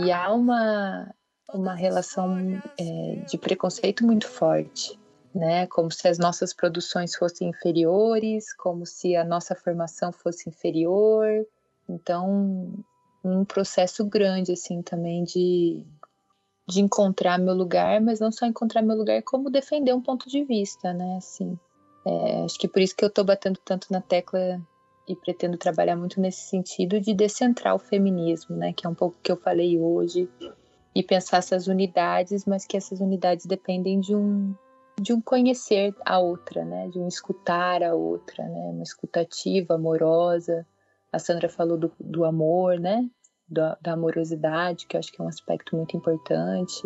E 0.04 0.12
há 0.12 0.32
uma 0.34 1.14
uma 1.54 1.74
relação 1.74 2.38
é, 2.78 3.16
de 3.30 3.38
preconceito 3.38 4.06
muito 4.06 4.28
forte, 4.28 5.00
né? 5.34 5.68
Como 5.68 5.92
se 5.92 6.08
as 6.08 6.18
nossas 6.18 6.54
produções 6.54 7.16
fossem 7.16 7.50
inferiores, 7.50 8.54
como 8.56 8.86
se 8.86 9.16
a 9.16 9.24
nossa 9.24 9.56
formação 9.56 10.12
fosse 10.12 10.50
inferior. 10.50 11.46
Então, 11.88 12.74
um 13.24 13.46
processo 13.46 14.04
grande 14.06 14.52
assim 14.52 14.82
também 14.82 15.24
de 15.24 15.86
de 16.66 16.80
encontrar 16.80 17.38
meu 17.38 17.54
lugar, 17.54 18.00
mas 18.00 18.22
não 18.22 18.32
só 18.32 18.46
encontrar 18.46 18.82
meu 18.82 18.96
lugar, 18.96 19.22
como 19.24 19.50
defender 19.50 19.94
um 19.94 20.02
ponto 20.02 20.30
de 20.30 20.46
vista, 20.46 20.94
né? 20.94 21.18
Assim, 21.18 21.60
é, 22.06 22.44
acho 22.44 22.58
que 22.58 22.68
por 22.68 22.82
isso 22.82 22.96
que 22.96 23.04
eu 23.04 23.10
estou 23.10 23.24
batendo 23.24 23.60
tanto 23.66 23.88
na 23.92 24.00
tecla 24.00 24.62
e 25.08 25.16
pretendo 25.16 25.58
trabalhar 25.58 25.98
muito 25.98 26.22
nesse 26.22 26.48
sentido 26.48 27.02
de 27.02 27.14
descentrar 27.14 27.76
o 27.76 27.80
feminismo, 27.80 28.56
né? 28.56 28.72
Que 28.72 28.88
é 28.88 28.90
um 28.90 28.96
pouco 28.96 29.18
que 29.22 29.32
eu 29.32 29.36
falei 29.36 29.78
hoje 29.78 30.30
e 30.96 31.02
pensar 31.02 31.38
essas 31.38 31.68
unidades, 31.68 32.46
mas 32.46 32.66
que 32.66 32.78
essas 32.78 33.00
unidades 33.00 33.46
dependem 33.46 34.00
de 34.00 34.16
um 34.16 34.54
de 35.02 35.12
um 35.12 35.20
conhecer 35.20 35.96
a 36.06 36.20
outra, 36.20 36.64
né? 36.64 36.88
De 36.90 37.00
um 37.00 37.08
escutar 37.08 37.82
a 37.82 37.96
outra, 37.96 38.44
né? 38.48 38.60
Uma 38.70 38.84
escutativa, 38.84 39.74
amorosa. 39.74 40.66
A 41.12 41.18
Sandra 41.18 41.50
falou 41.50 41.78
do, 41.78 41.92
do 42.00 42.24
amor, 42.24 42.80
né? 42.80 43.10
Da, 43.48 43.78
da 43.82 43.94
amorosidade, 43.94 44.86
que 44.86 44.96
eu 44.96 45.00
acho 45.00 45.12
que 45.12 45.22
é 45.22 45.26
um 45.26 45.28
aspecto 45.28 45.76
muito 45.76 45.98
importante. 45.98 46.82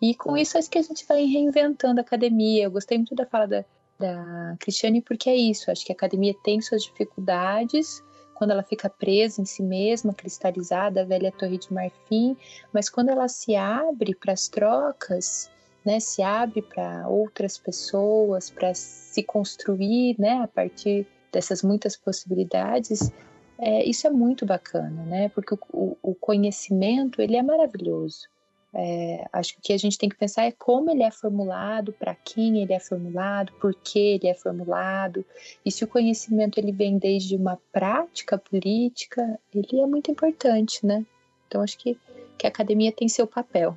E 0.00 0.14
com 0.14 0.36
isso 0.36 0.56
acho 0.56 0.70
que 0.70 0.78
a 0.78 0.82
gente 0.82 1.04
vai 1.06 1.24
reinventando 1.24 2.00
a 2.00 2.02
academia. 2.02 2.64
Eu 2.64 2.70
gostei 2.70 2.96
muito 2.96 3.14
da 3.14 3.26
fala 3.26 3.46
da, 3.46 3.64
da 3.98 4.56
Cristiane 4.60 5.02
porque 5.02 5.28
é 5.28 5.36
isso. 5.36 5.70
Acho 5.70 5.84
que 5.84 5.92
a 5.92 5.94
academia 5.94 6.34
tem 6.42 6.60
suas 6.60 6.84
dificuldades, 6.84 8.02
quando 8.40 8.52
ela 8.52 8.62
fica 8.62 8.88
presa 8.88 9.42
em 9.42 9.44
si 9.44 9.62
mesma, 9.62 10.14
cristalizada, 10.14 11.02
a 11.02 11.04
velha 11.04 11.30
torre 11.30 11.58
de 11.58 11.70
marfim, 11.70 12.34
mas 12.72 12.88
quando 12.88 13.10
ela 13.10 13.28
se 13.28 13.54
abre 13.54 14.14
para 14.14 14.32
as 14.32 14.48
trocas, 14.48 15.50
né, 15.84 16.00
se 16.00 16.22
abre 16.22 16.62
para 16.62 17.06
outras 17.06 17.58
pessoas, 17.58 18.48
para 18.48 18.72
se 18.72 19.22
construir, 19.22 20.16
né, 20.18 20.40
a 20.42 20.48
partir 20.48 21.06
dessas 21.30 21.62
muitas 21.62 21.98
possibilidades, 21.98 23.12
é, 23.58 23.84
isso 23.84 24.06
é 24.06 24.10
muito 24.10 24.46
bacana, 24.46 25.04
né, 25.04 25.28
porque 25.34 25.54
o, 25.70 25.98
o 26.02 26.14
conhecimento 26.14 27.20
ele 27.20 27.36
é 27.36 27.42
maravilhoso. 27.42 28.26
É, 28.72 29.26
acho 29.32 29.54
que 29.54 29.58
o 29.58 29.62
que 29.62 29.72
a 29.72 29.78
gente 29.78 29.98
tem 29.98 30.08
que 30.08 30.16
pensar 30.16 30.44
é 30.44 30.52
como 30.52 30.90
ele 30.90 31.02
é 31.02 31.10
formulado, 31.10 31.92
para 31.92 32.14
quem 32.14 32.62
ele 32.62 32.72
é 32.72 32.78
formulado, 32.78 33.52
por 33.60 33.74
que 33.74 33.98
ele 33.98 34.28
é 34.28 34.34
formulado, 34.34 35.24
e 35.64 35.72
se 35.72 35.82
o 35.82 35.88
conhecimento 35.88 36.58
ele 36.58 36.70
vem 36.70 36.96
desde 36.96 37.34
uma 37.34 37.58
prática 37.72 38.38
política, 38.38 39.38
ele 39.52 39.80
é 39.80 39.86
muito 39.86 40.10
importante, 40.10 40.86
né? 40.86 41.04
Então 41.48 41.62
acho 41.62 41.76
que, 41.78 41.98
que 42.38 42.46
a 42.46 42.48
academia 42.48 42.92
tem 42.92 43.08
seu 43.08 43.26
papel. 43.26 43.76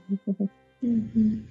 Uhum. 0.83 1.43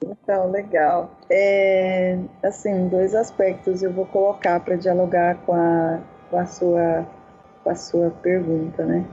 Então, 0.00 0.50
legal. 0.50 1.18
É, 1.30 2.18
assim, 2.42 2.88
dois 2.88 3.14
aspectos 3.14 3.82
eu 3.82 3.92
vou 3.92 4.06
colocar 4.06 4.60
para 4.60 4.76
dialogar 4.76 5.36
com 5.44 5.54
a, 5.54 6.00
com 6.30 6.38
a 6.38 6.46
sua 6.46 7.06
com 7.64 7.70
a 7.70 7.74
sua 7.74 8.10
pergunta, 8.10 8.84
né? 8.84 9.04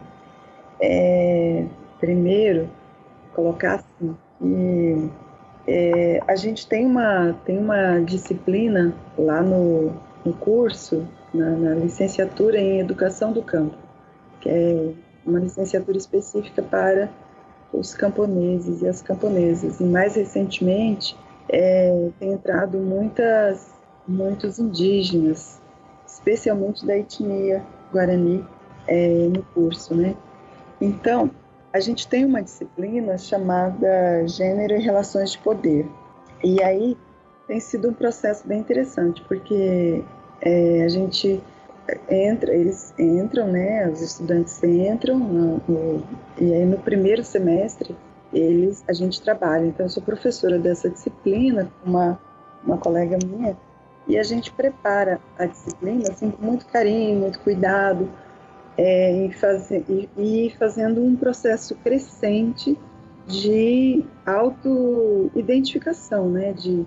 É, 0.80 1.66
primeiro, 2.00 2.70
colocar 3.34 3.76
assim, 3.76 4.16
que 4.40 5.10
é, 5.68 6.22
a 6.28 6.36
gente 6.36 6.68
tem 6.68 6.86
uma, 6.86 7.34
tem 7.46 7.58
uma 7.58 8.00
disciplina 8.00 8.94
lá 9.18 9.42
no, 9.42 9.94
no 10.26 10.34
curso, 10.34 11.08
na, 11.34 11.52
na 11.52 11.76
licenciatura 11.76 12.58
em 12.58 12.80
Educação 12.80 13.32
do 13.32 13.42
Campo, 13.42 13.76
que 14.42 14.50
é 14.50 14.92
uma 15.26 15.40
licenciatura 15.40 15.98
específica 15.98 16.62
para 16.62 17.10
os 17.72 17.94
camponeses 17.94 18.82
e 18.82 18.88
as 18.88 19.02
camponesas. 19.02 19.80
E 19.80 19.84
mais 19.84 20.16
recentemente 20.16 21.18
é, 21.50 22.10
tem 22.20 22.34
entrado 22.34 22.78
muitas, 22.78 23.74
muitos 24.08 24.60
indígenas, 24.60 25.62
especialmente 26.06 26.86
da 26.86 26.98
etnia 26.98 27.64
Guarani, 27.92 28.46
é, 28.88 29.30
no 29.30 29.44
curso, 29.54 29.96
né? 29.96 30.16
Então, 30.80 31.32
a 31.74 31.80
gente 31.80 32.08
tem 32.08 32.24
uma 32.24 32.42
disciplina 32.42 33.18
chamada 33.18 34.28
Gênero 34.28 34.76
e 34.76 34.80
Relações 34.80 35.32
de 35.32 35.40
Poder. 35.40 35.90
E 36.44 36.62
aí 36.62 36.96
tem 37.48 37.60
sido 37.60 37.90
um 37.90 37.94
processo 37.94 38.48
bem 38.48 38.60
interessante, 38.60 39.24
porque 39.28 40.04
é, 40.40 40.84
a 40.84 40.88
gente 40.88 41.42
entra, 42.10 42.54
eles 42.54 42.94
entram, 42.98 43.48
né, 43.48 43.90
os 43.90 44.02
estudantes 44.02 44.64
entram, 44.64 45.18
no, 45.18 45.62
no, 45.68 46.04
e 46.40 46.54
aí 46.54 46.66
no 46.66 46.78
primeiro 46.78 47.24
semestre 47.24 47.96
eles, 48.32 48.84
a 48.88 48.94
gente 48.94 49.22
trabalha. 49.22 49.66
Então, 49.66 49.86
eu 49.86 49.90
sou 49.90 50.02
professora 50.02 50.60
dessa 50.60 50.90
disciplina, 50.90 51.72
uma, 51.84 52.20
uma 52.64 52.78
colega 52.78 53.18
minha, 53.26 53.58
e 54.08 54.18
a 54.18 54.24
gente 54.24 54.52
prepara 54.52 55.20
a 55.38 55.46
disciplina 55.46 56.04
assim, 56.10 56.30
com 56.30 56.44
muito 56.44 56.66
carinho, 56.66 57.20
muito 57.20 57.40
cuidado, 57.40 58.10
é, 58.78 59.14
e, 59.14 59.32
e, 59.90 60.10
e 60.18 60.50
fazendo 60.58 61.04
um 61.04 61.16
processo 61.16 61.76
crescente 61.76 62.78
de 63.28 64.04
auto-identificação, 64.26 66.30
né? 66.30 66.54
De 66.54 66.86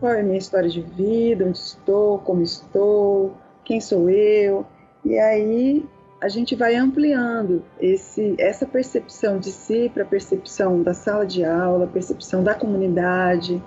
qual 0.00 0.12
é 0.12 0.20
a 0.20 0.24
minha 0.24 0.38
história 0.38 0.68
de 0.68 0.80
vida, 0.80 1.44
onde 1.44 1.58
estou, 1.58 2.18
como 2.18 2.42
estou, 2.42 3.34
quem 3.64 3.80
sou 3.80 4.10
eu. 4.10 4.66
E 5.04 5.18
aí 5.18 5.84
a 6.20 6.28
gente 6.28 6.54
vai 6.54 6.76
ampliando 6.76 7.64
esse, 7.80 8.36
essa 8.38 8.64
percepção 8.64 9.38
de 9.38 9.50
si 9.50 9.90
para 9.92 10.04
a 10.04 10.06
percepção 10.06 10.80
da 10.82 10.94
sala 10.94 11.26
de 11.26 11.44
aula, 11.44 11.86
percepção 11.86 12.44
da 12.44 12.54
comunidade, 12.54 13.62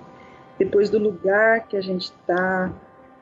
depois 0.58 0.88
do 0.88 0.98
lugar 0.98 1.68
que 1.68 1.76
a 1.76 1.82
gente 1.82 2.04
está, 2.04 2.72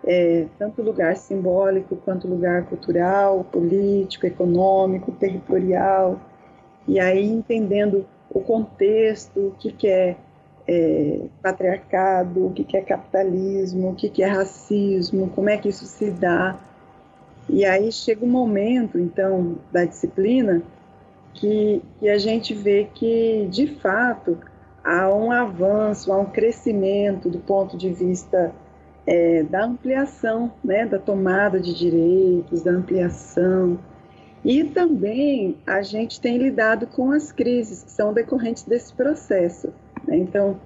é, 0.06 0.46
tanto 0.58 0.82
lugar 0.82 1.16
simbólico 1.16 1.96
quanto 1.96 2.28
lugar 2.28 2.66
cultural, 2.66 3.44
político, 3.44 4.26
econômico, 4.26 5.10
territorial, 5.12 6.20
e 6.86 7.00
aí 7.00 7.26
entendendo 7.26 8.06
o 8.30 8.40
contexto, 8.40 9.48
o 9.48 9.50
que, 9.58 9.72
que 9.72 9.88
é, 9.88 10.16
é 10.68 11.20
patriarcado, 11.42 12.46
o 12.46 12.52
que, 12.52 12.64
que 12.64 12.76
é 12.76 12.82
capitalismo, 12.82 13.90
o 13.90 13.94
que, 13.94 14.08
que 14.08 14.22
é 14.22 14.26
racismo, 14.26 15.30
como 15.30 15.48
é 15.48 15.56
que 15.56 15.68
isso 15.68 15.86
se 15.86 16.10
dá. 16.10 16.58
E 17.48 17.64
aí 17.64 17.90
chega 17.90 18.24
um 18.24 18.28
momento, 18.28 18.98
então, 18.98 19.56
da 19.72 19.84
disciplina 19.84 20.62
que, 21.32 21.82
que 21.98 22.08
a 22.08 22.18
gente 22.18 22.52
vê 22.52 22.88
que, 22.94 23.46
de 23.50 23.66
fato, 23.66 24.38
há 24.82 25.08
um 25.12 25.30
avanço, 25.30 26.12
há 26.12 26.18
um 26.18 26.26
crescimento 26.26 27.28
do 27.30 27.38
ponto 27.38 27.76
de 27.76 27.90
vista 27.90 28.52
é, 29.06 29.42
da 29.42 29.64
ampliação, 29.64 30.52
né, 30.62 30.86
da 30.86 30.98
tomada 30.98 31.60
de 31.60 31.74
direitos, 31.74 32.62
da 32.62 32.72
ampliação. 32.72 33.78
E 34.44 34.64
também 34.64 35.56
a 35.66 35.82
gente 35.82 36.20
tem 36.20 36.38
lidado 36.38 36.86
com 36.86 37.10
as 37.10 37.32
crises 37.32 37.82
que 37.82 37.90
são 37.90 38.12
decorrentes 38.12 38.64
desse 38.64 38.92
processo. 38.92 39.72
Né? 40.06 40.18
Então, 40.18 40.60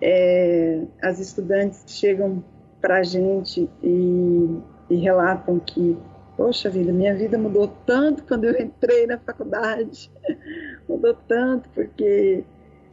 é, 0.00 0.82
as 1.02 1.18
estudantes 1.18 1.84
chegam 1.86 2.42
para 2.80 2.98
a 2.98 3.02
gente 3.02 3.70
e, 3.82 4.58
e 4.90 4.96
relatam 4.96 5.58
que, 5.60 5.96
poxa 6.36 6.68
vida, 6.68 6.92
minha 6.92 7.14
vida 7.14 7.38
mudou 7.38 7.68
tanto 7.86 8.24
quando 8.24 8.44
eu 8.44 8.60
entrei 8.60 9.06
na 9.06 9.18
faculdade, 9.18 10.10
mudou 10.88 11.14
tanto 11.28 11.68
porque 11.70 12.44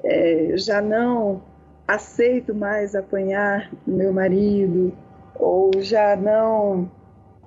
é, 0.03 0.53
já 0.55 0.81
não 0.81 1.41
aceito 1.89 2.53
mais 2.53 2.95
apanhar 2.95 3.71
meu 3.85 4.13
marido, 4.13 4.93
ou 5.35 5.71
já 5.79 6.15
não. 6.15 6.89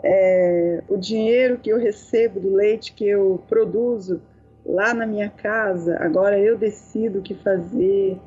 É, 0.02 0.82
o 0.88 0.96
dinheiro 0.96 1.58
que 1.58 1.70
eu 1.70 1.78
recebo 1.78 2.40
do 2.40 2.52
leite 2.52 2.92
que 2.92 3.06
eu 3.06 3.40
produzo 3.48 4.20
lá 4.66 4.92
na 4.92 5.06
minha 5.06 5.30
casa, 5.30 5.96
agora 6.00 6.38
eu 6.40 6.58
decido 6.58 7.20
o 7.20 7.22
que 7.22 7.34
fazer. 7.34 8.18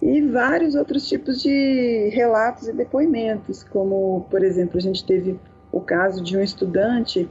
E 0.00 0.20
vários 0.22 0.74
outros 0.74 1.08
tipos 1.08 1.40
de 1.40 2.08
relatos 2.12 2.66
e 2.66 2.72
depoimentos, 2.72 3.62
como, 3.62 4.26
por 4.28 4.42
exemplo, 4.42 4.78
a 4.78 4.80
gente 4.80 5.04
teve 5.04 5.38
o 5.70 5.80
caso 5.80 6.20
de 6.24 6.36
um 6.36 6.42
estudante 6.42 7.30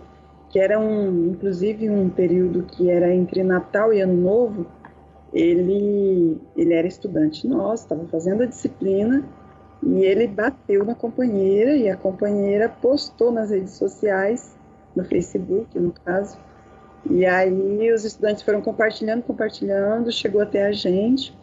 que 0.50 0.60
era 0.60 0.80
um, 0.80 1.32
inclusive, 1.32 1.90
um 1.90 2.10
período 2.10 2.64
que 2.64 2.90
era 2.90 3.14
entre 3.14 3.44
Natal 3.44 3.94
e 3.94 4.00
Ano 4.00 4.14
Novo, 4.14 4.68
ele, 5.34 6.38
ele 6.56 6.74
era 6.74 6.88
estudante 6.88 7.48
nosso, 7.48 7.84
estava 7.84 8.06
fazendo 8.08 8.44
a 8.44 8.46
disciplina 8.46 9.24
e 9.82 10.04
ele 10.04 10.28
bateu 10.28 10.86
na 10.86 10.94
companheira 10.94 11.76
e 11.76 11.90
a 11.90 11.98
companheira 11.98 12.70
postou 12.70 13.32
nas 13.32 13.50
redes 13.50 13.74
sociais, 13.74 14.56
no 14.96 15.04
Facebook, 15.06 15.78
no 15.80 15.92
caso. 15.92 16.38
E 17.10 17.26
aí 17.26 17.92
os 17.92 18.06
estudantes 18.06 18.44
foram 18.44 18.62
compartilhando, 18.62 19.24
compartilhando, 19.24 20.12
chegou 20.12 20.42
até 20.42 20.66
a 20.66 20.72
gente. 20.72 21.36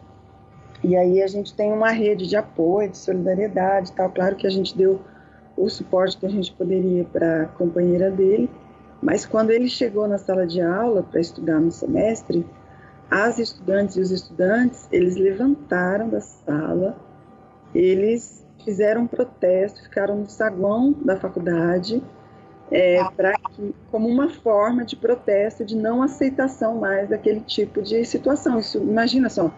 E 0.81 0.95
aí 0.95 1.21
a 1.21 1.27
gente 1.27 1.53
tem 1.53 1.73
uma 1.73 1.91
rede 1.91 2.27
de 2.27 2.37
apoio, 2.37 2.89
de 2.89 2.97
solidariedade, 2.97 3.91
tal. 3.91 4.09
Claro 4.09 4.35
que 4.37 4.47
a 4.47 4.49
gente 4.49 4.77
deu 4.77 5.01
o 5.57 5.69
suporte 5.69 6.17
que 6.17 6.25
a 6.25 6.29
gente 6.29 6.53
poderia 6.53 7.03
para 7.03 7.43
a 7.43 7.45
companheira 7.47 8.09
dele, 8.09 8.49
mas 9.01 9.25
quando 9.25 9.51
ele 9.51 9.67
chegou 9.67 10.07
na 10.07 10.17
sala 10.17 10.47
de 10.47 10.61
aula 10.61 11.03
para 11.03 11.19
estudar 11.19 11.59
no 11.59 11.69
semestre, 11.69 12.45
as 13.09 13.39
estudantes 13.39 13.95
e 13.95 14.01
os 14.01 14.11
estudantes, 14.11 14.87
eles 14.91 15.15
levantaram 15.15 16.09
da 16.09 16.21
sala, 16.21 16.97
eles 17.73 18.45
fizeram 18.63 19.03
um 19.03 19.07
protesto, 19.07 19.81
ficaram 19.83 20.17
no 20.17 20.29
saguão 20.29 20.93
da 21.03 21.17
faculdade, 21.17 22.03
é, 22.71 23.03
para 23.15 23.33
que, 23.33 23.73
como 23.89 24.07
uma 24.07 24.29
forma 24.29 24.85
de 24.85 24.95
protesto, 24.95 25.65
de 25.65 25.75
não 25.75 26.03
aceitação 26.03 26.75
mais 26.75 27.09
daquele 27.09 27.39
tipo 27.41 27.81
de 27.81 28.05
situação. 28.05 28.59
Isso, 28.59 28.77
imagina 28.77 29.29
só, 29.29 29.51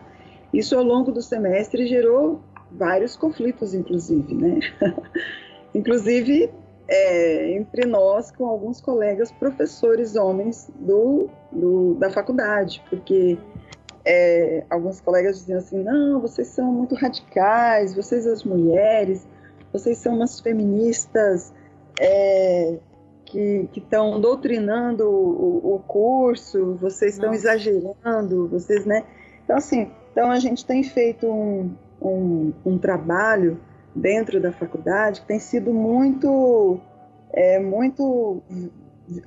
isso 0.53 0.77
ao 0.77 0.83
longo 0.83 1.11
do 1.11 1.21
semestre 1.21 1.87
gerou 1.87 2.41
vários 2.71 3.17
conflitos, 3.17 3.73
inclusive, 3.73 4.33
né? 4.33 4.59
inclusive 5.75 6.49
é, 6.91 7.53
entre 7.53 7.85
nós 7.85 8.31
com 8.31 8.45
alguns 8.45 8.81
colegas 8.81 9.31
professores 9.31 10.17
homens 10.17 10.69
do, 10.75 11.29
do 11.49 11.95
da 11.95 12.11
faculdade, 12.11 12.83
porque 12.89 13.37
é, 14.03 14.65
alguns 14.69 14.99
colegas 14.99 15.39
diziam 15.39 15.59
assim: 15.59 15.81
não, 15.81 16.19
vocês 16.19 16.49
são 16.49 16.69
muito 16.69 16.93
radicais, 16.93 17.95
vocês 17.95 18.27
as 18.27 18.43
mulheres, 18.43 19.25
vocês 19.71 19.99
são 19.99 20.15
umas 20.15 20.41
feministas 20.41 21.53
é, 21.97 22.77
que 23.23 23.69
estão 23.73 24.19
doutrinando 24.19 25.09
o, 25.09 25.75
o, 25.75 25.79
curso, 25.79 26.75
vocês 26.81 27.13
estão 27.13 27.33
exagerando, 27.33 28.49
vocês, 28.49 28.85
né? 28.85 29.05
Então, 29.45 29.55
assim, 29.55 29.89
então 30.11 30.29
a 30.29 30.39
gente 30.39 30.65
tem 30.65 30.83
feito 30.83 31.25
um, 31.25 31.73
um, 32.01 32.51
um 32.65 32.77
trabalho 32.77 33.57
dentro 33.95 34.39
da 34.39 34.51
faculdade 34.51 35.21
que 35.21 35.27
tem 35.27 35.39
sido 35.39 35.73
muito, 35.73 36.79
é, 37.33 37.59
muito, 37.59 38.41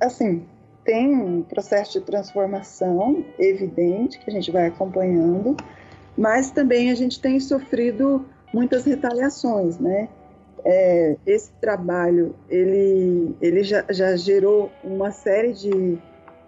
assim, 0.01 0.45
tem 0.83 1.13
um 1.15 1.41
processo 1.41 1.99
de 1.99 2.05
transformação 2.05 3.25
evidente 3.39 4.19
que 4.19 4.29
a 4.29 4.33
gente 4.33 4.51
vai 4.51 4.67
acompanhando, 4.67 5.55
mas 6.17 6.51
também 6.51 6.91
a 6.91 6.95
gente 6.95 7.19
tem 7.19 7.39
sofrido 7.39 8.25
muitas 8.53 8.85
retaliações, 8.85 9.79
né? 9.79 10.07
É, 10.63 11.15
esse 11.27 11.51
trabalho 11.61 12.35
ele, 12.49 13.35
ele 13.39 13.63
já, 13.63 13.85
já 13.89 14.15
gerou 14.15 14.71
uma 14.83 15.11
série 15.11 15.53
de, 15.53 15.99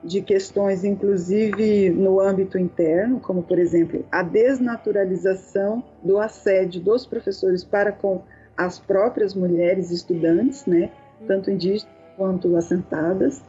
de 0.04 0.22
questões, 0.22 0.84
inclusive 0.84 1.90
no 1.90 2.20
âmbito 2.20 2.58
interno, 2.58 3.20
como 3.20 3.44
por 3.44 3.58
exemplo 3.58 4.06
a 4.12 4.22
desnaturalização 4.22 5.84
do 6.04 6.20
assédio 6.20 6.82
dos 6.82 7.06
professores 7.06 7.64
para 7.64 7.92
com 7.92 8.22
as 8.56 8.80
próprias 8.80 9.34
mulheres 9.34 9.92
estudantes, 9.92 10.66
né, 10.66 10.92
tanto 11.28 11.52
indígenas 11.52 11.88
quanto 12.16 12.56
assentadas. 12.56 13.42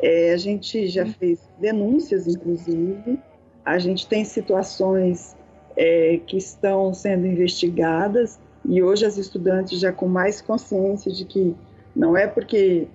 É, 0.00 0.32
a 0.32 0.36
gente 0.36 0.88
já 0.88 1.06
fez 1.06 1.40
denúncias, 1.58 2.26
inclusive, 2.26 3.18
a 3.64 3.78
gente 3.78 4.06
tem 4.06 4.24
situações 4.24 5.36
é, 5.76 6.20
que 6.26 6.36
estão 6.36 6.92
sendo 6.92 7.26
investigadas 7.26 8.38
e 8.64 8.82
hoje 8.82 9.06
as 9.06 9.16
estudantes 9.16 9.80
já 9.80 9.92
com 9.92 10.06
mais 10.06 10.40
consciência 10.40 11.10
de 11.10 11.24
que 11.24 11.54
não 11.94 12.16
é 12.16 12.26
porque 12.26 12.88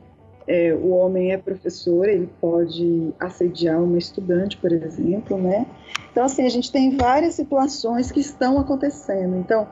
é, 0.48 0.74
o 0.74 0.92
homem 0.92 1.34
é 1.34 1.38
professor, 1.38 2.08
ele 2.08 2.30
pode 2.40 3.14
assediar 3.20 3.84
uma 3.84 3.98
estudante, 3.98 4.56
por 4.58 4.72
exemplo, 4.72 5.38
né? 5.38 5.68
Então, 6.12 6.24
assim, 6.24 6.46
a 6.46 6.50
gente 6.50 6.72
tem 6.72 6.96
várias 6.96 7.36
situações 7.36 8.12
que 8.12 8.22
estão 8.22 8.58
acontecendo. 8.58 9.36
Então, 9.36 9.68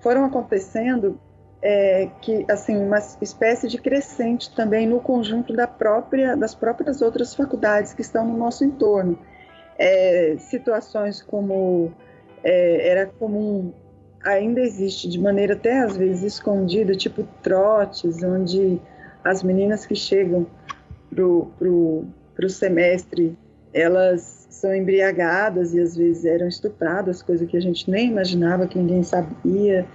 foram 0.00 0.24
acontecendo 0.24 1.18
é, 1.62 2.10
que, 2.20 2.44
assim, 2.50 2.76
uma 2.76 2.98
espécie 3.22 3.66
de 3.68 3.78
crescente 3.78 4.54
também 4.54 4.86
no 4.86 5.00
conjunto 5.00 5.54
da 5.54 5.66
própria, 5.66 6.36
das 6.36 6.54
próprias 6.54 7.00
outras 7.00 7.34
faculdades 7.34 7.94
que 7.94 8.02
estão 8.02 8.26
no 8.26 8.36
nosso 8.36 8.64
entorno. 8.64 9.18
É, 9.78 10.36
situações 10.38 11.22
como 11.22 11.90
é, 12.44 12.88
era 12.88 13.06
comum 13.06 13.72
ainda 14.22 14.60
existe 14.60 15.08
de 15.08 15.18
maneira 15.18 15.54
até 15.54 15.80
às 15.80 15.96
vezes 15.96 16.34
escondida, 16.34 16.94
tipo 16.94 17.26
trotes, 17.42 18.22
onde 18.22 18.80
as 19.24 19.42
meninas 19.42 19.86
que 19.86 19.94
chegam 19.94 20.46
pro, 21.10 21.50
pro, 21.58 22.04
pro 22.34 22.48
semestre, 22.48 23.36
elas 23.72 24.46
são 24.50 24.74
embriagadas 24.74 25.74
e 25.74 25.80
às 25.80 25.96
vezes 25.96 26.24
eram 26.24 26.46
estupradas, 26.46 27.22
coisa 27.22 27.46
que 27.46 27.56
a 27.56 27.60
gente 27.60 27.90
nem 27.90 28.08
imaginava, 28.08 28.66
que 28.66 28.78
ninguém 28.78 29.02
sabia. 29.02 29.86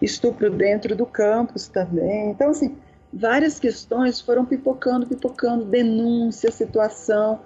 Estupro 0.00 0.48
dentro 0.48 0.94
do 0.94 1.04
campus 1.04 1.66
também. 1.66 2.30
Então, 2.30 2.50
assim, 2.50 2.76
várias 3.12 3.58
questões 3.58 4.20
foram 4.20 4.44
pipocando, 4.44 5.06
pipocando, 5.06 5.64
denúncia, 5.64 6.50
situação. 6.52 7.40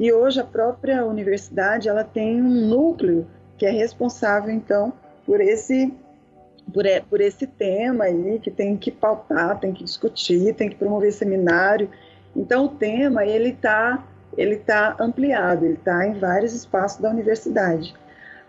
E 0.00 0.12
hoje 0.12 0.40
a 0.40 0.44
própria 0.44 1.04
universidade, 1.04 1.88
ela 1.88 2.04
tem 2.04 2.40
um 2.40 2.66
núcleo 2.66 3.26
que 3.58 3.66
é 3.66 3.70
responsável, 3.70 4.50
então, 4.50 4.92
por 5.26 5.40
esse 5.40 5.92
por, 6.72 6.84
por 7.08 7.20
esse 7.20 7.46
tema 7.46 8.04
aí 8.04 8.38
que 8.38 8.50
tem 8.50 8.76
que 8.76 8.90
pautar, 8.90 9.58
tem 9.58 9.72
que 9.72 9.84
discutir, 9.84 10.54
tem 10.54 10.68
que 10.68 10.76
promover 10.76 11.12
seminário. 11.12 11.90
Então 12.34 12.66
o 12.66 12.68
tema 12.68 13.24
ele 13.24 13.50
está 13.50 14.04
ele 14.36 14.56
tá 14.56 14.96
ampliado, 15.00 15.64
ele 15.64 15.74
está 15.74 16.06
em 16.06 16.14
vários 16.14 16.54
espaços 16.54 17.00
da 17.00 17.10
universidade. 17.10 17.94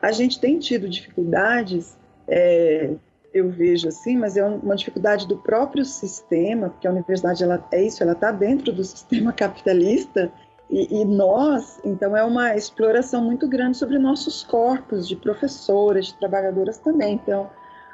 A 0.02 0.12
gente 0.12 0.40
tem 0.40 0.60
tido 0.60 0.88
dificuldades, 0.88 1.98
é, 2.28 2.92
eu 3.34 3.50
vejo 3.50 3.88
assim, 3.88 4.18
mas 4.18 4.38
é 4.38 4.46
uma 4.46 4.76
dificuldade 4.76 5.28
do 5.28 5.38
próprio 5.38 5.84
sistema, 5.84 6.70
porque 6.70 6.88
a 6.88 6.92
universidade 6.92 7.44
ela, 7.44 7.66
é 7.72 7.82
isso, 7.82 8.04
ela 8.04 8.12
está 8.12 8.32
dentro 8.32 8.72
do 8.72 8.84
sistema 8.86 9.34
capitalista 9.34 10.32
e, 10.70 11.02
e, 11.02 11.06
nós, 11.06 11.80
então, 11.84 12.16
é 12.16 12.24
uma 12.24 12.56
exploração 12.56 13.24
muito 13.24 13.48
grande 13.48 13.76
sobre 13.78 13.98
nossos 13.98 14.44
corpos 14.44 15.08
de 15.08 15.16
professoras, 15.16 16.08
de 16.08 16.14
trabalhadoras 16.16 16.78
também. 16.78 17.16
Então, 17.16 17.50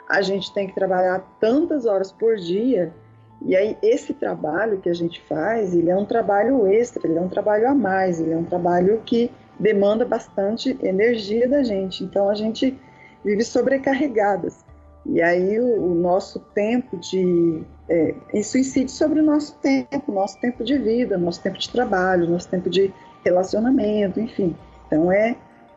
a 0.09 0.21
gente 0.21 0.53
tem 0.53 0.67
que 0.67 0.75
trabalhar 0.75 1.23
tantas 1.39 1.85
horas 1.85 2.11
por 2.11 2.35
dia. 2.35 2.93
E 3.41 3.55
aí 3.55 3.77
esse 3.81 4.13
trabalho 4.13 4.79
que 4.79 4.89
a 4.89 4.93
gente 4.93 5.21
faz, 5.21 5.75
ele 5.75 5.89
é 5.89 5.95
um 5.95 6.05
trabalho 6.05 6.67
extra, 6.67 7.07
ele 7.07 7.17
é 7.17 7.21
um 7.21 7.29
trabalho 7.29 7.69
a 7.69 7.75
mais, 7.75 8.19
ele 8.19 8.31
é 8.31 8.37
um 8.37 8.43
trabalho 8.43 9.01
que 9.05 9.31
demanda 9.59 10.05
bastante 10.05 10.77
energia 10.81 11.47
da 11.47 11.63
gente. 11.63 12.03
Então 12.03 12.29
a 12.29 12.35
gente 12.35 12.79
vive 13.23 13.43
sobrecarregadas. 13.43 14.63
E 15.05 15.21
aí 15.21 15.59
o, 15.59 15.91
o 15.91 15.95
nosso 15.95 16.39
tempo 16.53 16.97
de 16.97 17.63
é, 17.87 18.15
isso 18.33 18.57
incide 18.57 18.91
sobre 18.91 19.19
o 19.19 19.23
nosso 19.23 19.55
tempo, 19.57 20.11
nosso 20.11 20.39
tempo 20.39 20.63
de 20.63 20.77
vida, 20.77 21.17
nosso 21.17 21.41
tempo 21.41 21.57
de 21.57 21.69
trabalho, 21.69 22.27
nosso 22.27 22.49
tempo 22.49 22.69
de 22.69 22.91
relacionamento, 23.23 24.19
enfim. 24.19 24.55
Então 24.87 25.11
é 25.11 25.35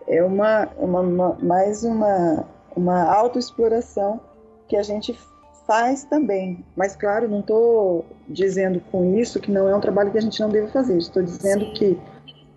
é 0.08 0.24
uma, 0.24 0.68
uma, 0.78 1.00
uma 1.00 1.38
mais 1.42 1.84
uma 1.84 2.46
uma 2.78 3.02
autoexploração 3.12 4.20
que 4.68 4.76
a 4.76 4.82
gente 4.82 5.18
faz 5.66 6.04
também. 6.04 6.64
Mas, 6.76 6.96
claro, 6.96 7.28
não 7.28 7.40
estou 7.40 8.06
dizendo 8.28 8.80
com 8.90 9.16
isso 9.16 9.40
que 9.40 9.50
não 9.50 9.68
é 9.68 9.74
um 9.74 9.80
trabalho 9.80 10.10
que 10.10 10.18
a 10.18 10.22
gente 10.22 10.40
não 10.40 10.48
deve 10.48 10.68
fazer. 10.68 10.96
Estou 10.96 11.22
dizendo 11.22 11.66
Sim. 11.66 11.72
que 11.72 11.98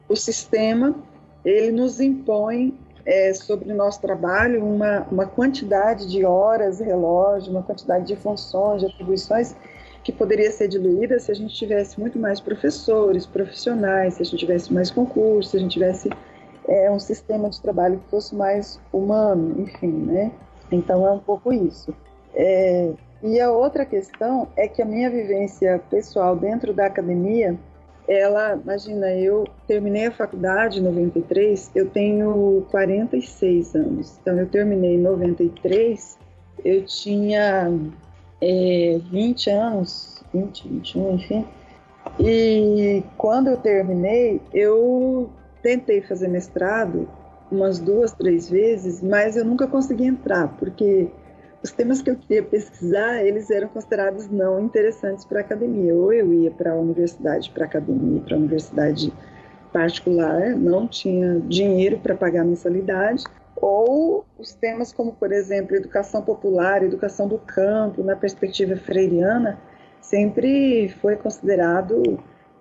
o 0.08 0.16
sistema 0.16 0.96
ele 1.44 1.72
nos 1.72 2.00
impõe 2.00 2.78
é, 3.06 3.34
sobre 3.34 3.72
o 3.72 3.76
nosso 3.76 4.00
trabalho 4.00 4.64
uma, 4.64 5.08
uma 5.12 5.26
quantidade 5.26 6.08
de 6.08 6.24
horas, 6.24 6.80
relógio, 6.80 7.52
uma 7.52 7.64
quantidade 7.64 8.06
de 8.06 8.16
funções, 8.16 8.82
de 8.82 8.88
atribuições 8.88 9.56
que 10.04 10.12
poderia 10.12 10.52
ser 10.52 10.68
diluída 10.68 11.20
se 11.20 11.32
a 11.32 11.36
gente 11.36 11.54
tivesse 11.54 12.00
muito 12.00 12.18
mais 12.18 12.40
professores, 12.40 13.26
profissionais, 13.26 14.16
se 14.16 14.22
a 14.22 14.26
gente 14.26 14.38
tivesse 14.38 14.74
mais 14.74 14.90
concursos, 14.90 15.52
se 15.52 15.58
a 15.58 15.60
gente 15.60 15.74
tivesse 15.74 16.10
é, 16.68 16.90
um 16.92 17.00
sistema 17.00 17.50
de 17.50 17.62
trabalho 17.62 18.00
que 18.00 18.10
fosse 18.10 18.36
mais 18.36 18.80
humano, 18.92 19.62
enfim, 19.62 19.92
né? 19.92 20.32
Então 20.72 21.06
é 21.06 21.12
um 21.12 21.20
pouco 21.20 21.52
isso. 21.52 21.94
É, 22.34 22.92
e 23.24 23.40
a 23.40 23.52
outra 23.52 23.86
questão 23.86 24.48
é 24.56 24.68
que 24.68 24.82
a 24.82 24.86
minha 24.86 25.10
vivência 25.10 25.82
pessoal 25.90 26.36
dentro 26.36 26.74
da 26.74 26.88
academia, 26.88 27.56
ela, 28.08 28.56
imagina, 28.56 29.12
eu 29.12 29.46
terminei 29.68 30.08
a 30.08 30.12
faculdade 30.12 30.80
em 30.80 30.84
93, 30.84 31.72
eu 31.76 31.90
tenho 31.90 32.66
46 32.72 33.76
anos. 33.76 34.18
Então 34.22 34.38
eu 34.40 34.48
terminei 34.48 34.96
em 34.96 35.02
93, 35.02 36.18
eu 36.64 36.84
tinha 36.86 37.72
é, 38.42 39.00
20 39.12 39.50
anos, 39.50 40.24
20, 40.34 40.68
21, 40.68 41.16
enfim. 41.16 41.46
E 42.20 43.04
quando 43.18 43.50
eu 43.50 43.58
terminei, 43.58 44.42
eu 44.52 45.30
tentei 45.62 46.02
fazer 46.02 46.28
mestrado 46.28 47.08
umas 47.52 47.80
duas, 47.80 48.14
três 48.14 48.50
vezes, 48.50 49.02
mas 49.02 49.36
eu 49.36 49.44
nunca 49.44 49.68
consegui 49.68 50.06
entrar, 50.06 50.48
porque 50.58 51.10
os 51.64 51.72
temas 51.72 52.02
que 52.02 52.10
eu 52.10 52.16
queria 52.16 52.42
pesquisar, 52.42 53.24
eles 53.24 53.52
eram 53.52 53.68
considerados 53.68 54.28
não 54.30 54.60
interessantes 54.60 55.26
para 55.26 55.40
a 55.40 55.42
academia. 55.42 55.94
Ou 55.94 56.12
eu 56.12 56.34
ia 56.34 56.50
para 56.50 56.72
a 56.72 56.76
universidade, 56.76 57.52
para 57.52 57.66
a 57.66 57.68
academia, 57.68 58.22
para 58.22 58.36
a 58.36 58.40
universidade 58.40 59.14
particular, 59.72 60.56
não 60.56 60.88
tinha 60.88 61.40
dinheiro 61.42 62.00
para 62.00 62.16
pagar 62.16 62.44
mensalidade, 62.44 63.24
ou 63.56 64.26
os 64.40 64.54
temas 64.54 64.92
como, 64.92 65.14
por 65.14 65.32
exemplo, 65.32 65.76
educação 65.76 66.24
popular, 66.24 66.84
educação 66.84 67.28
do 67.28 67.38
campo, 67.38 68.04
na 68.04 68.16
perspectiva 68.16 68.76
freiriana, 68.76 69.60
sempre 70.02 70.90
foi 71.00 71.16
considerado 71.16 72.20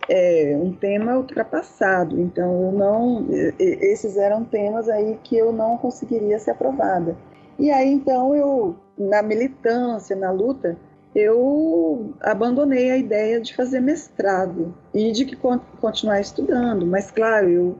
é, 0.08 0.58
um 0.60 0.72
tema 0.72 1.16
ultrapassado. 1.16 2.20
Então, 2.20 2.64
eu 2.64 2.72
não, 2.72 3.26
esses 3.58 4.16
eram 4.16 4.44
temas 4.44 4.88
aí 4.88 5.18
que 5.22 5.36
eu 5.36 5.52
não 5.52 5.76
conseguiria 5.76 6.38
ser 6.38 6.52
aprovada. 6.52 7.16
E 7.58 7.70
aí, 7.70 7.92
então, 7.92 8.34
eu, 8.34 8.76
na 8.96 9.22
militância, 9.22 10.16
na 10.16 10.30
luta, 10.30 10.78
eu 11.14 12.14
abandonei 12.20 12.90
a 12.90 12.96
ideia 12.96 13.40
de 13.40 13.54
fazer 13.54 13.80
mestrado 13.80 14.74
e 14.94 15.12
de 15.12 15.24
que 15.24 15.36
continuar 15.80 16.20
estudando. 16.20 16.86
Mas, 16.86 17.10
claro, 17.10 17.48
eu, 17.48 17.76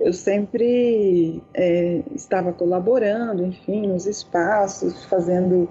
eu 0.00 0.12
sempre 0.12 1.42
é, 1.54 2.02
estava 2.14 2.52
colaborando, 2.52 3.44
enfim, 3.44 3.86
nos 3.86 4.06
espaços, 4.06 5.04
fazendo 5.04 5.68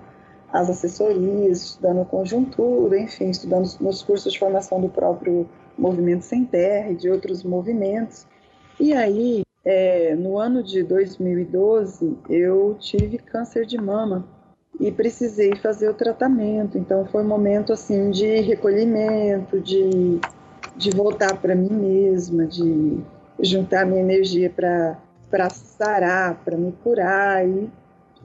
as 0.52 0.70
assessorias, 0.70 1.64
estudando 1.64 2.06
conjuntura, 2.06 3.00
enfim, 3.00 3.30
estudando 3.30 3.70
nos 3.80 4.02
cursos 4.02 4.34
de 4.34 4.40
formação 4.40 4.82
do 4.82 4.90
próprio 4.90 5.48
Movimento 5.78 6.24
Sem 6.24 6.46
Terra 6.46 6.92
e 6.92 6.96
de 6.96 7.10
outros 7.10 7.44
movimentos. 7.44 8.26
E 8.80 8.94
aí, 8.94 9.44
é, 9.64 10.16
no 10.16 10.38
ano 10.38 10.64
de 10.64 10.84
2012, 10.84 12.18
eu 12.30 12.76
tive 12.80 13.18
câncer 13.18 13.66
de 13.66 13.78
mama 13.78 14.26
e 14.80 14.92
precisei 14.92 15.56
fazer 15.56 15.90
o 15.90 15.94
tratamento. 15.94 16.78
Então, 16.78 17.06
foi 17.06 17.24
um 17.24 17.28
momento 17.28 17.72
assim 17.74 18.10
de 18.10 18.42
recolhimento, 18.42 19.60
de, 19.60 20.20
de 20.76 20.90
voltar 20.92 21.40
para 21.40 21.54
mim 21.54 21.72
mesma, 21.72 22.46
de 22.46 23.00
juntar 23.40 23.86
minha 23.86 24.02
energia 24.02 24.50
para 24.50 25.50
sarar, 25.50 26.42
para 26.44 26.58
me 26.58 26.72
curar 26.84 27.48
e, 27.48 27.70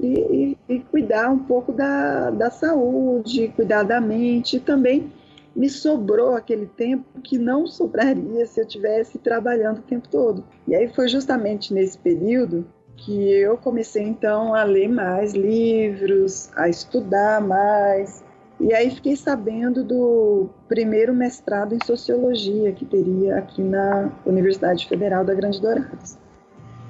e, 0.01 0.59
e, 0.68 0.81
cuidar 0.81 1.31
um 1.31 1.39
pouco 1.39 1.73
da, 1.73 2.31
da 2.31 2.51
saúde, 2.51 3.52
cuidar 3.56 3.82
da 3.82 4.01
mente 4.01 4.56
e 4.56 4.60
também 4.60 5.12
me 5.56 5.70
sobrou 5.70 6.34
aquele 6.34 6.66
tempo 6.66 7.20
que 7.22 7.38
não 7.38 7.66
sobraria 7.66 8.44
se 8.44 8.60
eu 8.60 8.66
tivesse 8.66 9.18
trabalhando 9.18 9.78
o 9.78 9.82
tempo 9.82 10.06
todo. 10.06 10.44
E 10.68 10.74
aí 10.74 10.86
foi 10.88 11.08
justamente 11.08 11.72
nesse 11.72 11.96
período 11.96 12.66
que 12.96 13.30
eu 13.30 13.56
comecei 13.56 14.02
então 14.02 14.54
a 14.54 14.62
ler 14.64 14.88
mais 14.88 15.32
livros, 15.32 16.50
a 16.54 16.68
estudar 16.68 17.40
mais. 17.40 18.22
E 18.60 18.72
aí 18.74 18.90
fiquei 18.90 19.16
sabendo 19.16 19.82
do 19.82 20.48
primeiro 20.68 21.14
mestrado 21.14 21.74
em 21.74 21.84
sociologia 21.84 22.72
que 22.72 22.84
teria 22.84 23.38
aqui 23.38 23.62
na 23.62 24.12
Universidade 24.24 24.86
Federal 24.86 25.24
da 25.24 25.34
Grande 25.34 25.60
Dourados. 25.60 26.18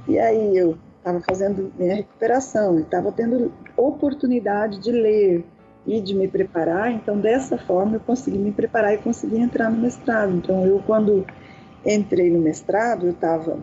E 0.08 0.18
aí 0.18 0.56
eu 0.56 0.76
estava 0.98 1.20
fazendo 1.20 1.72
minha 1.78 1.94
recuperação, 1.94 2.80
estava 2.80 3.12
tendo 3.12 3.52
oportunidade 3.76 4.80
de 4.80 4.90
ler, 4.90 5.44
e 5.86 6.00
de 6.00 6.14
me 6.14 6.26
preparar. 6.26 6.90
Então, 6.90 7.18
dessa 7.18 7.56
forma, 7.56 7.96
eu 7.96 8.00
consegui 8.00 8.38
me 8.38 8.52
preparar 8.52 8.94
e 8.94 8.98
consegui 8.98 9.38
entrar 9.38 9.70
no 9.70 9.78
mestrado. 9.78 10.32
Então, 10.32 10.66
eu, 10.66 10.82
quando 10.86 11.24
entrei 11.84 12.30
no 12.30 12.40
mestrado, 12.40 13.06
eu 13.06 13.12
estava 13.12 13.58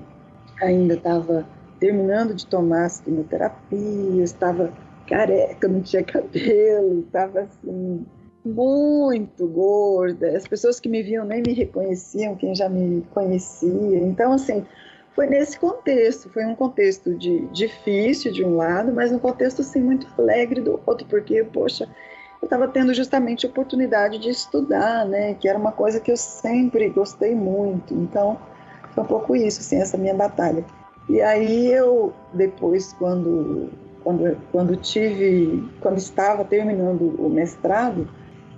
ainda 0.61 0.93
estava 0.93 1.45
terminando 1.79 2.33
de 2.33 2.45
tomar 2.45 2.85
as 2.85 3.01
quimioterapias, 3.01 4.31
estava 4.31 4.71
careca, 5.07 5.67
não 5.67 5.81
tinha 5.81 6.01
cabelo, 6.05 7.01
estava 7.01 7.41
assim 7.41 8.05
muito 8.45 9.47
gorda. 9.47 10.35
As 10.35 10.47
pessoas 10.47 10.79
que 10.79 10.89
me 10.89 11.01
viam 11.01 11.25
nem 11.25 11.41
me 11.45 11.53
reconheciam, 11.53 12.35
quem 12.35 12.53
já 12.53 12.69
me 12.69 13.05
conhecia. 13.13 13.97
Então, 13.99 14.33
assim, 14.33 14.65
foi 15.15 15.27
nesse 15.27 15.57
contexto. 15.57 16.29
Foi 16.29 16.45
um 16.45 16.55
contexto 16.55 17.15
de, 17.15 17.45
difícil 17.47 18.31
de 18.31 18.43
um 18.43 18.55
lado, 18.55 18.91
mas 18.91 19.11
um 19.11 19.19
contexto 19.19 19.61
assim 19.61 19.81
muito 19.81 20.07
alegre 20.17 20.61
do 20.61 20.79
outro, 20.85 21.07
porque, 21.07 21.43
poxa, 21.43 21.87
eu 22.43 22.45
estava 22.45 22.67
tendo 22.67 22.93
justamente 22.93 23.45
a 23.45 23.49
oportunidade 23.49 24.19
de 24.19 24.29
estudar, 24.29 25.05
né? 25.05 25.33
Que 25.33 25.47
era 25.47 25.57
uma 25.57 25.71
coisa 25.71 26.01
que 26.01 26.11
eu 26.11 26.17
sempre 26.17 26.89
gostei 26.89 27.33
muito. 27.33 27.93
Então, 27.93 28.37
foi 28.93 29.03
um 29.03 29.07
pouco 29.07 29.33
isso, 29.33 29.61
assim, 29.61 29.77
essa 29.77 29.97
minha 29.97 30.13
batalha. 30.13 30.65
E 31.07 31.21
aí 31.21 31.71
eu, 31.71 32.11
depois, 32.33 32.91
quando, 32.93 33.69
quando, 34.03 34.37
quando 34.51 34.75
tive, 34.75 35.63
quando 35.79 35.97
estava 35.97 36.43
terminando 36.43 37.15
o 37.17 37.29
mestrado, 37.29 38.09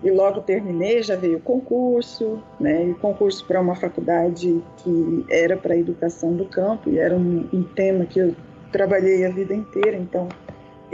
e 0.04 0.10
logo 0.10 0.42
terminei, 0.42 1.04
já 1.04 1.16
veio 1.16 1.38
o 1.38 1.42
concurso, 1.42 2.42
né? 2.60 2.88
E 2.88 2.94
concurso 2.96 3.46
para 3.46 3.62
uma 3.62 3.76
faculdade 3.76 4.64
que 4.78 5.26
era 5.30 5.56
para 5.56 5.78
educação 5.78 6.34
do 6.34 6.46
campo, 6.46 6.90
e 6.90 6.98
era 6.98 7.16
um, 7.16 7.48
um 7.54 7.62
tema 7.62 8.06
que 8.06 8.20
eu 8.20 8.36
trabalhei 8.72 9.26
a 9.26 9.30
vida 9.30 9.54
inteira, 9.54 9.96
então 9.96 10.28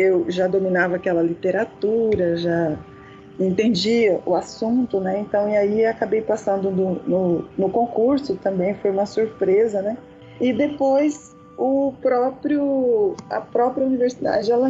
eu 0.02 0.26
já 0.30 0.48
dominava 0.48 0.96
aquela 0.96 1.22
literatura, 1.22 2.38
já 2.38 2.78
entendia 3.40 4.20
o 4.26 4.36
assunto, 4.36 5.00
né? 5.00 5.20
Então, 5.20 5.50
e 5.50 5.58
aí 5.58 5.86
acabei 5.86 6.22
passando 6.22 6.70
no, 6.72 6.96
no, 7.08 7.46
no, 7.58 7.70
concurso 7.70 8.36
também, 8.36 8.76
foi 8.76 8.92
uma 8.92 9.06
surpresa, 9.06 9.82
né? 9.82 9.98
E 10.40 10.54
depois 10.54 11.36
o 11.58 11.94
próprio, 12.02 13.16
a 13.30 13.42
própria 13.42 13.86
universidade, 13.86 14.52
ela, 14.52 14.70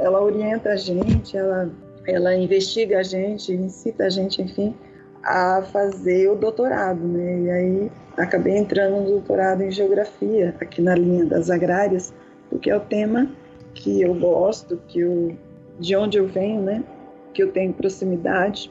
ela 0.00 0.22
orienta 0.22 0.70
a 0.70 0.76
gente, 0.76 1.36
ela, 1.36 1.70
ela 2.06 2.34
investiga 2.34 2.98
a 2.98 3.02
gente, 3.02 3.52
incita 3.52 4.04
a 4.04 4.10
gente, 4.10 4.40
enfim, 4.42 4.74
a 5.22 5.62
fazer 5.72 6.30
o 6.30 6.36
doutorado, 6.36 7.00
né? 7.00 7.40
E 7.40 7.50
aí 7.50 7.92
acabei 8.16 8.56
entrando 8.56 9.00
no 9.00 9.06
doutorado 9.06 9.62
em 9.62 9.70
geografia, 9.70 10.54
aqui 10.60 10.82
na 10.82 10.94
linha 10.94 11.24
das 11.24 11.50
agrárias, 11.50 12.12
porque 12.50 12.70
é 12.70 12.76
o 12.76 12.80
tema 12.80 13.28
que 13.74 14.02
eu 14.02 14.14
gosto, 14.14 14.80
que 14.88 15.00
eu, 15.00 15.36
de 15.78 15.96
onde 15.96 16.18
eu 16.18 16.26
venho, 16.26 16.62
né? 16.62 16.84
Que 17.32 17.42
eu 17.42 17.52
tenho 17.52 17.72
proximidade, 17.72 18.70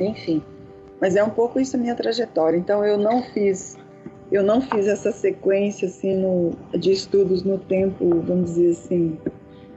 enfim. 0.00 0.42
Mas 1.00 1.16
é 1.16 1.22
um 1.22 1.30
pouco 1.30 1.60
isso 1.60 1.76
a 1.76 1.78
minha 1.78 1.94
trajetória. 1.94 2.56
Então 2.56 2.84
eu 2.84 2.98
não 2.98 3.22
fiz 3.22 3.76
eu 4.30 4.42
não 4.42 4.60
fiz 4.60 4.86
essa 4.86 5.10
sequência 5.10 5.88
assim 5.88 6.16
no, 6.16 6.50
de 6.78 6.92
estudos 6.92 7.42
no 7.42 7.58
tempo, 7.58 8.22
vamos 8.26 8.54
dizer 8.54 8.70
assim, 8.72 9.18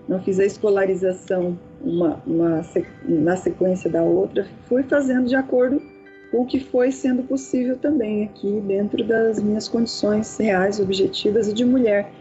não 0.07 0.21
fiz 0.21 0.39
a 0.39 0.45
escolarização 0.45 1.57
uma, 1.81 2.21
uma 2.27 2.61
na 3.07 3.37
sequência 3.37 3.89
da 3.89 4.01
outra, 4.01 4.45
fui 4.67 4.83
fazendo 4.83 5.27
de 5.27 5.35
acordo 5.35 5.81
com 6.31 6.41
o 6.41 6.45
que 6.45 6.59
foi 6.59 6.91
sendo 6.91 7.23
possível 7.23 7.77
também 7.77 8.25
aqui 8.25 8.61
dentro 8.67 9.03
das 9.05 9.41
minhas 9.41 9.67
condições 9.67 10.37
reais, 10.37 10.79
objetivas 10.79 11.47
e 11.47 11.53
de 11.53 11.63
mulher 11.63 12.11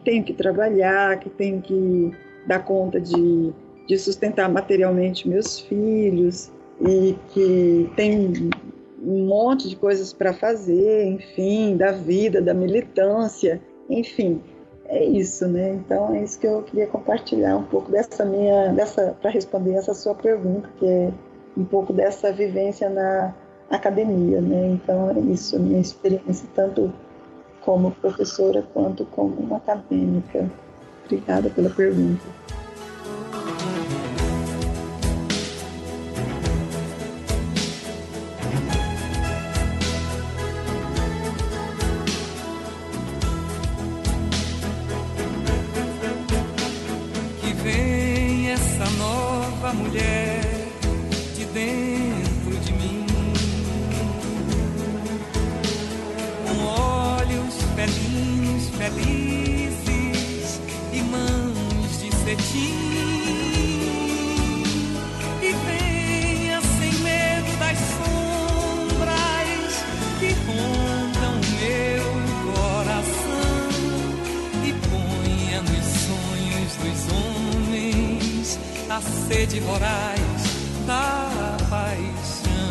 tenho 0.00 0.24
que 0.24 0.32
trabalhar, 0.32 1.18
que 1.20 1.30
tenho 1.30 1.60
que 1.60 2.12
dar 2.46 2.64
conta 2.64 3.00
de, 3.00 3.52
de 3.86 3.98
sustentar 3.98 4.48
materialmente 4.48 5.28
meus 5.28 5.60
filhos 5.60 6.50
e 6.80 7.16
que 7.28 7.90
tem 7.96 8.50
um 9.02 9.26
monte 9.26 9.68
de 9.68 9.76
coisas 9.76 10.12
para 10.12 10.32
fazer, 10.32 11.06
enfim, 11.06 11.76
da 11.76 11.92
vida, 11.92 12.40
da 12.40 12.54
militância, 12.54 13.60
enfim. 13.88 14.40
é 14.86 15.04
isso, 15.04 15.46
né? 15.46 15.74
Então 15.74 16.14
é 16.14 16.22
isso 16.22 16.38
que 16.38 16.46
eu 16.46 16.62
queria 16.62 16.86
compartilhar 16.86 17.56
um 17.56 17.62
pouco 17.64 17.90
dessa 17.90 18.24
minha, 18.24 18.72
dessa 18.72 19.16
para 19.20 19.30
responder 19.30 19.74
essa 19.74 19.94
sua 19.94 20.14
pergunta, 20.14 20.68
que 20.78 20.86
é 20.86 21.12
um 21.56 21.64
pouco 21.64 21.92
dessa 21.92 22.32
vivência 22.32 22.90
na 22.90 23.34
academia, 23.70 24.40
né? 24.40 24.70
Então 24.72 25.10
é 25.10 25.20
isso, 25.32 25.58
minha 25.58 25.80
experiência 25.80 26.48
tanto 26.54 26.92
como 27.60 27.90
professora 27.92 28.62
quanto 28.72 29.04
como 29.06 29.54
acadêmica. 29.54 30.50
Obrigada 31.04 31.50
pela 31.50 31.70
pergunta. 31.70 32.24
Sede 79.30 79.60
voraz 79.60 80.20
da 80.86 81.56
paixão. 81.68 82.70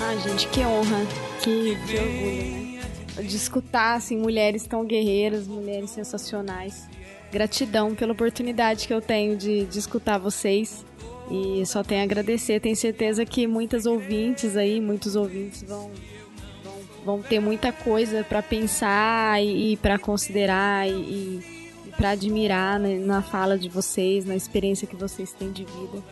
Ah, 0.00 0.14
gente, 0.16 0.46
que 0.48 0.60
honra, 0.60 1.06
que, 1.42 1.74
que 1.86 1.96
orgulho. 1.98 3.26
De 3.28 3.36
escutar, 3.36 3.96
assim, 3.96 4.16
mulheres 4.16 4.66
tão 4.66 4.84
guerreiras, 4.84 5.46
mulheres 5.46 5.90
sensacionais. 5.90 6.86
Gratidão 7.32 7.94
pela 7.94 8.12
oportunidade 8.12 8.86
que 8.86 8.94
eu 8.94 9.00
tenho 9.00 9.36
de, 9.36 9.64
de 9.66 9.78
escutar 9.78 10.18
vocês. 10.18 10.84
E 11.30 11.64
só 11.66 11.82
tenho 11.82 12.02
a 12.02 12.04
agradecer. 12.04 12.60
Tenho 12.60 12.76
certeza 12.76 13.24
que 13.24 13.46
muitas 13.46 13.84
ouvintes 13.86 14.56
aí, 14.56 14.80
muitos 14.80 15.16
ouvintes 15.16 15.62
vão, 15.62 15.90
vão, 16.62 16.74
vão 17.04 17.22
ter 17.22 17.40
muita 17.40 17.72
coisa 17.72 18.24
para 18.24 18.42
pensar 18.42 19.42
e, 19.42 19.72
e 19.72 19.76
para 19.76 19.98
considerar 19.98 20.88
e, 20.88 21.42
para 21.96 22.10
admirar 22.10 22.78
né, 22.78 22.98
na 22.98 23.22
fala 23.22 23.58
de 23.58 23.68
vocês, 23.68 24.24
na 24.24 24.36
experiência 24.36 24.86
que 24.86 24.94
vocês 24.94 25.32
têm 25.32 25.50
de 25.50 25.64
vida. 25.64 26.02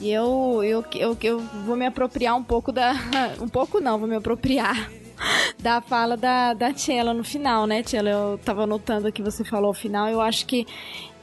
E 0.00 0.10
eu, 0.10 0.62
eu, 0.62 0.84
eu, 0.94 1.16
eu 1.22 1.40
vou 1.66 1.76
me 1.76 1.86
apropriar 1.86 2.36
um 2.36 2.44
pouco 2.44 2.70
da. 2.70 2.94
Um 3.40 3.48
pouco 3.48 3.80
não, 3.80 3.98
vou 3.98 4.08
me 4.08 4.16
apropriar 4.16 4.99
da 5.58 5.80
fala 5.80 6.16
da, 6.16 6.54
da 6.54 6.72
Tchela 6.72 7.12
no 7.14 7.24
final, 7.24 7.66
né, 7.66 7.82
Tchela? 7.82 8.10
Eu 8.10 8.38
tava 8.44 8.66
notando 8.66 9.08
o 9.08 9.12
que 9.12 9.22
você 9.22 9.44
falou 9.44 9.68
ao 9.68 9.74
final. 9.74 10.08
Eu 10.08 10.20
acho 10.20 10.46
que 10.46 10.66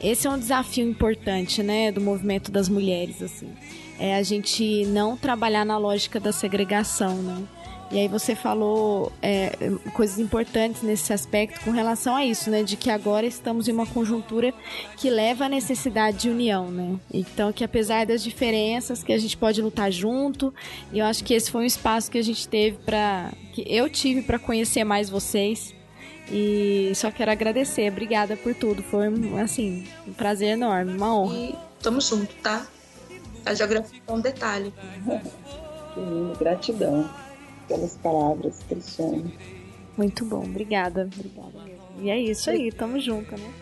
esse 0.00 0.26
é 0.26 0.30
um 0.30 0.38
desafio 0.38 0.88
importante, 0.88 1.62
né, 1.62 1.90
do 1.90 2.00
movimento 2.00 2.50
das 2.50 2.68
mulheres, 2.68 3.22
assim. 3.22 3.52
É 3.98 4.14
a 4.16 4.22
gente 4.22 4.84
não 4.86 5.16
trabalhar 5.16 5.64
na 5.64 5.76
lógica 5.76 6.20
da 6.20 6.32
segregação, 6.32 7.16
né? 7.16 7.42
E 7.90 7.98
aí 7.98 8.08
você 8.08 8.34
falou 8.34 9.10
é, 9.22 9.50
coisas 9.94 10.18
importantes 10.18 10.82
nesse 10.82 11.10
aspecto 11.12 11.60
com 11.64 11.70
relação 11.70 12.14
a 12.14 12.24
isso, 12.24 12.50
né? 12.50 12.62
De 12.62 12.76
que 12.76 12.90
agora 12.90 13.26
estamos 13.26 13.66
em 13.66 13.72
uma 13.72 13.86
conjuntura 13.86 14.52
que 14.96 15.08
leva 15.08 15.46
à 15.46 15.48
necessidade 15.48 16.18
de 16.18 16.30
união, 16.30 16.70
né? 16.70 16.98
Então 17.12 17.50
que 17.50 17.64
apesar 17.64 18.04
das 18.04 18.22
diferenças, 18.22 19.02
que 19.02 19.12
a 19.12 19.18
gente 19.18 19.36
pode 19.36 19.62
lutar 19.62 19.90
junto. 19.90 20.52
E 20.92 20.98
eu 20.98 21.06
acho 21.06 21.24
que 21.24 21.32
esse 21.32 21.50
foi 21.50 21.62
um 21.62 21.66
espaço 21.66 22.10
que 22.10 22.18
a 22.18 22.22
gente 22.22 22.46
teve 22.46 22.76
para 22.84 23.32
que 23.54 23.64
eu 23.66 23.88
tive 23.88 24.20
para 24.22 24.38
conhecer 24.38 24.84
mais 24.84 25.08
vocês. 25.08 25.74
E 26.30 26.92
só 26.94 27.10
quero 27.10 27.30
agradecer, 27.30 27.90
obrigada 27.90 28.36
por 28.36 28.54
tudo. 28.54 28.82
Foi 28.82 29.06
assim, 29.42 29.86
um 30.06 30.12
prazer 30.12 30.50
enorme, 30.50 30.92
uma 30.94 31.18
honra. 31.18 31.34
E 31.34 31.54
tamo 31.82 32.02
junto, 32.02 32.34
tá? 32.36 32.66
A 33.46 33.54
geografia 33.54 34.02
é 34.06 34.12
um 34.12 34.20
detalhe. 34.20 34.74
que 35.94 36.00
lindo, 36.00 36.38
gratidão 36.38 37.08
pelas 37.68 37.96
palavras, 37.96 38.58
Cristiane. 38.68 39.32
Muito 39.96 40.24
bom, 40.24 40.44
obrigada, 40.44 41.08
obrigada 41.14 41.64
mesmo. 41.64 41.82
E 42.00 42.10
é 42.10 42.18
isso 42.20 42.50
aí, 42.50 42.72
tamo 42.72 42.98
junto, 42.98 43.32
né? 43.36 43.52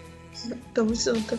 Tamo 0.73 0.95
junto. 0.95 1.39